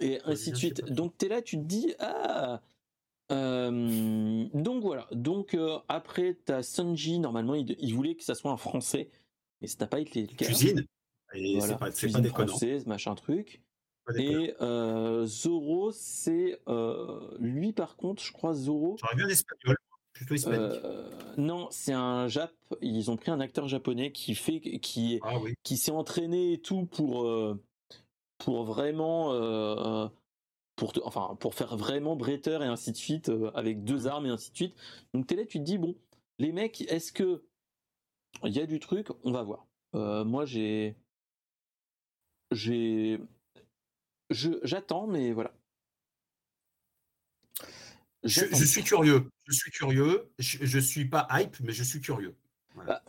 Et 0.00 0.18
ainsi 0.24 0.50
de 0.50 0.56
suite. 0.56 0.84
Donc, 0.86 1.16
tu 1.18 1.26
es 1.26 1.28
là, 1.28 1.42
tu 1.42 1.56
te 1.58 1.62
dis, 1.62 1.94
ah, 1.98 2.62
euh, 3.30 4.46
donc 4.54 4.82
voilà. 4.82 5.06
Donc 5.12 5.54
euh, 5.54 5.78
après, 5.88 6.36
t'as 6.44 6.62
Sanji. 6.62 7.18
Normalement, 7.18 7.54
il, 7.54 7.94
voulait 7.94 8.14
que 8.14 8.24
ça 8.24 8.34
soit 8.34 8.50
un 8.50 8.56
Français, 8.56 9.10
mais 9.60 9.66
ça 9.66 9.76
n'a 9.80 9.86
pas 9.86 10.00
été 10.00 10.22
le 10.22 10.28
cas. 10.28 10.46
Cuisine. 10.46 10.84
Et 11.34 11.60
c'est 11.60 11.78
pas, 11.78 11.90
pas 11.90 12.28
française, 12.28 12.86
machin 12.86 13.14
truc. 13.14 13.62
Et 14.16 14.54
euh, 14.60 15.24
Zoro, 15.26 15.92
c'est 15.92 16.58
lui 17.38 17.72
par 17.72 17.96
contre, 17.96 18.22
je 18.22 18.32
crois 18.32 18.54
Zoro. 18.54 18.96
J'aurais 19.00 19.14
bien 19.14 19.28
espagnol, 19.28 19.76
plutôt 20.12 20.34
hispanique. 20.34 20.80
non, 21.36 21.68
c'est 21.70 21.92
un 21.92 22.26
Jap. 22.26 22.52
Ils 22.80 23.10
ont 23.10 23.16
pris 23.16 23.30
un 23.30 23.40
acteur 23.40 23.68
japonais 23.68 24.10
qui 24.10 24.34
fait, 24.34 24.60
qui, 24.60 25.20
ah 25.22 25.36
qui 25.62 25.76
s'est 25.76 25.92
entraîné 25.92 26.54
et 26.54 26.58
tout 26.58 26.86
pour 26.86 27.32
pour 28.38 28.64
vraiment 28.64 30.10
pour, 30.80 30.94
enfin, 31.04 31.36
pour 31.38 31.54
faire 31.54 31.76
vraiment 31.76 32.16
bretteur 32.16 32.62
et 32.62 32.66
ainsi 32.66 32.90
de 32.90 32.96
suite, 32.96 33.28
euh, 33.28 33.50
avec 33.54 33.84
deux 33.84 34.06
armes 34.06 34.24
et 34.24 34.30
ainsi 34.30 34.50
de 34.50 34.56
suite. 34.56 34.74
Donc 35.12 35.26
t'es 35.26 35.36
là, 35.36 35.44
tu 35.44 35.58
te 35.58 35.62
dis, 35.62 35.76
bon, 35.76 35.94
les 36.38 36.52
mecs, 36.52 36.80
est-ce 36.90 37.12
que 37.12 37.44
il 38.44 38.52
y 38.56 38.60
a 38.60 38.66
du 38.66 38.80
truc? 38.80 39.08
On 39.22 39.30
va 39.30 39.42
voir. 39.42 39.66
Euh, 39.94 40.24
moi, 40.24 40.46
j'ai. 40.46 40.96
J'ai. 42.50 43.20
J'attends, 44.30 45.06
mais 45.06 45.32
voilà. 45.32 45.52
Je, 48.22 48.64
suis 48.64 48.82
curieux. 48.82 49.28
Je 49.44 49.52
suis 49.52 49.70
curieux. 49.70 50.32
Je, 50.38 50.78
suis 50.78 51.04
pas 51.04 51.26
hype, 51.30 51.60
mais 51.60 51.72
je 51.72 51.82
suis 51.82 52.00
curieux. 52.00 52.34
Bah, 52.74 53.02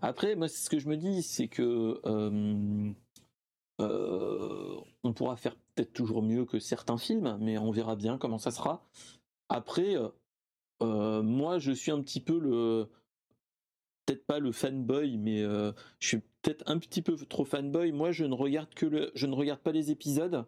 après, 0.00 0.36
moi, 0.36 0.48
ce 0.48 0.70
que 0.70 0.78
je 0.78 0.86
me 0.86 0.96
dis, 0.96 1.22
c'est 1.24 1.48
que 1.48 2.00
euh, 2.04 2.92
on 5.02 5.12
pourra 5.12 5.36
faire 5.36 5.56
peut-être 5.78 5.92
toujours 5.92 6.22
mieux 6.22 6.44
que 6.44 6.58
certains 6.58 6.98
films, 6.98 7.38
mais 7.40 7.56
on 7.56 7.70
verra 7.70 7.94
bien 7.94 8.18
comment 8.18 8.38
ça 8.38 8.50
sera. 8.50 8.84
Après, 9.48 9.96
euh, 9.96 10.08
euh, 10.82 11.22
moi, 11.22 11.58
je 11.60 11.70
suis 11.70 11.92
un 11.92 12.02
petit 12.02 12.20
peu 12.20 12.38
le, 12.38 12.88
peut-être 14.04 14.26
pas 14.26 14.40
le 14.40 14.50
fanboy, 14.50 15.18
mais 15.18 15.40
euh, 15.42 15.72
je 16.00 16.08
suis 16.08 16.18
peut-être 16.42 16.64
un 16.66 16.78
petit 16.78 17.00
peu 17.00 17.16
trop 17.16 17.44
fanboy. 17.44 17.92
Moi, 17.92 18.10
je 18.10 18.24
ne 18.24 18.34
regarde 18.34 18.74
que 18.74 18.86
le, 18.86 19.12
je 19.14 19.26
ne 19.26 19.34
regarde 19.34 19.60
pas 19.60 19.70
les 19.70 19.92
épisodes. 19.92 20.46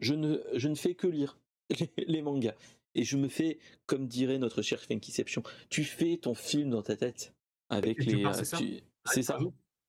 Je 0.00 0.12
ne, 0.12 0.42
je 0.54 0.68
ne 0.68 0.74
fais 0.74 0.94
que 0.94 1.06
lire 1.06 1.38
les, 1.96 2.20
mangas. 2.20 2.54
Et 2.94 3.04
je 3.04 3.16
me 3.16 3.28
fais, 3.28 3.58
comme 3.86 4.06
dirait 4.06 4.38
notre 4.38 4.60
cher 4.60 4.80
Funkyception, 4.82 5.42
tu 5.70 5.84
fais 5.84 6.18
ton 6.18 6.34
film 6.34 6.70
dans 6.70 6.82
ta 6.82 6.96
tête 6.96 7.32
avec 7.70 8.04
les. 8.04 8.22
C'est 9.06 9.22
ça? 9.22 9.38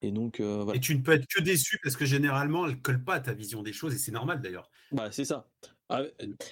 Et 0.02 0.12
donc, 0.12 0.39
euh, 0.39 0.64
voilà. 0.64 0.78
Et 0.78 0.80
tu 0.80 0.95
ne 0.95 1.02
peux 1.02 1.12
être 1.12 1.28
que 1.28 1.41
déçu 1.41 1.80
parce 1.84 1.97
que 1.97 2.06
généralement, 2.06 2.68
elle 2.68 2.82
colle 2.82 3.04
pas 3.04 3.16
à 3.16 3.20
ta 3.20 3.34
vision 3.34 3.64
des 3.64 3.74
choses 3.74 3.93
et 3.93 3.97
c'est 3.97 4.12
normal 4.12 4.41
d'ailleurs. 4.41 4.70
Bah, 4.91 5.12
c'est 5.12 5.26
ça. 5.26 5.50
Ah, 5.89 6.04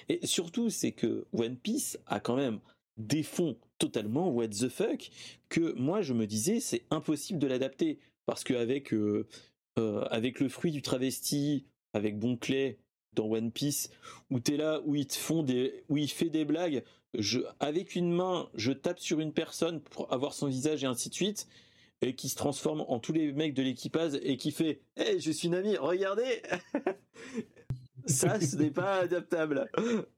et 0.08 0.26
surtout, 0.26 0.68
c'est 0.68 0.92
que 0.92 1.26
One 1.32 1.56
Piece 1.56 1.98
a 2.06 2.20
quand 2.20 2.36
même 2.36 2.60
des 2.98 3.22
fonds 3.22 3.56
totalement 3.78 4.28
what 4.28 4.48
the 4.48 4.68
fuck 4.68 5.10
que 5.48 5.72
moi 5.74 6.02
je 6.02 6.12
me 6.12 6.26
disais 6.26 6.58
c'est 6.58 6.84
impossible 6.90 7.38
de 7.38 7.46
l'adapter 7.46 8.00
parce 8.26 8.42
qu'avec 8.42 8.92
euh, 8.92 9.26
euh, 9.78 10.02
avec 10.10 10.40
le 10.40 10.48
fruit 10.48 10.72
du 10.72 10.82
travesti 10.82 11.64
avec 11.94 12.18
Bonclay 12.18 12.78
dans 13.14 13.26
One 13.26 13.52
Piece 13.52 13.90
où 14.30 14.40
t'es 14.40 14.56
là 14.56 14.80
où 14.84 14.96
ils 14.96 15.06
te 15.06 15.14
font 15.14 15.44
des 15.44 15.84
où 15.88 15.96
il 15.96 16.10
fait 16.10 16.28
des 16.28 16.44
blagues 16.44 16.82
je 17.16 17.38
avec 17.60 17.94
une 17.94 18.12
main 18.12 18.48
je 18.54 18.72
tape 18.72 18.98
sur 18.98 19.20
une 19.20 19.32
personne 19.32 19.80
pour 19.80 20.12
avoir 20.12 20.34
son 20.34 20.48
visage 20.48 20.82
et 20.82 20.86
ainsi 20.88 21.08
de 21.08 21.14
suite 21.14 21.46
et 22.00 22.14
qui 22.14 22.28
se 22.28 22.36
transforme 22.36 22.82
en 22.82 22.98
tous 22.98 23.12
les 23.12 23.32
mecs 23.32 23.54
de 23.54 23.62
l'équipage 23.62 24.18
et 24.22 24.36
qui 24.36 24.52
fait 24.52 24.80
hey, 24.96 25.20
je 25.20 25.30
suis 25.30 25.48
Nami 25.48 25.76
regardez 25.76 26.42
ça 28.06 28.40
ce 28.40 28.56
n'est 28.56 28.70
pas 28.70 29.00
adaptable 29.00 29.70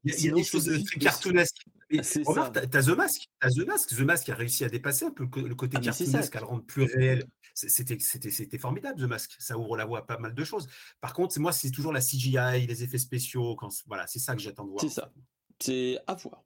il 0.04 0.24
y 0.24 0.30
a, 0.30 0.34
des 0.34 0.44
choses 0.44 0.70
très 0.86 0.98
cartoonesques 0.98 1.64
ça. 2.02 2.50
T'as 2.50 2.82
The 2.82 2.96
Mask, 2.96 3.28
as 3.40 3.54
The 3.54 3.66
Mask, 3.66 3.96
The 3.96 4.00
Mask 4.00 4.28
a 4.28 4.34
réussi 4.34 4.64
à 4.64 4.68
dépasser 4.68 5.06
un 5.06 5.10
peu 5.10 5.24
le 5.24 5.54
côté 5.54 5.76
ah, 5.78 5.80
cartoonesque, 5.80 6.36
à 6.36 6.40
le 6.40 6.46
rendre 6.46 6.64
plus 6.64 6.84
réel. 6.84 7.26
C'était 7.54 8.58
formidable 8.58 9.00
The 9.00 9.08
Mask, 9.08 9.34
ça 9.38 9.58
ouvre 9.58 9.76
la 9.76 9.84
voie 9.84 9.98
à 9.98 10.02
pas 10.02 10.18
mal 10.18 10.34
de 10.34 10.44
choses. 10.44 10.68
Par 11.00 11.12
contre, 11.12 11.38
moi, 11.40 11.52
c'est 11.52 11.70
toujours 11.70 11.92
la 11.92 12.00
CGI, 12.00 12.66
les 12.66 12.82
effets 12.82 12.98
spéciaux, 12.98 13.56
quand 13.56 13.70
voilà, 13.86 14.06
c'est 14.06 14.18
ça 14.18 14.34
que 14.34 14.40
j'attends 14.40 14.64
de 14.64 14.70
voir. 14.70 14.80
C'est 14.80 14.88
ça. 14.88 15.12
C'est 15.58 15.98
à 16.06 16.14
voir. 16.14 16.44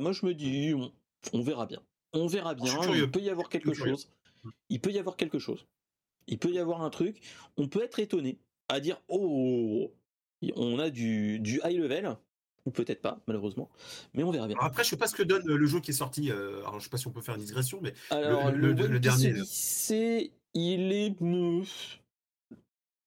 moi, 0.00 0.12
je 0.12 0.26
me 0.26 0.34
dis, 0.34 0.74
on, 1.32 1.42
verra 1.42 1.66
bien. 1.66 1.82
On 2.12 2.26
verra 2.26 2.54
bien. 2.54 2.94
Il 2.94 3.10
peut 3.10 3.20
y 3.20 3.30
avoir 3.30 3.48
quelque 3.48 3.74
chose. 3.74 4.10
Il 4.68 4.80
peut 4.80 4.90
y 4.90 4.98
avoir 4.98 5.16
quelque 5.16 5.38
chose. 5.38 5.66
Il 6.26 6.38
peut 6.38 6.50
y 6.50 6.58
avoir 6.58 6.82
un 6.82 6.90
truc. 6.90 7.20
On 7.56 7.68
peut 7.68 7.82
être 7.82 7.98
étonné 7.98 8.38
à 8.68 8.80
dire, 8.80 9.00
oh, 9.08 9.92
on 10.54 10.78
a 10.78 10.90
du, 10.90 11.38
du 11.38 11.60
high 11.64 11.78
level 11.78 12.16
ou 12.66 12.70
peut-être 12.70 13.00
pas, 13.00 13.20
malheureusement. 13.26 13.70
Mais 14.12 14.24
on 14.24 14.30
verra 14.30 14.48
bien. 14.48 14.56
après, 14.60 14.84
je 14.84 14.90
sais 14.90 14.96
pas 14.96 15.06
ce 15.06 15.14
que 15.14 15.22
donne 15.22 15.46
le 15.46 15.66
jeu 15.66 15.80
qui 15.80 15.92
est 15.92 15.94
sorti. 15.94 16.30
Euh, 16.30 16.58
alors, 16.60 16.80
je 16.80 16.84
sais 16.84 16.90
pas 16.90 16.98
si 16.98 17.06
on 17.06 17.12
peut 17.12 17.22
faire 17.22 17.36
une 17.36 17.44
digression, 17.44 17.78
mais 17.80 17.94
alors, 18.10 18.50
le, 18.50 18.74
dernier. 18.98 19.34
C'est, 19.46 20.32
il 20.52 20.92
est. 20.92 21.16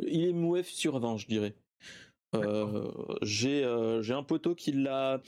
Il 0.02 0.24
est 0.24 0.34
mouef 0.34 0.68
sur 0.68 0.98
20, 0.98 1.18
je 1.18 1.28
dirais. 1.28 1.56
Euh, 2.36 2.90
j'ai, 3.22 3.66
euh, 3.66 4.02
un 4.12 4.24
poteau 4.24 4.56
qui 4.56 4.72
l'a, 4.72 5.22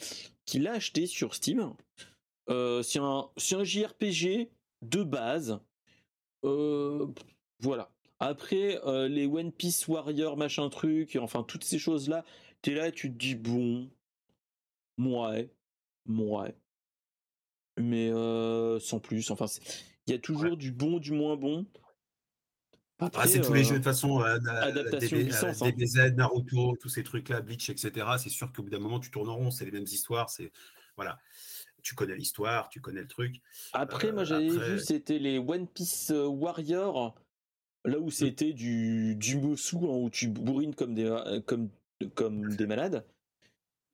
qui 0.45 0.59
l'a 0.59 0.73
acheté 0.73 1.07
sur 1.07 1.35
Steam. 1.35 1.73
c'est 2.47 2.99
un, 2.99 3.29
c'est 3.35 3.55
un 3.55 3.63
JRPG 3.65 4.49
de 4.81 5.03
base. 5.03 5.59
Voilà. 6.43 7.91
Après, 8.19 8.79
les 9.09 9.25
One 9.25 9.51
Piece 9.51 9.87
Warrior, 9.87 10.37
machin 10.37 10.69
truc, 10.69 11.17
enfin 11.19 11.43
toutes 11.43 11.63
ces 11.63 11.79
choses-là, 11.79 12.23
t'es 12.61 12.73
là, 12.73 12.91
tu 12.91 13.11
te 13.11 13.17
dis 13.17 13.35
bon, 13.35 13.89
Ouais, 14.97 15.49
ouais. 16.07 16.55
Mais 17.77 18.09
sans 18.79 18.99
plus. 18.99 19.31
Enfin, 19.31 19.45
il 20.07 20.11
y 20.11 20.15
a 20.15 20.19
toujours 20.19 20.57
du 20.57 20.71
bon, 20.71 20.99
du 20.99 21.11
moins 21.11 21.35
bon. 21.35 21.65
ah, 22.99 23.27
c'est 23.27 23.41
tous 23.41 23.53
les 23.53 23.63
jeux 23.63 23.79
de 23.79 23.83
façon 23.83 24.19
adaptation 24.19 25.17
DB, 25.17 25.29
licence, 25.29 25.61
hein. 25.61 26.09
Naruto, 26.15 26.75
tous 26.79 26.89
ces 26.89 27.03
trucs-là, 27.03 27.41
Bleach, 27.41 27.69
etc. 27.69 28.05
C'est 28.21 28.29
sûr 28.29 28.51
qu'au 28.51 28.63
bout 28.63 28.69
d'un 28.69 28.79
moment, 28.79 28.99
tu 28.99 29.09
tournes 29.09 29.29
en 29.29 29.35
rond. 29.35 29.51
C'est 29.51 29.65
les 29.65 29.71
mêmes 29.71 29.83
histoires. 29.83 30.29
C'est 30.29 30.51
voilà. 30.95 31.17
Tu 31.81 31.95
connais 31.95 32.15
l'histoire, 32.15 32.69
tu 32.69 32.81
connais 32.81 33.01
le 33.01 33.07
truc. 33.07 33.35
Après, 33.73 34.11
moi, 34.11 34.23
j'avais 34.23 34.49
vu, 34.49 34.79
c'était 34.79 35.19
les 35.19 35.39
One 35.39 35.67
Piece 35.67 36.11
Warrior, 36.15 37.15
là 37.85 37.99
où 37.99 38.11
c'était 38.11 38.53
du 38.53 39.15
du 39.15 39.37
Mosu, 39.37 39.77
hein, 39.77 39.97
où 40.01 40.09
tu 40.09 40.27
bourrines 40.27 40.75
comme 40.75 40.93
des 40.93 41.41
comme 41.45 41.69
comme 42.15 42.55
des 42.55 42.65
malades. 42.65 43.05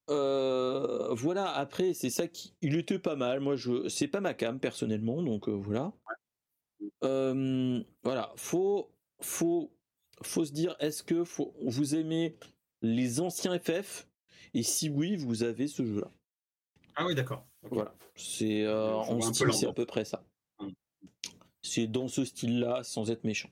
Euh, 0.09 1.13
voilà, 1.13 1.51
après, 1.51 1.93
c'est 1.93 2.09
ça 2.09 2.27
qui. 2.27 2.53
Il 2.61 2.75
était 2.77 2.99
pas 2.99 3.15
mal. 3.15 3.39
Moi, 3.39 3.55
je. 3.55 3.89
C'est 3.89 4.07
pas 4.07 4.21
ma 4.21 4.33
cam, 4.33 4.59
personnellement, 4.59 5.21
donc 5.21 5.49
euh, 5.49 5.51
voilà. 5.51 5.93
voilà, 7.01 8.33
faut. 8.35 8.91
Faut. 9.21 9.73
Faut 10.23 10.45
se 10.45 10.51
dire, 10.51 10.75
est-ce 10.79 11.03
que 11.03 11.23
faut, 11.23 11.53
vous 11.61 11.93
aimez 11.93 12.39
les 12.81 13.19
anciens 13.19 13.59
FF 13.59 14.07
Et 14.55 14.63
si 14.63 14.89
oui, 14.89 15.15
vous 15.15 15.43
avez 15.43 15.67
ce 15.67 15.85
jeu-là. 15.85 16.11
Ah 16.97 17.05
oui, 17.05 17.15
d'accord. 17.15 17.45
Voilà. 17.61 17.93
C'est 18.15 18.63
euh, 18.63 18.95
en 18.95 19.21
style, 19.21 19.53
c'est 19.53 19.67
à 19.67 19.73
peu 19.73 19.85
près 19.85 20.03
ça. 20.03 20.23
Mmh. 20.59 20.67
C'est 21.61 21.87
dans 21.87 22.07
ce 22.07 22.25
style-là, 22.25 22.83
sans 22.83 23.09
être 23.11 23.23
méchant. 23.23 23.49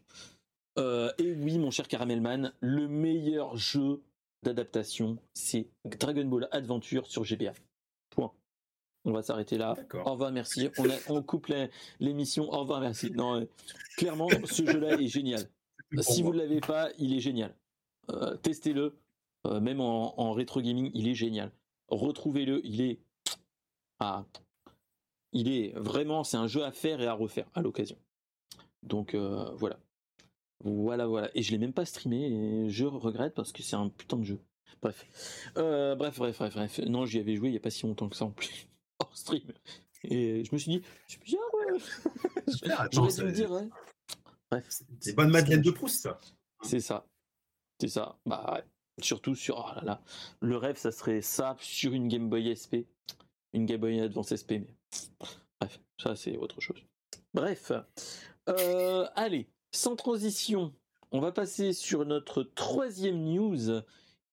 et 0.78 1.32
oui, 1.38 1.58
mon 1.58 1.72
cher 1.72 1.88
Caramelman, 1.88 2.52
le 2.60 2.88
meilleur 2.88 3.56
jeu 3.56 4.02
d'adaptation, 4.44 5.18
c'est 5.34 5.68
Dragon 5.86 6.26
Ball 6.26 6.48
Adventure 6.52 7.08
sur 7.08 7.24
GBA. 7.24 7.54
Point. 8.10 8.32
On 9.06 9.12
va 9.12 9.22
s'arrêter 9.22 9.58
là. 9.58 9.76
Au 9.94 10.12
revoir, 10.12 10.32
merci. 10.32 10.70
On, 10.78 10.86
on 11.16 11.22
coupe 11.22 11.52
l'émission. 12.00 12.52
Au 12.52 12.60
revoir, 12.62 12.82
merci. 12.82 13.12
Non, 13.12 13.42
euh, 13.42 13.46
clairement, 13.98 14.28
ce 14.46 14.66
jeu-là 14.66 15.00
est 15.00 15.08
génial. 15.08 15.48
Si 16.00 16.24
vous 16.24 16.34
ne 16.34 16.40
l'avez 16.40 16.60
pas, 16.60 16.90
il 16.98 17.16
est 17.16 17.20
génial. 17.20 17.56
Euh, 18.10 18.36
testez-le. 18.38 18.98
Euh, 19.46 19.60
même 19.60 19.80
en, 19.80 20.32
rétro 20.32 20.60
gaming, 20.60 20.90
il 20.96 21.08
est 21.08 21.14
génial. 21.14 21.52
Retrouvez-le. 21.88 22.62
Il 22.66 22.82
est. 22.82 23.00
Ah, 24.00 24.26
il 25.32 25.50
est 25.50 25.74
vraiment. 25.76 26.24
C'est 26.24 26.38
un 26.38 26.48
jeu 26.48 26.64
à 26.64 26.72
faire 26.72 27.02
et 27.02 27.08
à 27.08 27.14
refaire 27.14 27.48
à 27.54 27.62
l'occasion. 27.62 27.98
Donc 28.84 29.16
voilà. 29.16 29.80
Voilà, 30.64 31.06
voilà. 31.06 31.30
Et 31.36 31.44
je 31.44 31.52
l'ai 31.52 31.58
même 31.58 31.74
pas 31.74 31.86
streamé 31.86 32.26
et 32.26 32.70
je 32.70 32.86
regrette 32.86 33.36
parce 33.36 33.52
que 33.52 33.62
c'est 33.62 33.76
un 33.76 33.90
putain 33.90 34.18
de 34.18 34.24
jeu. 34.24 34.40
Bref. 34.82 35.06
Euh, 35.58 35.96
bref, 35.96 36.18
bref, 36.18 36.38
bref, 36.38 36.54
bref. 36.54 36.80
Non, 36.80 37.06
j'y 37.06 37.20
avais 37.20 37.36
joué 37.36 37.50
il 37.50 37.54
y 37.54 37.58
a 37.58 37.60
pas 37.60 37.70
si 37.70 37.86
longtemps 37.86 38.10
que 38.10 38.16
ça 38.16 38.26
en 38.26 38.32
plus. 38.32 38.68
Hors 39.00 39.18
stream. 39.18 39.44
Et 40.04 40.44
je 40.44 40.54
me 40.54 40.58
suis 40.58 40.72
dit, 40.72 40.82
c'est 41.08 41.22
bien, 41.24 41.40
ouais. 41.54 41.80
J'aurais 42.92 43.12
dû 43.12 43.24
me 43.24 43.32
dire, 43.32 43.52
ouais. 43.52 43.68
Bref. 44.52 44.84
C'est 45.00 45.16
bonne 45.16 45.32
Madeleine 45.32 45.62
de 45.62 45.72
Proust, 45.72 46.04
ça. 46.04 46.20
C'est 46.62 46.80
ça. 46.80 47.08
C'est 47.80 47.88
ça. 47.88 48.18
Bah. 48.26 48.64
Surtout 49.02 49.36
sur, 49.36 49.58
oh 49.58 49.76
là 49.76 49.84
là. 49.84 50.02
Le 50.40 50.56
rêve, 50.56 50.78
ça 50.78 50.92
serait 50.92 51.22
ça 51.22 51.58
sur 51.60 51.94
une 51.94 52.08
Game 52.08 52.30
Boy 52.30 52.56
SP. 52.56 52.88
Une 53.56 53.66
Game 53.66 53.80
Boy 53.80 54.02
Advance 54.02 54.36
SP, 54.36 54.60
mais. 54.60 54.76
Bref, 55.60 55.80
ça, 55.98 56.16
c'est 56.16 56.36
autre 56.38 56.60
chose. 56.60 56.84
Bref. 57.34 57.72
Euh, 58.50 59.08
allez. 59.16 59.48
Sans 59.72 59.96
transition, 59.96 60.74
on 61.12 61.20
va 61.20 61.32
passer 61.32 61.74
sur 61.74 62.06
notre 62.06 62.44
troisième 62.44 63.24
news 63.24 63.82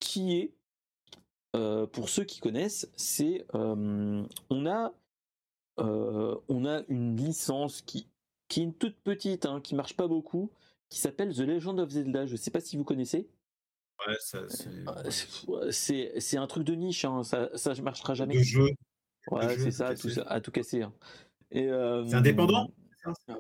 qui 0.01 0.37
est, 0.37 0.55
euh, 1.55 1.87
pour 1.87 2.09
ceux 2.09 2.25
qui 2.25 2.41
connaissent, 2.41 2.91
c'est 2.97 3.47
euh, 3.55 4.25
on 4.51 4.67
a 4.67 4.93
on 5.79 6.65
a 6.67 6.83
une 6.89 7.17
licence 7.17 7.81
qui 7.83 8.07
qui 8.49 8.61
est 8.61 8.65
une 8.65 8.75
toute 8.75 8.97
petite, 9.01 9.47
hein, 9.47 9.61
qui 9.61 9.75
marche 9.75 9.97
pas 9.97 10.07
beaucoup, 10.07 10.51
qui 10.91 10.99
s'appelle 10.99 11.35
The 11.35 11.41
Legend 11.41 11.81
of 11.81 11.91
Zelda. 11.91 12.27
Je 12.27 12.37
sais 12.37 12.51
pas 12.51 12.61
si 12.61 12.77
vous 12.77 12.85
connaissez. 12.85 13.29
Ouais, 14.07 15.71
c'est 15.73 16.21
c'est 16.21 16.37
un 16.37 16.47
truc 16.47 16.65
de 16.65 16.75
niche, 16.75 17.05
hein, 17.05 17.25
ça 17.25 17.51
ça 17.57 17.75
marchera 17.83 18.15
jamais. 18.15 18.35
De 18.35 18.43
jeu. 18.43 18.69
Ouais, 19.31 19.57
c'est 19.57 19.71
ça, 19.71 19.95
tout 19.95 20.11
ça, 20.11 20.23
à 20.23 20.41
tout 20.41 20.51
casser. 20.51 20.83
Hein. 20.83 20.93
C'est 21.53 22.15
indépendant. 22.15 22.71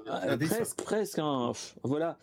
Ah, 0.06 0.36
presque, 0.38 0.82
presque. 0.82 1.18
Hein. 1.18 1.52
Voilà. 1.82 2.18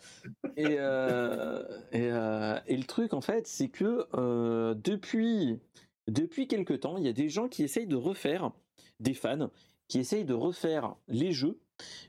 Et, 0.56 0.76
euh, 0.78 1.62
euh, 1.94 2.60
et, 2.66 2.76
le 2.76 2.84
truc, 2.84 3.14
en 3.14 3.20
fait, 3.20 3.46
c'est 3.46 3.68
que 3.68 4.06
euh, 4.14 4.74
depuis, 4.74 5.58
depuis 6.06 6.48
quelque 6.48 6.74
temps, 6.74 6.98
il 6.98 7.04
y 7.04 7.08
a 7.08 7.12
des 7.12 7.28
gens 7.28 7.48
qui 7.48 7.62
essayent 7.62 7.86
de 7.86 7.96
refaire, 7.96 8.52
des 8.98 9.14
fans, 9.14 9.50
qui 9.88 9.98
essayent 9.98 10.24
de 10.24 10.34
refaire 10.34 10.94
les 11.08 11.32
jeux, 11.32 11.58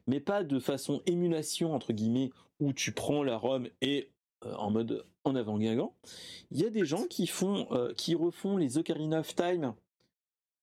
mais 0.08 0.20
pas 0.20 0.44
de 0.44 0.60
façon 0.60 1.02
émulation, 1.06 1.74
entre 1.74 1.94
guillemets, 1.94 2.32
où 2.60 2.74
tu 2.74 2.92
prends 2.92 3.24
la 3.24 3.38
ROM 3.38 3.68
et 3.82 4.10
en 4.44 4.72
mode 4.72 5.06
en 5.24 5.36
avant 5.36 5.58
guingant. 5.58 5.96
Il 6.50 6.60
y 6.60 6.66
a 6.66 6.70
des 6.70 6.86
gens 6.86 7.06
qui 7.06 7.28
font, 7.28 7.68
qui 7.96 8.16
refont 8.16 8.58
les 8.58 8.78
Ocarina 8.78 9.20
of 9.20 9.36
Time 9.36 9.74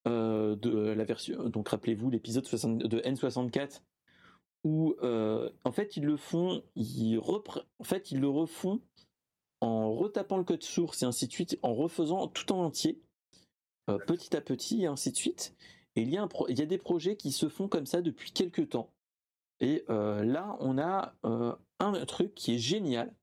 de 0.05 0.93
la 0.93 1.03
version. 1.03 1.49
Donc 1.49 1.69
rappelez-vous 1.69 2.09
l'épisode 2.09 2.43
de 2.43 2.99
N64 2.99 3.81
où 4.63 4.95
euh, 5.03 5.49
en 5.63 5.71
fait 5.71 5.97
ils 5.97 6.03
le 6.03 6.17
font, 6.17 6.63
ils 6.75 7.19
en 7.19 7.83
fait 7.83 8.11
ils 8.11 8.19
le 8.19 8.29
refont 8.29 8.81
en 9.61 9.93
retapant 9.93 10.37
le 10.37 10.43
code 10.43 10.63
source 10.63 11.03
et 11.03 11.05
ainsi 11.05 11.27
de 11.27 11.33
suite, 11.33 11.59
en 11.63 11.73
refaisant 11.73 12.27
tout 12.27 12.51
en 12.53 12.63
entier, 12.63 13.01
euh, 13.89 13.97
petit 13.97 14.35
à 14.35 14.41
petit 14.41 14.83
et 14.83 14.87
ainsi 14.87 15.11
de 15.11 15.17
suite. 15.17 15.53
Et 15.95 16.01
il 16.03 16.09
y, 16.09 16.17
a 16.17 16.27
il 16.47 16.57
y 16.57 16.61
a 16.61 16.65
des 16.65 16.77
projets 16.77 17.17
qui 17.17 17.31
se 17.31 17.49
font 17.49 17.67
comme 17.67 17.85
ça 17.85 18.01
depuis 18.01 18.31
quelques 18.31 18.69
temps. 18.69 18.89
Et 19.59 19.83
là, 19.89 20.55
on 20.61 20.77
a 20.77 21.13
un 21.79 22.05
truc 22.05 22.33
qui 22.33 22.55
est 22.55 22.59
génial, 22.59 23.13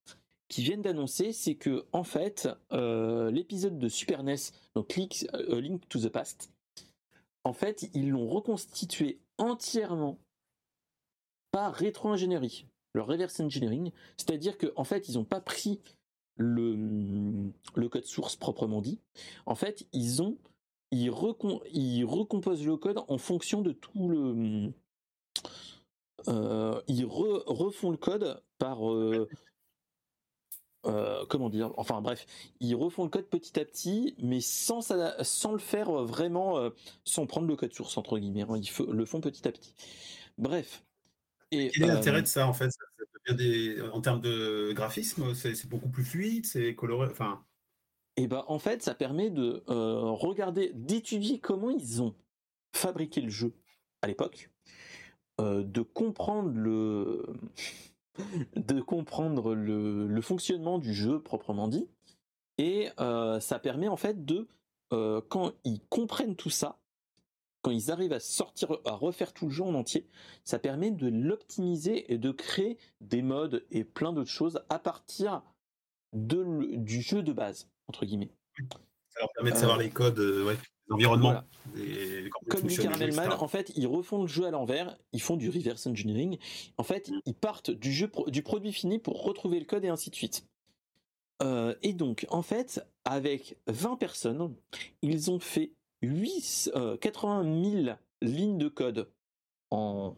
qui 0.49 0.63
viennent 0.63 0.83
d'annoncer, 0.83 1.33
c'est 1.33 1.55
que 1.55 1.87
en 1.93 2.05
fait, 2.05 2.47
l'épisode 2.71 3.79
de 3.79 3.89
Super 3.89 4.23
NES, 4.23 4.37
donc 4.75 4.95
Link, 4.97 5.27
Link 5.49 5.89
to 5.89 5.99
the 5.99 6.11
Past, 6.11 6.51
en 7.47 7.53
fait, 7.53 7.89
ils 7.95 8.11
l'ont 8.11 8.29
reconstitué 8.29 9.21
entièrement 9.39 10.19
par 11.53 11.73
rétro-ingénierie, 11.73 12.67
leur 12.93 13.07
reverse 13.07 13.39
engineering, 13.39 13.93
c'est-à-dire 14.17 14.59
qu'en 14.59 14.73
en 14.75 14.83
fait, 14.83 15.09
ils 15.09 15.15
n'ont 15.15 15.25
pas 15.25 15.41
pris 15.41 15.81
le, 16.35 17.53
le 17.77 17.89
code 17.89 18.05
source 18.05 18.35
proprement 18.35 18.81
dit. 18.81 18.99
En 19.47 19.55
fait, 19.55 19.87
ils 19.93 20.23
ont 20.23 20.39
ils, 20.91 21.13
ils 21.73 22.05
recomposent 22.05 22.67
le 22.67 22.77
code 22.77 22.99
en 23.07 23.17
fonction 23.17 23.63
de 23.63 23.71
tout 23.71 24.09
le 24.09 24.73
euh, 26.27 26.83
ils 26.89 27.05
refont 27.05 27.93
le 27.93 27.97
code 27.97 28.43
par 28.59 28.91
euh, 28.91 29.29
euh, 30.87 31.25
comment 31.29 31.49
dire 31.51 31.73
enfin 31.77 32.01
bref 32.01 32.27
ils 32.61 32.75
refont 32.75 33.05
le 33.05 33.11
code 33.11 33.27
petit 33.27 33.59
à 33.59 33.65
petit 33.65 34.15
mais 34.19 34.41
sans 34.41 34.81
sans 35.23 35.53
le 35.53 35.59
faire 35.59 35.91
vraiment 36.05 36.71
sans 37.05 37.27
prendre 37.27 37.47
le 37.47 37.57
code 37.57 37.73
source 37.73 37.97
entre 37.97 38.19
guillemets 38.19 38.43
hein. 38.43 38.57
ils 38.57 38.87
le 38.93 39.05
font 39.05 39.21
petit 39.21 39.47
à 39.47 39.53
petit. 39.53 39.75
Bref. 40.39 40.85
Et 41.51 41.71
quel 41.71 41.85
est 41.85 41.87
l'intérêt 41.87 42.23
de 42.23 42.27
ça 42.27 42.47
en 42.47 42.53
fait? 42.53 42.71
En 43.93 44.01
termes 44.01 44.21
de 44.21 44.73
graphisme 44.73 45.35
c'est 45.35 45.69
beaucoup 45.69 45.89
plus 45.89 46.05
fluide 46.05 46.47
c'est 46.47 46.75
coloré 46.75 47.09
enfin. 47.11 47.45
Et 48.19 48.23
eh 48.23 48.27
ben 48.29 48.45
en 48.47 48.59
fait 48.59 48.83
ça 48.83 48.95
permet 48.95 49.31
de 49.31 49.63
regarder 49.67 50.71
d'étudier 50.75 51.39
comment 51.41 51.71
ils 51.71 52.03
ont 52.03 52.15
fabriqué 52.73 53.21
le 53.21 53.31
jeu 53.31 53.53
à 54.03 54.07
l'époque 54.07 54.51
euh, 55.39 55.63
de 55.63 55.83
comprendre 55.83 56.51
le 56.55 57.23
de 58.57 58.81
comprendre 58.81 59.55
le, 59.55 60.21
fonctionnement 60.21 60.79
du 60.79 60.95
jeu 60.95 61.21
proprement 61.21 61.69
dit. 61.69 61.89
Et 62.59 62.89
euh, 63.01 63.39
ça 63.41 63.59
permet 63.59 63.89
en 63.89 63.97
fait 63.97 64.25
de 64.25 64.49
euh, 64.93 65.21
quand 65.29 65.53
ils 65.65 65.81
comprennent 65.89 66.37
tout 66.37 66.51
ça 66.51 66.79
quand 67.63 67.73
ils 67.73 67.91
arrivent 67.91 68.13
à 68.13 68.21
sortir 68.21 68.79
à 68.85 68.93
refaire 68.93 69.33
tout 69.33 69.47
le 69.47 69.51
jeu 69.51 69.65
en 69.65 69.75
entier 69.75 70.07
ça 70.45 70.61
permet 70.61 70.93
de 70.93 71.09
l'optimiser 71.09 72.13
et 72.13 72.19
de 72.19 72.31
créer 72.31 72.79
des 73.01 73.23
modes 73.23 73.67
et 73.73 73.83
plein 73.83 74.13
d'autres 74.13 74.31
choses 74.31 74.61
à 74.69 74.79
partir 74.79 75.43
du 76.13 77.03
jeu 77.03 77.25
de 77.25 77.33
base 77.33 77.69
entre 77.89 78.07
guillemets 78.07 78.31
ça 79.17 79.21
leur 79.21 79.33
permet 79.33 79.53
de 79.53 79.57
savoir 79.57 79.79
les 79.79 79.91
codes 79.91 80.19
ouais 80.19 80.57
l'environnement. 80.89 81.43
Comme 82.49 82.63
dit 82.63 82.77
Caramelman, 82.77 83.33
en 83.33 83.49
fait, 83.49 83.73
ils 83.77 83.87
refont 83.87 84.23
le 84.23 84.29
jeu 84.29 84.47
à 84.47 84.51
l'envers, 84.51 84.97
ils 85.13 85.21
font 85.21 85.37
du 85.37 85.51
reverse 85.51 85.87
engineering. 85.87 86.39
En 86.79 86.83
fait, 86.83 87.09
mm. 87.09 87.21
ils 87.27 87.35
partent 87.35 87.71
du 87.71 87.93
jeu 87.93 88.11
du 88.29 88.43
produit 88.43 88.73
fini 88.73 88.99
pour 88.99 89.23
retrouver 89.23 89.59
le 89.59 89.67
code 89.67 89.85
et 89.85 89.89
ainsi 89.89 90.11
de 90.11 90.15
suite. 90.15 90.47
Euh, 91.43 91.75
et 91.83 91.93
donc, 91.93 92.27
en 92.31 92.43
fait, 92.43 92.87
avec 93.05 93.59
20 93.67 93.97
personnes, 93.97 94.55
ils 95.03 95.31
ont 95.31 95.41
fait 95.41 95.73
8, 96.03 96.73
80 97.01 97.83
000 97.85 97.97
lignes 98.23 98.59
de 98.59 98.69
code 98.69 99.11
en, 99.71 100.17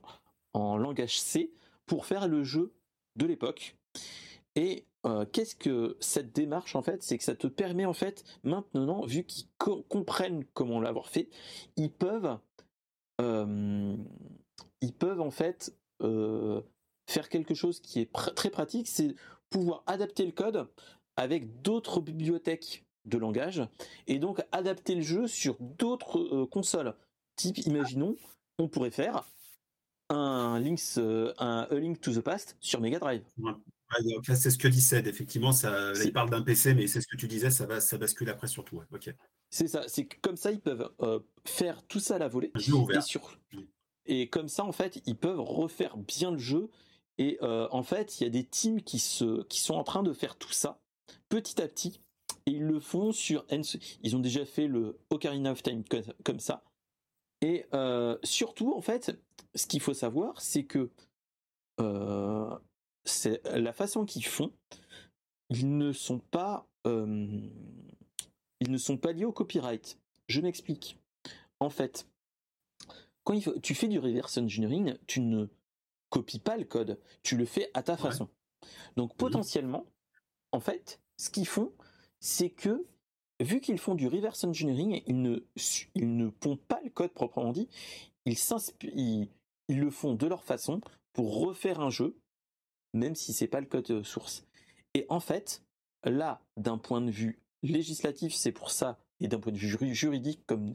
en 0.52 0.76
langage 0.76 1.18
C 1.18 1.52
pour 1.86 2.06
faire 2.06 2.28
le 2.28 2.44
jeu 2.44 2.74
de 3.16 3.26
l'époque. 3.26 3.76
Et 4.54 4.84
euh, 5.08 5.24
qu'est-ce 5.32 5.54
que 5.54 5.96
cette 6.00 6.32
démarche 6.32 6.76
en 6.76 6.82
fait 6.82 7.02
C'est 7.02 7.18
que 7.18 7.24
ça 7.24 7.34
te 7.34 7.46
permet 7.46 7.84
en 7.84 7.92
fait 7.92 8.24
maintenant, 8.42 9.04
vu 9.06 9.24
qu'ils 9.24 9.48
comprennent 9.56 10.44
comment 10.54 10.80
l'avoir 10.80 11.08
fait, 11.08 11.28
ils 11.76 11.90
peuvent, 11.90 12.38
euh, 13.20 13.96
ils 14.80 14.92
peuvent 14.92 15.20
en 15.20 15.30
fait 15.30 15.74
euh, 16.02 16.60
faire 17.08 17.28
quelque 17.28 17.54
chose 17.54 17.80
qui 17.80 18.00
est 18.00 18.12
très 18.12 18.50
pratique, 18.50 18.88
c'est 18.88 19.14
pouvoir 19.50 19.82
adapter 19.86 20.26
le 20.26 20.32
code 20.32 20.68
avec 21.16 21.62
d'autres 21.62 22.00
bibliothèques 22.00 22.84
de 23.06 23.16
langage 23.16 23.66
et 24.06 24.18
donc 24.18 24.44
adapter 24.52 24.94
le 24.94 25.02
jeu 25.02 25.26
sur 25.26 25.56
d'autres 25.60 26.44
consoles. 26.46 26.94
Type, 27.36 27.58
imaginons, 27.66 28.16
on 28.58 28.68
pourrait 28.68 28.90
faire 28.90 29.24
un 30.10 30.60
Link's, 30.60 30.98
un 30.98 31.66
Link 31.70 32.00
to 32.00 32.12
the 32.12 32.20
Past 32.20 32.56
sur 32.60 32.80
Mega 32.80 32.98
Drive 32.98 33.22
c'est 34.34 34.50
ce 34.50 34.58
que 34.58 34.68
dit 34.68 34.80
Ced, 34.80 35.06
effectivement, 35.06 35.52
ça, 35.52 35.92
il 36.04 36.12
parle 36.12 36.30
d'un 36.30 36.42
PC, 36.42 36.74
mais 36.74 36.86
c'est 36.86 37.00
ce 37.00 37.06
que 37.06 37.16
tu 37.16 37.28
disais, 37.28 37.50
ça, 37.50 37.66
va, 37.66 37.80
ça 37.80 37.98
bascule 37.98 38.28
après 38.30 38.46
sur 38.46 38.64
tout. 38.64 38.80
C'est 39.50 39.68
ça, 39.68 39.84
c'est 39.88 40.06
comme 40.06 40.36
ça 40.36 40.52
ils 40.52 40.60
peuvent 40.60 40.90
euh, 41.00 41.20
faire 41.46 41.82
tout 41.86 42.00
ça 42.00 42.16
à 42.16 42.18
la 42.18 42.28
volée. 42.28 42.52
Et, 42.54 43.00
sur... 43.00 43.38
Et 44.06 44.28
comme 44.28 44.48
ça, 44.48 44.64
en 44.64 44.72
fait, 44.72 45.00
ils 45.06 45.16
peuvent 45.16 45.40
refaire 45.40 45.96
bien 45.96 46.30
le 46.30 46.38
jeu. 46.38 46.70
Et 47.16 47.38
euh, 47.42 47.66
en 47.70 47.82
fait, 47.82 48.20
il 48.20 48.24
y 48.24 48.26
a 48.26 48.30
des 48.30 48.44
teams 48.44 48.82
qui, 48.82 48.98
se, 48.98 49.42
qui 49.44 49.60
sont 49.60 49.74
en 49.74 49.84
train 49.84 50.02
de 50.02 50.12
faire 50.12 50.36
tout 50.36 50.52
ça 50.52 50.80
petit 51.28 51.60
à 51.60 51.68
petit. 51.68 52.00
Et 52.46 52.52
ils 52.52 52.64
le 52.64 52.80
font 52.80 53.12
sur. 53.12 53.44
Ils 54.02 54.16
ont 54.16 54.20
déjà 54.20 54.44
fait 54.44 54.66
le 54.66 54.98
Ocarina 55.10 55.52
of 55.52 55.62
Time 55.62 55.82
comme 56.24 56.40
ça. 56.40 56.62
Et 57.40 57.66
euh, 57.72 58.18
surtout, 58.22 58.74
en 58.74 58.80
fait, 58.80 59.18
ce 59.54 59.66
qu'il 59.66 59.80
faut 59.80 59.94
savoir, 59.94 60.40
c'est 60.40 60.64
que 60.64 60.90
c'est 63.08 63.42
la 63.56 63.72
façon 63.72 64.04
qu'ils 64.04 64.26
font. 64.26 64.52
Ils 65.50 65.76
ne 65.76 65.92
sont 65.92 66.18
pas, 66.18 66.68
euh, 66.86 67.40
ils 68.60 68.70
ne 68.70 68.78
sont 68.78 68.98
pas 68.98 69.12
liés 69.12 69.24
au 69.24 69.32
copyright. 69.32 69.98
Je 70.28 70.40
m'explique. 70.40 70.98
En 71.60 71.70
fait, 71.70 72.06
quand 73.24 73.38
tu 73.62 73.74
fais 73.74 73.88
du 73.88 73.98
reverse 73.98 74.38
engineering, 74.38 74.96
tu 75.06 75.20
ne 75.20 75.48
copies 76.10 76.38
pas 76.38 76.56
le 76.56 76.64
code, 76.64 76.98
tu 77.22 77.36
le 77.36 77.44
fais 77.44 77.70
à 77.74 77.82
ta 77.82 77.96
façon. 77.96 78.28
Donc 78.96 79.16
potentiellement, 79.16 79.86
en 80.52 80.60
fait, 80.60 81.00
ce 81.16 81.30
qu'ils 81.30 81.46
font, 81.46 81.72
c'est 82.20 82.50
que 82.50 82.86
vu 83.40 83.60
qu'ils 83.60 83.78
font 83.78 83.94
du 83.94 84.08
reverse 84.08 84.44
engineering, 84.44 85.02
ils 85.06 85.20
ne, 85.20 85.44
ils 85.94 86.16
ne 86.16 86.28
pompent 86.28 86.66
pas 86.66 86.80
le 86.82 86.90
code 86.90 87.12
proprement 87.12 87.52
dit, 87.52 87.68
ils, 88.24 88.36
ils, 88.82 89.28
ils 89.68 89.80
le 89.80 89.90
font 89.90 90.14
de 90.14 90.26
leur 90.26 90.42
façon 90.42 90.80
pour 91.12 91.40
refaire 91.46 91.80
un 91.80 91.90
jeu 91.90 92.16
même 92.98 93.14
si 93.14 93.32
c'est 93.32 93.46
pas 93.46 93.60
le 93.60 93.66
code 93.66 93.90
euh, 93.90 94.02
source. 94.02 94.46
Et 94.94 95.06
en 95.08 95.20
fait, 95.20 95.62
là, 96.04 96.40
d'un 96.56 96.78
point 96.78 97.00
de 97.00 97.10
vue 97.10 97.40
législatif, 97.62 98.34
c'est 98.34 98.52
pour 98.52 98.70
ça, 98.70 98.98
et 99.20 99.28
d'un 99.28 99.40
point 99.40 99.52
de 99.52 99.58
vue 99.58 99.94
juridique, 99.94 100.44
comme 100.46 100.74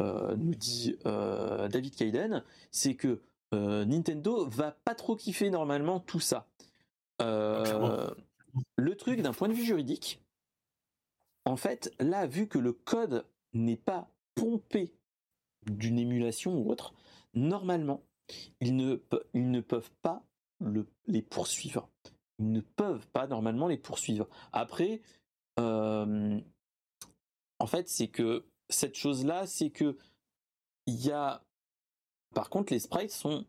euh, 0.00 0.34
nous 0.36 0.54
dit 0.54 0.96
euh, 1.06 1.68
David 1.68 1.94
Kaiden, 1.94 2.44
c'est 2.70 2.94
que 2.94 3.20
Nintendo 3.52 4.48
va 4.48 4.72
pas 4.72 4.96
trop 4.96 5.14
kiffer 5.14 5.48
normalement 5.48 6.00
tout 6.00 6.18
ça. 6.18 6.48
le 7.20 8.16
truc 8.96 9.20
d'un 9.22 9.32
point 9.32 9.46
de 9.46 9.52
vue 9.52 9.64
juridique, 9.64 10.20
en 11.44 11.56
fait, 11.56 11.94
là, 12.00 12.26
vu 12.26 12.48
que 12.48 12.58
le 12.58 12.72
code 12.72 13.24
n'est 13.52 13.76
pas 13.76 14.10
pompé 14.34 14.92
d'une 15.66 16.00
émulation 16.00 16.58
ou 16.58 16.68
autre, 16.68 16.94
normalement, 17.34 18.02
ils 18.60 18.74
ne, 18.74 18.96
ils 19.34 19.52
ne 19.52 19.60
peuvent 19.60 19.92
pas 20.02 20.24
les 21.06 21.22
poursuivre. 21.22 21.88
Ils 22.38 22.50
ne 22.50 22.60
peuvent 22.60 23.06
pas 23.08 23.26
normalement 23.26 23.68
les 23.68 23.78
poursuivre. 23.78 24.28
Après, 24.52 25.02
en 25.56 26.40
fait, 27.66 27.88
c'est 27.88 28.08
que 28.08 28.44
cette 28.68 28.96
chose-là, 28.96 29.46
c'est 29.46 29.70
que 29.70 29.96
il 30.86 31.04
y 31.04 31.10
a, 31.12 31.42
par 32.34 32.50
contre, 32.50 32.72
les 32.72 32.80
sprites 32.80 33.12
sont 33.12 33.46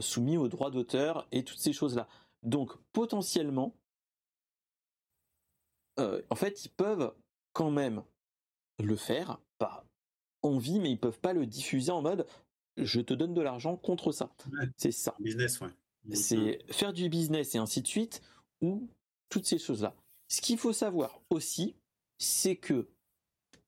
soumis 0.00 0.36
aux 0.36 0.48
droits 0.48 0.70
d'auteur 0.70 1.26
et 1.32 1.44
toutes 1.44 1.58
ces 1.58 1.72
choses-là. 1.72 2.08
Donc, 2.42 2.76
potentiellement, 2.92 3.74
en 5.98 6.34
fait, 6.34 6.64
ils 6.64 6.70
peuvent 6.70 7.14
quand 7.52 7.70
même 7.70 8.02
le 8.78 8.94
faire, 8.96 9.40
pas 9.58 9.84
envie, 10.42 10.78
mais 10.78 10.92
ils 10.92 11.00
peuvent 11.00 11.18
pas 11.18 11.32
le 11.32 11.46
diffuser 11.46 11.90
en 11.90 12.02
mode 12.02 12.26
je 12.78 13.00
te 13.00 13.14
donne 13.14 13.34
de 13.34 13.40
l'argent 13.40 13.76
contre 13.76 14.12
ça. 14.12 14.30
C'est 14.76 14.92
ça. 14.92 15.14
Business, 15.20 15.60
ouais. 15.60 15.68
C'est 16.14 16.60
faire 16.72 16.92
du 16.92 17.08
business 17.08 17.54
et 17.54 17.58
ainsi 17.58 17.82
de 17.82 17.86
suite, 17.86 18.22
ou 18.60 18.88
toutes 19.28 19.46
ces 19.46 19.58
choses-là. 19.58 19.94
Ce 20.28 20.40
qu'il 20.40 20.58
faut 20.58 20.72
savoir 20.72 21.20
aussi, 21.30 21.74
c'est 22.18 22.56
que 22.56 22.88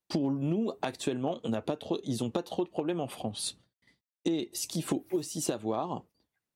pour 0.09 0.31
nous, 0.31 0.73
actuellement, 0.83 1.41
on 1.45 1.51
n'a 1.51 1.63
pas 1.63 1.77
trop, 1.77 2.01
ils 2.05 2.23
n'ont 2.23 2.31
pas 2.31 2.43
trop 2.43 2.65
de 2.65 2.71
problèmes 2.71 3.01
en 3.01 3.09
France. 3.09 3.59
Et 4.25 4.51
ce 4.53 4.67
qu'il 4.67 4.83
faut 4.83 5.07
aussi 5.13 5.41
savoir, 5.41 6.05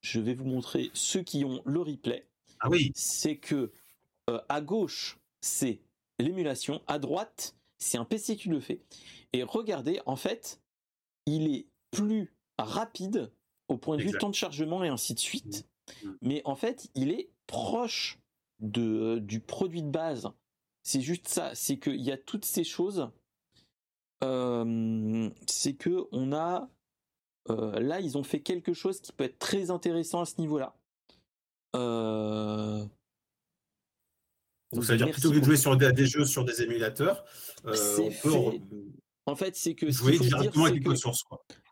je 0.01 0.19
vais 0.19 0.33
vous 0.33 0.45
montrer 0.45 0.91
ceux 0.93 1.23
qui 1.23 1.45
ont 1.45 1.61
le 1.65 1.81
replay. 1.81 2.27
Ah 2.59 2.69
oui. 2.69 2.91
C'est 2.95 3.37
que 3.37 3.71
euh, 4.29 4.41
à 4.49 4.61
gauche, 4.61 5.19
c'est 5.41 5.79
l'émulation, 6.19 6.81
à 6.87 6.99
droite, 6.99 7.55
c'est 7.77 7.97
un 7.97 8.05
PC 8.05 8.35
qui 8.35 8.49
le 8.49 8.59
fait. 8.59 8.81
Et 9.33 9.43
regardez, 9.43 9.99
en 10.05 10.15
fait, 10.15 10.61
il 11.25 11.53
est 11.53 11.67
plus 11.91 12.34
rapide 12.57 13.31
au 13.67 13.77
point 13.77 13.97
de 13.97 14.03
vue 14.03 14.11
temps 14.17 14.29
de 14.29 14.35
chargement 14.35 14.83
et 14.83 14.89
ainsi 14.89 15.13
de 15.13 15.19
suite. 15.19 15.67
Mmh. 16.03 16.07
Mmh. 16.07 16.17
Mais 16.21 16.41
en 16.45 16.55
fait, 16.55 16.87
il 16.95 17.11
est 17.11 17.29
proche 17.47 18.19
de, 18.59 19.19
du 19.19 19.39
produit 19.39 19.83
de 19.83 19.89
base. 19.89 20.29
C'est 20.83 21.01
juste 21.01 21.27
ça, 21.27 21.53
c'est 21.55 21.77
qu'il 21.77 22.01
y 22.01 22.11
a 22.11 22.17
toutes 22.17 22.45
ces 22.45 22.63
choses. 22.63 23.09
c'est 24.21 25.73
que 25.73 26.07
on 26.11 26.33
a 26.33 26.69
là, 27.49 27.99
ils 27.99 28.17
ont 28.17 28.23
fait 28.23 28.41
quelque 28.41 28.73
chose 28.73 29.01
qui 29.01 29.11
peut 29.11 29.23
être 29.25 29.39
très 29.39 29.69
intéressant 29.71 30.21
à 30.21 30.25
ce 30.25 30.39
niveau-là. 30.39 30.75
Euh... 31.75 32.85
Donc, 34.71 34.83
ça 34.83 34.93
veut 34.93 34.97
dire 34.97 35.11
plutôt 35.11 35.31
que 35.31 35.37
de 35.37 35.43
jouer 35.43 35.57
sur 35.57 35.77
des, 35.77 36.05
jeux 36.05 36.25
sur 36.25 36.43
des 36.43 36.61
émulateurs, 36.61 37.23
on 37.63 37.71
peut 38.23 38.59
en 39.25 39.35
fait, 39.35 39.55
c'est 39.55 39.75
que 39.75 39.87
avec 40.65 40.83
code 40.83 40.97
source. 40.97 41.23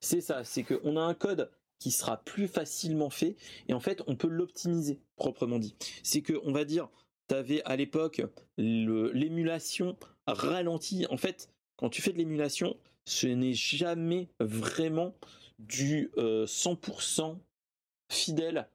C'est 0.01 0.21
ça, 0.21 0.43
c'est 0.43 0.63
qu'on 0.63 0.97
a 0.97 1.01
un 1.01 1.13
code 1.13 1.51
qui 1.80 1.91
sera 1.91 2.17
plus 2.17 2.47
facilement 2.47 3.09
fait 3.09 3.35
et 3.67 3.73
en 3.73 3.80
fait, 3.80 4.01
on 4.07 4.15
peut 4.15 4.27
l'optimiser 4.27 5.01
proprement 5.15 5.59
dit. 5.59 5.75
C'est 6.01 6.21
que 6.21 6.39
on 6.43 6.51
va 6.51 6.65
dire, 6.65 6.89
tu 7.27 7.35
avais 7.35 7.61
à 7.63 7.75
l'époque 7.75 8.21
l'émulation 8.57 9.97
ralentie. 10.27 11.05
En 11.09 11.17
fait, 11.17 11.49
quand 11.77 11.89
tu 11.89 12.01
fais 12.01 12.11
de 12.11 12.17
l'émulation, 12.17 12.77
ce 13.05 13.27
n'est 13.27 13.53
jamais 13.53 14.30
vraiment 14.39 15.13
du 15.59 16.11
100% 16.17 17.21
euh, 17.21 17.35
fidèle 18.09 18.67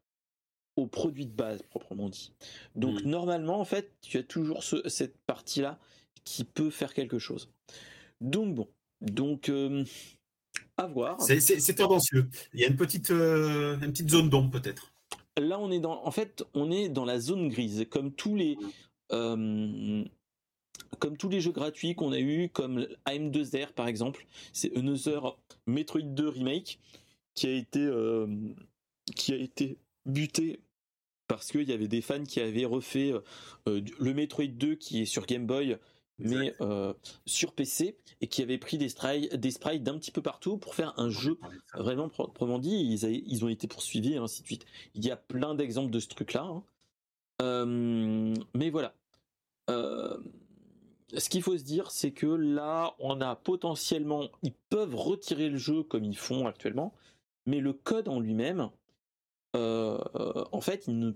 au 0.76 0.86
produit 0.86 1.26
de 1.26 1.32
base 1.32 1.62
proprement 1.62 2.08
dit. 2.08 2.32
Donc 2.76 3.02
mmh. 3.02 3.08
normalement 3.08 3.60
en 3.60 3.64
fait 3.64 3.92
tu 4.00 4.18
as 4.18 4.22
toujours 4.22 4.62
cette 4.62 5.18
partie 5.26 5.60
là 5.60 5.78
qui 6.24 6.44
peut 6.44 6.70
faire 6.70 6.94
quelque 6.94 7.18
chose. 7.18 7.50
Donc 8.20 8.54
bon, 8.54 8.68
donc 9.00 9.48
euh, 9.48 9.84
à 10.76 10.86
voir. 10.86 11.20
C'est 11.20 11.74
tendancieux. 11.74 12.28
Il 12.54 12.60
y 12.60 12.64
a 12.64 12.68
une 12.68 12.76
petite, 12.76 13.10
euh, 13.10 13.78
une 13.80 13.92
petite 13.92 14.10
zone 14.10 14.28
d'ombre 14.28 14.50
peut-être. 14.60 14.92
Là 15.36 15.58
on 15.58 15.70
est 15.70 15.80
dans, 15.80 16.04
en 16.04 16.10
fait 16.10 16.44
on 16.54 16.70
est 16.70 16.88
dans 16.88 17.04
la 17.04 17.20
zone 17.20 17.48
grise 17.48 17.86
comme 17.88 18.12
tous 18.12 18.34
les 18.34 18.56
mmh. 19.12 20.04
comme 20.98 21.16
tous 21.16 21.28
les 21.28 21.40
jeux 21.40 21.52
gratuits 21.52 21.94
qu'on 21.94 22.12
a 22.12 22.18
eu, 22.18 22.48
comme 22.48 22.86
AM2R 23.06 23.72
par 23.72 23.86
exemple, 23.86 24.26
c'est 24.52 24.76
Another 24.76 25.38
Metroid 25.66 26.02
2 26.02 26.28
Remake 26.28 26.80
qui 27.38 27.46
a 27.46 27.52
été, 27.52 27.80
euh, 27.80 28.26
qui 29.14 29.32
a 29.32 29.36
été 29.36 29.78
buté 30.06 30.60
parce 31.28 31.52
qu'il 31.52 31.68
y 31.68 31.72
avait 31.72 31.86
des 31.86 32.00
fans 32.00 32.24
qui 32.24 32.40
avaient 32.40 32.64
refait 32.64 33.12
euh, 33.68 33.80
le 34.00 34.14
Metroid 34.14 34.46
2 34.46 34.74
qui 34.74 35.02
est 35.02 35.06
sur 35.06 35.24
Game 35.24 35.46
Boy 35.46 35.78
mais 36.18 36.54
euh, 36.60 36.92
sur 37.26 37.52
PC 37.52 37.96
et 38.20 38.26
qui 38.26 38.42
avaient 38.42 38.58
pris 38.58 38.78
des, 38.78 38.88
des 39.36 39.50
sprites 39.50 39.82
d'un 39.82 39.98
petit 39.98 40.10
peu 40.10 40.22
partout 40.22 40.58
pour 40.58 40.74
faire 40.74 40.94
un 40.96 41.10
jeu 41.10 41.38
vraiment 41.74 42.08
proprement 42.08 42.58
dit. 42.58 42.74
Ils, 42.74 43.04
ils, 43.26 43.44
ont 43.44 43.48
été 43.48 43.68
poursuivis 43.68 44.14
et 44.14 44.18
ainsi 44.18 44.42
de 44.42 44.46
suite. 44.46 44.66
Il 44.94 45.04
y 45.04 45.10
a 45.10 45.16
plein 45.16 45.54
d'exemples 45.54 45.90
de 45.90 46.00
ce 46.00 46.08
truc-là. 46.08 46.42
Hein. 46.42 46.62
Euh, 47.42 48.34
mais 48.54 48.70
voilà. 48.70 48.94
ce 49.68 51.28
qu'il 51.28 51.42
faut 51.42 51.56
se 51.56 51.64
dire, 51.64 51.90
c'est 51.90 52.10
que 52.10 52.26
là, 52.26 52.94
on 52.98 53.20
a 53.20 53.36
potentiellement, 53.36 54.28
ils 54.42 54.54
peuvent 54.70 54.96
retirer 54.96 55.48
le 55.48 55.56
jeu 55.56 55.82
comme 55.82 56.04
ils 56.04 56.18
font 56.18 56.46
actuellement, 56.46 56.92
mais 57.46 57.60
le 57.60 57.72
code 57.72 58.08
en 58.08 58.18
lui-même, 58.18 58.70
euh, 59.56 59.98
en 60.52 60.60
fait, 60.60 60.86
ils 60.86 60.98
ne 60.98 61.12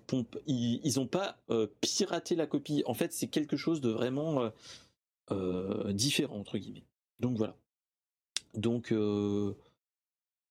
ils, 0.47 1.01
ont 1.01 1.07
pas 1.07 1.37
euh, 1.51 1.67
piraté 1.81 2.35
la 2.35 2.47
copie. 2.47 2.83
En 2.87 2.95
fait, 2.95 3.13
c'est 3.13 3.27
quelque 3.29 3.57
chose 3.57 3.81
de 3.81 3.91
vraiment 3.91 4.51
euh, 5.31 5.93
différent 5.93 6.39
entre 6.39 6.59
guillemets. 6.59 6.85
Donc 7.21 7.37
voilà. 7.37 7.57
Donc 8.55 8.93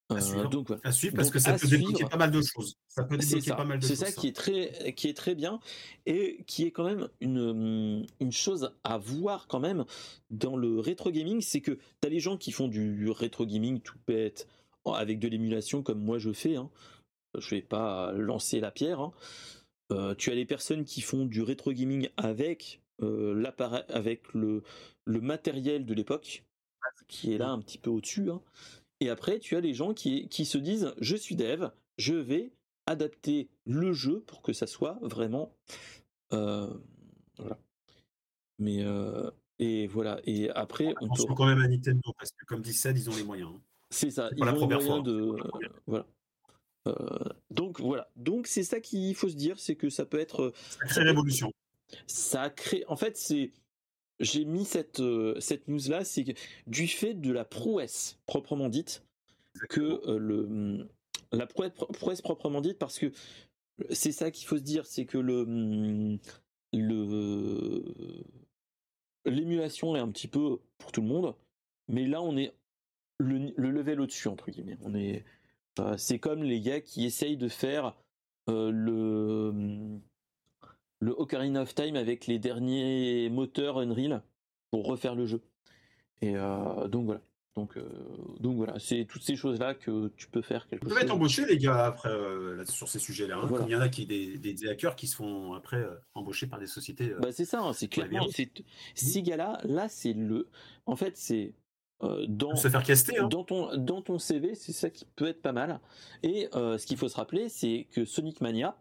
à 0.10 0.20
suivre. 0.20 0.50
donc 0.50 0.68
voilà. 0.68 0.82
À 0.84 0.92
suivre 0.92 1.16
parce 1.16 1.30
que 1.30 1.40
ça 1.40 1.54
peut 1.54 1.68
débloquer 1.68 2.06
pas 2.06 2.18
mal 2.18 2.32
de 2.32 2.42
choses. 2.42 2.78
Ça 2.88 3.04
peut 3.04 3.18
débloquer 3.18 3.52
pas 3.52 3.64
mal 3.64 3.80
de 3.80 3.86
choses. 3.86 3.98
C'est 3.98 4.06
ça 4.06 4.12
qui 4.12 4.28
est 4.28 4.36
très 4.36 4.94
qui 4.96 5.08
est 5.08 5.14
très 5.14 5.36
bien 5.36 5.60
et 6.06 6.44
qui 6.48 6.64
est 6.64 6.72
quand 6.72 6.84
même 6.84 7.10
une 7.20 8.06
une 8.20 8.32
chose 8.32 8.72
à 8.84 8.98
voir 8.98 9.48
quand 9.48 9.60
même 9.60 9.86
dans 10.30 10.58
le 10.58 10.80
rétro 10.80 11.12
gaming, 11.12 11.42
c'est 11.42 11.62
que 11.62 11.72
tu 11.72 12.08
as 12.08 12.10
les 12.10 12.20
gens 12.20 12.38
qui 12.38 12.52
font 12.52 12.68
du 12.68 13.10
rétro 13.10 13.46
gaming 13.46 13.80
tout 13.80 13.98
bête 14.08 14.48
avec 14.86 15.20
de 15.20 15.28
l'émulation 15.28 15.84
comme 15.84 16.04
moi 16.04 16.18
je 16.18 16.34
fais. 16.34 16.56
Hein 16.56 16.70
je 17.38 17.56
vais 17.56 17.62
pas 17.62 18.12
lancer 18.14 18.60
la 18.60 18.72
pierre. 18.72 19.00
Hein. 19.00 19.14
Euh, 19.92 20.16
tu 20.16 20.32
as 20.32 20.36
les 20.36 20.46
personnes 20.46 20.86
qui 20.86 21.02
font 21.02 21.26
du 21.26 21.42
rétro 21.42 21.72
gaming 21.72 22.10
avec 22.18 22.81
euh, 22.81 22.81
l'appareil, 23.02 23.84
avec 23.90 24.34
le, 24.34 24.64
le 25.06 25.22
matériel 25.22 25.86
de 25.86 25.94
l'époque, 25.94 26.44
qui 27.08 27.34
est 27.34 27.38
là 27.38 27.50
un 27.50 27.60
petit 27.60 27.78
peu 27.78 27.90
au-dessus. 27.90 28.30
Hein. 28.30 28.42
Et 29.00 29.10
après, 29.10 29.40
tu 29.40 29.56
as 29.56 29.62
les 29.62 29.74
gens 29.74 29.94
qui, 29.94 30.30
qui 30.30 30.46
se 30.46 30.58
disent 30.58 30.94
je 31.00 31.16
suis 31.16 31.36
dev, 31.36 31.70
je 31.98 32.14
vais 32.14 32.52
adapter 32.86 33.50
le 33.66 33.94
jeu 33.94 34.22
pour 34.22 34.42
que 34.42 34.54
ça 34.54 34.68
soit 34.68 34.98
vraiment 35.02 35.56
euh, 36.34 36.74
voilà. 37.38 37.58
Mais 38.60 38.86
et 39.60 39.88
voilà. 39.88 40.20
Et 40.26 40.50
après, 40.50 40.94
on 41.02 41.08
peut... 41.08 41.24
quand 41.36 41.46
même 41.46 41.62
à 41.62 41.68
Nintendo 41.68 42.14
parce 42.18 42.32
que 42.32 42.46
comme 42.46 42.62
dit 42.62 42.74
Sad, 42.74 42.98
ils 42.98 43.10
ont 43.10 43.16
les 43.16 43.24
moyens. 43.24 43.52
Hein. 43.54 43.62
C'est 43.90 44.10
ça. 44.10 44.30
Ils 44.36 44.44
ont 44.44 44.68
les 44.68 44.76
moyens 44.76 45.04
de 45.04 45.36
voilà. 45.86 46.08
Euh, 46.88 47.30
donc 47.52 47.80
voilà. 47.80 48.10
Donc 48.16 48.48
c'est 48.48 48.64
ça 48.64 48.80
qu'il 48.80 49.14
faut 49.14 49.30
se 49.30 49.36
dire, 49.36 49.60
c'est 49.60 49.76
que 49.76 49.90
ça 49.90 50.06
peut 50.06 50.20
être. 50.20 50.52
Ça 50.56 50.86
crée 50.86 51.04
révolution. 51.04 51.52
Ça 52.08 52.50
crée. 52.50 52.84
En 52.88 52.96
fait, 52.96 53.18
c'est. 53.18 53.52
J'ai 54.20 54.46
mis 54.46 54.66
cette 54.66 55.00
euh, 55.00 55.40
cette 55.40 55.68
news 55.68 55.80
là, 55.90 56.04
c'est 56.04 56.36
du 56.68 56.88
fait 56.88 57.16
de 57.16 57.32
la 57.32 57.44
prouesse 57.44 58.20
proprement 58.28 58.70
dite 58.70 59.04
que 59.70 59.82
euh, 60.08 60.20
le 60.20 60.88
la 61.32 61.48
prouesse, 61.48 62.22
proprement 62.22 62.62
dite 62.62 62.78
parce 62.78 63.00
que 63.00 63.12
c'est 63.90 64.12
ça 64.12 64.30
qu'il 64.30 64.46
faut 64.46 64.58
se 64.58 64.62
dire, 64.62 64.86
c'est 64.86 65.06
que 65.06 65.18
le 65.18 66.20
le 66.72 67.84
l'émulation 69.26 69.96
est 69.96 70.00
un 70.00 70.12
petit 70.12 70.28
peu 70.28 70.60
pour 70.78 70.92
tout 70.92 71.02
le 71.02 71.08
monde, 71.08 71.36
mais 71.88 72.06
là 72.06 72.22
on 72.22 72.38
est 72.38 72.54
le, 73.20 73.52
le 73.56 73.72
level 73.72 74.02
au-dessus 74.02 74.28
entre 74.28 74.52
guillemets. 74.52 74.78
On 74.84 74.94
est 74.94 75.26
euh, 75.80 75.98
c'est 75.98 76.20
comme 76.20 76.44
les 76.44 76.62
gars 76.62 76.82
qui 76.82 77.06
essayent 77.06 77.38
de 77.38 77.48
faire 77.48 77.96
euh, 78.50 78.72
le 78.72 80.00
le 81.02 81.12
Ocarina 81.12 81.64
of 81.64 81.76
Time 81.76 81.98
avec 81.98 82.28
les 82.28 82.40
derniers 82.40 83.30
moteurs 83.30 83.80
Unreal 83.80 84.24
pour 84.72 84.86
refaire 84.86 85.16
le 85.16 85.26
jeu. 85.26 85.42
Et 86.22 86.38
euh, 86.38 86.88
donc 86.88 87.06
voilà. 87.06 87.22
Donc, 87.56 87.78
donc 88.40 88.56
voilà, 88.56 88.80
c'est 88.80 89.04
toutes 89.04 89.24
ces 89.24 89.36
choses-là 89.36 89.74
que 89.74 90.08
tu 90.16 90.30
peux 90.30 90.42
faire 90.42 90.70
quelque. 90.70 90.88
Vous 90.88 90.98
être 90.98 91.12
embaucher 91.12 91.46
les 91.46 91.58
gars 91.58 91.86
après 91.86 92.10
sur 92.64 92.88
ces 92.88 92.98
sujets-là. 92.98 93.42
Hein. 93.44 93.50
Il 93.68 93.72
y 93.74 93.76
en 93.76 93.82
a 93.82 93.90
qui 93.90 94.06
des, 94.06 94.38
des, 94.38 94.70
hackers 94.70 94.96
qui 94.96 95.06
se 95.06 95.18
font 95.18 95.52
après 95.54 95.86
embaucher 96.14 96.48
par 96.48 96.60
des 96.60 96.68
sociétés. 96.68 97.14
bah 97.20 97.34
c'est 97.34 97.44
ça, 97.44 97.60
hein, 97.60 97.74
c'est 97.74 97.90
clairement 97.90 98.26
ces 98.96 99.22
gars-là, 99.22 99.60
là 99.66 99.90
c'est 99.90 100.14
le, 100.14 100.48
en 100.86 100.96
fait 100.96 101.18
c'est 101.18 101.54
euh, 102.04 102.26
dans, 102.28 102.56
se 102.56 102.68
faire 102.68 102.84
caster, 102.84 103.20
hein. 103.20 103.28
dans, 103.28 103.44
ton, 103.44 103.76
dans 103.78 104.02
ton 104.02 104.18
CV, 104.18 104.56
c'est 104.56 104.72
ça 104.72 104.90
qui 104.90 105.06
peut 105.16 105.28
être 105.28 105.42
pas 105.42 105.52
mal. 105.52 105.80
Et 106.24 106.50
euh, 106.56 106.78
ce 106.78 106.88
qu'il 106.88 106.98
faut 106.98 107.08
se 107.08 107.16
rappeler, 107.16 107.48
c'est 107.48 107.88
que 107.92 108.06
Sonic 108.06 108.42
Mania, 108.42 108.70
euh, 108.70 108.76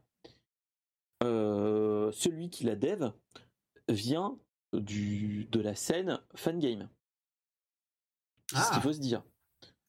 celui 1.23 2.51
qui 2.51 2.65
la 2.65 2.77
dev, 2.77 3.11
vient 3.89 4.39
du, 4.73 5.47
de 5.51 5.61
la 5.61 5.75
scène 5.75 6.21
fangame. 6.35 6.89
C'est 8.51 8.59
ce 8.59 8.69
qu'il 8.69 8.79
ah. 8.79 8.81
faut 8.81 8.93
se 8.93 9.01
dire. 9.01 9.23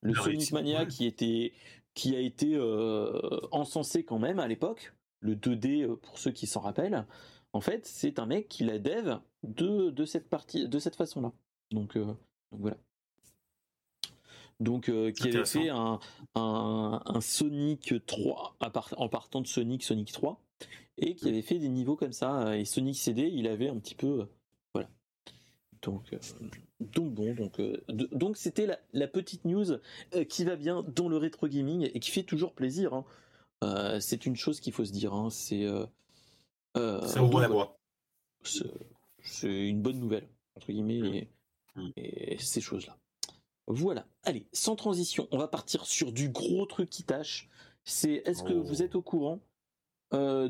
Le 0.01 0.13
Sonic 0.13 0.51
Mania 0.51 0.85
qui, 0.85 1.05
était, 1.05 1.53
qui 1.93 2.15
a 2.15 2.19
été 2.19 2.59
encensé 3.51 4.03
quand 4.03 4.19
même 4.19 4.39
à 4.39 4.47
l'époque, 4.47 4.93
le 5.19 5.35
2D 5.35 5.95
pour 5.97 6.17
ceux 6.17 6.31
qui 6.31 6.47
s'en 6.47 6.61
rappellent, 6.61 7.05
en 7.53 7.61
fait, 7.61 7.85
c'est 7.85 8.17
un 8.19 8.25
mec 8.25 8.47
qui 8.47 8.63
la 8.63 8.79
dev 8.79 9.17
de, 9.43 9.89
de 9.89 10.05
cette 10.05 10.29
partie, 10.29 10.67
de 10.67 10.79
cette 10.79 10.95
façon-là. 10.95 11.33
Donc, 11.71 11.97
donc 11.97 12.17
voilà 12.51 12.77
donc 14.61 14.89
euh, 14.89 15.11
qui 15.11 15.27
avait 15.27 15.43
fait 15.43 15.69
un, 15.69 15.99
un, 16.35 17.21
Sonic 17.21 17.93
3 18.05 18.55
en 18.97 19.09
partant 19.09 19.41
de 19.41 19.47
Sonic 19.47 19.83
Sonic 19.83 20.11
3 20.11 20.39
et 20.97 21.15
qui 21.15 21.29
avait 21.29 21.41
fait 21.41 21.59
des 21.59 21.69
niveaux 21.69 21.95
comme 21.95 22.13
ça 22.13 22.57
et 22.57 22.65
Sonic 22.65 22.97
CD 22.97 23.29
il 23.33 23.47
avait 23.47 23.69
un 23.69 23.77
petit 23.77 23.95
peu 23.95 24.21
euh, 24.21 24.25
voilà 24.73 24.89
donc 25.81 26.13
euh, 26.13 26.19
donc 26.79 27.13
bon 27.13 27.33
donc 27.33 27.61
donc 28.11 28.38
c'était 28.38 28.67
la, 28.93 29.07
petite 29.07 29.45
news 29.45 29.65
qui 30.29 30.43
va 30.43 30.55
bien 30.55 30.83
dans 30.83 31.09
le 31.09 31.17
rétro 31.17 31.47
gaming 31.47 31.89
et 31.93 31.99
qui 31.99 32.11
fait 32.11 32.23
toujours 32.23 32.53
plaisir 32.53 33.03
hein. 33.61 33.99
c'est 33.99 34.25
une 34.25 34.35
chose 34.35 34.59
qu'il 34.59 34.73
faut 34.73 34.85
se 34.85 34.91
dire 34.91 35.13
hein. 35.13 35.29
c'est 35.29 35.65
la 36.75 37.47
voie 37.47 37.79
c'est 38.43 39.67
une 39.67 39.81
bonne 39.81 39.99
nouvelle 39.99 40.27
entre 40.55 40.71
guillemets 40.71 41.27
mmh. 41.75 41.89
et 41.97 42.38
ces 42.39 42.61
choses 42.61 42.88
là 42.88 42.97
voilà. 43.67 44.05
Allez, 44.23 44.45
sans 44.53 44.75
transition, 44.75 45.27
on 45.31 45.38
va 45.38 45.47
partir 45.47 45.85
sur 45.85 46.11
du 46.11 46.29
gros 46.29 46.65
truc 46.65 46.89
qui 46.89 47.03
tâche. 47.03 47.49
C'est 47.83 48.21
est-ce 48.25 48.43
que 48.43 48.53
vous 48.53 48.81
oh. 48.81 48.83
êtes 48.83 48.95
au 48.95 49.01
courant 49.01 49.39
euh, 50.13 50.49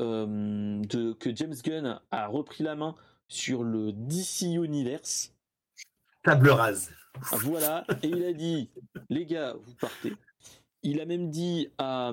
euh, 0.00 0.82
de, 0.82 1.12
que 1.12 1.34
James 1.34 1.54
Gunn 1.62 2.00
a 2.10 2.26
repris 2.26 2.64
la 2.64 2.74
main 2.74 2.96
sur 3.28 3.62
le 3.62 3.92
DC 3.92 4.42
Universe 4.42 5.32
Table 6.24 6.50
rase. 6.50 6.90
Voilà, 7.32 7.86
et 8.02 8.08
il 8.08 8.24
a 8.24 8.32
dit 8.32 8.68
les 9.08 9.24
gars, 9.24 9.54
vous 9.54 9.74
partez. 9.74 10.12
Il 10.82 11.00
a 11.00 11.06
même 11.06 11.30
dit 11.30 11.68
à, 11.78 12.08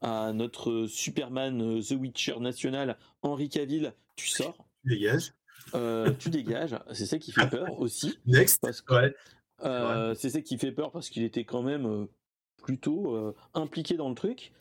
à 0.00 0.32
notre 0.32 0.86
Superman 0.86 1.60
euh, 1.60 1.82
The 1.82 1.92
Witcher 1.92 2.40
national, 2.40 2.96
Henri 3.20 3.50
Cavill, 3.50 3.92
tu 4.16 4.28
sors. 4.28 4.56
Tu 4.84 4.88
dégages. 4.88 5.34
Euh, 5.74 6.14
tu 6.18 6.30
dégages. 6.30 6.76
C'est 6.92 7.06
ça 7.06 7.18
qui 7.18 7.32
fait 7.32 7.48
peur 7.48 7.78
aussi. 7.78 8.18
Next. 8.24 8.62
Parce 8.62 8.80
que, 8.80 10.14
c'est 10.16 10.30
ça 10.30 10.40
qui 10.40 10.56
fait 10.56 10.72
peur 10.72 10.92
parce 10.92 11.10
qu'il 11.10 11.24
était 11.24 11.44
quand 11.44 11.62
même 11.62 12.08
plutôt 12.56 13.34
impliqué 13.52 13.98
dans 13.98 14.08
le 14.08 14.14
truc. 14.14 14.52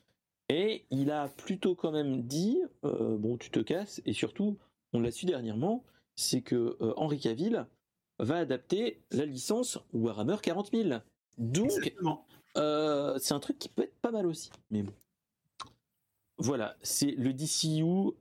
Et 0.50 0.86
il 0.92 1.12
a 1.12 1.28
plutôt 1.28 1.76
quand 1.76 1.92
même 1.92 2.24
dit, 2.24 2.62
bon, 2.84 3.38
tu 3.38 3.50
te 3.50 3.60
casses, 3.60 4.02
et 4.06 4.14
surtout, 4.14 4.58
on 4.94 5.02
l'a 5.02 5.12
su 5.12 5.26
dernièrement, 5.26 5.84
c'est 6.16 6.42
que 6.42 6.78
Henri 6.96 7.20
Cavill 7.20 7.66
va 8.20 8.38
adapter 8.38 9.02
la 9.12 9.26
licence 9.26 9.78
Warhammer 9.94 10.38
40 10.42 10.72
000. 10.72 11.00
Donc, 11.38 11.72
c'est 12.56 13.34
un 13.34 13.40
truc 13.40 13.60
qui 13.60 13.70
peut 13.70 13.84
être 13.84 14.00
pas 14.02 14.12
mal 14.12 14.26
aussi. 14.26 14.50
Mais 14.72 14.84
bon. 14.84 14.94
Voilà, 16.38 16.78
c'est 16.82 17.12
le 17.12 17.34
DCU 17.34 18.14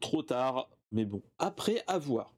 trop 0.00 0.22
tard, 0.22 0.68
mais 0.92 1.04
bon. 1.04 1.22
Après, 1.38 1.84
à 1.86 1.98
voir. 1.98 2.34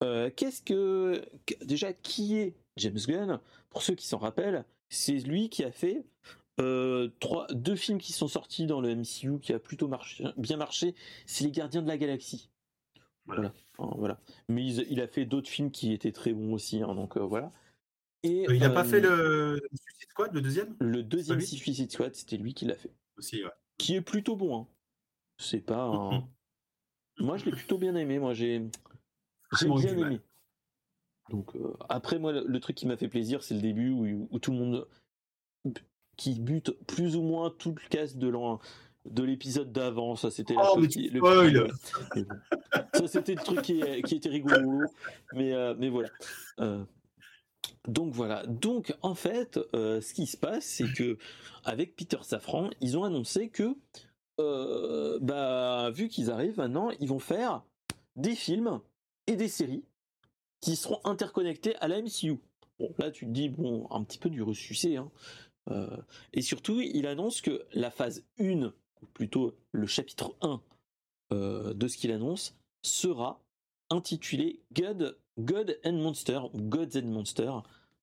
Qu'est-ce 0.00 0.62
que. 0.62 1.24
Déjà, 1.64 1.92
qui 1.92 2.36
est 2.36 2.54
James 2.76 2.98
Gunn? 3.06 3.40
Pour 3.70 3.82
ceux 3.82 3.94
qui 3.94 4.06
s'en 4.06 4.18
rappellent, 4.18 4.64
c'est 4.90 5.18
lui 5.20 5.48
qui 5.48 5.64
a 5.64 5.72
fait 5.72 6.04
trois, 7.20 7.46
deux 7.52 7.76
films 7.76 7.98
qui 7.98 8.12
sont 8.12 8.28
sortis 8.28 8.66
dans 8.66 8.80
le 8.80 8.94
MCU 8.94 9.38
qui 9.40 9.52
a 9.52 9.58
plutôt 9.58 9.88
marché, 9.88 10.24
bien 10.36 10.56
marché. 10.56 10.94
C'est 11.26 11.44
Les 11.44 11.50
Gardiens 11.50 11.82
de 11.82 11.88
la 11.88 11.98
Galaxie. 11.98 12.50
Voilà. 13.26 13.52
voilà. 13.78 14.20
Mais 14.48 14.66
il, 14.66 15.00
a 15.00 15.06
fait 15.06 15.24
d'autres 15.24 15.48
films 15.48 15.70
qui 15.70 15.92
étaient 15.92 16.12
très 16.12 16.32
bons 16.32 16.54
aussi. 16.54 16.82
Hein, 16.82 16.94
donc 16.94 17.16
voilà. 17.16 17.52
Et, 18.24 18.44
il 18.48 18.60
n'a 18.60 18.70
pas 18.70 18.84
fait 18.84 19.00
le 19.00 19.60
Suicide 19.72 20.10
Squad, 20.10 20.34
le 20.34 20.40
deuxième? 20.40 20.76
Le 20.80 21.02
deuxième 21.02 21.40
Suicide 21.40 21.90
Squad, 21.90 22.14
c'était 22.14 22.36
lui 22.36 22.54
qui 22.54 22.64
l'a 22.64 22.76
fait. 22.76 22.92
Aussi, 23.16 23.44
ouais. 23.44 23.50
Qui 23.78 23.94
est 23.94 24.00
plutôt 24.00 24.36
bon. 24.36 24.60
Hein. 24.60 24.66
C'est 25.38 25.60
pas 25.60 25.84
un... 25.84 26.28
Moi, 27.18 27.36
je 27.36 27.44
l'ai 27.44 27.52
plutôt 27.52 27.78
bien 27.78 27.94
aimé. 27.96 28.18
Moi, 28.18 28.32
j'ai 28.34 28.62
bien 29.60 29.98
aimé. 29.98 30.20
Donc 31.30 31.54
euh, 31.56 31.72
après 31.88 32.18
moi 32.18 32.32
le, 32.32 32.60
truc 32.60 32.76
qui 32.76 32.86
m'a 32.86 32.96
fait 32.96 33.08
plaisir 33.08 33.42
c'est 33.42 33.54
le 33.54 33.60
début 33.60 33.90
où, 33.90 34.38
tout 34.40 34.50
le 34.50 34.58
monde 34.58 34.88
qui 36.16 36.38
bute 36.38 36.70
plus 36.86 37.16
ou 37.16 37.22
moins 37.22 37.50
tout 37.50 37.74
le 37.74 37.88
cast 37.88 38.18
de 38.18 38.32
de 39.04 39.22
l'épisode 39.24 39.72
d'avant 39.72 40.14
ça 40.14 40.30
c'était 40.30 40.54
oh, 40.56 40.78
le, 40.78 41.66
ça 42.94 43.08
c'était 43.08 43.34
le 43.34 43.42
truc 43.42 43.62
qui, 43.62 43.80
était 43.80 44.28
rigolo 44.28 44.82
mais 45.32 45.52
euh, 45.52 45.74
mais 45.76 45.88
voilà 45.88 46.08
euh, 46.60 46.84
donc 47.88 48.14
voilà 48.14 48.46
donc 48.46 48.94
en 49.02 49.16
fait 49.16 49.58
ce 49.72 50.14
qui 50.14 50.26
se 50.26 50.36
passe 50.36 50.64
c'est 50.64 50.92
que 50.92 51.18
avec 51.64 51.96
Peter 51.96 52.18
Safran 52.22 52.70
ils 52.80 52.96
ont 52.96 53.02
annoncé 53.02 53.48
que 53.48 53.74
bah 55.18 55.90
vu 55.90 56.08
qu'ils 56.08 56.30
arrivent 56.30 56.58
maintenant 56.58 56.90
ils 57.00 57.08
vont 57.08 57.18
faire 57.18 57.64
des 58.14 58.36
films 58.36 58.80
et 59.26 59.36
des 59.36 59.48
séries 59.48 59.84
qui 60.62 60.76
seront 60.76 61.00
interconnectées 61.04 61.76
à 61.76 61.88
la 61.88 62.00
MCU. 62.00 62.38
Bon, 62.78 62.94
là, 62.98 63.10
tu 63.10 63.26
te 63.26 63.30
dis, 63.30 63.48
bon, 63.48 63.86
un 63.90 64.02
petit 64.04 64.18
peu 64.18 64.30
du 64.30 64.42
ressucé. 64.42 64.96
Hein. 64.96 65.10
Euh, 65.70 65.96
et 66.32 66.42
surtout, 66.42 66.80
il 66.80 67.06
annonce 67.06 67.40
que 67.40 67.64
la 67.72 67.90
phase 67.90 68.24
1, 68.38 68.64
ou 68.64 69.06
plutôt 69.14 69.54
le 69.72 69.86
chapitre 69.86 70.34
1 70.40 70.60
euh, 71.32 71.74
de 71.74 71.88
ce 71.88 71.96
qu'il 71.96 72.12
annonce, 72.12 72.56
sera 72.82 73.40
intitulé 73.90 74.60
God, 74.72 75.18
God 75.38 75.78
and 75.84 75.94
Monster, 75.94 76.40
ou 76.52 76.62
Gods 76.62 76.98
and 76.98 77.06
Monster, 77.06 77.52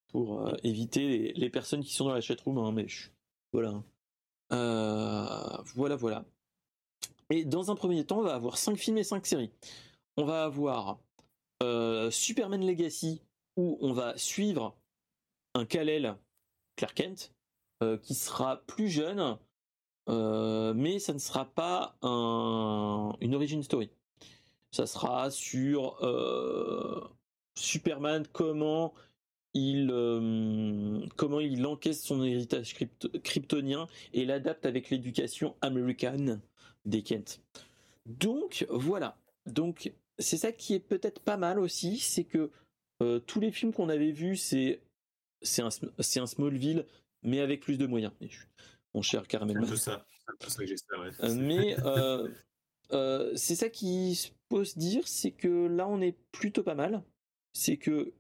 pour 0.07 0.48
euh, 0.48 0.56
éviter 0.64 1.34
les, 1.34 1.49
personnes 1.49 1.84
qui 1.84 1.94
sont 1.94 2.06
dans 2.06 2.14
la 2.14 2.22
chatroom, 2.22 2.57
hein, 2.57 2.72
mais 2.72 2.88
voilà. 3.52 3.84
voilà, 5.76 5.95
voilà. 5.95 6.26
Et 7.31 7.45
dans 7.45 7.69
un 7.69 7.76
premier 7.76 8.06
temps, 8.06 8.19
on 8.19 8.23
va 8.23 8.34
avoir 8.34 8.57
5 8.57 8.76
films 8.76 8.98
et 8.98 9.03
5 9.03 9.26
séries. 9.26 9.52
On 10.18 10.26
va 10.26 10.45
avoir 10.45 10.99
Superman 12.11 12.65
Legacy, 12.65 13.22
où 13.57 13.77
on 13.81 13.94
va 13.94 14.18
suivre 14.18 14.76
un 15.53 15.65
Kal-El, 15.65 16.15
Clark 16.76 16.95
Kent, 16.95 17.34
qui 18.01 18.14
sera 18.14 18.57
plus 18.68 18.89
jeune, 18.89 19.38
euh, 20.10 20.73
mais 20.73 20.99
ça 20.99 21.14
ne 21.14 21.19
sera 21.19 21.45
pas 21.45 21.95
une 22.01 23.35
origin 23.35 23.64
story. 23.64 23.89
Ça 24.72 24.85
sera 24.85 25.31
sur 25.31 25.97
Superman, 27.56 28.26
comment 28.31 28.93
il, 29.53 29.88
comment 31.15 31.39
il 31.39 31.65
encaisse 31.65 32.03
son 32.03 32.23
héritage 32.23 32.76
kryptonien 33.23 33.88
et 34.14 34.26
l'adapte 34.26 34.65
avec 34.65 34.89
l'éducation 34.89 35.56
américaine 35.61 36.39
des 36.85 37.01
Kent. 37.01 37.41
Donc 38.06 38.65
voilà. 38.69 39.18
Donc 39.45 39.91
c'est 40.18 40.38
ça 40.38 40.51
qui 40.51 40.73
est 40.73 40.80
peut-être 40.80 41.22
pas 41.22 41.38
mal 41.38 41.60
aussi, 41.60 41.97
c'est 41.97 42.26
que 42.26 42.51
euh, 43.01 43.19
tous 43.19 43.39
les 43.39 43.51
films 43.51 43.73
qu'on 43.73 43.89
avait 43.89 44.11
vus, 44.11 44.35
c'est 44.35 44.81
c'est 45.41 45.61
un, 45.61 45.69
un 45.69 46.27
Smallville, 46.27 46.85
mais 47.24 47.40
avec 47.40 47.62
plus 47.62 47.78
de 47.78 47.86
moyens. 47.86 48.14
Mon 48.94 49.02
cher 49.02 49.28
Caramel. 49.28 49.58
C'est 49.68 49.78
ça, 49.78 50.06
c'est 50.40 50.50
ça 50.50 50.60
que 50.60 50.68
j'espère. 50.68 51.00
Euh, 51.00 51.36
mais 51.36 51.78
euh, 52.91 53.32
c'est 53.36 53.56
ça 53.56 53.70
qui 53.70 54.32
peut 54.50 54.66
se 54.66 54.80
dire, 54.80 55.08
c'est 55.08 55.32
que 55.32 55.68
là 55.68 55.88
on 55.88 56.02
est 56.02 56.18
plutôt 56.32 56.64
pas 56.64 56.76
mal. 56.76 57.04
C'est 57.54 57.78
que 57.78 58.14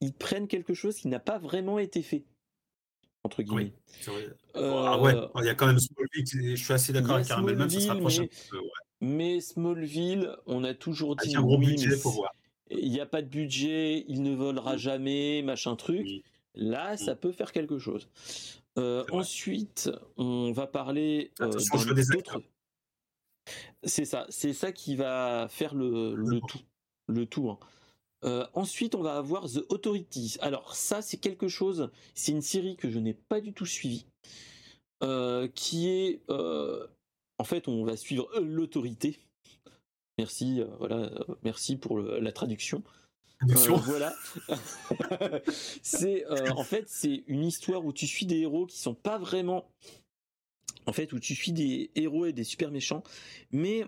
ils 0.00 0.12
prennent 0.12 0.48
quelque 0.48 0.74
chose 0.74 0.96
qui 0.96 1.08
n'a 1.08 1.20
pas 1.20 1.38
vraiment 1.38 1.78
été 1.78 2.02
fait 2.02 2.24
entre 3.26 3.42
guillemets. 3.42 3.72
Oui, 4.06 4.12
ah 4.54 5.00
ouais, 5.00 5.14
il 5.40 5.44
y 5.44 5.48
a 5.48 5.54
quand 5.54 5.66
même 5.66 5.78
Smallville. 5.78 6.56
Je 6.56 6.62
suis 6.62 6.72
assez 6.72 6.92
d'accord 6.92 7.16
avec 7.16 7.26
Caramel, 7.26 7.56
même 7.56 7.68
ça 7.68 7.80
se 7.80 7.88
rapproche 7.88 8.20
un 8.20 8.26
peu. 8.50 8.58
Mais 9.00 9.40
Smallville, 9.40 10.34
on 10.46 10.64
a 10.64 10.74
toujours 10.74 11.16
dit. 11.16 11.34
Il 12.68 12.90
n'y 12.90 13.00
a 13.00 13.06
pas 13.06 13.22
de 13.22 13.28
budget, 13.28 14.04
il 14.08 14.22
ne 14.22 14.34
volera 14.34 14.76
jamais, 14.76 15.42
machin 15.42 15.76
truc. 15.76 16.06
Là, 16.56 16.94
mm. 16.94 16.96
ça 16.96 17.14
peut 17.14 17.32
faire 17.32 17.52
quelque 17.52 17.78
chose. 17.78 18.08
Euh, 18.78 19.04
ensuite, 19.10 19.90
on 20.16 20.52
va 20.52 20.66
parler 20.66 21.32
euh, 21.40 21.52
d'autres. 22.12 22.42
C'est 23.84 24.04
ça, 24.04 24.26
c'est 24.28 24.52
ça 24.52 24.72
qui 24.72 24.96
va 24.96 25.46
faire 25.48 25.74
le, 25.74 26.40
tout, 26.48 26.60
le 27.06 27.26
tout. 27.26 27.50
Hein. 27.50 27.58
Euh, 28.24 28.46
ensuite, 28.54 28.94
on 28.94 29.02
va 29.02 29.16
avoir 29.16 29.46
The 29.46 29.64
Authorities. 29.68 30.36
Alors 30.40 30.74
ça, 30.74 31.00
c'est 31.00 31.18
quelque 31.18 31.48
chose. 31.48 31.90
C'est 32.14 32.32
une 32.32 32.42
série 32.42 32.76
que 32.76 32.90
je 32.90 32.98
n'ai 32.98 33.14
pas 33.14 33.40
du 33.40 33.52
tout 33.52 33.66
suivie, 33.66 34.06
qui 35.54 35.88
est 35.88 36.22
en 37.38 37.44
fait, 37.44 37.68
on 37.68 37.84
va 37.84 37.96
suivre 37.96 38.28
l'autorité. 38.40 39.18
Merci, 40.18 40.62
voilà, 40.78 41.10
merci 41.42 41.76
pour 41.76 42.00
la 42.00 42.32
traduction. 42.32 42.82
Voilà. 43.40 44.14
c'est 45.82 46.24
en 46.50 46.64
fait 46.64 46.88
c'est 46.88 47.24
une 47.26 47.44
histoire 47.44 47.84
où 47.84 47.92
tu 47.92 48.06
suis 48.06 48.26
des 48.26 48.38
héros 48.38 48.66
qui 48.66 48.78
sont 48.78 48.94
pas 48.94 49.18
vraiment 49.18 49.68
en 50.86 50.92
fait 50.92 51.12
où 51.12 51.18
tu 51.18 51.34
suis 51.34 51.52
des 51.52 51.90
héros 51.94 52.26
et 52.26 52.32
des 52.32 52.44
super 52.44 52.70
méchants 52.70 53.02
mais 53.52 53.84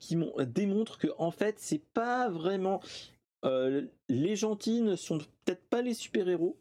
qui 0.00 0.16
démontrent 0.46 0.98
que 0.98 1.08
en 1.18 1.30
fait 1.30 1.56
c'est 1.58 1.84
pas 1.92 2.30
vraiment 2.30 2.80
les 3.44 4.36
gentils 4.36 4.80
ne 4.80 4.96
sont 4.96 5.18
peut-être 5.18 5.64
pas 5.68 5.82
les 5.82 5.94
super 5.94 6.28
héros 6.28 6.58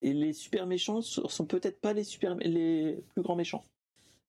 et 0.00 0.14
les 0.14 0.32
super 0.32 0.66
méchants 0.66 1.02
sont 1.02 1.44
peut-être 1.44 1.80
pas 1.80 1.92
les 1.92 2.04
super 2.04 2.34
les 2.36 3.04
plus 3.14 3.22
grands 3.22 3.36
méchants 3.36 3.64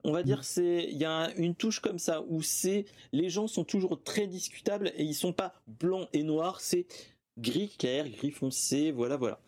on 0.03 0.11
va 0.11 0.23
dire 0.23 0.39
mm. 0.39 0.43
c'est 0.43 0.87
il 0.91 0.97
y 0.97 1.05
a 1.05 1.33
une 1.37 1.55
touche 1.55 1.79
comme 1.79 1.99
ça 1.99 2.23
où 2.27 2.41
c'est 2.41 2.85
les 3.11 3.29
gens 3.29 3.47
sont 3.47 3.63
toujours 3.63 4.01
très 4.03 4.27
discutables 4.27 4.91
et 4.95 5.03
ils 5.03 5.15
sont 5.15 5.33
pas 5.33 5.53
blancs 5.67 6.07
et 6.13 6.23
noirs, 6.23 6.61
c'est 6.61 6.85
gris 7.37 7.75
clair, 7.77 8.09
gris 8.09 8.31
foncé, 8.31 8.91
voilà 8.91 9.17
voilà. 9.17 9.39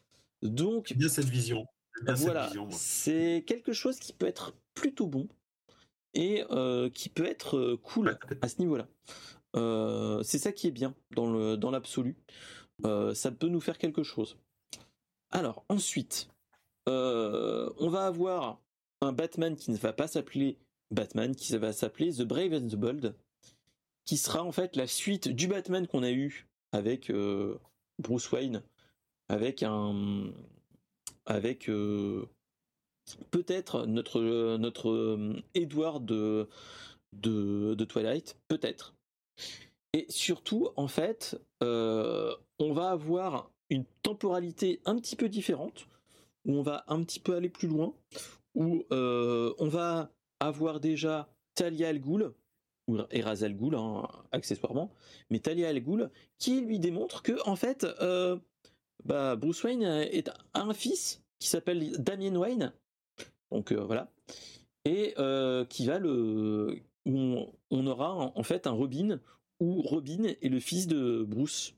Donc 0.41 0.93
bien 0.93 1.09
cette 1.09 1.29
vision. 1.29 1.65
voilà, 2.07 2.51
c'est 2.71 3.43
quelque 3.47 3.73
chose 3.73 3.99
qui 3.99 4.13
peut 4.13 4.27
être 4.27 4.55
plutôt 4.73 5.07
bon 5.07 5.27
et 6.13 6.43
euh, 6.51 6.89
qui 6.89 7.09
peut 7.09 7.25
être 7.25 7.57
euh, 7.57 7.77
cool 7.77 8.17
à 8.41 8.47
ce 8.47 8.59
niveau-là. 8.59 8.87
Euh, 9.55 10.23
c'est 10.23 10.39
ça 10.39 10.51
qui 10.51 10.67
est 10.67 10.71
bien 10.71 10.95
dans 11.11 11.31
le 11.31 11.57
dans 11.57 11.71
l'absolu. 11.71 12.15
ça 12.83 13.31
peut 13.31 13.47
nous 13.47 13.61
faire 13.61 13.77
quelque 13.77 14.03
chose. 14.03 14.37
Alors 15.31 15.65
ensuite, 15.69 16.29
on 16.87 17.89
va 17.89 18.05
avoir 18.05 18.59
un 19.01 19.11
Batman 19.11 19.55
qui 19.55 19.71
ne 19.71 19.77
va 19.77 19.93
pas 19.93 20.07
s'appeler 20.07 20.57
Batman, 20.91 21.35
qui 21.35 21.55
va 21.57 21.73
s'appeler 21.73 22.13
The 22.13 22.23
Brave 22.23 22.53
and 22.53 22.67
the 22.67 22.75
Bold, 22.75 23.15
qui 24.05 24.17
sera 24.17 24.43
en 24.43 24.51
fait 24.51 24.75
la 24.75 24.87
suite 24.87 25.27
du 25.27 25.47
Batman 25.47 25.87
qu'on 25.87 26.03
a 26.03 26.11
eu 26.11 26.47
avec 26.71 27.11
Bruce 27.99 28.31
Wayne, 28.31 28.61
avec 29.29 29.63
un, 29.63 30.31
avec 31.25 31.69
euh, 31.69 32.27
peut-être 33.31 33.85
notre 33.85 34.57
notre 34.57 34.89
euh, 34.89 35.41
Edward 35.53 36.05
de, 36.05 36.47
Twilight, 37.85 38.37
peut-être. 38.47 38.95
Et 39.93 40.05
surtout, 40.09 40.69
en 40.75 40.87
fait, 40.87 41.39
on 41.61 42.73
va 42.73 42.89
avoir 42.89 43.49
une 43.69 43.85
temporalité 44.03 44.81
un 44.85 44.97
petit 44.97 45.15
peu 45.15 45.29
différente, 45.29 45.87
où 46.45 46.53
on 46.53 46.61
va 46.61 46.83
un 46.87 47.03
petit 47.03 47.19
peu 47.19 47.35
aller 47.35 47.49
plus 47.49 47.67
loin, 47.67 47.93
où 48.53 48.83
euh, 48.91 49.53
on 49.57 49.67
va 49.67 50.11
avoir 50.39 50.79
déjà 50.79 51.29
Talia 51.55 51.89
Al 51.89 51.99
Ghul, 51.99 52.33
ou 52.87 52.97
Eraz 53.11 53.43
Al 53.43 53.55
Ghul, 53.55 53.75
hein, 53.75 54.07
accessoirement, 54.31 54.91
mais 55.29 55.39
Talia 55.39 55.69
Al 55.69 55.79
Ghul, 55.79 56.09
qui 56.37 56.61
lui 56.61 56.79
démontre 56.79 57.23
que, 57.23 57.33
en 57.47 57.55
fait, 57.55 57.83
euh, 58.01 58.37
bah, 59.03 59.35
Bruce 59.35 59.63
Wayne 59.63 59.83
est, 59.83 60.29
a 60.29 60.35
un 60.53 60.73
fils 60.73 61.23
qui 61.39 61.47
s'appelle 61.47 61.91
Damien 62.01 62.35
Wayne. 62.35 62.73
Donc 63.51 63.71
voilà. 63.71 64.11
Et 64.85 65.15
qui 65.69 65.85
va 65.85 65.99
le. 65.99 66.79
On, 67.07 67.47
on 67.69 67.87
aura 67.87 68.15
en, 68.15 68.43
fait 68.43 68.65
un 68.65 68.71
Robin 68.71 69.19
où 69.59 69.81
Robin 69.81 70.23
est 70.23 70.49
le 70.49 70.59
fils 70.59 70.87
de 70.87 71.23
Bruce. 71.23 71.75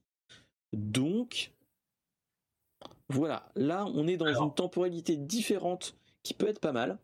Donc, 0.74 1.52
voilà, 3.10 3.50
là 3.56 3.86
on 3.86 4.08
est 4.08 4.18
dans 4.18 4.28
une 4.28 4.54
temporalité 4.54 5.16
différente 5.16 5.96
qui 6.24 6.34
peut 6.34 6.48
être 6.48 6.60
pas 6.60 6.72
mal. 6.72 7.00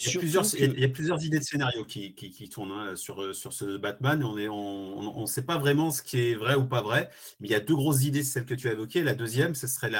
Il 0.00 0.12
y, 0.12 0.16
a 0.16 0.20
plusieurs, 0.20 0.54
il 0.54 0.78
y, 0.78 0.84
a 0.84 0.88
plusieurs, 0.88 1.24
idées 1.24 1.40
de 1.40 1.44
scénario 1.44 1.84
qui, 1.84 2.14
qui, 2.14 2.48
tournent 2.48 2.70
hein, 2.70 2.94
sur, 2.94 3.34
sur 3.34 3.52
ce 3.52 3.76
Batman. 3.76 4.22
On 4.22 4.36
ne 4.36 4.48
on, 4.48 5.18
on 5.18 5.26
sait 5.26 5.42
pas 5.42 5.58
vraiment 5.58 5.90
ce 5.90 6.02
qui 6.02 6.20
est 6.20 6.34
vrai 6.36 6.54
ou 6.54 6.66
pas 6.66 6.82
vrai, 6.82 7.10
mais 7.40 7.48
il 7.48 7.50
y 7.50 7.56
a 7.56 7.60
deux 7.60 7.74
grosses 7.74 8.04
idées, 8.04 8.22
celles 8.22 8.44
que 8.44 8.54
tu 8.54 8.68
as 8.68 8.72
évoquées. 8.72 9.02
La 9.02 9.14
deuxième, 9.14 9.56
ce 9.56 9.66
serait 9.66 9.90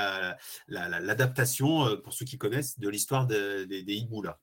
l'adaptation, 0.69 1.85
la, 1.85 1.91
euh, 1.91 1.97
pour 1.97 2.13
ceux 2.13 2.25
qui 2.25 2.39
connaissent, 2.39 2.79
de 2.79 2.89
l'histoire 2.89 3.27
des 3.27 3.67
hiboux, 3.89 4.23
là, 4.23 4.39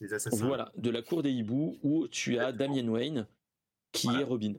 les 0.00 0.12
assassins. 0.14 0.46
Voilà, 0.46 0.72
de 0.76 0.90
la 0.90 1.02
cour 1.02 1.22
des 1.22 1.30
hiboux, 1.30 1.78
où 1.82 2.08
tu 2.08 2.38
as 2.38 2.50
Damien 2.50 2.88
Wayne, 2.88 3.26
qui 3.92 4.08
est 4.08 4.24
Robin. 4.24 4.54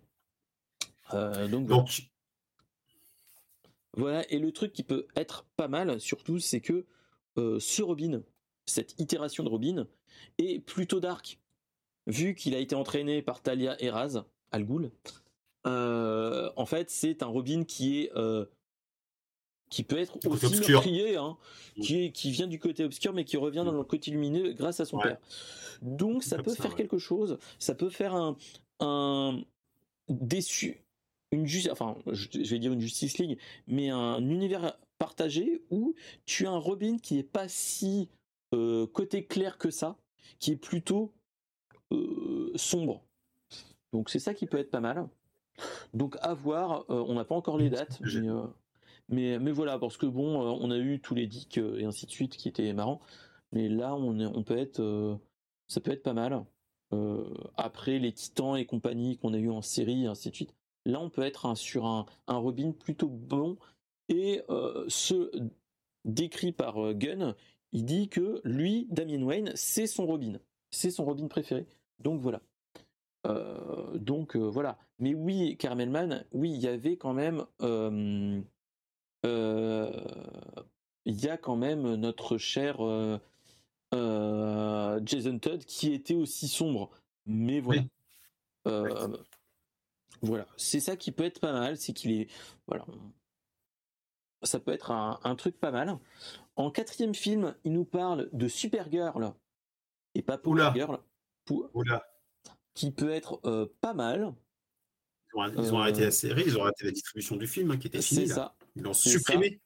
Euh, 1.13 1.47
donc, 1.47 1.67
donc 1.67 1.89
voilà, 3.97 4.23
et 4.31 4.39
le 4.39 4.51
truc 4.51 4.71
qui 4.71 4.83
peut 4.83 5.07
être 5.15 5.45
pas 5.57 5.67
mal, 5.67 5.99
surtout, 5.99 6.39
c'est 6.39 6.61
que 6.61 6.85
euh, 7.37 7.59
ce 7.59 7.81
Robin, 7.81 8.21
cette 8.69 8.99
itération 8.99 9.43
de 9.43 9.49
Robin, 9.49 9.87
est 10.37 10.59
plutôt 10.59 10.99
dark. 10.99 11.39
Vu 12.07 12.33
qu'il 12.33 12.55
a 12.55 12.59
été 12.59 12.75
entraîné 12.75 13.21
par 13.21 13.41
Talia 13.41 13.81
Eraz, 13.81 14.23
Al 14.51 14.65
Ghul, 14.65 14.91
euh, 15.67 16.49
en 16.55 16.65
fait, 16.65 16.89
c'est 16.89 17.23
un 17.23 17.27
Robin 17.27 17.63
qui 17.63 17.99
est. 17.99 18.11
Euh, 18.15 18.45
qui 19.69 19.83
peut 19.83 19.99
être 19.99 20.17
aussi 20.27 20.59
meurtrier, 20.71 21.15
hein, 21.17 21.37
qui, 21.79 22.11
qui 22.11 22.31
vient 22.31 22.47
du 22.47 22.57
côté 22.57 22.83
obscur, 22.83 23.13
mais 23.13 23.23
qui 23.23 23.37
revient 23.37 23.61
dans 23.63 23.71
le 23.71 23.83
côté 23.83 24.09
lumineux 24.09 24.53
grâce 24.53 24.79
à 24.79 24.85
son 24.85 24.97
père. 24.97 25.19
Donc, 25.83 26.23
ça 26.23 26.41
peut 26.41 26.55
faire 26.55 26.73
quelque 26.73 26.97
chose, 26.97 27.37
ça 27.59 27.75
peut 27.75 27.91
faire 27.91 28.15
un, 28.15 28.35
un 28.79 29.39
déçu, 30.07 30.83
une 31.31 31.45
enfin, 31.69 31.95
je 32.11 32.49
vais 32.49 32.57
dire 32.57 32.73
une 32.73 32.81
Justice 32.81 33.19
League, 33.19 33.37
mais 33.67 33.89
un 33.89 34.27
univers 34.27 34.75
partagé 34.97 35.61
où 35.69 35.93
tu 36.25 36.47
as 36.47 36.51
un 36.51 36.57
Robin 36.57 36.97
qui 36.97 37.15
n'est 37.15 37.23
pas 37.23 37.47
si 37.47 38.09
euh, 38.53 38.87
côté 38.87 39.25
clair 39.25 39.57
que 39.57 39.69
ça, 39.69 39.97
qui 40.39 40.51
est 40.51 40.57
plutôt 40.57 41.13
euh, 41.91 42.51
sombre. 42.55 43.03
Donc 43.93 44.09
c'est 44.09 44.19
ça 44.19 44.33
qui 44.33 44.45
peut 44.45 44.57
être 44.57 44.71
pas 44.71 44.79
mal. 44.79 45.07
Donc 45.93 46.17
à 46.21 46.33
voir, 46.33 46.85
euh, 46.89 47.03
on 47.07 47.15
n'a 47.15 47.25
pas 47.25 47.35
encore 47.35 47.57
les 47.57 47.69
dates, 47.69 48.01
mais, 49.11 49.39
mais, 49.39 49.51
voilà, 49.51 49.79
parce 49.79 49.97
que 49.97 50.05
bon, 50.05 50.39
on 50.39 50.69
a 50.69 50.77
eu 50.77 50.99
tous 50.99 51.15
les 51.15 51.25
dicks 51.25 51.57
et 51.57 51.83
ainsi 51.83 52.05
de 52.05 52.11
suite 52.11 52.37
qui 52.37 52.47
étaient 52.47 52.73
marrants, 52.73 53.01
mais 53.51 53.67
là 53.67 53.95
on, 53.95 54.19
est, 54.19 54.25
on 54.27 54.43
peut 54.43 54.57
être, 54.57 55.19
ça 55.67 55.81
peut 55.81 55.91
être 55.91 56.03
pas 56.03 56.13
mal. 56.13 56.45
après 57.57 57.97
les 57.97 58.13
Titans 58.13 58.55
et 58.55 58.67
compagnie 58.67 59.17
qu'on 59.17 59.33
a 59.33 59.37
eu 59.37 59.49
en 59.49 59.63
série 59.63 60.03
et 60.03 60.07
ainsi 60.07 60.29
de 60.29 60.35
suite, 60.35 60.53
Là, 60.85 61.01
on 61.01 61.09
peut 61.09 61.23
être 61.23 61.55
sur 61.57 61.85
un, 61.85 62.05
Robin 62.27 62.71
plutôt 62.71 63.09
bon. 63.09 63.57
Et 64.09 64.41
ce 64.87 65.31
décrit 66.05 66.51
par 66.51 66.93
Gunn, 66.93 67.35
il 67.71 67.85
dit 67.85 68.09
que 68.09 68.41
lui, 68.43 68.87
Damien 68.89 69.21
Wayne, 69.23 69.51
c'est 69.55 69.87
son 69.87 70.05
Robin. 70.05 70.39
C'est 70.71 70.91
son 70.91 71.05
Robin 71.05 71.27
préféré. 71.27 71.67
Donc 71.99 72.21
voilà. 72.21 72.41
Euh, 73.27 73.97
donc 73.97 74.35
voilà. 74.35 74.77
Mais 74.99 75.13
oui, 75.13 75.57
Carmelman, 75.57 76.25
oui, 76.31 76.51
il 76.51 76.59
y 76.59 76.67
avait 76.67 76.97
quand 76.97 77.13
même. 77.13 77.45
il 77.61 78.43
y 81.05 81.29
a 81.29 81.37
quand 81.37 81.55
même 81.55 81.95
notre 81.95 82.37
cher 82.37 82.77
Jason 83.91 85.39
Todd 85.39 85.63
qui 85.65 85.93
était 85.93 86.15
aussi 86.15 86.47
sombre. 86.47 86.89
Mais 87.25 87.59
voilà. 87.59 87.83
Voilà, 90.21 90.45
c'est 90.57 90.79
ça 90.81 90.97
qui 90.97 91.11
peut 91.11 91.23
être 91.23 91.39
pas 91.39 91.53
mal, 91.53 91.77
c'est 91.77 91.93
qu'il 91.93 92.11
est, 92.11 92.27
voilà, 92.67 92.85
ça 94.43 94.59
peut 94.59 94.71
être 94.71 94.91
un, 94.91 95.35
truc 95.35 95.57
pas 95.59 95.71
mal. 95.71 95.97
En 96.59 96.71
quatrième 96.71 97.15
film, 97.15 97.55
il 97.63 97.71
nous 97.71 97.85
parle 97.85 98.29
de 98.33 98.49
Supergirl 98.49 99.33
et 100.13 100.21
pas 100.21 100.37
Power 100.37 100.71
Girl, 100.75 100.99
qui 102.73 102.91
peut 102.91 103.11
être 103.11 103.39
euh, 103.45 103.65
pas 103.79 103.93
mal. 103.93 104.33
Ils 105.33 105.73
ont, 105.73 105.79
arrêté 105.79 106.01
la 106.01 106.07
euh, 106.07 106.11
série, 106.11 106.43
ils 106.45 106.57
ont 106.57 106.63
arrêté 106.63 106.83
la 106.83 106.91
distribution 106.91 107.37
du 107.37 107.47
film 107.47 107.71
hein, 107.71 107.77
qui 107.77 107.87
était 107.87 108.01
fini. 108.01 108.27
C'est 108.27 108.33
ça. 108.33 108.57
Ils 108.75 108.83
l'ont 108.83 108.91
supprimé. 108.91 109.61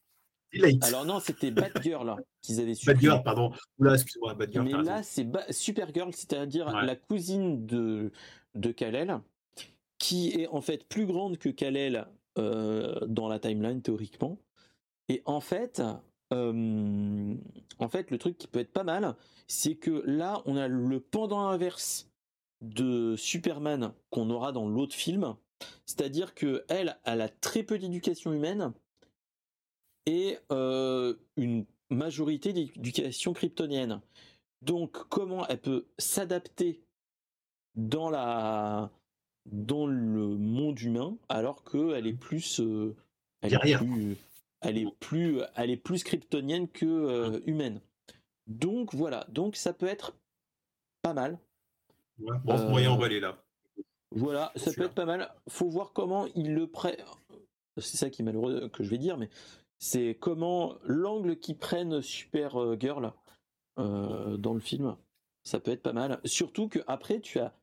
Alors 0.84 1.04
non, 1.04 1.20
c'était 1.20 1.50
Batgirl 1.50 2.16
qu'ils 2.44 2.60
avaient 2.60 2.76
supprimé. 2.76 2.94
Batgirl, 2.94 3.24
pardon. 3.24 3.52
Oula, 3.80 3.96
excuse-moi, 3.96 4.36
Batgirl. 4.36 4.64
Mais 4.64 4.84
là, 4.84 5.02
c'est 5.02 5.28
Supergirl, 5.50 6.14
c'est-à-dire 6.14 6.70
la 6.70 6.96
cousine 6.96 7.66
de 7.66 8.12
de 8.54 8.72
Kal-El, 8.72 9.20
qui 9.98 10.30
est 10.40 10.48
en 10.50 10.62
fait 10.62 10.88
plus 10.88 11.08
grande 11.08 11.40
que 11.40 11.50
Kal-El 11.50 12.08
euh, 12.38 13.00
dans 13.08 13.28
la 13.28 13.40
timeline 13.40 13.82
théoriquement. 13.82 14.38
Et 15.10 15.24
en 15.26 15.40
fait, 15.40 15.82
euh, 16.34 17.36
en 17.80 17.88
fait, 17.88 18.12
le 18.12 18.18
truc 18.18 18.38
qui 18.38 18.48
peut 18.48 18.60
être 18.60 18.74
pas 18.74 18.84
mal, 18.84 19.16
c'est 19.48 19.76
que 19.76 20.04
là, 20.06 20.42
on 20.46 20.58
a 20.58 20.68
le 20.68 21.00
pendant 21.00 21.48
inverse 21.48 22.10
de 22.62 23.16
Superman 23.18 23.94
qu'on 24.10 24.30
aura 24.30 24.52
dans 24.52 24.68
l'autre 24.68 24.96
film, 24.96 25.36
c'est-à-dire 25.86 26.34
que 26.34 26.66
elle, 26.70 26.98
elle 27.06 27.22
a 27.22 27.30
très 27.30 27.64
peu 27.64 27.78
d'éducation 27.78 28.34
humaine 28.34 28.74
et 30.06 30.38
euh, 30.52 31.16
une 31.38 31.66
majorité 31.90 32.54
d'éducation 32.54 33.34
kryptonienne. 33.34 34.02
Donc, 34.62 34.92
comment 35.10 35.46
elle 35.48 35.60
peut 35.60 35.86
s'adapter 35.98 36.82
dans 37.76 38.10
la 38.10 38.92
dans 39.46 39.88
le 39.88 40.38
monde 40.38 40.80
humain, 40.80 41.18
alors 41.28 41.64
qu'elle 41.64 42.08
est 42.08 42.14
plus, 42.14 42.62
euh, 42.62 42.96
elle, 43.42 43.54
est 43.54 43.78
plus 43.78 44.16
elle 44.64 44.78
est 44.78 44.88
plus, 45.00 45.42
elle 45.56 45.70
est 45.70 45.78
plus 45.78 46.04
kryptonienne 46.04 46.68
que 46.68 46.86
euh, 46.86 47.40
humaine. 47.46 47.82
Donc 48.48 48.94
voilà, 48.94 49.26
donc 49.30 49.56
ça 49.56 49.74
peut 49.74 49.88
être 49.88 50.16
pas 51.02 51.14
mal. 51.14 51.38
Ouais, 52.20 52.38
bon, 52.44 52.60
euh, 52.60 52.70
moyen 52.70 52.92
emballé 52.92 53.20
là. 53.20 53.38
Voilà, 54.12 54.52
ça 54.56 54.72
peut 54.74 54.84
être 54.84 54.94
pas 54.94 55.06
mal. 55.06 55.34
Faut 55.48 55.70
voir 55.70 55.94
comment 55.94 56.28
il 56.36 56.54
le 56.54 56.68
prend. 56.68 56.92
C'est 57.78 57.98
ça 57.98 58.10
qui 58.10 58.22
est 58.22 58.26
malheureux 58.26 58.70
que 58.70 58.84
je 58.84 58.90
vais 58.90 59.00
dire, 59.00 59.18
mais 59.18 59.30
c'est 59.80 60.16
comment 60.20 60.76
l'angle 60.84 61.38
qu'ils 61.38 61.58
prennent 61.58 62.02
Super 62.02 62.80
Girl 62.80 63.12
dans 63.78 64.54
le 64.54 64.60
film, 64.60 64.96
ça 65.44 65.60
peut 65.60 65.72
être 65.72 65.82
pas 65.82 65.94
mal. 65.94 66.20
Surtout 66.26 66.68
que 66.68 66.80
après 66.86 67.20
tu 67.20 67.40
as 67.40 67.56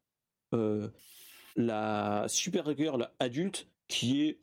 la 1.55 2.27
Supergirl 2.29 3.09
adulte 3.21 3.69
qui 3.87 4.23
est 4.23 4.41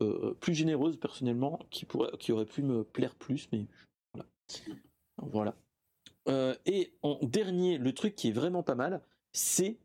euh, 0.00 0.34
plus 0.40 0.54
généreuse 0.54 0.98
personnellement, 0.98 1.58
qui, 1.70 1.84
pourrait, 1.84 2.10
qui 2.18 2.32
aurait 2.32 2.46
pu 2.46 2.62
me 2.62 2.84
plaire 2.84 3.14
plus, 3.14 3.48
mais 3.52 3.66
voilà. 4.14 4.28
voilà. 5.18 5.56
Euh, 6.28 6.54
et 6.66 6.92
en 7.02 7.18
dernier, 7.22 7.78
le 7.78 7.92
truc 7.92 8.14
qui 8.14 8.28
est 8.28 8.32
vraiment 8.32 8.62
pas 8.62 8.74
mal, 8.74 9.02
c'est 9.32 9.78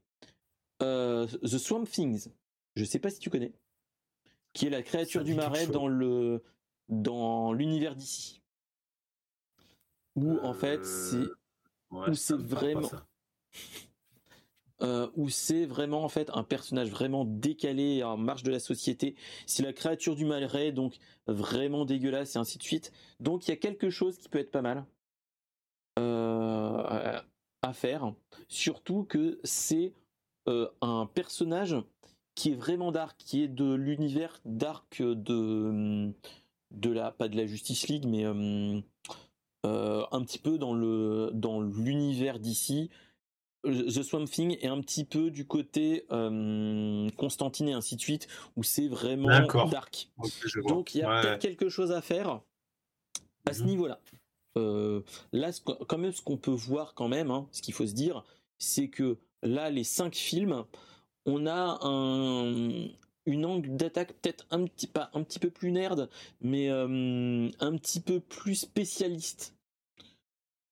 euh, 0.81 1.27
The 1.27 1.57
Swamp 1.57 1.85
Things. 1.85 2.29
Je 2.75 2.83
sais 2.83 2.99
pas 2.99 3.09
si 3.09 3.19
tu 3.19 3.29
connais. 3.29 3.53
Qui 4.53 4.67
est 4.67 4.69
la 4.69 4.83
créature 4.83 5.23
du 5.23 5.33
marais 5.33 5.67
dans 5.67 5.87
le 5.87 6.43
dans 6.87 7.51
l'univers 7.51 7.95
d'ici. 7.95 8.41
Où 10.15 10.39
en 10.39 10.53
fait 10.53 10.85
c'est 10.85 11.25
où 11.91 12.13
c'est 12.13 12.37
vraiment 12.37 12.89
euh, 14.81 15.10
où 15.15 15.30
c'est 15.30 15.65
vraiment 15.65 16.03
en 16.03 16.10
fait 16.10 16.30
un 16.34 16.43
personnage 16.43 16.89
vraiment 16.89 17.23
décalé 17.23 18.03
en 18.03 18.18
marge 18.18 18.43
de 18.43 18.52
la 18.52 18.60
société. 18.60 19.15
C'est 19.45 19.64
la 19.64 19.72
créature 19.72 20.18
du 20.18 20.26
malrais, 20.26 20.73
donc 20.73 20.97
vraiment 21.27 21.85
dégueulasse 21.85 22.35
et 22.35 22.39
ainsi 22.39 22.57
de 22.57 22.64
suite. 22.64 22.91
Donc 23.22 23.47
il 23.47 23.52
y 23.52 23.53
a 23.53 23.57
quelque 23.57 23.89
chose 23.89 24.18
qui 24.18 24.27
peut 24.27 24.39
être 24.39 24.52
pas 24.52 24.61
mal 24.61 24.85
euh, 25.97 27.22
à 27.61 27.73
faire. 27.73 28.14
Surtout 28.49 29.06
que 29.06 29.39
c'est 29.45 29.93
euh, 30.49 30.68
un 30.81 31.06
personnage 31.06 31.77
qui 32.35 32.52
est 32.52 32.56
vraiment 32.56 32.91
dark, 32.91 33.18
qui 33.18 33.43
est 33.43 33.47
de 33.47 33.73
l'univers 33.73 34.41
dark 34.43 35.02
de 35.02 36.11
de 36.72 36.89
la 36.89 37.11
pas 37.11 37.30
de 37.30 37.38
la 37.38 37.45
Justice 37.45 37.88
League, 37.88 38.06
mais 38.06 38.26
un 38.26 38.81
petit 40.26 40.39
peu 40.39 40.57
dans 40.57 40.73
le 40.73 41.31
dans 41.34 41.61
l'univers 41.61 42.39
d'ici 42.39 42.89
The 43.65 44.03
Swamp 44.03 44.25
Thing 44.25 44.57
est 44.61 44.67
un 44.67 44.79
petit 44.81 45.05
peu 45.05 45.31
du 45.31 45.45
côté 45.45 46.05
euh, 46.11 47.09
Constantine 47.17 47.69
et 47.69 47.73
ainsi 47.73 47.95
de 47.95 48.01
suite, 48.01 48.27
où 48.55 48.63
c'est 48.63 48.87
vraiment 48.87 49.45
dark. 49.69 50.09
Donc 50.67 50.95
il 50.95 50.99
y 50.99 51.03
a 51.03 51.21
peut-être 51.21 51.39
quelque 51.41 51.69
chose 51.69 51.91
à 51.91 52.01
faire 52.01 52.41
à 53.47 53.53
ce 53.53 53.61
mhm. 53.61 53.67
niveau-là. 53.67 53.99
Euh, 54.57 55.01
là, 55.33 55.51
quand 55.87 55.97
même, 55.97 56.11
ce 56.11 56.21
qu'on 56.21 56.37
peut 56.37 56.51
voir 56.51 56.93
quand 56.93 57.07
même, 57.07 57.31
hein, 57.31 57.47
ce 57.51 57.61
qu'il 57.61 57.73
faut 57.73 57.85
se 57.85 57.93
dire, 57.93 58.23
c'est 58.57 58.87
que 58.87 59.17
là, 59.43 59.69
les 59.69 59.83
cinq 59.83 60.15
films, 60.15 60.63
on 61.25 61.45
a 61.45 61.79
un, 61.81 62.87
une 63.25 63.45
angle 63.45 63.75
d'attaque 63.75 64.13
peut-être 64.21 64.45
un 64.51 64.65
petit 64.65 64.87
pas 64.87 65.09
un 65.13 65.23
petit 65.23 65.39
peu 65.39 65.49
plus 65.49 65.71
nerd, 65.71 66.09
mais 66.41 66.69
euh, 66.69 67.49
un 67.59 67.77
petit 67.77 67.99
peu 67.99 68.19
plus 68.19 68.55
spécialiste 68.55 69.55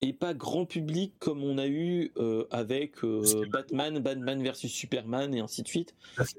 et 0.08 0.14
pas 0.14 0.34
grand 0.34 0.66
public 0.66 1.14
comme 1.20 1.44
on 1.44 1.58
a 1.58 1.68
eu 1.68 2.12
euh, 2.18 2.46
avec 2.52 3.04
euh, 3.04 3.24
Batman, 3.52 4.00
Batman 4.00 4.44
versus 4.44 4.72
Superman 4.72 5.34
et 5.34 5.40
ainsi 5.40 5.64
de 5.64 5.68
suite. 5.68 5.96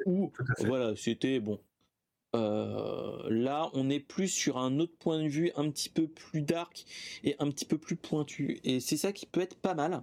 Où 0.07 0.33
voilà, 0.61 0.95
c'était 0.97 1.41
bon. 1.41 1.59
là, 2.33 3.71
on 3.73 3.91
est 3.91 4.01
plus 4.01 4.29
sur 4.29 4.59
un 4.59 4.79
autre 4.79 4.97
point 4.99 5.23
de 5.23 5.29
vue, 5.29 5.51
un 5.57 5.71
petit 5.71 5.89
peu 5.89 6.07
plus 6.07 6.43
dark 6.43 6.85
et 7.25 7.37
un 7.39 7.51
petit 7.51 7.65
peu 7.65 7.79
plus 7.79 7.97
pointu. 7.97 8.61
Et 8.65 8.81
c'est 8.81 8.97
ça 8.97 9.13
qui 9.13 9.27
peut 9.27 9.41
être 9.41 9.57
pas 9.57 9.75
mal. 9.75 10.03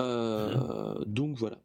Mmh. 0.00 1.04
Donc 1.06 1.36
voilà. 1.36 1.58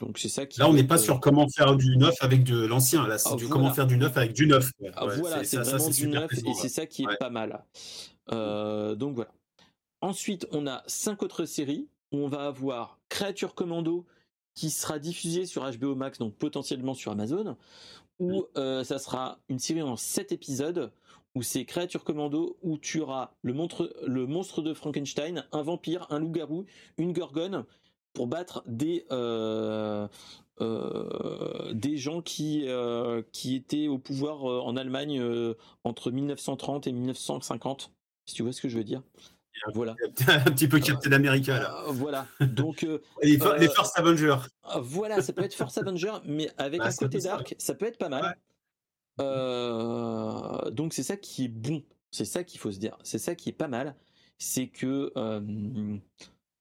Donc 0.00 0.18
c'est 0.18 0.28
ça 0.28 0.46
qui. 0.46 0.58
Là, 0.58 0.68
on 0.68 0.72
n'est 0.72 0.84
pas 0.84 0.98
sur 0.98 1.20
comment 1.20 1.48
faire 1.48 1.76
du 1.76 1.96
neuf 1.96 2.16
avec 2.20 2.42
de 2.42 2.66
l'ancien. 2.66 3.06
Là, 3.06 3.18
c'est 3.18 3.30
ah, 3.32 3.36
du 3.36 3.48
comment 3.48 3.72
faire 3.72 3.86
du 3.86 3.96
neuf 3.96 4.16
avec 4.16 4.32
du 4.32 4.46
neuf. 4.46 4.70
Ah, 4.96 5.06
voilà, 5.06 5.44
c'est 5.44 5.58
vraiment 5.58 5.88
du 5.88 6.08
neuf 6.08 6.32
et 6.32 6.54
c'est 6.54 6.68
ça 6.68 6.86
qui 6.86 7.02
est 7.02 7.18
pas 7.18 7.30
mal. 7.30 7.64
Euh, 8.32 8.94
donc 8.94 9.14
voilà. 9.14 9.30
Ensuite, 10.04 10.46
on 10.52 10.66
a 10.66 10.82
cinq 10.86 11.22
autres 11.22 11.46
séries. 11.46 11.88
On 12.12 12.28
va 12.28 12.44
avoir 12.44 12.98
Créature 13.08 13.54
Commando 13.54 14.04
qui 14.52 14.68
sera 14.68 14.98
diffusée 14.98 15.46
sur 15.46 15.64
HBO 15.64 15.94
Max, 15.94 16.18
donc 16.18 16.34
potentiellement 16.34 16.92
sur 16.92 17.12
Amazon, 17.12 17.56
où 18.18 18.44
euh, 18.58 18.84
ça 18.84 18.98
sera 18.98 19.38
une 19.48 19.58
série 19.58 19.80
en 19.80 19.96
sept 19.96 20.30
épisodes 20.30 20.92
où 21.34 21.42
c'est 21.42 21.64
Créature 21.64 22.04
Commando, 22.04 22.58
où 22.60 22.76
tu 22.76 23.00
auras 23.00 23.32
le 23.40 23.54
monstre, 23.54 23.96
le 24.06 24.26
monstre 24.26 24.60
de 24.60 24.74
Frankenstein, 24.74 25.46
un 25.52 25.62
vampire, 25.62 26.06
un 26.10 26.18
loup-garou, 26.18 26.66
une 26.98 27.14
gorgone, 27.14 27.64
pour 28.12 28.26
battre 28.26 28.62
des 28.66 29.06
euh, 29.10 30.06
euh, 30.60 31.72
des 31.72 31.96
gens 31.96 32.20
qui 32.20 32.66
qui 33.32 33.56
étaient 33.56 33.88
au 33.88 33.96
pouvoir 33.96 34.44
en 34.44 34.76
Allemagne 34.76 35.24
entre 35.82 36.10
1930 36.10 36.88
et 36.88 36.92
1950 36.92 37.90
si 38.26 38.34
tu 38.34 38.42
vois 38.42 38.52
ce 38.52 38.60
que 38.60 38.68
je 38.68 38.76
veux 38.76 38.84
dire 38.84 39.02
voilà 39.74 39.96
un 40.28 40.50
petit 40.50 40.68
peu 40.68 40.80
Captain 40.80 41.12
America 41.12 41.58
là 41.58 41.84
voilà 41.88 42.26
donc 42.40 42.86
les, 43.22 43.38
Force 43.38 43.96
Avengers 43.96 44.38
voilà 44.80 45.22
ça 45.22 45.32
peut 45.32 45.44
être 45.44 45.54
Force 45.54 45.78
Avengers 45.78 46.18
mais 46.24 46.50
avec 46.58 46.80
bah, 46.80 46.88
un 46.88 46.92
côté 46.92 47.18
dark 47.18 47.54
ça. 47.58 47.74
peut 47.74 47.86
être 47.86 47.98
pas 47.98 48.08
mal 48.08 48.36
donc 50.72 50.92
c'est 50.92 51.02
ça 51.02 51.16
qui 51.16 51.46
est 51.46 51.48
bon 51.48 51.82
c'est 52.10 52.24
ça 52.24 52.44
qu'il 52.44 52.60
faut 52.60 52.72
se 52.72 52.78
dire 52.78 52.98
c'est 53.02 53.18
ça 53.18 53.34
qui 53.34 53.48
est 53.48 53.52
pas 53.52 53.68
mal 53.68 53.94
c'est 54.38 54.68
que 54.68 55.12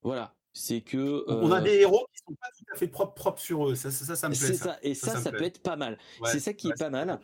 voilà 0.01 0.33
c'est 0.53 0.81
que 0.81 1.25
on 1.27 1.51
a 1.51 1.59
euh, 1.59 1.61
des 1.61 1.79
héros 1.79 2.07
qui 2.13 2.19
sont 2.19 2.35
pas 2.35 2.47
tout 2.57 2.65
à 2.71 2.77
fait 2.77 2.87
propres 2.87 3.15
propres 3.15 3.41
sur 3.41 3.69
eux. 3.69 3.75
Ça, 3.75 3.89
ça, 3.89 4.15
ça, 4.15 4.29
me 4.29 4.35
plaît. 4.35 4.53
Ça. 4.53 4.77
et 4.83 4.93
ça, 4.93 5.17
ça, 5.19 5.31
peut 5.31 5.43
être 5.43 5.61
pas 5.61 5.75
mal. 5.75 5.97
c'est 6.25 6.39
ça 6.39 6.53
qui 6.53 6.69
est 6.69 6.77
pas 6.77 6.91
mal. 6.91 7.19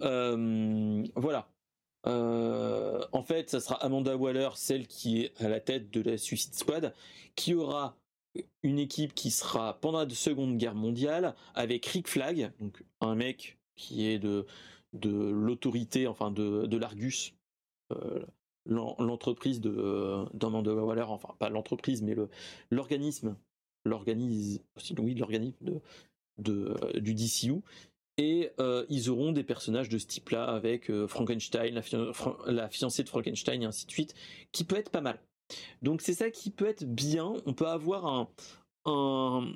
Euh, 0.00 1.04
voilà. 1.16 1.48
Euh, 2.06 3.04
en 3.12 3.22
fait, 3.22 3.50
ça 3.50 3.60
sera 3.60 3.76
Amanda 3.76 4.16
Waller, 4.16 4.50
celle 4.54 4.86
qui 4.86 5.22
est 5.22 5.40
à 5.40 5.48
la 5.48 5.60
tête 5.60 5.90
de 5.90 6.00
la 6.00 6.18
Suicide 6.18 6.54
Squad, 6.54 6.94
qui 7.36 7.54
aura 7.54 7.96
une 8.62 8.78
équipe 8.78 9.14
qui 9.14 9.30
sera 9.30 9.74
pendant 9.80 10.04
la 10.04 10.08
Seconde 10.10 10.56
Guerre 10.56 10.74
mondiale 10.74 11.34
avec 11.54 11.84
Rick 11.86 12.08
Flag, 12.08 12.52
donc 12.60 12.82
un 13.00 13.14
mec 13.14 13.58
qui 13.76 14.06
est 14.06 14.18
de 14.18 14.46
de 14.94 15.10
l'autorité, 15.10 16.06
enfin 16.06 16.30
de, 16.30 16.66
de 16.66 16.76
l'Argus, 16.76 17.34
l'entreprise 18.66 19.60
de 19.60 19.74
euh, 19.76 20.24
d'Amanda 20.34 20.74
Waller, 20.74 21.02
enfin 21.02 21.34
pas 21.38 21.48
l'entreprise, 21.48 22.02
mais 22.02 22.14
l'organisme, 22.70 23.36
l'organisme, 23.84 24.62
oui, 24.98 25.14
l'organisme 25.14 25.56
de, 25.60 25.80
de, 26.38 26.76
euh, 26.82 27.00
du 27.00 27.14
DCU. 27.14 27.60
Et 28.18 28.50
euh, 28.60 28.84
ils 28.88 29.08
auront 29.08 29.32
des 29.32 29.42
personnages 29.42 29.88
de 29.88 29.98
ce 29.98 30.06
type-là 30.06 30.44
avec 30.44 30.92
Frankenstein, 31.06 31.80
la, 32.46 32.68
fiancée 32.68 33.04
de 33.04 33.08
Frankenstein 33.08 33.62
et 33.62 33.64
ainsi 33.64 33.86
de 33.86 33.90
suite, 33.90 34.14
qui 34.52 34.64
peut 34.64 34.76
être 34.76 34.90
pas 34.90 35.00
mal. 35.00 35.18
Donc 35.80 36.02
c'est 36.02 36.14
ça 36.14 36.30
qui 36.30 36.50
peut 36.50 36.66
être 36.66 36.84
bien. 36.84 37.32
On 37.46 37.54
peut 37.54 37.68
avoir 37.68 38.06
un, 38.06 38.28
un, 38.84 39.52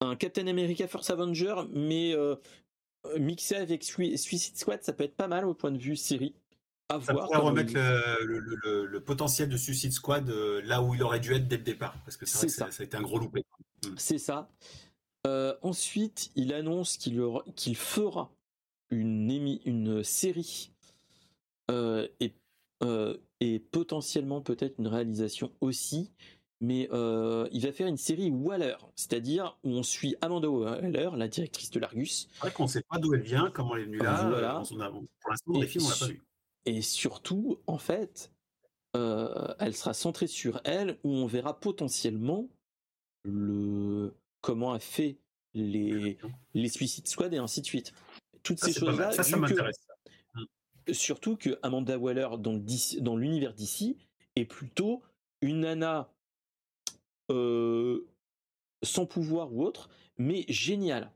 un 0.00 0.16
Captain 0.16 0.46
America 0.46 0.86
First 0.88 1.10
Avenger, 1.10 1.56
mais 1.70 2.14
mixé 3.18 3.56
avec 3.56 3.84
Suicide 3.84 4.56
Squad, 4.56 4.82
ça 4.82 4.92
peut 4.92 5.04
être 5.04 5.16
pas 5.16 5.28
mal 5.28 5.44
au 5.46 5.54
point 5.54 5.70
de 5.70 5.78
vue 5.78 5.96
série 5.96 6.34
ça 6.90 7.12
pourrait 7.12 7.38
remettre 7.38 7.72
le, 7.74 8.98
potentiel 9.00 9.48
de 9.48 9.56
Suicide 9.56 9.92
Squad 9.92 10.28
euh, 10.30 10.62
là 10.64 10.82
où 10.82 10.94
il 10.94 11.02
aurait 11.02 11.20
dû 11.20 11.34
être 11.34 11.46
dès 11.46 11.58
le 11.58 11.62
départ, 11.62 11.94
parce 12.04 12.16
que 12.16 12.26
c'est 12.26 12.48
ça. 12.48 12.70
ça. 12.70 12.82
a 12.82 12.84
été 12.84 12.96
un 12.96 13.02
gros 13.02 13.18
loupé. 13.18 13.44
C'est 13.96 14.18
ça. 14.18 14.48
Euh, 15.28 15.54
ensuite, 15.62 16.30
il 16.36 16.54
annonce 16.54 16.96
qu'il 16.96 17.76
fera 17.76 18.30
une, 18.90 19.30
une 19.64 20.02
série 20.02 20.72
euh, 21.70 22.08
et, 22.20 22.32
et 23.40 23.58
potentiellement 23.58 24.40
peut-être 24.40 24.78
une 24.78 24.86
réalisation 24.86 25.52
aussi, 25.60 26.10
mais 26.60 26.88
il 27.52 27.60
va 27.60 27.72
faire 27.72 27.88
une 27.88 27.98
série 27.98 28.30
Waller, 28.30 28.76
c'est-à-dire 28.96 29.58
où 29.64 29.70
on 29.70 29.82
suit 29.82 30.16
Amanda 30.22 30.48
Waller, 30.48 31.10
la 31.14 31.28
directrice 31.28 31.70
de 31.70 31.80
l'Argus. 31.80 32.28
C'est 32.32 32.40
vrai 32.40 32.52
qu'on 32.52 32.62
ne 32.64 32.68
sait 32.68 32.84
pas 32.88 32.98
d'où 32.98 33.14
elle 33.14 33.20
vient, 33.20 33.50
comment 33.50 33.76
elle 33.76 33.82
est 33.82 33.86
venue 33.86 33.98
là. 33.98 34.28
Voilà. 34.28 34.62
pour 35.20 35.30
l'instant, 35.30 35.52
les 35.60 35.66
films, 35.66 35.84
on 35.84 35.90
l'a 35.90 35.96
pas 35.96 36.06
vu. 36.06 36.22
Et 36.64 36.82
surtout, 36.82 37.58
en 37.66 37.78
fait, 37.78 38.30
euh, 38.96 39.54
elle 39.58 39.74
sera 39.74 39.94
centrée 39.94 40.26
sur 40.26 40.60
elle, 40.64 40.98
où 41.04 41.10
on 41.10 41.26
verra 41.26 41.58
potentiellement 41.58 42.48
le 43.24 44.14
comment 44.40 44.72
a 44.72 44.78
fait 44.78 45.18
les, 45.54 46.18
les 46.54 46.68
Suicide 46.68 47.06
Squad 47.06 47.32
et 47.34 47.38
ainsi 47.38 47.60
de 47.60 47.66
suite. 47.66 47.92
Toutes 48.42 48.60
ces 48.60 48.72
choses-là. 48.72 49.12
Ça, 49.12 49.22
ça 49.22 49.36
m'intéresse. 49.36 49.86
Surtout 50.92 51.36
que 51.36 51.58
Amanda 51.62 51.98
Waller 51.98 52.28
dans, 52.38 53.16
l'univers 53.16 53.52
d'ici 53.52 53.98
est 54.36 54.46
plutôt 54.46 55.02
une 55.42 55.60
nana 55.60 56.10
euh, 57.30 58.06
sans 58.82 59.04
pouvoir 59.04 59.52
ou 59.52 59.64
autre, 59.64 59.90
mais 60.16 60.44
géniale 60.48 61.12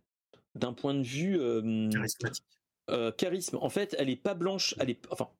d'un 0.54 0.74
point 0.74 0.94
de 0.94 1.02
vue 1.02 1.40
euh, 1.40 1.88
charismatique. 1.90 2.44
Euh, 2.90 3.12
charisme. 3.12 3.58
En 3.62 3.70
fait, 3.70 3.94
elle 3.98 4.10
est 4.10 4.16
pas 4.16 4.34
blanche, 4.34 4.74
elle 4.78 4.90
est, 4.90 5.00
enfin, 5.10 5.30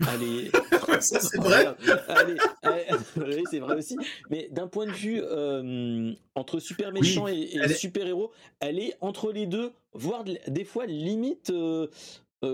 est. 0.00 0.50
Ça, 1.00 1.20
c'est 1.20 1.38
vrai. 1.38 1.74
oui, 3.16 3.44
c'est 3.50 3.58
vrai 3.58 3.76
aussi. 3.76 3.96
Mais 4.28 4.48
d'un 4.50 4.66
point 4.66 4.86
de 4.86 4.92
vue 4.92 5.20
euh, 5.22 6.12
entre 6.34 6.58
super 6.58 6.92
méchant 6.92 7.26
et, 7.26 7.68
super 7.74 8.06
héros, 8.06 8.32
elle 8.60 8.78
est 8.78 8.96
entre 9.00 9.32
les 9.32 9.46
deux, 9.46 9.72
voire 9.92 10.24
des 10.24 10.64
fois 10.64 10.86
limite 10.86 11.50
euh, 11.50 11.88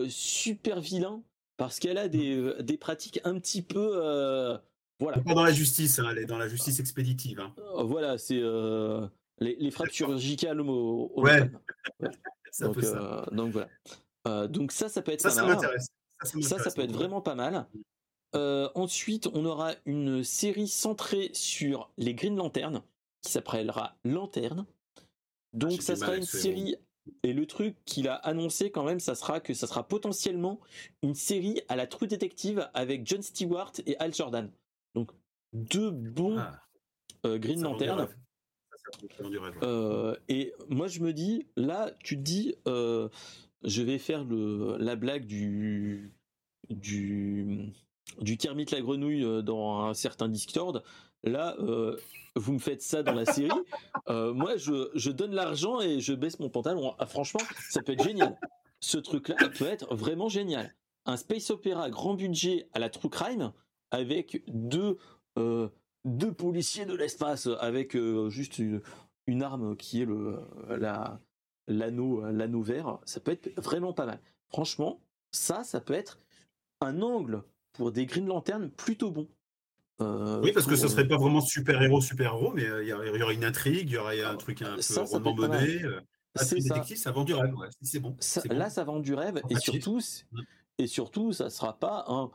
super 0.08 0.80
vilain, 0.80 1.22
parce 1.56 1.80
qu'elle 1.80 1.98
a 1.98 2.08
des, 2.08 2.52
des, 2.60 2.76
pratiques 2.76 3.20
un 3.24 3.38
petit 3.38 3.62
peu. 3.62 4.58
voilà. 5.00 5.18
Pas 5.18 5.34
dans 5.34 5.44
la 5.44 5.52
justice, 5.52 5.98
hein, 5.98 6.08
elle 6.10 6.18
est 6.18 6.26
dans 6.26 6.38
la 6.38 6.48
justice 6.48 6.78
expéditive. 6.78 7.40
Hein. 7.40 7.52
voilà, 7.84 8.18
c'est 8.18 8.40
les, 9.38 9.56
les 9.58 9.70
frappes 9.70 9.90
chirurgicales 9.90 10.60
au, 10.60 11.12
au 11.14 11.22
ouais. 11.22 11.50
donc, 12.60 12.82
ça. 12.82 13.26
donc 13.32 13.52
voilà. 13.52 13.68
Euh, 14.26 14.48
donc 14.48 14.72
ça, 14.72 14.88
ça 14.88 15.02
peut 15.02 15.12
être 15.12 15.20
ça, 15.20 15.30
ça 15.30 15.44
m'intéresse. 15.44 15.88
Ça, 16.26 16.58
ça, 16.58 16.70
peut 16.70 16.82
être 16.82 16.92
vraiment 16.92 17.20
pas 17.20 17.34
mal. 17.34 17.66
Euh, 18.34 18.68
ensuite, 18.74 19.28
on 19.32 19.44
aura 19.44 19.74
une 19.86 20.24
série 20.24 20.68
centrée 20.68 21.30
sur 21.32 21.90
les 21.96 22.14
Green 22.14 22.36
Lanterns 22.36 22.82
qui 23.22 23.32
s'appellera 23.32 23.96
Lanterne. 24.04 24.66
Donc 25.52 25.76
ah, 25.78 25.82
ça 25.82 25.96
sera 25.96 26.16
une 26.16 26.22
série 26.22 26.76
et 27.22 27.32
le 27.32 27.46
truc 27.46 27.76
qu'il 27.84 28.08
a 28.08 28.14
annoncé 28.14 28.70
quand 28.70 28.82
même, 28.82 29.00
ça 29.00 29.14
sera 29.14 29.40
que 29.40 29.54
ça 29.54 29.66
sera 29.66 29.86
potentiellement 29.86 30.60
une 31.02 31.14
série 31.14 31.60
à 31.68 31.76
la 31.76 31.86
True 31.86 32.08
Detective 32.08 32.68
avec 32.74 33.06
John 33.06 33.22
Stewart 33.22 33.72
et 33.86 33.96
Al 33.98 34.12
Jordan. 34.12 34.50
Donc 34.94 35.12
deux 35.52 35.90
bons 35.90 36.38
ah. 36.38 36.60
euh, 37.24 37.38
Green 37.38 37.62
Lanterns. 37.62 38.08
et 40.28 40.52
moi 40.68 40.88
je 40.88 41.00
me 41.00 41.12
dis, 41.12 41.46
là 41.56 41.92
tu 42.02 42.16
te 42.16 42.22
dis, 42.22 42.54
je 43.62 43.82
vais 43.82 43.98
faire 43.98 44.24
le, 44.24 44.76
la 44.78 44.96
blague 44.96 45.26
du, 45.26 46.12
du, 46.70 47.72
du 48.20 48.36
Kermit 48.36 48.66
la 48.72 48.80
grenouille 48.80 49.24
euh, 49.24 49.42
dans 49.42 49.86
un 49.86 49.94
certain 49.94 50.28
Discord. 50.28 50.82
Là, 51.24 51.56
euh, 51.60 51.96
vous 52.36 52.52
me 52.52 52.58
faites 52.58 52.82
ça 52.82 53.02
dans 53.02 53.14
la 53.14 53.24
série. 53.24 53.50
Euh, 54.08 54.32
moi, 54.32 54.56
je, 54.56 54.88
je 54.94 55.10
donne 55.10 55.34
l'argent 55.34 55.80
et 55.80 55.98
je 55.98 56.12
baisse 56.12 56.38
mon 56.38 56.48
pantalon. 56.48 56.94
Ah, 57.00 57.06
franchement, 57.06 57.40
ça 57.70 57.82
peut 57.82 57.94
être 57.94 58.04
génial. 58.04 58.38
Ce 58.78 58.98
truc-là 58.98 59.34
peut 59.58 59.64
être 59.64 59.92
vraiment 59.96 60.28
génial. 60.28 60.76
Un 61.06 61.16
space 61.16 61.50
opéra 61.50 61.90
grand 61.90 62.14
budget 62.14 62.68
à 62.72 62.78
la 62.78 62.88
True 62.88 63.08
Crime 63.08 63.52
avec 63.90 64.44
deux, 64.46 64.96
deux 66.04 66.32
policiers 66.32 66.86
de 66.86 66.94
l'espace 66.94 67.48
avec 67.58 67.96
juste 68.28 68.60
une, 68.60 68.80
une, 69.26 69.42
arme 69.42 69.76
qui 69.76 70.02
est 70.02 70.06
le, 70.06 70.38
la, 70.68 71.18
l'anneau 71.68 72.24
euh, 72.24 72.32
l'anneau 72.32 72.62
vert, 72.62 72.98
ça 73.04 73.20
peut 73.20 73.32
être 73.32 73.60
vraiment 73.60 73.92
pas 73.92 74.06
mal. 74.06 74.20
Franchement, 74.48 75.00
ça, 75.32 75.64
ça 75.64 75.80
peut 75.80 75.94
être 75.94 76.18
un 76.80 77.02
angle 77.02 77.42
pour 77.72 77.92
des 77.92 78.06
Green 78.06 78.26
Lantern 78.26 78.70
plutôt 78.70 79.10
bon. 79.10 79.28
Euh, 80.02 80.40
oui, 80.42 80.52
parce 80.52 80.66
que 80.66 80.76
ce 80.76 80.88
serait 80.88 81.08
pas 81.08 81.16
vraiment 81.16 81.40
super 81.40 81.82
héros, 81.82 82.00
super 82.00 82.34
héros, 82.34 82.52
mais 82.54 82.66
euh, 82.66 82.82
il 82.82 82.88
y, 82.88 83.22
aurait 83.22 83.34
une 83.34 83.44
intrigue, 83.44 83.88
il 83.88 83.94
y 83.94 83.96
aurait 83.96 84.22
un 84.22 84.36
truc 84.36 84.60
un 84.62 84.76
peu 84.76 85.00
rondement 85.00 85.34
mené. 85.34 85.82
c'est 86.34 86.60
ça. 86.60 86.84
ça 86.84 87.12
vend 87.12 87.24
du 87.24 87.32
rêve, 87.32 87.54
ouais. 87.54 87.68
c'est 87.80 88.00
bon, 88.00 88.14
Là, 88.50 88.68
ça 88.68 88.84
vend 88.84 89.00
du 89.00 89.14
rêve, 89.14 89.40
et 89.48 89.56
surtout, 89.56 90.00
et 90.76 90.86
surtout, 90.86 91.32
ça 91.32 91.48
sera 91.48 91.78
pas 91.78 92.04
un, 92.08 92.30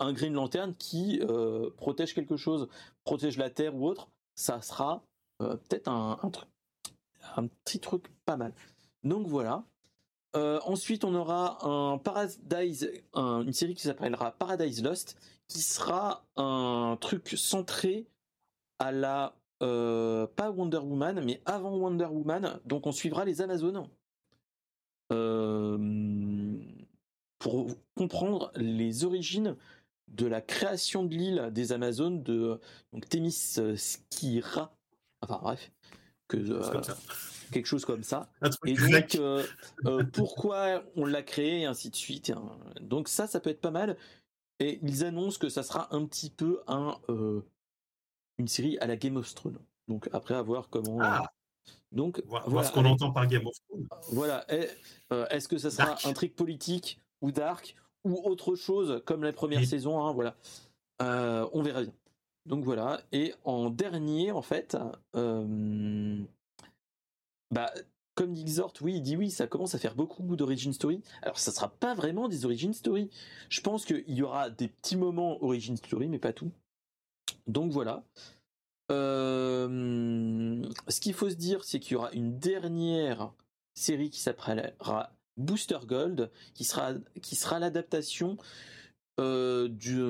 un 0.00 0.12
Green 0.12 0.34
Lantern 0.34 0.74
qui 0.74 1.20
euh, 1.22 1.70
protège 1.76 2.14
quelque 2.14 2.36
chose, 2.36 2.68
protège 3.04 3.36
la 3.38 3.50
Terre 3.50 3.74
ou 3.74 3.86
autre. 3.86 4.10
Ça 4.34 4.60
sera 4.60 5.02
euh, 5.42 5.56
peut-être 5.56 5.88
un, 5.88 6.18
un, 6.22 6.30
truc, 6.30 6.48
un 7.36 7.46
petit 7.46 7.80
truc 7.80 8.04
pas 8.24 8.36
mal. 8.36 8.52
Donc 9.04 9.26
voilà. 9.26 9.64
Euh, 10.36 10.60
ensuite, 10.64 11.04
on 11.04 11.14
aura 11.14 11.64
un 11.66 11.98
Paradise, 11.98 12.90
une 13.14 13.52
série 13.52 13.74
qui 13.74 13.82
s'appellera 13.82 14.32
Paradise 14.32 14.82
Lost, 14.82 15.16
qui 15.48 15.60
sera 15.60 16.24
un 16.36 16.98
truc 17.00 17.34
centré 17.36 18.06
à 18.78 18.92
la 18.92 19.34
euh, 19.62 20.26
pas 20.36 20.50
Wonder 20.50 20.78
Woman, 20.78 21.24
mais 21.24 21.40
avant 21.46 21.76
Wonder 21.76 22.06
Woman. 22.06 22.60
Donc, 22.66 22.86
on 22.86 22.92
suivra 22.92 23.24
les 23.24 23.40
Amazones 23.40 23.88
euh, 25.12 26.58
pour 27.38 27.68
comprendre 27.94 28.52
les 28.54 29.04
origines 29.04 29.56
de 30.08 30.26
la 30.26 30.40
création 30.40 31.04
de 31.04 31.14
l'île 31.14 31.50
des 31.52 31.72
Amazones 31.72 32.22
de 32.22 32.60
donc 32.92 33.08
Thémis 33.08 33.56
Skira. 33.76 34.74
Enfin 35.20 35.40
bref, 35.42 35.70
que 36.28 36.36
quelque 37.50 37.66
chose 37.66 37.84
comme 37.84 38.02
ça. 38.02 38.28
Et 38.64 38.74
donc, 38.74 39.14
euh, 39.16 39.44
euh, 39.86 40.04
pourquoi 40.12 40.84
on 40.96 41.04
l'a 41.04 41.22
créé 41.22 41.62
et 41.62 41.64
ainsi 41.64 41.90
de 41.90 41.96
suite. 41.96 42.30
Hein. 42.30 42.42
Donc 42.80 43.08
ça, 43.08 43.26
ça 43.26 43.40
peut 43.40 43.50
être 43.50 43.60
pas 43.60 43.70
mal. 43.70 43.96
Et 44.60 44.78
ils 44.82 45.04
annoncent 45.04 45.38
que 45.38 45.48
ça 45.48 45.62
sera 45.62 45.94
un 45.94 46.04
petit 46.04 46.30
peu 46.30 46.60
un 46.66 46.98
euh, 47.08 47.42
une 48.38 48.48
série 48.48 48.78
à 48.78 48.86
la 48.86 48.96
Game 48.96 49.16
of 49.16 49.34
Thrones. 49.34 49.58
Donc 49.88 50.08
après, 50.12 50.34
à 50.34 50.42
voir 50.42 50.68
comment. 50.68 50.98
Ah. 51.00 51.32
Donc 51.92 52.22
voir, 52.26 52.64
ce 52.64 52.72
qu'on 52.72 52.84
entend 52.84 53.12
par 53.12 53.26
Game 53.26 53.46
of 53.46 53.54
Thrones. 53.68 53.88
Voilà. 54.12 54.46
Est-ce 55.30 55.48
que 55.48 55.58
ça 55.58 55.70
sera 55.70 55.96
un 56.04 56.12
truc 56.12 56.34
politique 56.34 57.00
ou 57.20 57.32
dark 57.32 57.74
ou 58.04 58.14
autre 58.24 58.54
chose 58.54 59.02
comme 59.04 59.24
la 59.24 59.32
première 59.32 59.64
saison 59.64 60.04
hein, 60.04 60.12
Voilà. 60.12 60.36
on 61.52 61.62
verra 61.62 61.82
bien. 61.82 61.92
Donc 62.48 62.64
voilà. 62.64 63.00
Et 63.12 63.34
en 63.44 63.70
dernier, 63.70 64.32
en 64.32 64.42
fait, 64.42 64.76
bah, 67.50 67.72
comme 68.14 68.32
dit 68.32 68.44
Xort, 68.44 68.72
oui, 68.80 68.96
il 68.96 69.02
dit 69.02 69.16
oui, 69.16 69.30
ça 69.30 69.46
commence 69.46 69.76
à 69.76 69.78
faire 69.78 69.94
beaucoup 69.94 70.34
d'origin 70.34 70.72
story. 70.72 71.02
Alors, 71.22 71.38
ça 71.38 71.52
sera 71.52 71.68
pas 71.68 71.94
vraiment 71.94 72.28
des 72.28 72.44
origin 72.44 72.72
story. 72.72 73.10
Je 73.48 73.60
pense 73.60 73.84
qu'il 73.84 74.10
y 74.10 74.22
aura 74.22 74.50
des 74.50 74.66
petits 74.66 74.96
moments 74.96 75.40
origin 75.44 75.76
story, 75.76 76.08
mais 76.08 76.18
pas 76.18 76.32
tout. 76.32 76.50
Donc 77.46 77.70
voilà. 77.70 78.02
Euh, 78.90 80.64
ce 80.88 81.00
qu'il 81.00 81.14
faut 81.14 81.30
se 81.30 81.36
dire, 81.36 81.62
c'est 81.62 81.78
qu'il 81.78 81.92
y 81.92 81.96
aura 81.96 82.10
une 82.12 82.38
dernière 82.38 83.32
série 83.74 84.10
qui 84.10 84.18
s'appellera 84.18 85.12
Booster 85.36 85.78
Gold, 85.86 86.30
qui 86.54 86.64
sera, 86.64 86.94
qui 87.22 87.36
sera 87.36 87.60
l'adaptation 87.60 88.36
euh, 89.20 89.68
du, 89.68 90.00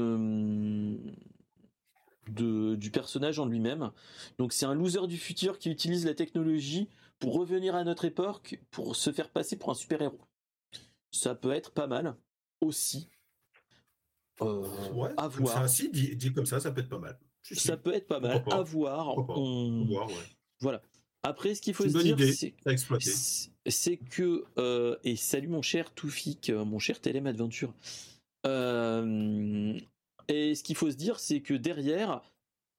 du 2.30 2.90
personnage 2.90 3.38
en 3.38 3.46
lui-même. 3.46 3.90
Donc 4.38 4.52
c'est 4.52 4.66
un 4.66 4.74
loser 4.74 5.06
du 5.06 5.16
futur 5.16 5.58
qui 5.58 5.70
utilise 5.70 6.06
la 6.06 6.14
technologie 6.14 6.88
pour 7.18 7.34
revenir 7.34 7.74
à 7.74 7.84
notre 7.84 8.04
époque, 8.04 8.60
pour 8.70 8.96
se 8.96 9.10
faire 9.12 9.30
passer 9.30 9.56
pour 9.56 9.70
un 9.70 9.74
super-héros. 9.74 10.20
Ça 11.10 11.34
peut 11.34 11.52
être 11.52 11.72
pas 11.72 11.86
mal 11.86 12.16
aussi. 12.60 13.08
Euh, 14.40 14.62
ouais, 14.92 15.10
à 15.16 15.28
voir. 15.28 15.68
Ça, 15.68 15.84
dit, 15.88 16.32
comme 16.32 16.46
ça, 16.46 16.60
ça 16.60 16.70
peut 16.70 16.80
être 16.80 16.88
pas 16.88 16.98
mal. 16.98 17.18
ça 17.42 17.76
peut 17.76 17.94
être 17.94 18.06
pas 18.06 18.20
mal. 18.20 18.44
À 18.50 18.62
voir. 18.62 19.16
Voilà. 20.60 20.82
Après, 21.22 21.54
ce 21.54 21.60
qu'il 21.60 21.74
faut 21.74 21.88
se 21.88 21.98
dire, 21.98 22.16
c'est 23.66 23.96
que 23.96 24.44
euh, 24.58 24.96
et 25.02 25.16
salut 25.16 25.48
mon 25.48 25.62
cher 25.62 25.92
Toufik, 25.92 26.50
euh, 26.50 26.64
mon 26.64 26.78
cher 26.78 27.00
Telem 27.00 27.26
Adventure. 27.26 27.74
Euh, 28.46 29.76
et 30.28 30.54
ce 30.54 30.62
qu'il 30.62 30.76
faut 30.76 30.90
se 30.90 30.96
dire, 30.96 31.18
c'est 31.18 31.40
que 31.40 31.54
derrière, 31.54 32.22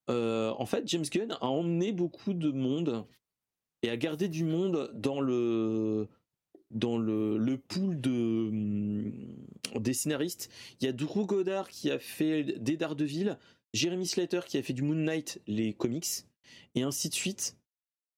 en 0.08 0.66
fait, 0.66 0.88
James 0.88 1.04
Gunn 1.04 1.36
a 1.40 1.46
emmené 1.46 1.92
beaucoup 1.92 2.32
de 2.32 2.50
monde 2.50 3.06
et 3.82 3.90
à 3.90 3.96
garder 3.96 4.28
du 4.28 4.44
monde 4.44 4.90
dans 4.94 5.20
le 5.20 6.08
dans 6.70 6.98
pool 7.68 8.00
de 8.00 8.10
hum, 8.10 9.12
des 9.76 9.94
scénaristes. 9.94 10.50
Il 10.80 10.86
y 10.86 10.88
a 10.88 10.92
Drew 10.92 11.26
Goddard 11.26 11.68
qui 11.68 11.90
a 11.90 11.98
fait 11.98 12.44
des 12.44 12.76
Daredevil, 12.76 13.38
Jeremy 13.74 14.06
Slater 14.06 14.40
qui 14.46 14.58
a 14.58 14.62
fait 14.62 14.72
du 14.72 14.82
Moon 14.82 14.94
Knight, 14.94 15.40
les 15.46 15.72
comics, 15.72 16.24
et 16.74 16.82
ainsi 16.82 17.08
de 17.08 17.14
suite. 17.14 17.56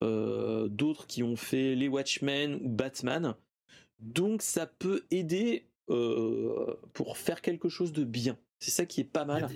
Euh, 0.03 0.67
d'autres 0.67 1.07
qui 1.07 1.23
ont 1.23 1.37
fait 1.37 1.77
les 1.77 1.87
Watchmen 1.87 2.59
ou 2.65 2.69
Batman. 2.69 3.37
Donc 4.01 4.43
ça 4.43 4.67
peut 4.67 5.05
aider 5.13 5.69
euh, 5.91 6.75
pour 6.93 7.17
faire 7.17 7.41
quelque 7.41 7.69
chose 7.69 7.93
de 7.93 8.03
bien. 8.03 8.37
C'est 8.63 8.71
ça 8.71 8.87
qui 8.87 9.01
est 9.01 9.05
pas 9.05 9.25
mal. 9.25 9.49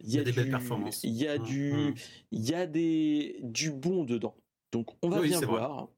Il 0.00 0.12
y 0.12 0.18
a 0.18 0.24
des, 0.24 0.32
belles 0.32 0.50
performances. 0.50 1.04
Il 1.04 1.12
y 1.12 1.28
a 1.28 1.38
mmh, 1.38 1.42
du, 1.44 1.72
mmh. 1.72 1.94
il 2.32 2.50
y 2.50 2.54
a 2.54 2.66
des 2.66 3.38
du 3.44 3.70
bon 3.70 4.02
dedans. 4.02 4.36
Donc 4.72 4.88
on 5.00 5.10
va 5.10 5.20
bien 5.20 5.40
voir. 5.42 5.90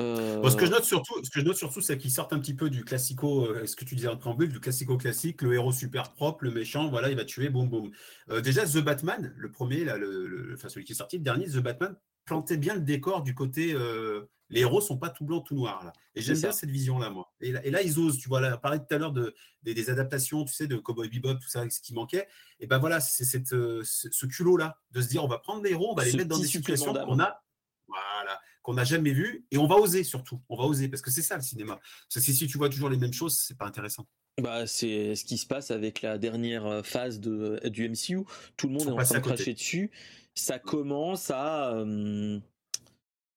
ce 0.00 0.56
que 0.56 0.66
je 0.66 0.70
note 0.72 0.82
surtout, 0.82 1.22
ce 1.22 1.30
que 1.30 1.38
je 1.38 1.44
note 1.44 1.56
surtout, 1.56 1.80
c'est 1.80 1.96
qu'ils 1.96 2.10
sortent 2.10 2.32
un 2.32 2.40
petit 2.40 2.54
peu 2.54 2.70
du 2.70 2.84
classico, 2.84 3.46
euh, 3.46 3.66
ce 3.66 3.76
que 3.76 3.84
tu 3.84 3.94
disais 3.94 4.08
en 4.08 4.16
préambule, 4.16 4.52
du 4.52 4.58
classico 4.58 4.96
classique, 4.96 5.42
le 5.42 5.54
héros 5.54 5.70
super 5.70 6.12
propre, 6.12 6.42
le 6.42 6.50
méchant, 6.50 6.88
voilà, 6.88 7.08
il 7.08 7.16
va 7.16 7.24
tuer, 7.24 7.50
boum 7.50 7.68
boum. 7.68 7.92
Euh, 8.30 8.40
déjà, 8.40 8.66
The 8.66 8.78
Batman, 8.78 9.32
le 9.36 9.50
premier, 9.52 9.84
là, 9.84 9.96
le, 9.96 10.54
enfin, 10.54 10.68
celui 10.68 10.84
qui 10.84 10.90
est 10.90 10.96
sorti, 10.96 11.18
le 11.18 11.22
dernier, 11.22 11.46
The 11.46 11.58
Batman, 11.58 11.94
plantait 12.24 12.56
bien 12.56 12.74
le 12.74 12.80
décor 12.80 13.22
du 13.22 13.34
côté. 13.34 13.72
Euh, 13.72 14.30
les 14.50 14.60
héros 14.60 14.80
sont 14.80 14.98
pas 14.98 15.08
tout 15.08 15.24
blancs, 15.24 15.46
tout 15.46 15.54
noirs 15.54 15.84
là. 15.84 15.92
Et 16.14 16.20
j'aime 16.20 16.38
bien 16.38 16.52
cette 16.52 16.70
vision-là, 16.70 17.10
moi. 17.10 17.32
Et 17.40 17.50
là, 17.52 17.82
ils 17.82 17.98
osent, 17.98 18.18
tu 18.18 18.28
vois, 18.28 18.40
là, 18.40 18.56
parlait 18.56 18.78
tout 18.78 18.94
à 18.94 18.98
l'heure 18.98 19.12
de, 19.12 19.34
des, 19.62 19.90
adaptations, 19.90 20.44
tu 20.44 20.52
sais, 20.52 20.66
de 20.66 20.76
Cowboy 20.76 21.08
Bebop, 21.08 21.34
tout 21.34 21.48
ça, 21.48 21.68
ce 21.68 21.80
qui 21.80 21.94
manquait. 21.94 22.28
Et 22.60 22.66
ben 22.66 22.78
voilà, 22.78 23.00
c'est 23.00 23.24
cette, 23.24 23.48
ce, 23.48 24.26
culot-là, 24.26 24.78
de 24.92 25.00
se 25.00 25.08
dire, 25.08 25.24
on 25.24 25.28
va 25.28 25.38
prendre 25.38 25.62
les 25.64 25.70
héros, 25.70 25.92
on 25.92 25.94
va 25.94 26.04
les 26.04 26.12
mettre 26.12 26.28
dans 26.28 26.38
des 26.38 26.46
situations 26.46 26.92
qu'on 26.92 27.18
a 27.18 27.42
voilà, 27.86 28.40
qu'on 28.64 28.74
n'a 28.74 28.82
jamais 28.82 29.12
vu. 29.12 29.46
Et 29.52 29.58
on 29.58 29.66
va 29.68 29.76
oser 29.76 30.02
surtout. 30.02 30.40
On 30.48 30.56
va 30.56 30.64
oser 30.64 30.88
parce 30.88 31.02
que 31.02 31.10
c'est 31.12 31.22
ça 31.22 31.36
le 31.36 31.42
cinéma. 31.42 31.78
Parce 32.12 32.26
que 32.26 32.32
si 32.32 32.46
tu 32.48 32.58
vois 32.58 32.70
toujours 32.70 32.88
les 32.88 32.96
mêmes 32.96 33.12
choses, 33.12 33.38
c'est 33.38 33.56
pas 33.56 33.66
intéressant. 33.66 34.06
Bah, 34.40 34.66
c'est 34.66 35.14
ce 35.14 35.24
qui 35.24 35.38
se 35.38 35.46
passe 35.46 35.70
avec 35.70 36.02
la 36.02 36.18
dernière 36.18 36.66
euh, 36.66 36.82
phase 36.82 37.20
de, 37.20 37.60
du 37.68 37.88
MCU. 37.88 38.24
Tout 38.56 38.66
le 38.66 38.72
monde 38.72 38.88
est 38.88 38.90
en 38.90 38.96
train 38.96 39.18
de 39.18 39.24
cracher 39.24 39.54
dessus. 39.54 39.92
Ça 40.34 40.58
commence 40.58 41.30
à, 41.30 41.74
euh, 41.74 42.40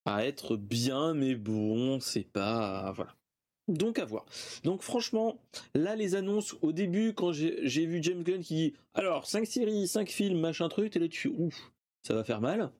à 0.06 0.26
être 0.26 0.56
bien, 0.56 1.14
mais 1.14 1.36
bon, 1.36 2.00
c'est 2.00 2.24
pas. 2.24 2.92
Voilà. 2.96 3.14
Donc 3.68 4.00
à 4.00 4.06
voir. 4.06 4.26
Donc 4.64 4.82
franchement, 4.82 5.42
là 5.76 5.98
les 5.98 6.16
annonces 6.16 6.56
au 6.62 6.72
début 6.72 7.14
quand 7.14 7.34
j'ai 7.34 7.86
vu 7.86 8.02
James 8.02 8.24
Gunn 8.24 8.42
qui 8.42 8.56
dit 8.56 8.74
alors 8.94 9.28
5 9.28 9.46
séries, 9.46 9.90
5 9.90 10.10
films, 10.10 10.40
machin 10.40 10.70
truc, 10.70 10.96
et 10.96 11.00
là 11.00 11.10
tu 11.10 11.28
ouf, 11.28 11.74
ça 12.02 12.14
va 12.14 12.24
faire 12.24 12.40
mal. 12.40 12.72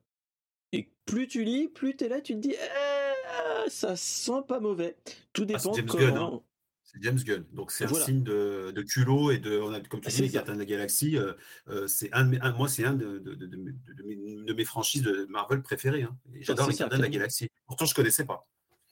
Plus 1.08 1.26
tu 1.26 1.42
lis, 1.42 1.68
plus 1.68 1.96
tu 1.96 2.04
es 2.04 2.08
là, 2.08 2.20
tu 2.20 2.34
te 2.34 2.38
dis, 2.38 2.54
eh, 2.54 3.70
ça 3.70 3.96
sent 3.96 4.42
pas 4.46 4.60
mauvais. 4.60 4.96
Tout 5.32 5.42
ah, 5.42 5.46
dépend 5.46 5.72
de 5.72 5.82
comment. 5.82 6.36
Hein. 6.36 6.42
C'est 6.82 7.02
James 7.02 7.18
Gunn. 7.18 7.44
Donc 7.52 7.70
c'est 7.70 7.84
un 7.84 7.94
signe 7.94 8.22
de, 8.22 8.72
de, 8.74 8.82
culot 8.82 9.30
et 9.30 9.38
de, 9.38 9.58
on 9.58 9.72
a, 9.72 9.80
comme 9.80 10.00
tu 10.00 10.10
dis, 10.10 10.22
les 10.22 10.28
Gardiens 10.28 10.54
de 10.54 10.58
la 10.58 10.64
Galaxie. 10.66 11.16
Euh, 11.16 11.32
euh, 11.68 11.86
c'est 11.86 12.10
un, 12.12 12.24
moi, 12.52 12.68
c'est 12.68 12.84
un 12.84 12.92
de, 12.94 13.18
de, 13.18 14.52
mes, 14.52 14.64
franchises 14.64 15.02
de 15.02 15.26
Marvel 15.30 15.62
préférées. 15.62 16.02
Hein. 16.02 16.16
J'adore 16.40 16.68
les 16.68 16.76
Gardiens 16.76 16.98
de 16.98 17.02
la 17.02 17.08
Galaxie. 17.08 17.48
Pourtant, 17.66 17.86
je 17.86 17.94
connaissais 17.94 18.24
pas. 18.24 18.46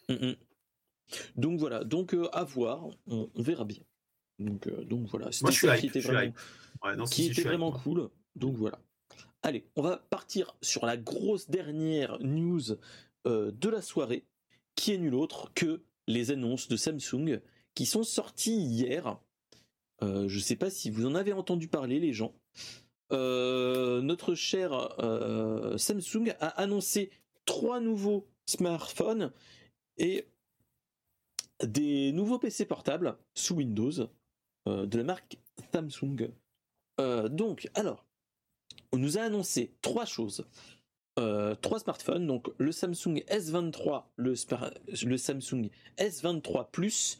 Mmh 0.09 0.33
donc 1.37 1.61
voilà. 1.61 1.85
Donc 1.85 2.15
euh, 2.15 2.29
à 2.33 2.43
voir. 2.43 2.89
On, 3.07 3.31
verra 3.37 3.65
bien. 3.65 3.83
Donc, 4.41 4.69
donc 4.87 5.07
voilà. 5.07 5.31
Suis 5.31 5.47
qui 5.79 5.87
était 5.87 6.01
vraiment, 6.01 6.33
qui 7.05 7.27
était 7.27 7.43
vraiment 7.43 7.71
cool. 7.71 8.09
Donc 8.35 8.57
voilà. 8.57 8.81
Allez, 9.43 9.65
on 9.77 9.83
va 9.83 9.99
partir 9.99 10.57
sur 10.61 10.87
la 10.87 10.97
grosse 10.97 11.49
dernière 11.51 12.19
news 12.21 12.63
euh, 13.27 13.53
de 13.53 13.69
la 13.69 13.83
soirée, 13.83 14.25
qui 14.75 14.93
est 14.93 14.99
nulle 14.99 15.15
autre 15.15 15.53
que 15.55 15.83
les 16.07 16.31
annonces 16.31 16.69
de 16.69 16.77
Samsung 16.77 17.41
qui 17.75 17.87
sont 17.87 18.03
sorties 18.03 18.57
hier. 18.57 19.19
Euh, 20.03 20.29
je 20.29 20.37
ne 20.37 20.43
sais 20.43 20.57
pas 20.57 20.71
si 20.71 20.91
vous 20.91 21.07
en 21.07 21.15
avez 21.15 21.33
entendu 21.33 21.69
parler, 21.69 22.01
les 22.01 22.13
gens. 22.13 22.35
Euh, 23.13 24.01
notre 24.01 24.35
cher 24.35 24.73
Samsung 25.77 26.35
a 26.41 26.49
annoncé 26.61 27.11
trois 27.45 27.81
nouveaux 27.81 28.27
smartphones 28.47 29.33
et 29.97 30.27
des 31.63 32.13
nouveaux 32.13 32.39
PC 32.39 32.65
portables 32.65 33.17
sous 33.35 33.55
Windows 33.55 34.09
de 34.67 34.99
la 34.99 35.05
marque 35.05 35.39
Samsung. 35.73 36.31
donc, 37.31 37.69
alors, 37.75 38.06
on 38.93 38.99
nous 38.99 39.19
a 39.19 39.23
annoncé 39.23 39.73
trois 39.83 40.05
choses. 40.05 40.45
Euh, 41.19 41.55
trois 41.55 41.79
smartphones, 41.79 42.27
donc 42.27 42.49
le 42.59 42.73
Samsung 42.73 43.23
S23, 43.29 44.05
le, 44.17 44.35
Samsung 45.17 45.71
S23 45.97 46.71
Plus 46.71 47.19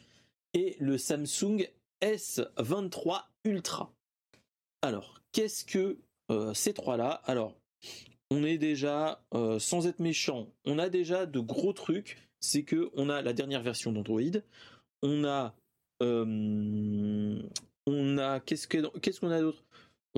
et 0.53 0.75
le 0.79 0.99
Samsung 0.99 1.67
S23 2.03 3.23
Ultra. 3.43 3.91
Alors, 4.83 5.19
qu'est-ce 5.31 5.65
que 5.65 5.97
euh, 6.29 6.53
ces 6.53 6.73
trois-là? 6.73 7.21
Alors, 7.25 7.55
on 8.29 8.43
est 8.43 8.59
déjà, 8.59 9.23
euh, 9.33 9.57
sans 9.57 9.87
être 9.87 9.99
méchant, 9.99 10.47
on 10.65 10.77
a 10.77 10.89
déjà 10.89 11.25
de 11.25 11.39
gros 11.39 11.73
trucs. 11.73 12.19
C'est 12.39 12.61
que 12.61 12.91
on 12.93 13.09
a 13.09 13.23
la 13.23 13.33
dernière 13.33 13.63
version 13.63 13.91
d'Android, 13.91 14.21
on 15.01 15.25
a, 15.25 15.55
on 16.01 17.41
a, 18.19 18.39
qu'est-ce 18.41 18.67
qu'on 18.67 19.31
a 19.31 19.41
d'autre? 19.41 19.63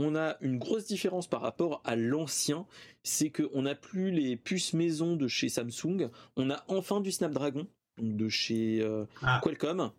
On 0.02 0.16
a 0.16 0.38
une 0.40 0.58
grosse 0.58 0.86
différence 0.86 1.28
par 1.28 1.42
rapport 1.42 1.82
à 1.84 1.96
l'ancien, 1.98 2.66
c'est 3.04 3.30
que 3.30 3.50
on 3.54 3.64
n'a 3.64 3.76
plus 3.76 4.12
les 4.12 4.38
puces 4.38 4.74
maison 4.74 5.16
de 5.18 5.28
chez 5.28 5.50
Samsung, 5.50 6.10
on 6.38 6.50
a 6.50 6.64
enfin 6.70 7.02
du 7.02 7.12
Snapdragon 7.12 7.68
de 8.02 8.30
chez 8.30 8.80
euh, 8.82 9.04
Ah. 9.22 9.42
Qualcomm. 9.44 9.92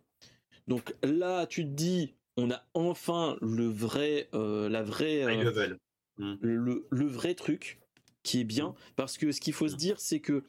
Donc 0.67 0.95
là, 1.03 1.45
tu 1.45 1.63
te 1.65 1.69
dis, 1.69 2.15
on 2.35 2.49
a 2.49 2.63
enfin 2.73 3.37
le 3.41 3.67
vrai, 3.67 4.27
euh, 4.33 4.69
la 4.69 4.81
vraie, 4.81 5.23
euh, 5.23 5.43
level. 5.43 5.77
le, 6.17 6.87
le 6.89 7.05
vrai 7.05 7.35
truc 7.35 7.79
qui 8.23 8.39
est 8.39 8.45
bien 8.45 8.73
parce 8.95 9.17
que 9.17 9.31
ce 9.31 9.39
qu'il 9.41 9.53
faut 9.53 9.67
se 9.67 9.75
dire 9.75 9.99
c'est 9.99 10.19
que 10.19 10.43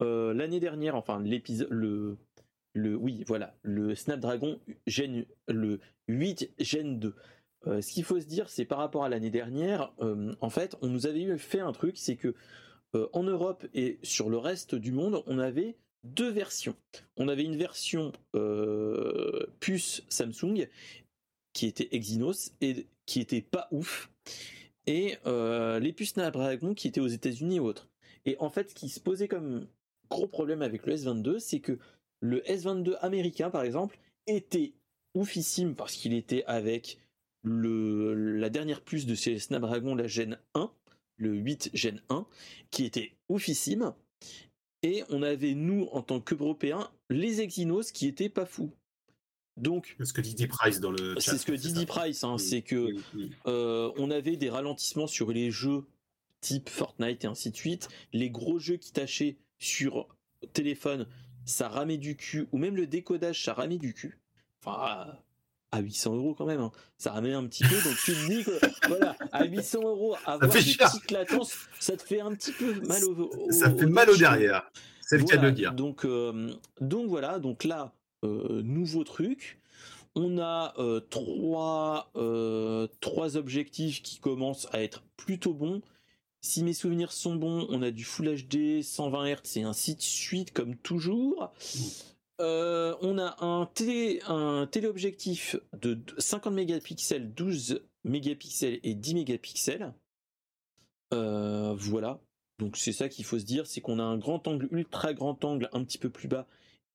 l'année 0.00 0.60
dernière 0.60 0.94
enfin 0.96 1.22
l'épisode 1.22 1.68
le 1.70 2.18
le 2.74 2.94
oui 2.94 3.24
voilà 3.26 3.54
le 3.62 3.94
Snapdragon 3.94 4.60
Gen 4.86 5.24
le 5.48 5.80
8 6.08 6.50
Gen 6.58 6.98
2 6.98 7.14
Euh, 7.66 7.80
ce 7.80 7.92
qu'il 7.92 8.04
faut 8.04 8.20
se 8.20 8.26
dire 8.26 8.48
c'est 8.48 8.64
par 8.64 8.78
rapport 8.78 9.04
à 9.04 9.08
l'année 9.08 9.30
dernière 9.30 9.92
euh, 10.00 10.34
en 10.40 10.50
fait 10.50 10.76
on 10.82 10.88
nous 10.88 11.06
avait 11.06 11.22
eu 11.22 11.38
fait 11.38 11.60
un 11.60 11.72
truc 11.72 11.96
c'est 11.96 12.16
que 12.16 12.34
euh, 12.94 13.08
en 13.12 13.22
Europe 13.22 13.66
et 13.72 13.98
sur 14.02 14.28
le 14.28 14.36
reste 14.36 14.74
du 14.74 14.92
monde 14.92 15.22
on 15.26 15.38
avait 15.38 15.76
deux 16.02 16.28
versions 16.28 16.76
on 17.16 17.28
avait 17.28 17.44
une 17.44 17.56
version 17.56 18.12
puce 19.60 20.02
Samsung 20.08 20.68
qui 21.54 21.66
était 21.66 21.88
Exynos 21.92 22.52
et 22.60 22.86
qui 23.06 23.20
était 23.20 23.40
pas 23.40 23.68
ouf 23.70 24.10
et 24.86 25.16
les 25.24 25.92
puces 25.94 26.10
Snapdragon 26.10 26.74
qui 26.74 26.88
étaient 26.88 27.00
aux 27.00 27.06
États-Unis 27.06 27.56
et 27.56 27.60
autres. 27.60 27.88
Et 28.26 28.36
en 28.38 28.50
fait, 28.50 28.68
ce 28.70 28.74
qui 28.74 28.90
se 28.90 29.00
posait 29.00 29.28
comme 29.28 29.66
gros 30.10 30.26
problème 30.26 30.60
avec 30.60 30.84
le 30.84 30.94
S22, 30.94 31.38
c'est 31.38 31.60
que 31.60 31.78
le 32.20 32.40
S22 32.40 32.98
américain, 33.00 33.48
par 33.48 33.62
exemple, 33.62 33.98
était 34.26 34.74
oufissime 35.14 35.74
parce 35.74 35.94
qu'il 35.94 36.12
était 36.12 36.44
avec 36.44 36.98
le, 37.44 38.14
la 38.14 38.50
dernière 38.50 38.80
puce 38.80 39.06
de 39.06 39.14
chez 39.14 39.38
Snapdragon, 39.38 39.94
la 39.94 40.08
Gen 40.08 40.38
1, 40.54 40.70
le 41.18 41.34
8 41.34 41.70
Gen 41.74 42.02
1, 42.08 42.26
qui 42.70 42.84
était 42.84 43.12
oufissime. 43.28 43.92
Et 44.82 45.04
on 45.10 45.22
avait, 45.22 45.54
nous, 45.54 45.88
en 45.92 46.02
tant 46.02 46.20
qu'Européens, 46.20 46.90
les 47.10 47.40
Exynos 47.40 47.92
qui 47.92 48.06
étaient 48.06 48.28
pas 48.28 48.46
fous. 48.46 48.72
Donc, 49.56 49.94
C'est 49.98 50.06
ce 50.06 50.12
que 50.12 50.20
dit 50.20 50.34
Dee 50.34 50.48
Price 50.48 50.80
dans 50.80 50.90
le 50.90 51.14
c'est 51.20 51.38
ce 51.38 51.46
que 51.46 51.52
dit 51.52 51.72
Dee 51.72 51.86
Price, 51.86 52.24
hein, 52.24 52.34
Mm, 52.34 52.38
c'est 52.38 52.62
que 52.62 52.92
mm, 52.92 53.02
mm. 53.14 53.30
euh, 53.46 53.92
on 53.96 54.10
avait 54.10 54.36
des 54.36 54.50
ralentissements 54.50 55.06
sur 55.06 55.30
les 55.30 55.50
jeux 55.50 55.84
type 56.40 56.68
Fortnite 56.68 57.24
et 57.24 57.26
ainsi 57.26 57.50
de 57.50 57.56
suite. 57.56 57.88
Les 58.12 58.30
gros 58.30 58.58
jeux 58.58 58.76
qui 58.76 58.92
tâchaient 58.92 59.36
sur 59.58 60.08
téléphone, 60.52 61.06
ça 61.44 61.68
ramait 61.68 61.98
du 61.98 62.16
cul, 62.16 62.46
ou 62.52 62.58
même 62.58 62.76
le 62.76 62.86
décodage, 62.86 63.44
ça 63.44 63.54
ramait 63.54 63.78
du 63.78 63.94
cul. 63.94 64.18
Enfin, 64.60 65.16
à- 65.74 65.78
à 65.78 65.80
800 65.80 66.14
euros 66.16 66.34
quand 66.34 66.46
même, 66.46 66.60
hein. 66.60 66.72
ça 66.98 67.12
ramait 67.12 67.32
un 67.32 67.44
petit 67.46 67.64
peu. 67.64 67.74
Donc 67.82 67.96
tu 68.04 68.12
te 68.12 68.26
dis 68.28 68.44
que, 68.44 68.50
voilà, 68.88 69.16
à 69.32 69.44
800 69.44 69.80
euros, 69.82 70.14
avoir 70.26 70.50
des 70.52 70.60
cher. 70.62 70.90
petites 70.90 71.10
latences, 71.10 71.54
ça 71.80 71.96
te 71.96 72.02
fait 72.02 72.20
un 72.20 72.34
petit 72.34 72.52
peu 72.52 72.80
mal 72.86 73.04
au. 73.04 73.30
au- 73.30 73.50
Ça 73.52 73.74
fait 73.74 73.86
mal 73.86 74.10
au 74.10 74.16
derrière. 74.16 74.70
C'est 75.00 75.18
le 75.18 75.24
cas 75.24 75.36
de 75.36 75.42
le 75.46 75.52
dire. 75.52 75.72
Donc, 75.74 76.04
euh, 76.04 76.50
donc 76.80 77.08
voilà, 77.08 77.38
donc 77.38 77.64
là, 77.64 77.92
euh, 78.24 78.62
nouveau 78.62 79.04
truc. 79.04 79.60
On 80.16 80.38
a 80.38 80.74
euh, 80.78 81.00
trois, 81.00 82.10
trois 83.00 83.36
objectifs 83.36 84.00
qui 84.02 84.18
commencent 84.20 84.68
à 84.72 84.80
être 84.82 85.02
plutôt 85.16 85.52
bons. 85.52 85.82
Si 86.40 86.62
mes 86.62 86.72
souvenirs 86.74 87.10
sont 87.10 87.34
bons, 87.34 87.66
on 87.70 87.82
a 87.82 87.90
du 87.90 88.04
Full 88.04 88.28
HD, 88.44 88.82
120 88.82 89.26
Hz 89.26 89.56
et 89.56 89.62
ainsi 89.62 89.94
de 89.96 90.02
suite, 90.02 90.52
comme 90.52 90.76
toujours. 90.76 91.50
Euh, 92.40 92.96
on 93.00 93.18
a 93.18 93.36
un, 93.44 93.66
télé, 93.66 94.20
un 94.26 94.66
téléobjectif 94.66 95.56
de 95.72 96.00
50 96.18 96.52
mégapixels, 96.52 97.32
12 97.32 97.82
mégapixels 98.04 98.80
et 98.82 98.94
10 98.94 99.14
mégapixels. 99.14 99.94
Euh, 101.12 101.74
voilà. 101.76 102.20
Donc 102.58 102.76
c'est 102.76 102.92
ça 102.92 103.08
qu'il 103.08 103.24
faut 103.24 103.38
se 103.38 103.44
dire, 103.44 103.66
c'est 103.66 103.80
qu'on 103.80 103.98
a 103.98 104.02
un 104.02 104.18
grand 104.18 104.46
angle, 104.48 104.68
ultra 104.70 105.12
grand 105.12 105.44
angle 105.44 105.68
un 105.72 105.84
petit 105.84 105.98
peu 105.98 106.10
plus 106.10 106.28
bas 106.28 106.46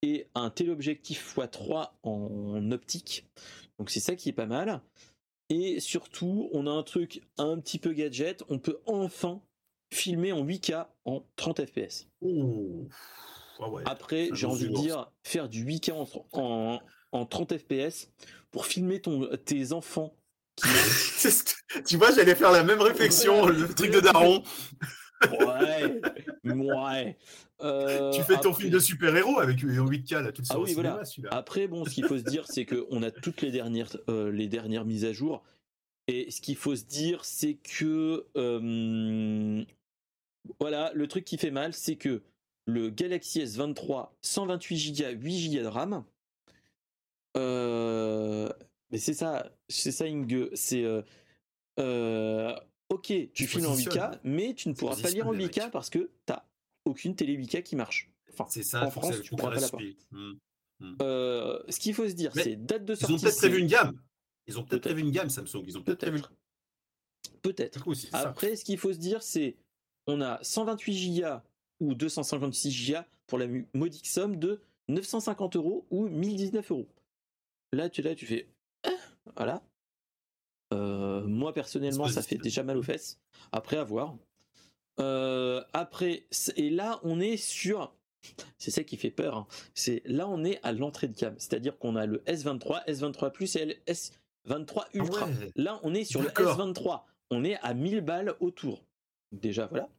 et 0.01 0.27
un 0.35 0.49
téléobjectif 0.49 1.35
x3 1.35 1.91
en 2.03 2.71
optique. 2.71 3.25
Donc 3.77 3.89
c'est 3.89 3.99
ça 3.99 4.15
qui 4.15 4.29
est 4.29 4.33
pas 4.33 4.45
mal. 4.45 4.81
Et 5.49 5.79
surtout, 5.79 6.49
on 6.53 6.67
a 6.67 6.71
un 6.71 6.83
truc 6.83 7.21
un 7.37 7.59
petit 7.59 7.79
peu 7.79 7.91
gadget, 7.91 8.43
on 8.49 8.59
peut 8.59 8.79
enfin 8.85 9.41
filmer 9.91 10.31
en 10.31 10.45
8K 10.45 10.87
en 11.05 11.25
30 11.35 11.65
fps. 11.65 12.07
Ah 13.60 13.69
ouais. 13.69 13.84
Après, 13.86 14.30
j'ai 14.34 14.45
envie 14.45 14.69
de 14.69 14.76
dire, 14.76 15.11
faire 15.23 15.49
du 15.49 15.65
8K 15.65 15.91
en, 15.91 16.07
en, 16.34 16.80
en 17.11 17.26
30 17.26 17.57
fps 17.57 18.10
pour 18.52 18.65
filmer 18.65 19.02
ton, 19.02 19.30
tes 19.45 19.73
enfants. 19.73 20.15
tu 21.88 21.98
vois, 21.98 22.11
j'allais 22.14 22.36
faire 22.36 22.52
la 22.52 22.64
même 22.64 22.81
réflexion, 22.81 23.44
Ouais. 23.44 23.53
le 23.53 23.68
truc 23.73 23.91
de 23.91 23.99
Daron. 23.99 24.44
ouais, 25.31 26.02
ouais. 26.45 27.18
Euh, 27.61 28.11
tu 28.14 28.22
fais 28.23 28.38
ton 28.40 28.52
après- 28.52 28.61
film 28.61 28.73
de 28.73 28.80
super-héros 28.80 29.40
avec 29.40 29.57
en 29.64 29.86
8K, 29.86 30.22
là, 30.22 30.31
tout 30.31 30.44
Ah 30.49 30.60
oui, 30.60 30.73
voilà. 30.73 31.02
Après, 31.31 31.68
bon, 31.68 31.84
ce 31.86 31.90
qu'il 31.91 32.06
faut 32.06 32.18
se 32.18 32.23
dire, 32.23 32.45
c'est 32.48 32.65
qu'on 32.65 33.03
a 33.03 33.11
toutes 33.11 33.41
les 33.41 33.52
dernières, 33.52 33.90
euh, 34.10 34.31
les 34.31 34.48
dernières 34.48 34.86
mises 34.86 35.03
à 35.06 35.11
jour. 35.11 35.44
Et 36.07 36.31
ce 36.31 36.40
qu'il 36.41 36.56
faut 36.56 36.76
se 36.76 36.86
dire, 36.86 37.26
c'est 37.26 37.56
que. 37.56 38.26
euh, 38.38 39.64
voilà, 40.60 40.91
le 40.95 41.07
truc 41.07 41.26
qui 41.26 41.38
fait 41.38 41.52
mal, 41.52 41.73
c'est 41.73 41.95
que 41.98 42.22
le 42.69 42.89
Galaxy 42.89 43.41
S23, 43.41 44.09
128 44.21 44.91
Go, 45.01 45.05
8 45.21 45.49
Go 45.55 45.61
de 45.61 45.65
RAM. 45.67 46.03
euh, 47.37 48.49
mais 48.91 48.97
c'est 48.97 49.13
ça, 49.13 49.51
c'est 49.67 49.91
ça, 49.91 50.05
Inge. 50.05 50.49
C'est. 50.53 50.83
euh, 50.83 51.01
euh, 51.79 52.55
ok, 52.89 53.13
tu 53.33 53.47
filmes 53.47 53.65
en 53.67 53.75
8K, 53.75 53.83
positionnes. 53.85 54.19
mais 54.23 54.53
tu 54.53 54.69
ne 54.69 54.73
pourras 54.73 54.95
pas 55.01 55.09
lire 55.09 55.25
en 55.27 55.29
positionnes, 55.29 55.37
les 55.37 55.45
8K 55.47 55.63
mecs. 55.65 55.71
parce 55.71 55.89
que 55.89 56.09
t'as 56.25 56.43
aucune 56.85 57.15
télé 57.15 57.37
8K 57.37 57.63
qui 57.63 57.75
marche. 57.75 58.09
Enfin, 58.33 58.45
C'est 58.49 58.63
ça, 58.63 58.85
en 58.85 58.91
France, 58.91 59.21
tu 59.21 59.35
pourras 59.35 59.49
pas 59.53 59.55
la 59.55 59.61
respire. 59.61 59.93
Hmm. 60.11 60.95
euh, 61.01 61.61
ce 61.69 61.79
qu'il 61.79 61.93
faut 61.93 62.07
se 62.07 62.13
dire, 62.13 62.31
c'est 62.33 62.55
date 62.55 62.85
de 62.85 62.93
Ils 62.93 62.97
sortie. 62.97 63.13
ont 63.13 63.19
peut-être 63.19 63.37
prévu 63.37 63.59
une 63.59 63.67
gamme. 63.67 64.01
Ils 64.47 64.57
ont 64.57 64.63
peut-être 64.63 64.69
Peut-être. 64.83 64.93
prévu 64.95 65.01
une 65.01 65.11
gamme, 65.11 65.29
Samsung. 65.29 65.63
Ils 65.67 65.77
ont 65.77 65.83
peut-être 65.83 65.99
prévu. 65.99 66.21
Peut-être. 67.41 67.83
Après, 68.13 68.55
ce 68.55 68.65
qu'il 68.65 68.77
faut 68.77 68.91
se 68.93 68.97
dire, 68.97 69.21
c'est 69.23 69.55
on 70.07 70.21
a 70.21 70.39
128 70.41 71.21
Go 71.21 71.27
ou 71.80 71.93
256 71.93 72.91
Go 72.91 72.97
pour 73.27 73.38
la 73.38 73.47
modique 73.73 74.07
somme 74.07 74.35
de 74.38 74.61
950 74.88 75.56
euros 75.56 75.85
ou 75.91 76.07
1019 76.07 76.72
euros. 76.72 76.88
Là, 77.72 77.89
tu 77.89 78.01
là, 78.01 78.15
tu 78.15 78.26
fais 78.26 78.47
Ah, 78.84 78.89
voilà. 79.35 79.61
Euh, 80.73 81.22
moi 81.26 81.53
personnellement, 81.53 82.07
ça 82.07 82.22
fait 82.22 82.38
déjà 82.38 82.64
mal 82.64 82.77
aux 82.77 82.84
fesses. 82.84 83.19
Après, 83.51 83.77
à 83.77 83.84
voir. 83.84 84.15
Euh, 84.99 85.64
après, 85.73 86.26
et 86.56 86.69
là, 86.69 86.99
on 87.03 87.19
est 87.19 87.38
sur. 87.38 87.93
C'est 88.57 88.72
ça 88.72 88.84
qui 88.84 88.97
fait 88.97 89.11
peur. 89.11 89.38
hein. 89.38 89.47
C'est 89.73 90.01
là, 90.06 90.27
on 90.27 90.43
est 90.43 90.60
à 90.64 90.72
l'entrée 90.73 91.07
de 91.07 91.15
gamme. 91.18 91.35
C'est-à-dire 91.38 91.77
qu'on 91.77 91.95
a 91.95 92.06
le 92.06 92.18
S23, 92.27 92.85
S23 92.88 93.31
Plus 93.31 93.56
et 93.56 93.65
le 93.65 93.76
S23 93.88 94.85
Ultra. 94.93 95.26
Ouais. 95.27 95.51
Là, 95.56 95.80
on 95.84 95.93
est 95.93 96.03
sur 96.03 96.22
le 96.22 96.27
D'accord. 96.27 96.57
S23. 96.60 97.01
On 97.31 97.43
est 97.43 97.56
à 97.61 97.73
1000 97.73 98.01
balles 98.01 98.35
autour. 98.39 98.84
Déjà, 99.31 99.68
voilà. 99.68 99.89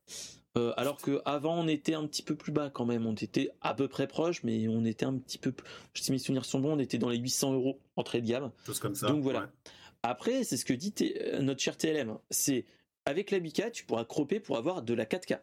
Euh, 0.59 0.73
alors 0.77 1.01
que 1.01 1.23
avant, 1.25 1.57
on 1.59 1.69
était 1.69 1.95
un 1.95 2.07
petit 2.07 2.23
peu 2.23 2.35
plus 2.35 2.51
bas 2.53 2.71
quand 2.71 2.85
même. 2.85 3.07
On 3.07 3.15
était 3.15 3.53
à 3.61 3.75
peu 3.75 3.87
près 3.87 4.09
proche, 4.09 4.43
mais 4.43 4.67
on 4.69 4.85
était 4.85 5.05
un 5.07 5.17
petit 5.17 5.39
peu. 5.39 5.53
plus- 5.53 5.67
Si 5.95 6.11
mes 6.11 6.19
souvenirs 6.19 6.45
sont 6.45 6.59
bons, 6.59 6.73
on 6.73 6.79
était 6.81 6.99
dans 6.99 7.09
les 7.09 7.19
800 7.19 7.53
euros 7.55 7.79
entrée 7.97 8.21
de 8.21 8.27
gamme. 8.27 8.51
Chose 8.67 8.81
comme 8.81 8.95
ça. 8.97 9.07
Donc 9.09 9.23
voilà. 9.23 9.41
ouais. 9.43 9.47
Après, 10.03 10.43
c'est 10.45 10.57
ce 10.57 10.65
que 10.65 10.73
dit 10.73 10.93
euh, 11.21 11.41
notre 11.43 11.61
cher 11.61 11.77
TLM. 11.77 12.19
C'est 12.31 12.65
avec 13.07 13.31
la 13.31 13.39
8K, 13.39 13.71
tu 13.71 13.85
pourras 13.85 14.05
cropper 14.05 14.41
pour 14.41 14.57
avoir 14.57 14.83
de 14.83 14.95
la 14.95 15.05
4K. 15.07 15.39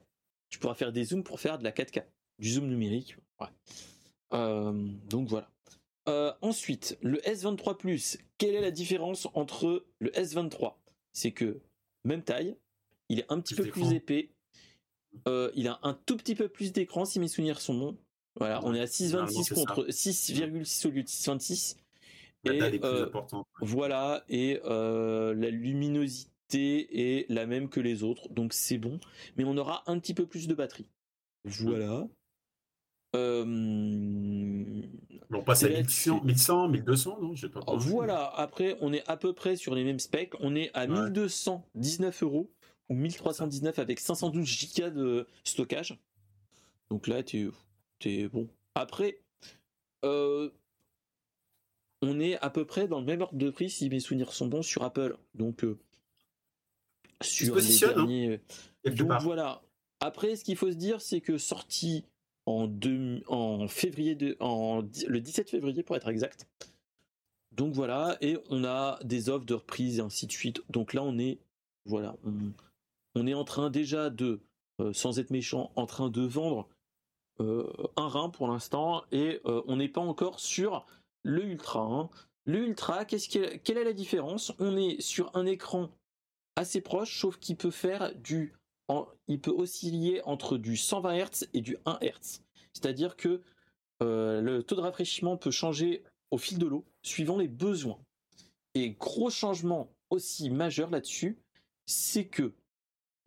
Tu 0.50 0.60
pourras 0.60 0.74
faire 0.76 0.92
des 0.92 1.06
zooms 1.06 1.24
pour 1.24 1.40
faire 1.40 1.58
de 1.58 1.64
la 1.64 1.72
4K. 1.72 2.04
Du 2.40 2.50
zoom 2.52 2.68
numérique. 2.68 3.16
Ouais. 3.40 3.48
Euh, 4.34 4.74
donc 5.10 5.28
voilà. 5.30 5.50
Euh, 6.10 6.34
ensuite, 6.42 6.98
le 7.02 7.18
S23 7.20 7.78
Plus. 7.78 8.18
Quelle 8.38 8.56
est 8.56 8.62
la 8.62 8.72
différence 8.72 9.28
entre 9.34 9.86
le 10.00 10.10
S23 10.12 10.76
C'est 11.14 11.32
que 11.32 11.60
même 12.04 12.24
taille, 12.24 12.56
il 13.10 13.20
est 13.20 13.26
un 13.30 13.40
petit 13.40 13.56
Plus 13.56 13.66
peu 13.66 13.72
plus 13.72 13.94
épais. 13.94 14.30
Euh, 15.28 15.52
il 15.56 15.68
a 15.68 15.80
un 15.84 15.94
tout 15.94 16.18
petit 16.18 16.36
peu 16.36 16.48
plus 16.48 16.72
d'écran 16.74 17.06
si 17.06 17.20
mes 17.20 17.28
souvenirs 17.28 17.60
sont 17.62 17.74
bons. 17.74 17.98
Voilà, 18.36 18.60
on 18.64 18.74
est 18.76 18.82
à 18.82 18.86
Généralement, 18.86 19.28
6,26 19.32 19.44
c'est 19.44 19.56
ça. 19.56 19.56
contre 19.56 19.88
6,6 19.88 20.88
au 20.88 20.92
lieu 20.92 21.04
de 21.04 21.08
6,26. 21.08 21.78
La 22.44 22.54
Et, 22.70 22.80
euh, 22.84 23.10
voilà, 23.62 24.24
et 24.30 24.60
euh, 24.66 25.34
la 25.34 25.50
luminosité 25.50 26.30
est 27.20 27.26
la 27.30 27.46
même 27.48 27.68
que 27.68 27.80
les 27.80 28.04
autres, 28.04 28.30
donc 28.30 28.54
c'est 28.54 28.78
bon. 28.78 29.00
Mais 29.38 29.44
on 29.44 29.58
aura 29.58 29.84
un 29.88 29.98
petit 30.00 30.14
peu 30.14 30.28
plus 30.28 30.48
de 30.48 30.54
batterie. 30.54 30.88
Voilà. 31.46 32.08
Euh, 33.16 33.44
On 35.32 35.42
passe 35.44 35.64
à 35.64 35.68
c'est 35.68 35.78
1100, 35.78 36.24
1100, 36.24 36.68
1200, 36.68 37.20
non 37.22 37.34
pas. 37.50 37.76
voilà, 37.78 38.28
après 38.36 38.78
on 38.82 38.94
est 38.94 39.04
à 39.08 39.18
peu 39.18 39.34
près 39.34 39.56
sur 39.56 39.74
les 39.74 39.84
mêmes 39.84 40.00
specs, 40.00 40.34
on 40.42 40.56
est 40.56 40.70
à 40.74 40.86
Ouais. 40.86 41.10
1219 41.10 42.24
euros 42.24 42.52
ou 42.90 42.96
1319 42.96 43.80
avec 43.80 44.00
512 44.00 44.74
Go 44.78 44.90
de 44.90 45.28
stockage. 45.44 45.98
Donc 46.90 47.08
là, 47.08 47.24
tu 47.24 47.52
es 48.06 48.28
bon. 48.28 48.48
Après, 48.76 49.20
euh, 50.06 50.50
on 52.02 52.20
est 52.20 52.38
à 52.40 52.50
peu 52.50 52.66
près 52.66 52.88
dans 52.88 53.00
le 53.00 53.06
même 53.06 53.22
ordre 53.22 53.38
de 53.38 53.50
prix 53.50 53.70
si 53.70 53.90
mes 53.90 54.00
souvenirs 54.00 54.34
sont 54.34 54.48
bons 54.48 54.62
sur 54.62 54.84
Apple. 54.84 55.18
Donc 55.34 55.64
euh, 55.64 55.78
sur 57.22 57.56
les 57.56 57.84
hein, 57.84 57.94
derniers. 57.94 58.42
donc 58.86 59.12
voilà. 59.22 59.62
Après, 60.00 60.36
ce 60.36 60.44
qu'il 60.44 60.56
faut 60.56 60.72
se 60.72 60.76
dire, 60.78 61.02
c'est 61.02 61.22
que 61.22 61.38
sorti 61.38 62.06
en, 62.46 62.70
en 63.28 63.68
février, 63.68 64.16
de, 64.16 64.38
en, 64.40 64.82
le 65.08 65.20
17 65.20 65.50
février 65.50 65.84
pour 65.84 65.96
être 65.96 66.08
exact. 66.08 66.48
Donc 67.52 67.74
voilà, 67.74 68.18
et 68.22 68.38
on 68.52 68.64
a 68.64 69.00
des 69.04 69.30
offres 69.30 69.46
de 69.46 69.56
reprise 69.56 69.98
et 69.98 70.02
ainsi 70.02 70.28
de 70.28 70.32
suite. 70.32 70.62
Donc 70.70 70.94
là, 70.94 71.04
on 71.04 71.18
est, 71.18 71.40
voilà, 71.86 72.16
on, 72.24 72.54
est 73.26 73.34
en 73.34 73.46
train 73.46 73.70
déjà 73.70 74.10
de, 74.10 74.42
euh, 74.80 74.94
sans 74.94 75.18
être 75.20 75.32
méchant, 75.32 75.72
en 75.76 75.86
train 75.86 76.10
de 76.10 76.22
vendre 76.22 76.70
euh, 77.40 77.72
un 77.96 78.08
rein 78.08 78.30
pour 78.30 78.48
l'instant, 78.48 79.04
et 79.12 79.42
euh, 79.46 79.62
on 79.68 79.78
n'est 79.78 79.90
pas 79.90 80.02
encore 80.02 80.40
sur 80.40 80.86
le 81.24 81.44
Ultra. 81.46 81.82
Hein. 81.82 82.10
Le 82.46 82.60
Ultra, 82.60 83.06
qu'est-ce 83.06 83.30
quelle 83.30 83.78
est 83.78 83.84
la 83.84 83.94
différence? 83.94 84.54
On 84.60 84.78
est 84.78 85.02
sur 85.02 85.36
un 85.36 85.46
écran 85.46 85.90
assez 86.56 86.82
proche, 86.82 87.20
sauf 87.20 87.38
qu'il 87.38 87.58
peut 87.58 87.72
faire 87.72 88.14
du, 88.16 88.54
il 89.28 89.42
peut 89.42 89.52
osciller 89.52 90.22
entre 90.24 90.58
du 90.58 90.78
120 90.78 91.16
Hz 91.18 91.50
et 91.54 91.62
du 91.62 91.78
1 91.86 92.00
Hz. 92.02 92.42
C'est-à-dire 92.74 93.16
que 93.16 93.42
le 94.00 94.62
taux 94.62 94.76
de 94.76 94.82
rafraîchissement 94.82 95.38
peut 95.38 95.52
changer 95.52 96.04
au 96.32 96.38
fil 96.38 96.58
de 96.58 96.68
l'eau, 96.68 96.86
suivant 97.04 97.38
les 97.38 97.48
besoins. 97.48 98.00
Et 98.76 98.92
gros 98.92 99.30
changement 99.30 99.92
aussi 100.10 100.50
majeur 100.50 100.90
là-dessus, 100.90 101.38
c'est 101.86 102.28
que 102.28 102.54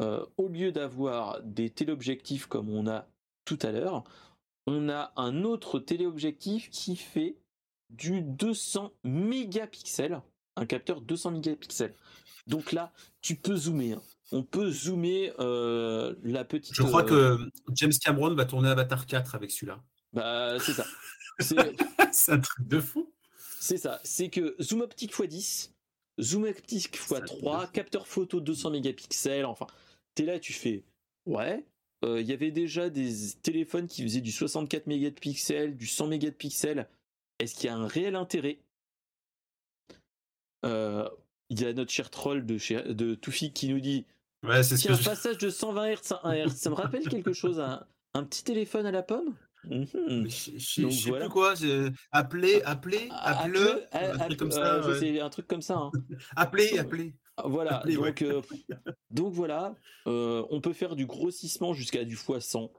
euh, 0.00 0.24
au 0.36 0.48
lieu 0.48 0.72
d'avoir 0.72 1.42
des 1.42 1.70
téléobjectifs 1.70 2.46
comme 2.46 2.70
on 2.70 2.86
a 2.86 3.06
tout 3.44 3.58
à 3.62 3.70
l'heure, 3.70 4.04
on 4.66 4.88
a 4.88 5.12
un 5.16 5.44
autre 5.44 5.78
téléobjectif 5.78 6.70
qui 6.70 6.96
fait 6.96 7.36
du 7.90 8.22
200 8.22 8.92
mégapixels, 9.04 10.22
un 10.56 10.66
capteur 10.66 11.00
200 11.00 11.32
mégapixels. 11.32 11.94
Donc 12.46 12.72
là, 12.72 12.92
tu 13.20 13.36
peux 13.36 13.56
zoomer. 13.56 13.94
Hein. 13.94 14.02
On 14.32 14.42
peut 14.42 14.70
zoomer 14.70 15.32
euh, 15.38 16.14
la 16.22 16.44
petite. 16.44 16.74
Je 16.74 16.82
crois 16.82 17.04
euh, 17.10 17.36
que 17.36 17.50
James 17.74 17.92
Cameron 18.02 18.34
va 18.34 18.44
tourner 18.44 18.68
Avatar 18.68 19.06
4 19.06 19.34
avec 19.34 19.50
celui-là. 19.50 19.82
Bah, 20.12 20.58
c'est 20.60 20.72
ça. 20.72 20.84
C'est 22.12 22.32
un 22.32 22.40
truc 22.40 22.68
de 22.68 22.80
fou. 22.80 23.12
C'est 23.60 23.78
ça. 23.78 24.00
C'est 24.04 24.28
que 24.28 24.56
zoom 24.60 24.82
optique 24.82 25.14
x10, 25.14 25.70
zoom 26.20 26.44
optique 26.44 26.94
x3, 26.94 27.70
capteur 27.70 28.06
photo 28.06 28.40
200 28.40 28.70
mégapixels. 28.70 29.46
Enfin, 29.46 29.66
t'es 30.14 30.24
là, 30.24 30.38
tu 30.38 30.52
fais 30.52 30.84
ouais. 31.26 31.64
Euh, 32.04 32.20
il 32.20 32.26
y 32.26 32.32
avait 32.32 32.50
déjà 32.50 32.88
des 32.88 33.12
téléphones 33.42 33.86
qui 33.86 34.02
faisaient 34.02 34.22
du 34.22 34.32
64 34.32 34.86
mégapixels, 34.86 35.76
du 35.76 35.86
100 35.86 36.06
mégapixels. 36.06 36.88
Est-ce 37.38 37.54
qu'il 37.54 37.66
y 37.66 37.68
a 37.68 37.76
un 37.76 37.86
réel 37.86 38.16
intérêt? 38.16 38.58
Euh, 40.64 41.08
Il 41.50 41.60
y 41.60 41.66
a 41.66 41.72
notre 41.72 41.92
cher 41.92 42.10
troll 42.10 42.46
de, 42.46 42.92
de 42.92 43.14
Toufik 43.14 43.52
qui 43.54 43.68
nous 43.68 43.80
dit 43.80 44.06
Ouais, 44.42 44.62
c'est 44.62 44.78
ce 44.78 44.90
un 44.90 44.96
passage 44.96 45.36
de 45.38 45.50
120 45.50 45.92
Hz 45.92 46.12
à 46.22 46.28
1 46.30 46.46
Hz, 46.46 46.54
ça 46.54 46.70
me 46.70 46.74
rappelle 46.74 47.06
quelque 47.06 47.34
chose, 47.34 47.60
un 47.60 48.24
petit 48.24 48.44
téléphone 48.44 48.86
à 48.86 48.90
la 48.90 49.02
pomme? 49.02 49.36
Mmh 49.64 49.84
je 50.26 50.88
sais 50.88 51.12
plus 51.12 51.28
quoi, 51.28 51.52
appeler, 52.12 52.62
appeler, 52.64 53.08
appeler, 53.10 53.84
un 53.92 54.18
truc 54.18 54.38
comme 54.38 54.50
ça. 54.50 54.80
un 55.22 55.28
truc 55.28 55.46
comme 55.46 55.60
ça. 55.60 55.90
appeler, 56.34 56.78
appeler. 56.78 57.14
Voilà, 57.46 57.82
donc, 57.86 58.22
euh, 58.22 58.42
donc 59.10 59.32
voilà, 59.32 59.74
euh, 60.06 60.44
on 60.50 60.60
peut 60.60 60.72
faire 60.72 60.96
du 60.96 61.06
grossissement 61.06 61.72
jusqu'à 61.72 62.04
du 62.04 62.16
x100. 62.16 62.70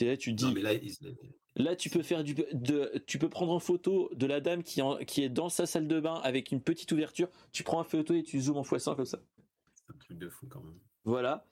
Là, 0.00 0.16
tu 0.16 0.32
dis, 0.34 0.54
là, 1.56 1.74
tu 1.74 1.88
peux 1.88 2.02
faire 2.02 2.22
du, 2.22 2.34
de, 2.34 3.02
tu 3.06 3.18
peux 3.18 3.30
prendre 3.30 3.52
en 3.52 3.58
photo 3.58 4.10
de 4.14 4.26
la 4.26 4.40
dame 4.40 4.62
qui, 4.62 4.82
qui 5.06 5.22
est 5.22 5.30
dans 5.30 5.48
sa 5.48 5.64
salle 5.64 5.88
de 5.88 6.00
bain 6.00 6.20
avec 6.22 6.52
une 6.52 6.60
petite 6.60 6.92
ouverture. 6.92 7.28
Tu 7.52 7.62
prends 7.62 7.82
une 7.82 7.88
photo 7.88 8.14
et 8.14 8.22
tu 8.22 8.40
zoomes 8.40 8.58
en 8.58 8.62
x100 8.62 8.96
comme 8.96 9.06
ça. 9.06 9.20
C'est 9.74 9.94
un 9.94 9.98
truc 9.98 10.18
de 10.18 10.28
fou 10.28 10.46
quand 10.50 10.60
même. 10.60 10.78
Voilà. 11.04 11.46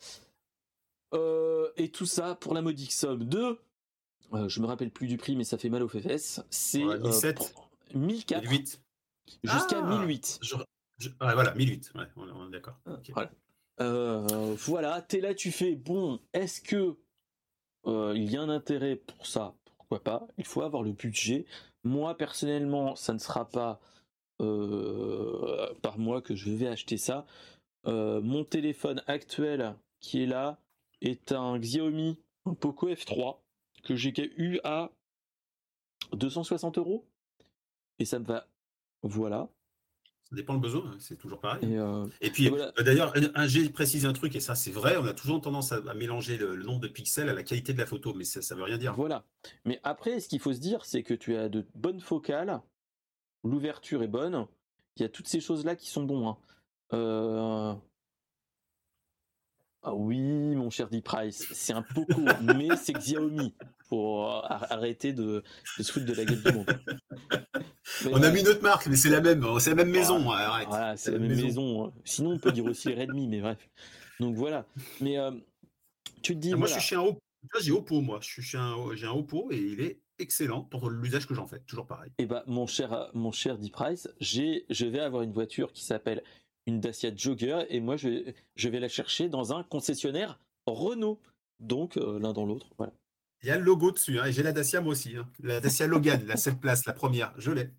Euh, 1.14 1.70
et 1.76 1.90
tout 1.90 2.06
ça 2.06 2.34
pour 2.34 2.54
la 2.54 2.60
modique 2.60 2.92
somme 2.92 3.24
de 3.24 3.58
euh, 4.32 4.48
je 4.48 4.60
me 4.60 4.66
rappelle 4.66 4.90
plus 4.90 5.06
du 5.06 5.16
prix, 5.16 5.36
mais 5.36 5.44
ça 5.44 5.58
fait 5.58 5.68
mal 5.68 5.82
aux 5.82 5.88
fesses. 5.88 6.42
C'est 6.50 6.84
ouais, 6.84 6.98
17, 6.98 7.54
1004 7.94 8.50
jusqu'à 9.44 9.82
1008. 9.82 10.40
Ah, 11.20 11.34
voilà, 11.34 11.54
1008. 11.54 11.92
Ouais, 11.94 12.04
on, 12.16 12.48
est 12.48 12.50
d'accord. 12.50 12.78
Voilà. 13.12 13.30
Euh, 13.80 14.54
voilà, 14.58 15.02
t'es 15.02 15.20
là, 15.20 15.34
tu 15.34 15.50
fais 15.50 15.74
bon. 15.74 16.20
Est-ce 16.32 16.60
que 16.60 16.96
euh, 17.86 18.12
il 18.16 18.30
y 18.30 18.36
a 18.36 18.42
un 18.42 18.48
intérêt 18.48 18.96
pour 18.96 19.26
ça? 19.26 19.54
Pourquoi 19.76 20.02
pas? 20.02 20.26
Il 20.38 20.46
faut 20.46 20.62
avoir 20.62 20.82
le 20.82 20.92
budget. 20.92 21.46
Moi 21.82 22.16
personnellement, 22.16 22.94
ça 22.94 23.12
ne 23.12 23.18
sera 23.18 23.48
pas 23.48 23.80
par 25.82 25.98
mois 25.98 26.20
que 26.20 26.34
je 26.34 26.50
vais 26.50 26.66
acheter 26.66 26.98
ça. 26.98 27.24
mon 27.86 28.44
téléphone 28.44 29.02
actuel 29.06 29.74
qui 30.00 30.22
est 30.22 30.26
là 30.26 30.58
est 31.00 31.32
un 31.32 31.58
Xiaomi 31.58 32.18
Poco 32.60 32.90
F3 32.90 33.38
que 33.84 33.94
j'ai 33.94 34.12
eu 34.36 34.60
à 34.64 34.90
260 36.12 36.78
euros. 36.78 37.06
Et 37.98 38.04
ça 38.04 38.18
me 38.18 38.24
va. 38.24 38.46
Voilà. 39.02 39.48
Ça 40.34 40.36
dépend 40.36 40.54
le 40.54 40.58
besoin, 40.58 40.82
hein, 40.86 40.96
c'est 40.98 41.16
toujours 41.16 41.38
pareil. 41.38 41.60
Et, 41.62 41.78
euh, 41.78 42.08
puis, 42.32 42.50
euh, 42.50 42.72
d'ailleurs, 42.82 43.14
j'ai 43.46 43.68
précisé 43.68 44.08
un 44.08 44.12
truc, 44.12 44.34
et 44.34 44.40
ça 44.40 44.56
c'est 44.56 44.72
vrai, 44.72 44.96
on 44.96 45.06
a 45.06 45.14
toujours 45.14 45.40
tendance 45.40 45.70
à, 45.70 45.94
mélanger 45.94 46.36
le, 46.36 46.56
nombre 46.56 46.80
de 46.80 46.88
pixels 46.88 47.28
à 47.28 47.34
la 47.34 47.44
qualité 47.44 47.72
de 47.72 47.78
la 47.78 47.86
photo, 47.86 48.12
mais 48.14 48.24
ça 48.24 48.40
ne 48.40 48.58
veut 48.58 48.64
rien 48.64 48.76
dire. 48.76 48.94
Voilà. 48.96 49.24
Mais 49.64 49.78
après, 49.84 50.18
ce 50.18 50.28
qu'il 50.28 50.40
faut 50.40 50.52
se 50.52 50.58
dire, 50.58 50.84
c'est 50.84 51.04
que 51.04 51.14
tu 51.14 51.36
as 51.36 51.48
de 51.48 51.64
bonnes 51.76 52.00
focales, 52.00 52.60
l'ouverture 53.44 54.02
est 54.02 54.08
bonne, 54.08 54.48
il 54.96 55.02
y 55.02 55.04
a 55.04 55.08
toutes 55.08 55.28
ces 55.28 55.38
choses-là 55.38 55.76
qui 55.76 55.88
sont 55.88 56.02
bons. 56.02 56.26
Hein. 56.26 56.36
Euh, 56.94 57.74
ah 59.84 59.94
oui, 59.94 60.20
mon 60.56 60.68
cher 60.68 60.88
D-Price, 60.88 61.46
c'est 61.52 61.74
un 61.74 61.82
Poco, 61.82 62.22
mais 62.42 62.74
c'est 62.74 62.94
Xiaomi. 62.94 63.54
Pour 63.88 64.50
arrêter 64.50 65.12
de, 65.12 65.44
se 65.76 65.92
foutre 65.92 66.06
de 66.06 66.14
la 66.14 66.24
gueule 66.24 66.42
du 66.42 66.52
monde. 66.52 66.66
On 68.10 68.22
a 68.22 68.30
mis 68.30 68.40
une 68.40 68.48
autre 68.48 68.62
marque, 68.62 68.86
mais 68.86 68.96
c'est 68.96 69.10
la 69.10 69.20
même, 69.20 69.44
c'est 69.58 69.70
la 69.70 69.76
même 69.76 69.90
maison. 69.90 70.30
Arrête. 70.30 70.68
Voilà, 70.68 70.96
c'est 70.96 71.10
la, 71.10 71.18
même 71.18 71.34
maison. 71.34 71.86
Hein. 71.86 71.92
Sinon, 72.04 72.32
on 72.32 72.38
peut 72.38 72.52
dire 72.52 72.64
aussi 72.64 72.92
Redmi, 72.92 73.28
mais 73.28 73.40
bref. 73.40 73.58
Donc 74.20 74.36
voilà. 74.36 74.66
Mais 75.00 75.18
euh, 75.18 75.30
tu 76.22 76.34
te 76.34 76.40
dis. 76.40 76.52
Ah, 76.52 76.56
moi, 76.56 76.66
je 76.66 76.74
suis 76.74 76.82
chez 76.82 76.96
un 76.96 77.00
Oppo. 77.00 77.20
J'ai 77.60 77.72
Oppo, 77.72 78.00
moi. 78.00 78.18
Je 78.22 78.40
suis 78.40 78.56
un, 78.56 78.76
j'ai 78.94 79.06
un 79.06 79.12
Oppo 79.12 79.48
et 79.50 79.58
il 79.58 79.80
est 79.80 80.00
excellent 80.18 80.62
pour 80.62 80.90
l'usage 80.90 81.26
que 81.26 81.34
j'en 81.34 81.46
fais. 81.46 81.60
Toujours 81.66 81.86
pareil. 81.86 82.10
Et 82.18 82.24
eh 82.24 82.26
bah, 82.26 82.44
mon 82.46 82.66
cher, 82.66 83.10
mon 83.14 83.32
cher 83.32 83.58
D-Price, 83.58 84.08
je 84.20 84.86
vais 84.86 85.00
avoir 85.00 85.22
une 85.22 85.32
voiture 85.32 85.72
qui 85.72 85.84
s'appelle 85.84 86.22
une 86.66 86.80
Dacia 86.80 87.14
Jogger 87.14 87.64
et 87.68 87.80
moi 87.80 87.96
je, 87.96 88.32
je 88.56 88.68
vais 88.68 88.80
la 88.80 88.88
chercher 88.88 89.28
dans 89.28 89.52
un 89.52 89.62
concessionnaire 89.64 90.38
Renault. 90.66 91.20
Donc 91.60 91.96
euh, 91.96 92.18
l'un 92.18 92.32
dans 92.32 92.46
l'autre, 92.46 92.68
voilà. 92.78 92.92
Il 93.42 93.48
y 93.48 93.50
a 93.50 93.58
le 93.58 93.64
logo 93.64 93.90
dessus, 93.90 94.18
hein, 94.18 94.24
et 94.24 94.32
j'ai 94.32 94.42
la 94.42 94.52
Dacia 94.52 94.80
moi 94.80 94.92
aussi. 94.92 95.16
Hein. 95.16 95.28
La 95.40 95.60
Dacia 95.60 95.86
Logan, 95.86 96.24
la 96.26 96.36
7 96.36 96.60
place, 96.60 96.86
la 96.86 96.94
première, 96.94 97.34
je 97.36 97.50
l'ai. 97.52 97.70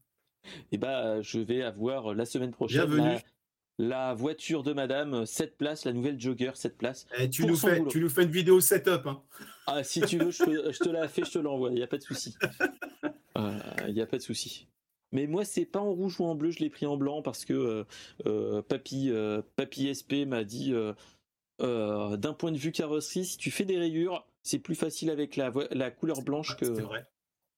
Et 0.46 0.76
eh 0.76 0.78
bah 0.78 1.22
je 1.22 1.40
vais 1.40 1.62
avoir 1.62 2.14
la 2.14 2.26
semaine 2.26 2.52
prochaine 2.52 3.22
la, 3.78 4.14
voiture 4.14 4.64
de 4.64 4.72
madame, 4.72 5.26
7 5.26 5.58
places, 5.58 5.84
la 5.84 5.92
nouvelle 5.92 6.18
Jogger, 6.18 6.52
7 6.54 6.78
places. 6.78 7.08
Eh, 7.20 7.30
tu, 7.30 7.46
nous 7.46 7.58
fais, 7.58 7.84
tu 7.88 8.00
nous 8.00 8.08
fais 8.08 8.24
une 8.24 8.32
vidéo 8.32 8.62
setup. 8.62 9.06
Hein. 9.06 9.22
Ah 9.68 9.84
si 9.84 10.00
tu 10.00 10.18
veux, 10.18 10.32
je, 10.32 10.44
te 10.82 10.90
la 10.90 11.10
fais, 11.10 11.26
je 11.26 11.32
te 11.32 11.40
l'envoie, 11.40 11.72
il 11.72 11.76
n'y 11.76 11.84
a 11.84 11.88
pas 11.88 11.98
de 11.98 12.04
souci. 12.04 12.36
Euh, 13.38 13.60
il 13.90 13.94
n'y 13.94 14.02
a 14.02 14.06
pas 14.06 14.16
de 14.16 14.22
souci. 14.22 14.70
Mais 15.16 15.28
moi, 15.28 15.46
c'est 15.46 15.66
pas 15.66 15.80
en 15.80 15.94
rouge 15.94 16.20
ou 16.20 16.26
en 16.26 16.36
bleu, 16.36 16.52
je 16.52 16.60
l'ai 16.60 16.70
pris 16.70 16.86
en 16.86 16.98
blanc 16.98 17.22
parce 17.22 17.46
que 17.46 17.54
euh, 17.54 17.84
euh, 18.26 18.62
papy, 18.62 19.10
euh, 19.10 19.42
papy 19.56 19.94
SP 19.96 20.28
m'a 20.28 20.44
dit 20.44 20.74
d'un 21.60 22.34
point 22.38 22.52
de 22.52 22.58
vue 22.58 22.74
carrosserie, 22.74 23.26
si 23.26 23.38
tu 23.38 23.50
fais 23.50 23.64
des 23.64 23.78
rayures, 23.78 24.28
c'est 24.44 24.60
plus 24.60 24.76
facile 24.76 25.10
avec 25.10 25.38
la, 25.38 25.52
la 25.72 25.90
couleur 25.90 26.22
blanche 26.22 26.58
que. 26.58 26.66
C'est 26.66 26.82
vrai. 26.82 27.06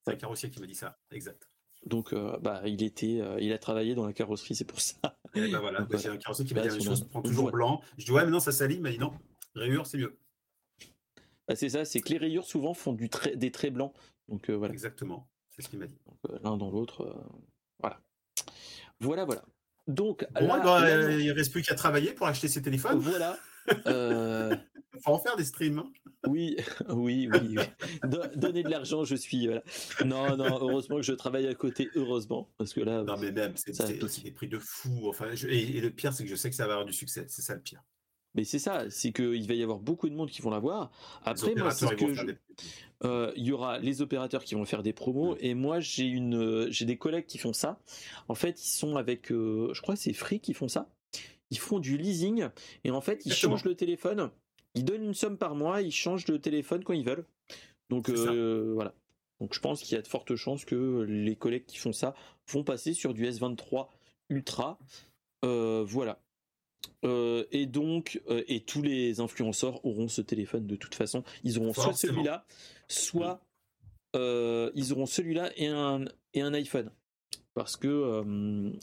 C'est 0.05 0.11
un 0.11 0.15
carrossier 0.15 0.49
qui 0.51 0.59
m'a 0.59 0.68
dit 0.68 0.76
ça, 0.76 0.99
exact. 1.11 1.49
Donc, 1.85 2.13
bah, 2.41 2.61
il 2.65 2.83
était, 2.83 3.21
il 3.39 3.53
a 3.53 3.57
travaillé 3.57 3.95
dans 3.95 4.05
la 4.05 4.13
carrosserie, 4.13 4.55
c'est 4.55 4.65
pour 4.65 4.81
ça. 4.81 4.95
Et 5.35 5.51
bah 5.51 5.59
voilà, 5.59 5.87
c'est 5.97 6.09
un 6.09 6.17
carrossier 6.17 6.45
qui 6.45 6.53
m'a 6.53 6.61
dit 6.61 6.69
la 6.69 6.79
chose, 6.79 7.03
prend 7.07 7.21
toujours 7.21 7.51
blanc. 7.51 7.81
Je 7.97 8.05
dis 8.05 8.11
ouais, 8.11 8.25
mais 8.25 8.31
non, 8.31 8.39
ça 8.39 8.51
s'aligne, 8.51 8.81
mais 8.81 8.97
non, 8.97 9.13
rayures, 9.55 9.87
c'est 9.87 9.97
mieux. 9.97 10.17
Bah, 11.47 11.55
c'est 11.55 11.69
ça, 11.69 11.85
c'est 11.85 12.01
que 12.01 12.09
les 12.09 12.17
rayures 12.17 12.45
souvent 12.45 12.73
font 12.73 12.93
du 12.93 13.09
des 13.35 13.51
traits 13.51 13.73
blancs. 13.73 13.93
Donc 14.27 14.49
voilà. 14.49 14.73
Exactement. 14.73 15.29
C'est 15.57 15.63
ce 15.63 15.69
qu'il 15.69 15.79
m'a 15.79 15.87
dit. 15.87 15.97
Euh, 16.29 16.37
l'un 16.43 16.55
dans 16.55 16.69
l'autre, 16.69 17.01
euh, 17.01 17.13
voilà. 17.79 17.99
Voilà, 18.99 19.25
voilà. 19.25 19.43
Donc, 19.87 20.27
bon, 20.39 20.47
bah, 20.47 21.11
il 21.11 21.27
ne 21.27 21.33
reste 21.33 21.51
plus 21.51 21.63
qu'à 21.63 21.73
travailler 21.73 22.13
pour 22.13 22.27
acheter 22.27 22.47
ses 22.47 22.61
téléphones. 22.61 22.99
Voilà. 22.99 23.37
Euh... 24.95 24.99
faut 25.03 25.11
en 25.11 25.19
faire 25.19 25.35
des 25.35 25.45
streams. 25.45 25.80
Hein. 25.80 25.91
Oui, 26.27 26.57
oui, 26.89 27.30
oui. 27.31 27.55
Donner 28.35 28.64
de 28.64 28.69
l'argent, 28.69 29.05
je 29.05 29.15
suis. 29.15 29.47
Non, 30.05 30.35
non, 30.35 30.57
heureusement 30.59 30.97
que 30.97 31.03
je 31.03 31.14
travaille 31.14 31.47
à 31.47 31.53
côté, 31.53 31.89
heureusement. 31.95 32.49
Parce 32.57 32.73
que 32.73 32.81
là. 32.81 33.03
Non, 33.03 33.15
mais 33.18 33.31
même, 33.31 33.53
c'est 33.55 34.23
des 34.23 34.31
prix 34.31 34.47
de 34.47 34.59
fou. 34.59 35.07
Enfin, 35.07 35.27
et, 35.47 35.80
le 35.80 35.89
pire, 35.89 36.11
c'est 36.11 36.23
que 36.23 36.30
je 36.30 36.35
sais 36.35 36.49
que 36.49 36.55
ça 36.55 36.65
va 36.65 36.73
avoir 36.73 36.85
du 36.85 36.91
succès. 36.91 37.26
C'est 37.30 37.43
ça 37.43 37.55
le 37.55 37.61
pire. 37.61 37.81
Mais 38.38 38.43
c'est 38.43 38.59
ça, 38.59 38.85
c'est 38.89 39.11
qu'il 39.11 39.47
va 39.47 39.53
y 39.55 39.64
avoir 39.64 39.80
beaucoup 39.80 40.09
de 40.09 40.14
monde 40.14 40.30
qui 40.30 40.41
vont 40.43 40.51
l'avoir. 40.51 40.91
Après, 41.23 41.55
moi, 41.55 41.73
que 41.73 42.38
euh, 43.03 43.31
il 43.35 43.43
y 43.45 43.51
aura 43.51 43.80
les 43.80 44.01
opérateurs 44.01 44.43
qui 44.43 44.55
vont 44.55 44.65
faire 44.65 44.84
des 44.84 44.93
promos 44.93 45.35
et 45.39 45.53
moi 45.53 45.80
j'ai 45.80 46.05
une 46.05 46.68
j'ai 46.72 46.85
des 46.85 46.97
collègues 46.97 47.26
qui 47.26 47.38
font 47.38 47.53
ça. 47.53 47.80
En 48.27 48.35
fait, 48.35 48.64
ils 48.64 48.69
sont 48.69 48.95
avec 48.95 49.31
euh, 49.31 49.72
je 49.73 49.81
crois 49.81 49.95
c'est 49.95 50.14
Free 50.14 50.39
qui 50.39 50.53
font 50.53 50.68
ça. 50.68 50.89
Ils 51.49 51.59
font 51.59 51.80
du 51.80 51.97
leasing 51.97 52.49
et 52.84 52.91
en 52.91 53.01
fait, 53.01 53.26
ils 53.26 53.34
changent 53.34 53.64
le 53.64 53.76
téléphone. 53.76 54.30
Ils 54.77 54.85
donnent 54.85 55.03
une 55.03 55.13
somme 55.13 55.37
par 55.37 55.55
mois, 55.55 55.81
ils 55.81 55.91
changent 55.91 56.27
le 56.27 56.39
téléphone 56.39 56.83
quand 56.83 56.93
ils 56.93 57.05
veulent. 57.05 57.25
Donc 57.89 58.09
euh, 58.09 58.71
voilà. 58.73 58.93
Donc 59.39 59.53
je 59.53 59.59
pense 59.59 59.81
qu'il 59.81 59.95
y 59.95 59.99
a 59.99 60.01
de 60.01 60.07
fortes 60.07 60.35
chances 60.35 60.65
que 60.65 61.05
les 61.07 61.35
collègues 61.35 61.65
qui 61.65 61.77
font 61.77 61.93
ça 61.93 62.15
vont 62.51 62.63
passer 62.63 62.93
sur 62.93 63.13
du 63.13 63.25
S23 63.27 63.87
Ultra. 64.29 64.79
voilà. 65.41 66.19
Euh, 67.05 67.45
et 67.51 67.65
donc, 67.65 68.21
euh, 68.29 68.43
et 68.47 68.61
tous 68.61 68.81
les 68.81 69.19
influenceurs 69.19 69.83
auront 69.85 70.07
ce 70.07 70.21
téléphone 70.21 70.65
de 70.65 70.75
toute 70.75 70.95
façon. 70.95 71.23
Ils 71.43 71.59
auront 71.59 71.73
soit 71.73 71.93
celui-là, 71.93 72.45
soit 72.87 73.41
euh, 74.15 74.71
ils 74.75 74.93
auront 74.93 75.05
celui-là 75.05 75.51
et 75.55 75.67
un, 75.67 76.05
et 76.33 76.41
un 76.41 76.53
iPhone. 76.53 76.91
Parce 77.53 77.75
que 77.75 78.23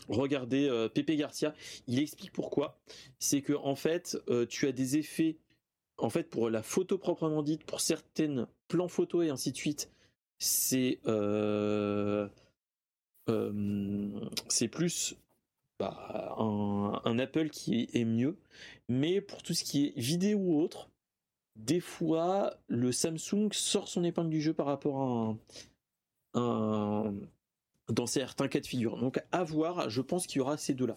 regardez, 0.09 0.89
Pepe 0.95 1.13
Garcia, 1.13 1.55
il 1.87 2.01
explique 2.01 2.33
pourquoi. 2.33 2.81
C'est 3.21 3.41
que 3.41 3.53
en 3.53 3.77
fait, 3.77 4.19
tu 4.49 4.67
as 4.67 4.73
des 4.73 4.97
effets. 4.97 5.37
En 5.99 6.11
fait, 6.11 6.25
pour 6.25 6.51
la 6.51 6.63
photo 6.63 6.99
proprement 6.99 7.43
dite, 7.43 7.65
pour 7.65 7.81
certaines 7.81 8.47
plans 8.69 8.89
photo 8.89 9.23
et 9.23 9.31
ainsi 9.31 9.53
de 9.53 9.57
suite, 9.57 9.91
c'est 10.39 11.01
c'est 14.49 14.69
plus 14.69 15.17
bah, 15.79 16.35
un, 16.39 17.19
Apple 17.19 17.51
qui 17.51 17.89
est 17.93 18.05
mieux. 18.05 18.37
Mais 18.89 19.21
pour 19.21 19.43
tout 19.43 19.55
ce 19.55 19.65
qui 19.65 19.87
est 19.87 19.99
vidéo 19.99 20.39
ou 20.39 20.61
autre, 20.61 20.89
des 21.57 21.81
fois, 21.81 22.55
le 22.69 22.93
Samsung 22.93 23.53
sort 23.53 23.89
son 23.89 24.05
épingle 24.05 24.31
du 24.31 24.41
jeu 24.41 24.53
par 24.53 24.67
rapport 24.67 25.01
à 25.01 25.37
un, 26.35 27.15
dans 27.89 28.07
certains 28.07 28.49
cas 28.49 28.61
de 28.61 28.67
figure. 28.67 28.99
Donc 28.99 29.21
à 29.33 29.45
voir, 29.45 29.91
je 29.91 30.01
pense 30.01 30.27
qu'il 30.27 30.39
y 30.39 30.41
aura 30.41 30.57
ces 30.57 30.75
deux-là. 30.75 30.97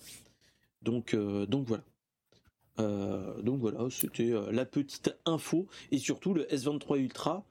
Donc, 0.81 1.13
euh, 1.13 1.45
donc 1.45 1.67
voilà. 1.67 1.83
Euh, 2.79 3.41
donc 3.41 3.59
voilà, 3.59 3.79
c'était 3.89 4.31
euh, 4.31 4.51
la 4.51 4.65
petite 4.65 5.15
info. 5.25 5.67
Et 5.91 5.97
surtout, 5.97 6.33
le 6.33 6.45
S23 6.45 6.99
Ultra, 6.99 7.45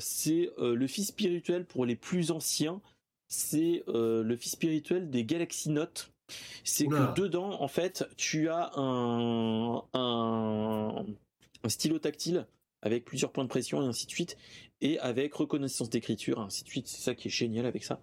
c'est 0.00 0.50
le 0.58 0.86
fils 0.86 1.08
spirituel 1.08 1.66
pour 1.66 1.84
les 1.84 1.96
plus 1.96 2.30
anciens. 2.30 2.80
C'est 3.28 3.82
le 3.86 4.36
fils 4.36 4.52
spirituel 4.52 5.10
des 5.10 5.24
Galaxy 5.24 5.70
Note 5.70 6.12
c'est 6.64 6.86
que 6.86 7.14
dedans, 7.14 7.60
en 7.60 7.68
fait, 7.68 8.04
tu 8.16 8.48
as 8.48 8.70
un, 8.76 9.82
un, 9.94 11.04
stylo 11.68 11.98
tactile 11.98 12.46
avec 12.82 13.04
plusieurs 13.04 13.32
points 13.32 13.44
de 13.44 13.48
pression 13.48 13.82
et 13.82 13.86
ainsi 13.86 14.06
de 14.06 14.10
suite, 14.10 14.36
et 14.80 14.98
avec 15.00 15.34
reconnaissance 15.34 15.90
d'écriture, 15.90 16.40
ainsi 16.40 16.64
de 16.64 16.68
suite. 16.68 16.88
C'est 16.88 17.02
ça 17.02 17.14
qui 17.14 17.28
est 17.28 17.30
génial 17.30 17.66
avec 17.66 17.84
ça. 17.84 18.02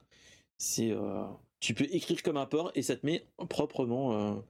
C'est 0.57 0.91
euh, 0.91 1.25
tu 1.59 1.73
peux 1.73 1.87
écrire 1.91 2.21
comme 2.21 2.37
un 2.37 2.45
port 2.45 2.71
et 2.75 2.83
ça 2.83 2.95
te 2.95 3.05
met 3.05 3.25
proprement 3.49 4.43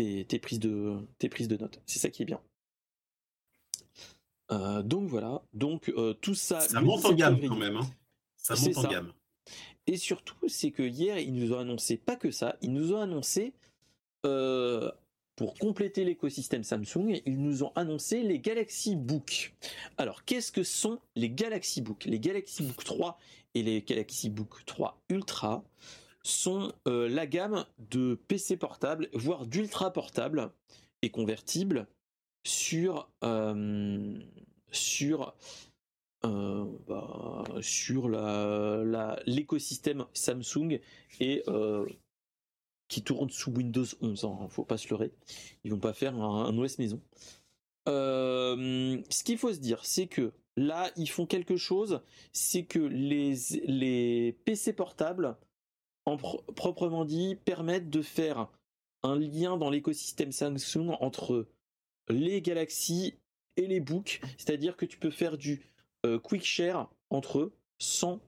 euh, 0.00 0.24
tes, 0.24 0.38
prises 0.38 0.60
de 0.60 0.98
tes 1.18 1.28
prises 1.28 1.48
de 1.48 1.56
notes. 1.56 1.80
C'est 1.86 1.98
ça 1.98 2.10
qui 2.10 2.22
est 2.22 2.26
bien. 2.26 2.40
Euh, 4.50 4.82
donc 4.82 5.08
voilà, 5.08 5.42
donc 5.52 5.92
tout 6.20 6.34
ça. 6.34 6.60
Ça 6.60 6.80
monte 6.80 7.04
en 7.04 7.14
gamme 7.14 7.40
quand 7.40 7.56
même. 7.56 7.76
Hein. 7.76 7.90
Ça 8.36 8.54
monte 8.56 8.76
en 8.78 8.88
gamme. 8.88 9.12
Et 9.86 9.96
surtout, 9.96 10.48
c'est 10.48 10.70
que 10.70 10.82
hier, 10.82 11.18
ils 11.18 11.34
nous 11.34 11.52
ont 11.52 11.58
annoncé 11.58 11.96
pas 11.96 12.16
que 12.16 12.30
ça, 12.30 12.56
ils 12.62 12.72
nous 12.72 12.92
ont 12.92 13.00
annoncé, 13.00 13.52
euh, 14.24 14.90
pour 15.36 15.54
compléter 15.54 16.04
l'écosystème 16.04 16.62
Samsung, 16.62 17.20
ils 17.26 17.42
nous 17.42 17.64
ont 17.64 17.72
annoncé 17.74 18.22
les 18.22 18.38
Galaxy 18.38 18.96
Book. 18.96 19.52
Alors, 19.98 20.24
qu'est-ce 20.24 20.52
que 20.52 20.62
sont 20.62 21.00
les 21.16 21.28
Galaxy 21.28 21.82
Book? 21.82 22.04
Les 22.04 22.20
Galaxy 22.20 22.62
Book 22.62 22.84
3 22.84 23.18
et 23.54 23.62
les 23.62 23.82
Galaxy 23.82 24.30
Book 24.30 24.64
3 24.64 24.96
Ultra 25.10 25.64
sont 26.24 26.72
euh, 26.88 27.08
la 27.08 27.26
gamme 27.26 27.66
de 27.90 28.18
PC 28.26 28.56
portables, 28.56 29.08
voire 29.12 29.46
d'ultra 29.46 29.92
portables 29.92 30.50
et 31.02 31.10
convertibles 31.10 31.86
sur, 32.44 33.08
euh, 33.22 34.18
sur 34.72 35.34
euh, 36.24 36.64
bah, 36.88 37.44
sur 37.60 38.08
l'écosystème 39.26 40.06
Samsung 40.14 40.80
et 41.20 41.42
qui 42.88 43.02
tourne 43.02 43.30
sous 43.30 43.50
Windows 43.50 43.86
11. 44.00 44.24
Hein, 44.24 44.48
faut 44.48 44.64
pas 44.64 44.78
se 44.78 44.88
leurrer. 44.88 45.12
Ils 45.64 45.70
vont 45.70 45.78
pas 45.78 45.92
faire 45.92 46.14
un, 46.16 46.56
OS 46.56 46.78
maison. 46.78 47.00
Ce 47.86 49.22
qu'il 49.24 49.36
faut 49.36 49.52
se 49.52 49.58
dire, 49.58 49.84
c'est 49.84 50.06
que 50.06 50.32
là, 50.56 50.90
ils 50.96 51.10
font 51.10 51.26
quelque 51.26 51.56
chose, 51.56 52.00
c'est 52.32 52.64
que 52.64 52.78
les, 52.78 53.34
les 53.66 54.32
PC 54.44 54.72
portables, 54.72 55.36
en 56.06 56.16
proprement 56.16 57.04
dit, 57.04 57.36
permettent 57.44 57.90
de 57.90 58.02
faire 58.02 58.48
un 59.02 59.18
lien 59.18 59.56
dans 59.56 59.70
l'écosystème 59.70 60.32
Samsung 60.32 60.96
entre 61.00 61.46
les 62.08 62.42
Galaxy 62.42 63.14
et 63.56 63.66
les 63.66 63.80
books, 63.80 64.20
c'est-à-dire 64.38 64.76
que 64.76 64.86
tu 64.86 64.98
peux 64.98 65.10
faire 65.10 65.38
du 65.38 65.62
euh, 66.04 66.18
quick 66.18 66.44
share 66.44 66.90
entre 67.10 67.38
eux 67.38 67.52
sans 67.78 68.20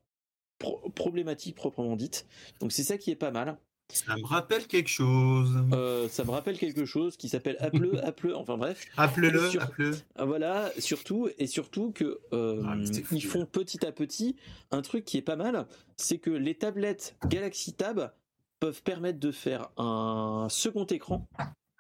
problématique 0.95 1.55
proprement 1.55 1.97
dite. 1.97 2.27
Donc 2.61 2.73
c'est 2.73 2.85
ça 2.85 2.97
qui 2.97 3.11
est 3.11 3.17
pas 3.17 3.31
mal. 3.31 3.59
Ça 3.89 4.17
me 4.17 4.25
rappelle 4.25 4.67
quelque 4.67 4.89
chose. 4.89 5.51
Euh, 5.73 6.09
ça 6.09 6.25
me 6.25 6.31
rappelle 6.31 6.59
quelque 6.59 6.85
chose 6.85 7.17
qui 7.17 7.29
s'appelle 7.29 7.57
Apple, 7.61 8.01
Apple, 8.03 8.33
enfin 8.35 8.57
bref. 8.57 8.85
Apple-le, 8.97 9.61
Apple. 9.61 9.95
Ah, 10.17 10.25
voilà, 10.25 10.73
surtout 10.79 11.29
et 11.39 11.47
surtout 11.47 11.93
que 11.93 12.21
euh, 12.33 12.63
ah, 12.67 12.77
ils 13.13 13.25
font 13.25 13.47
petit 13.47 13.87
à 13.87 13.93
petit 13.93 14.37
un 14.71 14.83
truc 14.83 15.05
qui 15.05 15.17
est 15.19 15.23
pas 15.23 15.37
mal, 15.37 15.67
c'est 15.97 16.19
que 16.19 16.31
les 16.31 16.55
tablettes 16.55 17.17
Galaxy 17.27 17.73
Tab 17.73 18.13
peuvent 18.61 18.83
permettre 18.83 19.21
de 19.21 19.31
faire 19.31 19.71
un 19.77 20.49
second 20.51 20.87
écran 20.87 21.27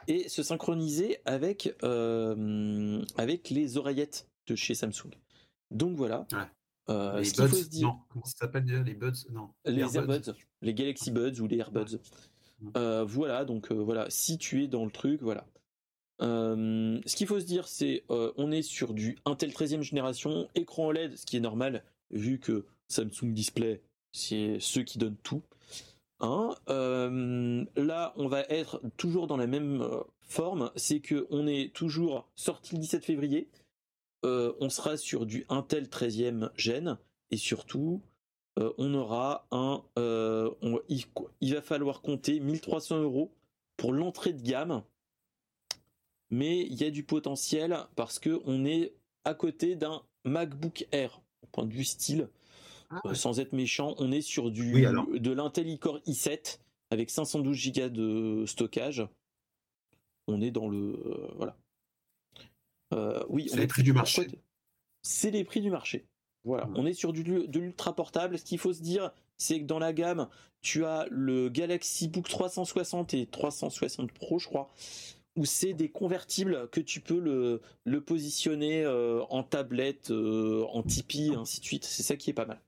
et 0.08 0.28
se 0.28 0.42
synchroniser 0.42 1.18
avec 1.24 1.74
avec 1.82 3.50
les 3.50 3.76
oreillettes 3.76 4.28
de 4.46 4.54
chez 4.54 4.74
Samsung. 4.74 5.10
Donc 5.70 5.96
voilà. 5.96 6.26
Euh, 6.88 7.20
les 7.20 7.30
Buds, 7.32 7.80
non, 7.80 7.98
comment 8.08 8.24
ça 8.24 8.36
s'appelle 8.38 8.64
déjà 8.64 8.82
les 8.82 8.94
Buds? 8.94 9.12
Non. 9.30 9.50
Les, 9.64 9.96
AirBuds, 9.96 10.34
les 10.62 10.74
Galaxy 10.74 11.10
Buds 11.10 11.40
ou 11.40 11.46
les 11.46 11.58
AirBuds. 11.58 11.98
Euh, 12.76 13.04
voilà, 13.04 13.44
donc 13.44 13.70
euh, 13.70 13.74
voilà, 13.74 14.06
si 14.08 14.38
tu 14.38 14.62
es 14.62 14.68
dans 14.68 14.84
le 14.84 14.90
truc, 14.90 15.20
voilà. 15.20 15.46
ce 16.20 17.16
qu'il 17.16 17.26
faut 17.26 17.40
se 17.40 17.44
dire, 17.44 17.66
c'est 17.66 18.04
on 18.08 18.52
est 18.52 18.62
sur 18.62 18.94
du 18.94 19.18
Intel 19.24 19.50
13e 19.50 19.82
génération, 19.82 20.48
écran 20.54 20.86
OLED, 20.86 21.16
ce 21.16 21.26
qui 21.26 21.36
est 21.36 21.40
normal, 21.40 21.82
vu 22.10 22.38
que 22.38 22.64
Samsung 22.88 23.32
Display, 23.32 23.82
c'est 24.12 24.58
ceux 24.60 24.82
qui 24.82 24.98
donnent 24.98 25.18
tout. 25.22 25.42
Hein. 26.20 26.54
Là, 26.68 28.12
on 28.16 28.28
va 28.28 28.42
être 28.48 28.80
toujours 28.96 29.26
dans 29.26 29.36
la 29.36 29.48
même 29.48 29.84
forme, 30.22 30.70
c'est 30.76 31.00
que 31.00 31.26
on 31.30 31.48
est 31.48 31.72
toujours 31.74 32.28
sorti 32.36 32.76
le 32.76 32.80
17 32.80 33.04
février, 33.04 33.48
euh, 34.24 34.52
on 34.60 34.68
sera 34.68 34.96
sur 34.96 35.26
du 35.26 35.44
Intel 35.48 35.86
13e 35.86 36.50
gène 36.56 36.98
et 37.30 37.36
surtout 37.36 38.02
euh, 38.58 38.72
on 38.78 38.94
aura 38.94 39.46
un 39.50 39.82
euh, 39.98 40.50
il, 40.88 41.54
va 41.54 41.60
falloir 41.60 42.00
compter 42.00 42.40
1300 42.40 43.02
euros 43.02 43.34
pour 43.76 43.92
l'entrée 43.92 44.32
de 44.32 44.42
gamme. 44.42 44.82
Mais 46.30 46.62
il 46.62 46.74
y 46.74 46.84
a 46.84 46.90
du 46.90 47.04
potentiel 47.04 47.76
parce 47.94 48.18
que 48.18 48.40
on 48.46 48.64
est 48.64 48.94
à 49.24 49.34
côté 49.34 49.76
d'un 49.76 50.02
MacBook 50.24 50.86
Air 50.92 51.20
au 51.42 51.46
point 51.46 51.66
de 51.66 51.72
vue 51.72 51.84
style. 51.84 52.28
Ah. 52.88 53.14
Sans 53.14 53.40
être 53.40 53.52
méchant 53.52 53.94
on 53.98 54.12
est 54.12 54.22
sur 54.22 54.50
du 54.50 54.72
de 54.72 55.30
l'Intel 55.32 55.68
iCore 55.68 55.98
i7 56.06 56.58
avec 56.90 57.10
512 57.10 57.72
Go 57.72 57.88
de 57.88 58.44
stockage. 58.46 59.06
On 60.26 60.40
est 60.40 60.50
dans 60.50 60.68
le 60.68 60.98
voilà 61.36 61.56
euh, 62.92 63.22
oui, 63.28 63.48
c'est 63.50 63.58
les 63.58 63.66
prix 63.66 63.82
du 63.82 63.92
marché. 63.92 64.28
C'est 65.02 65.30
les 65.30 65.44
prix 65.44 65.60
du 65.60 65.70
marché. 65.70 66.06
Voilà, 66.44 66.66
mmh. 66.66 66.74
on 66.76 66.86
est 66.86 66.92
sur 66.92 67.12
du, 67.12 67.24
de 67.24 67.58
l'ultra 67.60 67.94
portable. 67.94 68.38
Ce 68.38 68.44
qu'il 68.44 68.58
faut 68.58 68.72
se 68.72 68.82
dire, 68.82 69.12
c'est 69.36 69.60
que 69.60 69.64
dans 69.64 69.78
la 69.78 69.92
gamme, 69.92 70.28
tu 70.62 70.84
as 70.84 71.06
le 71.10 71.48
Galaxy 71.48 72.08
Book 72.08 72.28
360 72.28 73.14
et 73.14 73.26
360 73.26 74.12
Pro, 74.12 74.38
je 74.38 74.46
crois, 74.46 74.70
où 75.34 75.44
c'est 75.44 75.74
des 75.74 75.90
convertibles 75.90 76.68
que 76.70 76.80
tu 76.80 77.00
peux 77.00 77.18
le, 77.18 77.60
le 77.84 78.00
positionner 78.00 78.84
euh, 78.84 79.22
en 79.28 79.42
tablette, 79.42 80.10
euh, 80.10 80.64
en 80.72 80.82
Tipeee, 80.82 81.34
ainsi 81.34 81.60
de 81.60 81.64
suite. 81.64 81.84
C'est 81.84 82.04
ça 82.04 82.16
qui 82.16 82.30
est 82.30 82.34
pas 82.34 82.46
mal. 82.46 82.60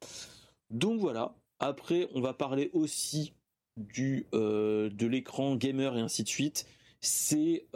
Donc 0.70 1.01
voilà. 1.01 1.36
Après, 1.61 2.09
on 2.15 2.20
va 2.20 2.35
parler 2.35 2.70
aussi 2.73 3.32
du 3.77 4.27
de 4.32 5.07
l'écran 5.07 5.55
gamer 5.55 5.97
et 5.97 6.01
ainsi 6.01 6.24
de 6.24 6.28
suite. 6.28 6.66
C'est 7.01 7.66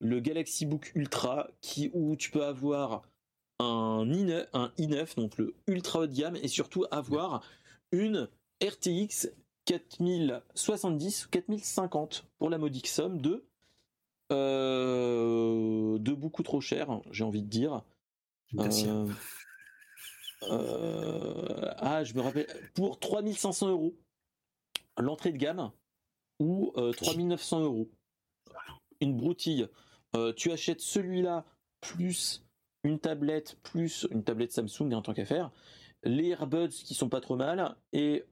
le 0.00 0.20
Galaxy 0.20 0.66
Book 0.66 0.92
Ultra 0.94 1.48
qui 1.60 1.90
où 1.92 2.16
tu 2.16 2.30
peux 2.30 2.44
avoir 2.44 3.02
un 3.58 4.04
i9, 4.06 4.46
un 4.52 4.72
i9 4.78 5.16
donc 5.16 5.36
le 5.38 5.54
ultra 5.66 6.00
haut 6.00 6.06
de 6.06 6.14
gamme 6.14 6.36
et 6.36 6.48
surtout 6.48 6.84
avoir 6.90 7.42
une 7.90 8.28
RTX 8.62 9.28
4070 9.64 11.26
ou 11.26 11.28
4050 11.30 12.26
pour 12.38 12.50
la 12.50 12.58
modique 12.58 12.86
somme 12.86 13.20
de 13.20 13.44
de 14.30 16.12
beaucoup 16.14 16.42
trop 16.42 16.60
cher, 16.60 17.00
j'ai 17.10 17.24
envie 17.24 17.42
de 17.42 17.48
dire. 17.48 17.82
ah, 20.42 22.04
je 22.04 22.14
me 22.14 22.20
rappelle, 22.20 22.46
pour 22.74 22.98
3500 22.98 23.68
euros, 23.70 23.94
l'entrée 24.98 25.32
de 25.32 25.38
gamme, 25.38 25.70
ou 26.38 26.72
3900 26.96 27.62
euros. 27.62 27.90
Une 29.00 29.16
broutille. 29.16 29.68
Tu 30.36 30.52
achètes 30.52 30.80
celui-là 30.80 31.44
plus 31.80 32.44
une 32.84 32.98
tablette, 32.98 33.58
plus 33.62 34.06
une 34.10 34.24
tablette 34.24 34.52
Samsung 34.52 34.92
en 34.92 35.02
tant 35.02 35.14
qu'affaire, 35.14 35.50
les 36.04 36.28
AirBuds 36.28 36.68
qui 36.68 36.94
sont 36.94 37.08
pas 37.08 37.20
trop 37.20 37.36
mal, 37.36 37.76
et, 37.92 38.24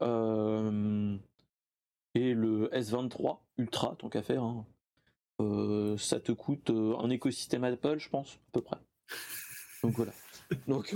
et 2.15 2.35
le 2.35 2.71
S23 2.73 3.39
Ultra 3.59 3.97
tant 3.99 4.09
qu'affaire. 4.09 4.43
Hein. 4.43 4.67
ça 5.99 6.21
te 6.21 6.33
coûte 6.33 6.71
un 6.71 7.11
écosystème 7.11 7.65
Apple, 7.65 7.99
je 7.99 8.09
pense, 8.09 8.35
à 8.35 8.51
peu 8.53 8.61
près. 8.61 8.79
Donc 9.83 9.95
voilà. 9.95 10.13
Donc 10.69 10.95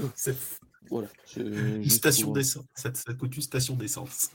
voilà. 0.89 1.09
Une 1.37 1.91
station 1.91 2.33
d'essence. 2.33 2.65
Ça, 2.75 2.93
ça 2.95 3.15
coûte 3.15 3.35
une 3.37 3.43
station 3.43 3.77
d'essence. 3.77 4.31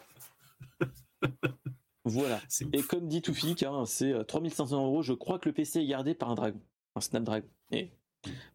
Voilà. 2.05 2.39
Et 2.71 2.83
comme 2.83 3.07
dit 3.07 3.21
Toufik, 3.21 3.63
hein, 3.63 3.83
c'est 3.85 4.25
3500 4.25 4.85
euros. 4.85 5.01
Je 5.01 5.13
crois 5.13 5.39
que 5.39 5.49
le 5.49 5.53
PC 5.53 5.79
est 5.79 5.87
gardé 5.87 6.13
par 6.13 6.29
un 6.29 6.35
Dragon, 6.35 6.61
un 6.95 7.01
Snapdragon. 7.01 7.49
Et 7.71 7.91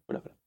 voilà, 0.07 0.21
voilà. 0.21 0.37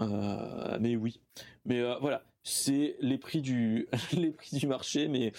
Euh, 0.00 0.78
mais 0.80 0.96
oui. 0.96 1.20
Mais 1.64 1.80
euh, 1.80 1.96
voilà, 2.00 2.24
c'est 2.42 2.96
les 3.00 3.18
prix 3.18 3.42
du 3.42 3.88
les 4.12 4.30
prix 4.30 4.56
du 4.56 4.66
marché, 4.66 5.08
mais 5.08 5.32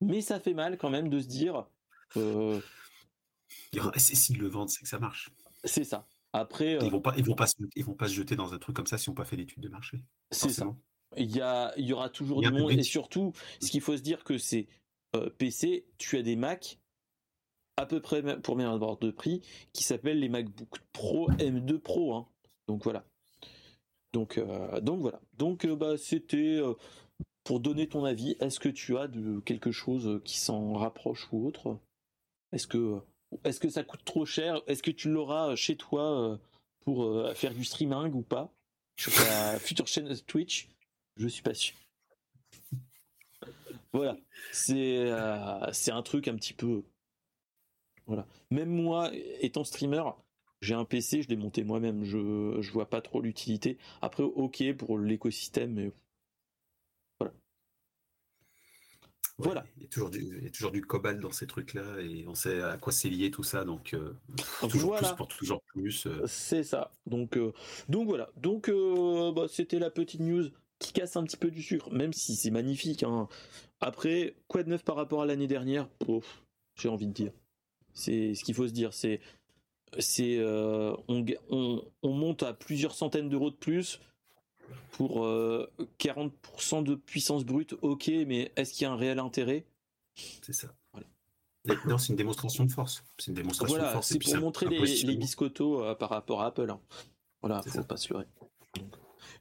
mais 0.00 0.20
ça 0.20 0.40
fait 0.40 0.54
mal 0.54 0.78
quand 0.78 0.90
même 0.90 1.08
de 1.08 1.20
se 1.20 1.26
dire. 1.28 1.66
Euh, 2.16 2.60
S'ils 3.96 4.38
le 4.38 4.48
vendent, 4.48 4.68
c'est 4.68 4.82
que 4.82 4.88
ça 4.88 4.98
marche. 4.98 5.30
C'est 5.64 5.84
ça. 5.84 6.06
Après, 6.32 6.78
ils 6.82 6.90
vont 6.90 7.00
pas, 7.00 7.14
ils 7.16 7.24
vont 7.24 7.34
pas, 7.34 7.46
se, 7.46 7.56
ils 7.74 7.84
vont 7.84 7.94
pas 7.94 8.08
se 8.08 8.14
jeter 8.14 8.36
dans 8.36 8.52
un 8.54 8.58
truc 8.58 8.76
comme 8.76 8.86
ça 8.86 8.98
si 8.98 9.08
on 9.08 9.14
pas 9.14 9.24
fait 9.24 9.36
d'études 9.36 9.62
de 9.62 9.68
marché. 9.68 10.02
C'est 10.30 10.48
ça. 10.50 10.66
Il 11.16 11.34
y 11.34 11.40
a, 11.40 11.72
il 11.76 11.86
y 11.86 11.92
aura 11.92 12.08
toujours 12.08 12.40
du 12.40 12.50
monde 12.50 12.70
et 12.70 12.82
surtout, 12.84 13.32
ce 13.60 13.68
qu'il 13.70 13.80
faut 13.80 13.96
se 13.96 14.02
dire 14.02 14.22
que 14.22 14.38
c'est 14.38 14.68
euh, 14.68 14.79
PC, 15.38 15.86
tu 15.98 16.16
as 16.16 16.22
des 16.22 16.36
Mac 16.36 16.78
à 17.76 17.86
peu 17.86 18.00
près 18.00 18.22
pour 18.40 18.56
même 18.56 18.68
ordre 18.68 18.98
de 18.98 19.10
prix 19.10 19.40
qui 19.72 19.84
s'appellent 19.84 20.20
les 20.20 20.28
MacBook 20.28 20.80
Pro 20.92 21.30
M2 21.32 21.78
Pro. 21.78 22.14
Hein. 22.14 22.28
Donc 22.68 22.84
voilà. 22.84 23.04
Donc, 24.12 24.38
euh, 24.38 24.80
voilà. 24.84 25.20
Donc 25.38 25.64
euh, 25.64 25.76
bah, 25.76 25.96
c'était 25.96 26.60
pour 27.44 27.60
donner 27.60 27.88
ton 27.88 28.04
avis. 28.04 28.36
Est-ce 28.40 28.60
que 28.60 28.68
tu 28.68 28.98
as 28.98 29.08
de 29.08 29.40
quelque 29.40 29.72
chose 29.72 30.20
qui 30.24 30.38
s'en 30.38 30.74
rapproche 30.74 31.28
ou 31.32 31.46
autre? 31.46 31.78
Est-ce 32.52 32.66
que, 32.66 33.68
ça 33.70 33.84
coûte 33.84 34.04
trop 34.04 34.26
cher? 34.26 34.60
Est-ce 34.66 34.82
que 34.82 34.90
tu 34.90 35.08
l'auras 35.10 35.56
chez 35.56 35.76
toi 35.76 36.38
pour 36.80 37.30
faire 37.34 37.54
du 37.54 37.64
streaming 37.64 38.12
ou 38.12 38.22
pas? 38.22 38.52
Sur 38.96 39.12
ta 39.16 39.58
future 39.58 39.86
chaîne 39.86 40.14
Twitch? 40.26 40.68
Je 41.16 41.28
suis 41.28 41.42
pas 41.42 41.54
sûr. 41.54 41.76
Voilà, 43.92 44.16
c'est 44.52 44.98
euh, 44.98 45.72
c'est 45.72 45.90
un 45.90 46.02
truc 46.02 46.28
un 46.28 46.36
petit 46.36 46.54
peu. 46.54 46.84
Voilà. 48.06 48.26
Même 48.50 48.70
moi, 48.70 49.10
étant 49.40 49.64
streamer, 49.64 50.02
j'ai 50.60 50.74
un 50.74 50.84
PC, 50.84 51.22
je 51.22 51.28
l'ai 51.28 51.36
monté 51.36 51.64
moi-même, 51.64 52.04
je, 52.04 52.58
je 52.60 52.72
vois 52.72 52.88
pas 52.88 53.00
trop 53.00 53.20
l'utilité. 53.20 53.78
Après, 54.00 54.22
ok 54.22 54.62
pour 54.76 54.98
l'écosystème, 54.98 55.72
mais 55.74 55.92
voilà. 57.18 57.32
voilà. 59.38 59.64
Il 59.76 59.82
y, 59.82 59.86
a 59.86 59.88
toujours 59.88 60.10
du, 60.10 60.20
il 60.20 60.44
y 60.44 60.46
a 60.46 60.50
toujours 60.50 60.70
du 60.70 60.82
cobalt 60.82 61.18
dans 61.18 61.32
ces 61.32 61.48
trucs-là 61.48 62.00
et 62.00 62.26
on 62.28 62.34
sait 62.34 62.62
à 62.62 62.76
quoi 62.76 62.92
c'est 62.92 63.08
lié 63.08 63.32
tout 63.32 63.42
ça, 63.42 63.64
donc 63.64 63.94
euh, 63.94 64.14
toujours 64.70 64.96
plus 64.96 65.16
pour 65.16 65.26
toujours 65.26 65.62
plus. 65.62 66.06
Euh. 66.06 66.24
C'est 66.26 66.62
ça. 66.62 66.92
Donc, 67.06 67.36
donc 67.88 68.06
voilà. 68.06 68.30
Donc 68.36 68.70
bah, 69.34 69.46
c'était 69.48 69.80
la 69.80 69.90
petite 69.90 70.20
news 70.20 70.48
qui 70.80 70.92
casse 70.92 71.16
un 71.16 71.22
petit 71.22 71.36
peu 71.36 71.52
du 71.52 71.62
sucre, 71.62 71.92
même 71.92 72.12
si 72.12 72.34
c'est 72.34 72.50
magnifique. 72.50 73.04
Hein. 73.04 73.28
Après, 73.80 74.34
quoi 74.48 74.64
de 74.64 74.70
neuf 74.70 74.82
par 74.82 74.96
rapport 74.96 75.22
à 75.22 75.26
l'année 75.26 75.46
dernière? 75.46 75.88
J'ai 76.74 76.88
envie 76.88 77.06
de 77.06 77.12
dire. 77.12 77.32
C'est 77.92 78.34
ce 78.34 78.42
qu'il 78.42 78.54
faut 78.54 78.66
se 78.66 78.72
dire. 78.72 78.92
C'est, 78.92 79.20
c'est, 79.98 80.38
euh, 80.38 80.96
on, 81.48 81.84
monte 82.02 82.42
à 82.42 82.54
plusieurs 82.54 82.94
centaines 82.94 83.28
d'euros 83.28 83.50
de 83.50 83.56
plus 83.56 84.00
pour 84.92 85.26
40% 85.26 86.30
euh, 86.78 86.82
de 86.82 86.94
puissance 86.94 87.44
brute. 87.44 87.74
Ok, 87.82 88.10
mais 88.26 88.50
est-ce 88.56 88.72
qu'il 88.72 88.82
y 88.82 88.86
a 88.86 88.92
un 88.92 88.96
réel 88.96 89.18
intérêt? 89.18 89.66
C'est 90.42 90.52
ça. 90.52 90.74
Non, 91.86 91.98
c'est 91.98 92.08
une 92.08 92.16
démonstration 92.16 92.64
de 92.64 92.72
force. 92.72 93.04
C'est 93.18 93.28
une 93.28 93.34
démonstration 93.34 93.76
de 93.76 93.88
force. 93.88 94.08
C'est 94.08 94.18
pour 94.18 94.36
montrer 94.36 94.66
les, 94.66 95.16
biscottos 95.16 95.84
euh, 95.84 95.94
par 95.94 96.08
rapport 96.08 96.40
à 96.40 96.46
Apple. 96.46 96.70
Hein. 96.70 96.80
Voilà, 97.42 97.62
faut 97.62 97.84
pas 97.84 97.98
se 97.98 98.12
leurrer. 98.12 98.26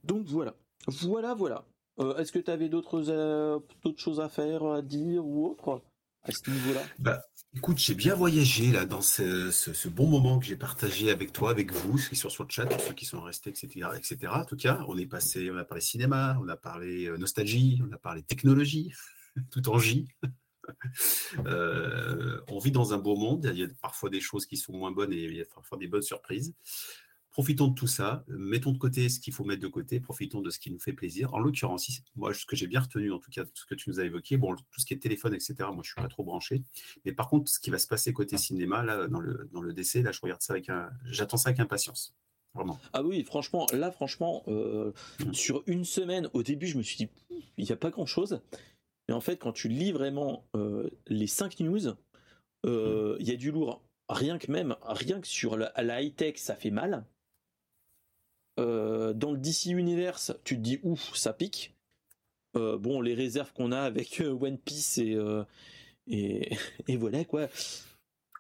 donc 0.04 0.26
voilà. 0.26 0.54
Voilà, 0.90 1.34
voilà. 1.34 1.66
Euh, 2.00 2.16
est-ce 2.18 2.32
que 2.32 2.40
tu 2.40 2.50
avais 2.50 2.70
euh, 2.74 3.60
d'autres 3.84 4.00
choses 4.00 4.20
à 4.20 4.30
faire, 4.30 4.64
à 4.66 4.82
dire 4.82 5.26
ou 5.26 5.48
autre 5.48 5.82
à 6.24 6.32
ce 6.32 6.50
niveau-là? 6.50 6.82
Bah, 7.00 7.22
Écoute, 7.56 7.80
j'ai 7.80 7.96
bien 7.96 8.14
voyagé 8.14 8.72
là 8.72 8.86
dans 8.86 9.02
ce, 9.02 9.88
bon 9.90 10.08
moment 10.08 10.38
que 10.38 10.46
j'ai 10.46 10.56
partagé 10.56 11.10
avec 11.10 11.34
toi, 11.34 11.50
avec 11.50 11.72
vous, 11.74 11.98
ceux 11.98 12.10
qui 12.10 12.16
sont 12.16 12.30
sur 12.30 12.44
le 12.44 12.50
chat, 12.50 12.70
ceux 12.80 12.94
qui 12.94 13.06
sont 13.06 13.22
restés, 13.22 13.50
etc.. 13.50 14.28
En 14.32 14.46
tout 14.46 14.56
cas, 14.56 14.86
on 14.88 14.98
est 15.00 15.08
passé, 15.08 15.50
on 15.52 15.58
a 15.58 15.66
parlé 15.66 15.82
cinéma, 15.82 16.38
on 16.42 16.48
a 16.48 16.56
parlé 16.56 17.08
euh, 17.08 17.18
nostalgie, 17.18 17.82
on 17.84 17.92
a 17.92 17.98
parlé 17.98 18.22
technologie, 18.22 18.94
tout 19.52 19.68
en 19.68 19.80
J. 19.80 20.08
on 22.48 22.60
vit 22.60 22.72
dans 22.72 22.94
un 22.94 23.00
beau 23.00 23.16
monde. 23.16 23.50
Il 23.52 23.60
y 23.60 23.64
a 23.64 23.68
parfois 23.82 24.12
des 24.12 24.22
choses 24.22 24.46
qui 24.46 24.56
sont 24.56 24.74
moins 24.74 24.92
bonnes 24.92 25.12
et 25.12 25.24
il 25.24 25.36
y 25.36 25.42
a 25.42 25.46
parfois 25.46 25.80
des 25.80 25.88
bonnes 25.88 26.04
surprises. 26.04 26.54
Profitons 27.40 27.70
de 27.70 27.74
tout 27.74 27.88
ça, 27.88 28.26
mettons 28.28 28.74
de 28.74 28.78
côté 28.78 29.08
ce 29.08 29.18
qu'il 29.18 29.32
faut 29.32 29.46
mettre 29.46 29.62
de 29.62 29.70
côté, 29.70 30.02
profitons 30.02 30.42
de 30.42 30.50
ce 30.50 30.60
qui 30.60 30.72
nous 30.72 30.80
fait 30.80 30.92
plaisir. 30.92 31.34
En 31.34 31.40
l'occurrence, 31.40 31.90
moi, 32.18 32.34
ce 32.34 32.46
que 32.46 32.58
j'ai 32.58 32.68
bien 32.68 32.82
retenu, 32.82 33.14
en 33.14 33.20
tout 33.20 33.32
cas, 33.32 33.46
ce 33.54 33.66
que 33.66 33.76
tu 33.76 33.90
nous 33.90 34.02
as 34.02 34.04
évoqué, 34.04 34.36
bon, 34.36 34.58
tout 34.58 34.80
ce 34.82 34.86
qui 34.86 34.94
est 34.94 34.98
téléphone, 34.98 35.34
etc., 35.34 35.56
moi, 35.60 35.80
je 35.82 35.94
suis 35.94 36.02
pas 36.02 36.10
trop 36.10 36.26
branché. 36.26 36.64
Mais 37.06 37.14
par 37.14 37.30
contre, 37.30 37.50
ce 37.50 37.62
qui 37.62 37.70
va 37.70 37.80
se 37.80 37.88
passer 37.88 38.12
côté 38.12 38.36
cinéma, 38.36 38.84
là, 38.84 39.08
dans 39.08 39.22
le, 39.22 39.50
dans 39.54 39.62
le 39.62 39.72
décès, 39.72 40.02
là, 40.02 40.12
je 40.12 40.20
regarde 40.22 40.42
ça 40.42 40.52
avec 40.52 40.68
un, 40.68 40.90
j'attends 41.06 41.38
ça 41.38 41.48
avec 41.48 41.62
impatience. 41.62 42.14
Vraiment. 42.56 42.78
Ah 42.92 43.04
oui, 43.04 43.24
franchement, 43.24 43.68
là, 43.72 43.90
franchement, 43.90 44.44
euh, 44.50 44.92
mmh. 45.22 45.34
sur 45.34 45.64
une 45.66 45.86
semaine, 45.86 46.30
au 46.34 46.44
début, 46.44 46.68
je 46.68 46.78
me 46.78 46.84
suis 46.84 46.98
dit, 46.98 47.10
il 47.56 47.64
n'y 47.64 47.72
a 47.72 47.78
pas 47.78 47.90
grand 47.90 48.06
chose. 48.06 48.42
Mais 49.08 49.14
en 49.14 49.22
fait, 49.22 49.38
quand 49.38 49.54
tu 49.54 49.70
lis 49.70 49.94
vraiment 49.94 50.44
euh, 50.58 50.90
les 51.08 51.28
5 51.28 51.62
news, 51.62 51.88
euh, 52.66 53.16
mmh. 53.16 53.18
il 53.22 53.30
y 53.30 53.32
a 53.32 53.38
du 53.38 53.50
lourd. 53.50 53.82
Rien 54.10 54.38
que 54.40 54.52
même, 54.52 54.76
rien 54.82 55.22
que 55.22 55.28
sur 55.28 55.56
la 55.56 55.72
high-tech, 55.78 56.34
ça 56.36 56.58
fait 56.58 56.72
mal. 56.72 57.06
Euh, 58.60 59.14
dans 59.14 59.32
le 59.32 59.38
DC 59.38 59.68
Universe, 59.68 60.34
tu 60.44 60.56
te 60.56 60.62
dis 60.62 60.80
ouf, 60.84 61.16
ça 61.16 61.34
pique. 61.34 61.76
Euh, 62.56 62.78
bon, 62.78 63.02
les 63.02 63.14
réserves 63.14 63.54
qu'on 63.54 63.72
a 63.72 63.82
avec 63.82 64.22
euh, 64.22 64.32
One 64.32 64.58
Piece 64.58 64.98
et, 64.98 65.18
et, 66.08 66.50
et, 66.88 66.98
voilà 66.98 67.24
quoi. 67.26 67.48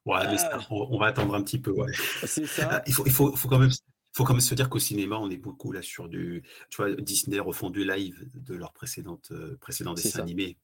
Ouais, 0.05 0.25
mais 0.27 0.37
ah. 0.51 0.59
on, 0.71 0.97
va 0.97 1.07
attendre 1.07 1.35
un 1.35 1.43
petit 1.43 1.59
peu. 1.59 1.71
Ouais. 1.71 1.91
C'est 2.25 2.45
ça. 2.45 2.81
Il 2.87 2.93
faut, 2.93 3.05
il 3.05 3.11
faut, 3.11 3.35
faut 3.35 3.47
quand 3.47 3.59
même 3.59 3.71
faut 4.13 4.23
quand 4.23 4.33
même 4.33 4.41
se 4.41 4.55
dire 4.55 4.69
qu'au 4.69 4.79
cinéma, 4.79 5.17
on 5.17 5.29
est 5.29 5.37
beaucoup 5.37 5.71
là 5.71 5.81
sur 5.81 6.09
du. 6.09 6.43
Tu 6.69 6.77
vois, 6.77 6.93
Disney 6.95 7.39
refont 7.39 7.69
du 7.69 7.85
live 7.85 8.27
de 8.33 8.55
leurs 8.55 8.73
précédentes, 8.73 9.31
précédents 9.59 9.93
dessins 9.93 10.21
animés 10.21 10.57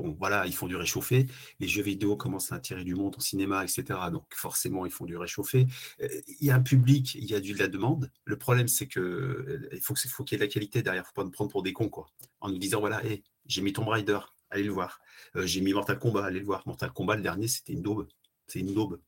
bon, 0.00 0.16
voilà, 0.18 0.46
ils 0.46 0.54
font 0.54 0.66
du 0.66 0.76
réchauffé. 0.76 1.26
Les 1.58 1.68
jeux 1.68 1.82
vidéo 1.82 2.16
commencent 2.16 2.52
à 2.52 2.56
attirer 2.56 2.84
du 2.84 2.94
monde 2.94 3.16
au 3.16 3.20
cinéma, 3.20 3.62
etc. 3.64 3.84
Donc, 4.12 4.24
forcément, 4.34 4.86
ils 4.86 4.92
font 4.92 5.04
du 5.04 5.16
réchauffé. 5.16 5.66
Euh, 6.00 6.08
il 6.40 6.46
y 6.46 6.50
a 6.50 6.56
un 6.56 6.62
public, 6.62 7.14
il 7.14 7.24
y 7.24 7.34
a 7.34 7.40
du, 7.40 7.52
de 7.52 7.58
la 7.58 7.68
demande. 7.68 8.10
Le 8.24 8.36
problème, 8.36 8.68
c'est 8.68 8.86
que 8.86 9.00
euh, 9.00 9.68
il 9.72 9.80
faut 9.80 9.94
qu'il 9.94 10.10
faut 10.10 10.24
qu'il 10.24 10.36
y 10.36 10.36
ait 10.36 10.44
de 10.44 10.48
la 10.48 10.52
qualité 10.52 10.82
derrière. 10.82 11.02
Il 11.02 11.04
ne 11.04 11.08
faut 11.08 11.14
pas 11.14 11.24
nous 11.24 11.30
prendre 11.30 11.50
pour 11.50 11.62
des 11.62 11.72
cons, 11.72 11.88
quoi. 11.88 12.06
En 12.40 12.48
nous 12.48 12.58
disant, 12.58 12.80
voilà, 12.80 13.02
j'ai 13.46 13.62
mis 13.62 13.72
Tomb 13.72 13.88
Raider, 13.88 14.18
allez 14.50 14.64
le 14.64 14.72
voir. 14.72 15.00
Euh, 15.36 15.46
j'ai 15.46 15.60
mis 15.60 15.72
Mortal 15.72 15.98
Kombat, 15.98 16.24
allez 16.24 16.40
le 16.40 16.46
voir. 16.46 16.66
Mortal 16.66 16.92
Kombat, 16.92 17.16
le 17.16 17.22
dernier, 17.22 17.48
c'était 17.48 17.72
une 17.72 17.82
daube. 17.82 18.08
C'est 18.46 18.60
une 18.60 18.74
daube. 18.74 19.00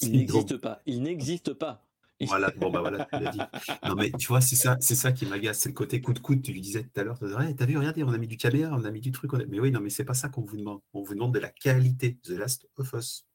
Il 0.00 0.12
n'existe 0.12 0.56
pas. 0.56 0.82
Il 0.86 1.02
n'existe 1.02 1.52
pas. 1.54 1.86
Voilà, 2.28 2.50
bon 2.56 2.70
bah 2.70 2.80
voilà, 2.80 3.06
tu 3.06 3.22
l'as 3.22 3.30
dit. 3.30 3.40
Non 3.86 3.94
mais 3.94 4.10
tu 4.10 4.26
vois, 4.28 4.40
c'est 4.40 4.56
ça, 4.56 4.76
c'est 4.80 4.94
ça 4.94 5.12
qui 5.12 5.26
m'agace, 5.26 5.60
c'est 5.60 5.68
le 5.68 5.74
côté 5.74 6.00
coup 6.00 6.12
de 6.12 6.18
coude. 6.18 6.42
Tu 6.42 6.52
lui 6.52 6.60
disais 6.60 6.82
tout 6.82 7.00
à 7.00 7.04
l'heure, 7.04 7.18
t'as 7.18 7.66
vu, 7.66 7.76
regardez, 7.76 8.02
on 8.04 8.12
a 8.12 8.18
mis 8.18 8.28
du 8.28 8.36
caméra, 8.36 8.76
on 8.76 8.84
a 8.84 8.90
mis 8.90 9.00
du 9.00 9.12
truc. 9.12 9.32
Mais 9.48 9.60
oui, 9.60 9.70
non, 9.70 9.80
mais 9.80 9.90
c'est 9.90 10.04
pas 10.04 10.14
ça 10.14 10.28
qu'on 10.28 10.42
vous 10.42 10.56
demande. 10.56 10.80
On 10.92 11.02
vous 11.02 11.14
demande 11.14 11.34
de 11.34 11.38
la 11.38 11.50
qualité. 11.50 12.18
The 12.22 12.30
Last 12.30 12.68
of 12.76 12.92
Us. 12.92 13.26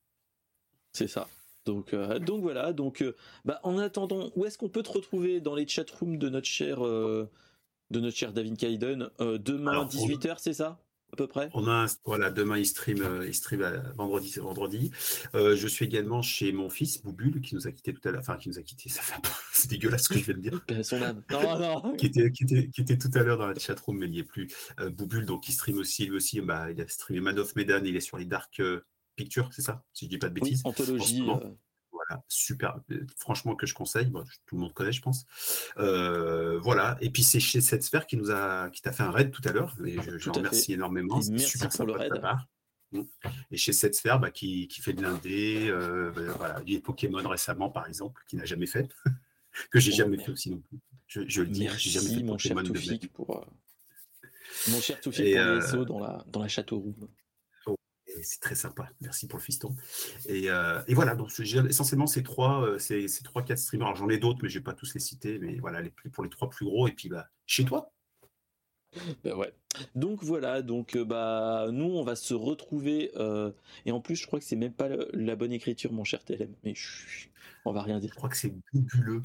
C'est 0.94 1.08
ça. 1.08 1.28
Donc, 1.66 1.94
euh, 1.94 2.20
donc 2.20 2.42
voilà. 2.42 2.74
Donc, 2.74 3.02
euh, 3.02 3.16
bah, 3.46 3.60
en 3.64 3.78
attendant, 3.78 4.32
où 4.36 4.46
est-ce 4.46 4.58
qu'on 4.58 4.70
peut 4.70 4.84
te 4.84 4.92
retrouver 4.92 5.40
dans 5.42 5.56
les 5.56 5.68
chatrooms 5.68 6.18
de 6.18 6.30
notre 6.30 6.48
cher, 6.48 6.86
euh, 6.86 7.30
de 7.92 8.00
notre 8.00 8.18
cher 8.18 8.34
David 8.34 8.58
Kaiden 8.58 9.10
demain 9.20 9.86
18h, 9.86 10.38
c'est 10.40 10.54
ça? 10.54 10.80
À 11.12 11.16
peu 11.16 11.28
près? 11.28 11.50
On 11.54 11.68
a 11.68 11.88
voilà 12.06 12.30
demain 12.30 12.58
il 12.58 12.66
stream, 12.66 13.02
euh, 13.02 13.28
il 13.28 13.34
stream 13.34 13.62
vendredi 13.96 14.30
c'est 14.30 14.40
vendredi. 14.40 14.92
Euh, 15.36 15.56
je 15.56 15.68
suis 15.68 15.86
également 15.86 16.22
chez 16.22 16.52
mon 16.52 16.70
fils 16.70 17.02
Boubul 17.02 17.42
qui 17.42 17.56
nous 17.56 17.68
a 17.68 17.72
quitté 17.72 17.94
tout 17.94 18.08
à 18.08 18.12
l'heure, 18.12 18.22
enfin 18.22 18.38
qui 18.38 18.50
nous 18.50 18.60
a 18.60 18.62
quitté, 18.62 18.90
ça 18.90 19.02
c'est 19.54 19.70
dégueulasse 19.70 20.04
ce 20.04 20.10
que 20.10 20.20
je 20.20 20.26
viens 20.26 20.36
de 20.36 20.42
dire. 20.42 20.84
Son 20.84 21.02
âme. 21.02 21.24
Non 21.32 21.60
non. 21.60 21.96
qui, 21.98 22.08
était, 22.08 22.32
qui, 22.32 22.44
était, 22.44 22.70
qui 22.70 22.82
était 22.82 22.98
tout 22.98 23.12
à 23.14 23.24
l'heure 23.24 23.38
dans 23.38 23.48
la 23.48 23.56
chatroom 23.56 23.98
mais 23.98 24.08
il 24.08 24.12
n'y 24.12 24.20
est 24.20 24.24
plus. 24.24 24.48
Euh, 24.80 24.90
Boubul 24.90 25.26
donc 25.26 25.48
il 25.48 25.54
stream 25.54 25.78
aussi 25.78 26.06
lui 26.06 26.16
aussi 26.16 26.42
bah, 26.42 26.72
il 26.72 26.82
a 26.82 26.88
streamé 26.88 27.22
Man 27.22 27.40
of 27.40 27.56
Medan, 27.56 27.84
il 27.84 27.96
est 27.96 28.02
sur 28.02 28.18
les 28.18 28.26
Dark 28.26 28.62
Pictures 29.16 29.50
c'est 29.52 29.62
ça? 29.62 29.84
Si 29.94 30.06
je 30.06 30.10
dis 30.10 30.18
pas 30.18 30.30
de 30.30 30.34
bêtises. 30.34 30.62
anthologie. 30.64 31.24
Voilà, 32.10 32.24
super. 32.28 32.80
Franchement, 33.18 33.56
que 33.56 33.68
je 33.68 33.74
conseille. 33.74 34.12
tout 34.46 34.56
le 34.56 34.62
monde 34.62 34.74
connaît, 34.74 34.92
je 34.92 35.02
pense. 35.02 35.26
voilà. 35.76 36.98
Et 37.02 37.10
puis, 37.10 37.24
c'est 37.24 37.40
chez 37.40 37.62
cette 37.62 37.84
sphère 37.84 38.08
qui 38.08 38.18
nous 38.18 38.32
a, 38.32 38.70
qui 38.72 38.82
t'a 38.82 38.92
fait 38.92 39.04
un 39.04 39.12
raid 39.12 39.32
tout 39.32 39.42
à 39.46 39.52
l'heure. 39.52 39.76
Et 39.86 40.02
je, 40.02 40.18
je 40.18 40.30
remercie 40.30 40.74
énormément. 40.74 41.22
C'est 41.22 41.38
super 41.38 41.70
pour 41.70 41.86
le 41.86 41.94
raid. 41.94 42.12
Mmh. 42.92 43.02
Et 43.52 43.58
chez 43.58 43.74
cette 43.74 43.96
sphère, 43.96 44.20
bah, 44.20 44.32
qui, 44.32 44.68
qui, 44.68 44.82
fait 44.82 44.94
de 44.94 45.02
l'indé, 45.02 45.68
euh, 45.70 46.12
bah, 46.12 46.22
voilà, 46.38 46.62
il 46.66 46.74
y 46.74 46.78
a 46.78 46.82
Pokémon 46.82 47.28
récemment, 47.28 47.70
par 47.70 47.88
exemple, 47.88 48.22
qui 48.28 48.36
n'a 48.36 48.46
jamais 48.46 48.66
fait, 48.66 48.90
que 49.72 49.80
j'ai 49.80 49.92
oh, 49.94 49.98
jamais 49.98 50.18
fait 50.18 50.32
aussi 50.32 50.52
non 50.52 50.60
plus. 50.60 50.80
Je, 51.08 51.22
je 51.28 51.42
le 51.42 51.48
dis, 51.48 51.68
j'ai 51.78 51.92
jamais 51.92 52.16
fait 52.16 52.24
mon 52.24 52.38
Pokémon 52.38 52.64
cher 52.64 52.74
Toufik 52.74 53.14
pour, 53.14 53.38
euh, 53.38 53.46
mon 54.70 54.82
cher 54.82 55.00
Toufik 55.02 55.36
pour 55.36 55.42
euh... 55.42 55.78
les 55.78 55.86
dans 55.86 56.00
la, 56.00 56.26
dans 56.28 56.42
la 56.42 56.48
Château 56.48 56.80
Room. 56.80 57.08
C'est 58.24 58.40
très 58.40 58.56
sympa, 58.56 58.90
merci 59.02 59.28
pour 59.28 59.40
le 59.40 59.44
fiston. 59.44 59.76
Et, 60.28 60.50
euh, 60.50 60.82
et 60.88 60.94
voilà, 60.94 61.16
donc 61.16 61.32
essentiellement 61.40 62.08
ces 62.08 62.24
trois, 62.24 62.64
euh, 62.64 62.80
ces, 62.80 63.08
ces 63.08 63.24
trois 63.24 63.44
quatre 63.44 63.60
streamers. 63.60 63.96
J'en 63.96 64.10
ai 64.10 64.18
d'autres, 64.18 64.40
mais 64.42 64.50
je 64.50 64.58
ne 64.58 64.60
vais 64.60 64.64
pas 64.64 64.74
tous 64.74 64.94
les 64.94 65.00
citer. 65.00 65.40
Mais 65.40 65.58
voilà, 65.60 65.82
les, 65.82 65.90
pour 65.90 66.24
les 66.24 66.30
trois 66.30 66.50
plus 66.50 66.66
gros. 66.66 66.88
Et 66.88 66.92
puis 66.92 67.10
bah, 67.10 67.30
chez 67.46 67.66
toi, 67.66 67.92
bah 69.24 69.36
ouais. 69.36 69.54
Donc 69.96 70.24
voilà, 70.24 70.62
donc 70.62 70.96
euh, 70.96 71.06
bah 71.06 71.68
nous 71.72 71.86
on 71.86 72.04
va 72.04 72.16
se 72.16 72.34
retrouver 72.34 73.12
euh, 73.18 73.52
et 73.86 73.92
en 73.92 74.02
plus 74.02 74.16
je 74.16 74.26
crois 74.26 74.40
que 74.40 74.46
c'est 74.46 74.56
même 74.56 74.74
pas 74.74 74.90
la 75.14 75.36
bonne 75.36 75.52
écriture 75.52 75.94
mon 75.94 76.04
cher 76.04 76.24
TLM, 76.24 76.56
mais 76.64 76.74
on 77.66 77.72
va 77.72 77.84
rien 77.84 78.00
dire. 78.00 78.10
Je 78.10 78.16
crois 78.16 78.30
que 78.30 78.38
c'est 78.38 78.54
boubuleux 78.74 79.22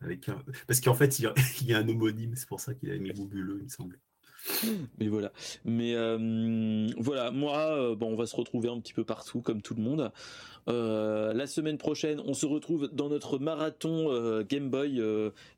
avec 0.00 0.30
parce 0.66 0.80
qu'en 0.80 0.94
fait 0.94 1.18
il 1.18 1.66
y, 1.66 1.74
a, 1.74 1.78
un 1.78 1.88
homonyme, 1.88 2.36
c'est 2.36 2.48
pour 2.48 2.60
ça 2.60 2.74
qu'il 2.74 2.90
a 2.90 2.98
mis 2.98 3.12
boubuleux 3.12 3.58
il 3.58 3.64
me 3.64 3.68
semble. 3.68 3.98
Mais 4.98 5.08
voilà, 5.08 5.32
mais 5.64 5.94
euh, 5.94 6.88
voilà, 6.96 7.30
moi 7.30 7.94
bon 7.94 8.12
on 8.12 8.16
va 8.16 8.26
se 8.26 8.36
retrouver 8.36 8.68
un 8.68 8.80
petit 8.80 8.92
peu 8.92 9.04
partout 9.04 9.40
comme 9.40 9.62
tout 9.62 9.74
le 9.74 9.82
monde. 9.82 10.10
la 10.66 11.46
semaine 11.46 11.78
prochaine, 11.78 12.20
on 12.24 12.34
se 12.34 12.46
retrouve 12.46 12.88
dans 12.92 13.08
notre 13.08 13.38
marathon 13.38 14.42
Game 14.48 14.68
Boy, 14.68 15.00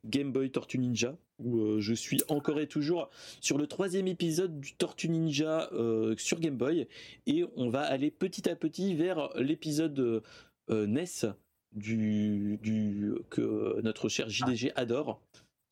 Game 0.05 0.33
Boy 0.33 0.51
Tortue 0.51 0.79
Ninja 0.79 1.17
où 1.39 1.61
euh, 1.61 1.81
je 1.81 1.95
suis 1.95 2.21
encore 2.29 2.61
et 2.61 2.67
toujours 2.67 3.11
sur 3.41 3.59
le 3.59 3.67
troisième 3.67 4.07
épisode 4.07 4.61
du 4.61 4.75
Tortue 4.75 5.09
Ninja 5.09 5.69
euh, 5.73 6.15
sur 6.17 6.41
Game 6.41 6.57
Boy 6.57 6.87
et 7.27 7.45
on 7.57 7.69
va 7.69 7.83
aller 7.83 8.11
petit 8.11 8.49
à 8.49 8.57
petit 8.57 8.95
vers 8.95 9.31
l'épisode 9.37 10.23
euh, 10.71 10.87
NES 10.87 11.33
du, 11.73 12.59
du 12.63 13.15
que 13.31 13.81
notre 13.83 14.09
cher 14.09 14.29
JDG 14.29 14.73
adore. 14.77 15.21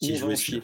Qui 0.01 0.17
joue 0.17 0.35
chier. 0.35 0.63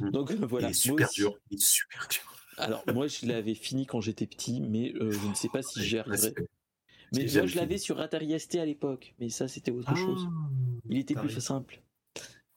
Hmm. 0.00 0.10
Donc 0.10 0.32
voilà. 0.32 0.68
Il 0.68 0.70
est 0.70 0.74
super 0.74 1.08
dur. 1.10 1.38
Il 1.50 1.56
est 1.56 1.62
super 1.62 2.08
dur. 2.10 2.22
Alors 2.58 2.82
moi 2.92 3.06
je 3.06 3.26
l'avais 3.26 3.54
fini 3.54 3.86
quand 3.86 4.00
j'étais 4.00 4.26
petit, 4.26 4.60
mais 4.60 4.92
je 4.94 5.28
ne 5.28 5.34
sais 5.34 5.48
pas 5.48 5.62
si 5.62 5.82
j'y 5.82 5.98
arriverai. 5.98 6.34
Mais 7.12 7.26
moi 7.32 7.46
je 7.46 7.56
l'avais 7.56 7.78
sur 7.78 8.00
Atari 8.00 8.38
ST 8.38 8.56
à 8.56 8.64
l'époque, 8.64 9.14
mais 9.20 9.28
ça 9.28 9.48
c'était 9.48 9.70
autre 9.70 9.94
chose. 9.96 10.26
Ah, 10.26 10.48
il 10.88 10.98
était 10.98 11.14
plus 11.14 11.40
simple. 11.40 11.82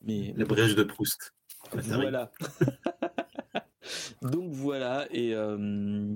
Mais 0.02 0.34
la 0.38 0.46
brèche 0.46 0.76
de 0.76 0.84
Proust. 0.84 1.34
Voilà. 1.74 2.32
Donc 4.22 4.52
voilà 4.52 5.08
et 5.12 5.34
euh, 5.34 6.16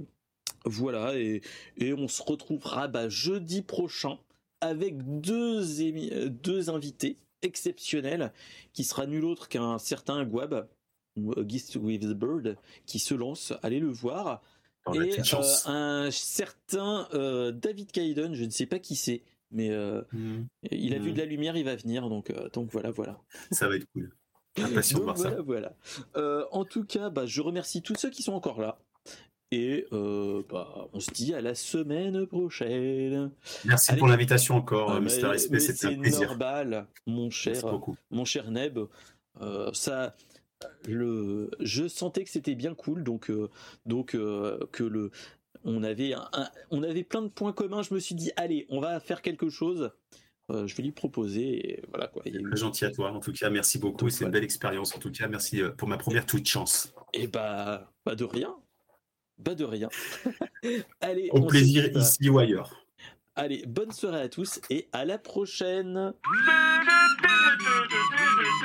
voilà 0.66 1.16
et, 1.18 1.42
et, 1.78 1.94
on 1.94 2.08
se 2.08 2.22
retrouvera 2.22 2.88
bah, 2.88 3.10
jeudi 3.10 3.62
prochain 3.62 4.20
avec 4.62 4.98
deux, 5.22 5.64
deux 6.30 6.70
invités 6.70 7.18
exceptionnels 7.42 8.32
qui 8.74 8.84
sera 8.84 9.06
nul 9.06 9.26
autre 9.26 9.48
qu'un 9.48 9.78
certain 9.78 10.24
Guab 10.24 10.68
Gist 11.48 11.76
with 11.76 12.02
the 12.02 12.14
Bird 12.14 12.58
qui 12.86 13.00
se 13.00 13.14
lance, 13.14 13.54
allez 13.62 13.80
le 13.80 13.92
voir. 13.92 14.42
et 14.94 14.98
euh, 14.98 15.44
un 15.66 16.10
certain 16.12 17.08
euh, 17.14 17.52
David 17.52 17.92
Kaiden, 17.92 18.34
je 18.34 18.44
ne 18.44 18.50
sais 18.50 18.66
pas 18.66 18.80
qui 18.80 18.96
c'est, 18.96 19.22
mais 19.52 19.70
hmm. 19.70 20.46
il 20.72 20.94
a 20.94 21.00
vu 21.00 21.12
hmm. 21.12 21.14
de 21.14 21.20
la 21.20 21.26
lumière, 21.26 21.56
il 21.56 21.66
va 21.66 21.76
venir, 21.76 22.10
donc, 22.10 22.32
donc 22.54 22.72
voilà, 22.72 22.92
voilà. 22.92 23.22
Ça 23.52 23.68
va 23.68 23.76
être 23.76 23.88
cool. 23.94 24.12
voilà, 25.46 25.74
euh, 26.16 26.46
en 26.52 26.66
tout 26.66 26.84
cas, 26.84 27.10
bah, 27.10 27.26
je 27.26 27.42
remercie 27.42 27.82
tous 27.82 27.96
ceux 27.96 28.10
qui 28.10 28.24
sont 28.24 28.34
encore 28.34 28.62
là. 28.62 28.78
Et 29.52 29.86
euh, 29.94 30.42
bah, 30.50 30.88
on 30.94 31.00
se 31.00 31.12
dit 31.12 31.34
à 31.34 31.42
la 31.42 31.54
semaine 31.54 32.26
prochaine. 32.26 33.32
Merci 33.66 33.96
pour 33.96 34.08
l'invitation 34.08 34.56
encore, 34.56 34.92
ah, 34.92 35.00
Mister 35.00 35.30
SP, 35.38 35.58
c'était 35.60 35.88
un 35.88 36.00
plaisir. 36.00 36.30
normal, 36.30 36.88
mon 37.06 37.30
cher, 37.30 37.64
mon 38.10 38.26
cher 38.26 38.50
Neb. 38.50 38.80
Euh, 39.42 39.72
ça, 39.74 40.16
le, 40.88 41.50
je 41.60 41.88
sentais 41.88 42.24
que 42.24 42.30
c'était 42.30 42.56
bien 42.56 42.74
cool, 42.74 43.04
donc, 43.04 43.32
donc 43.86 44.12
que 44.12 44.84
le, 44.84 45.12
on 45.64 45.84
avait, 45.84 46.14
on 46.72 46.84
avait 46.84 47.04
plein 47.04 47.22
de 47.22 47.30
points 47.30 47.54
communs. 47.54 47.82
Je 47.82 47.94
me 47.94 48.00
suis 48.00 48.16
dit, 48.16 48.32
allez, 48.36 48.66
on 48.70 48.80
va 48.80 49.00
faire 49.00 49.22
quelque 49.22 49.50
chose. 49.50 49.92
Euh, 50.52 50.68
je 50.68 50.76
vais 50.76 50.84
lui 50.84 50.92
proposer. 50.92 51.74
Et 51.74 51.84
voilà 51.90 52.08
quoi. 52.08 52.24
Très 52.24 52.58
gentil 52.58 52.86
à 52.86 52.92
toi. 52.92 53.12
En 53.12 53.20
tout 53.20 53.32
cas, 53.32 53.50
merci 53.50 53.80
beaucoup. 53.80 54.10
C'est 54.10 54.26
une 54.26 54.32
belle 54.32 54.44
expérience. 54.44 54.96
En 54.96 55.00
tout 55.00 55.12
cas, 55.12 55.28
merci 55.28 55.62
euh, 55.62 55.72
pour 55.72 55.88
ma 55.88 55.98
première 55.98 56.26
Twitch 56.26 56.52
chance. 56.52 56.94
Et 57.14 57.28
bah, 57.28 57.92
pas 58.04 58.16
de 58.16 58.24
rien. 58.24 58.56
Pas 59.44 59.56
de 59.56 59.64
rien. 59.64 59.90
Allez. 61.02 61.30
Au 61.32 61.46
plaisir 61.46 61.90
ici 61.96 62.30
ou 62.30 62.40
ailleurs. 62.40 62.86
Allez, 63.36 63.64
bonne 63.66 63.92
soirée 63.92 64.22
à 64.22 64.30
tous 64.30 64.62
et 64.70 64.90
à 64.92 65.06
la 65.06 65.18
prochaine. 65.18 66.14
Thank 68.36 68.64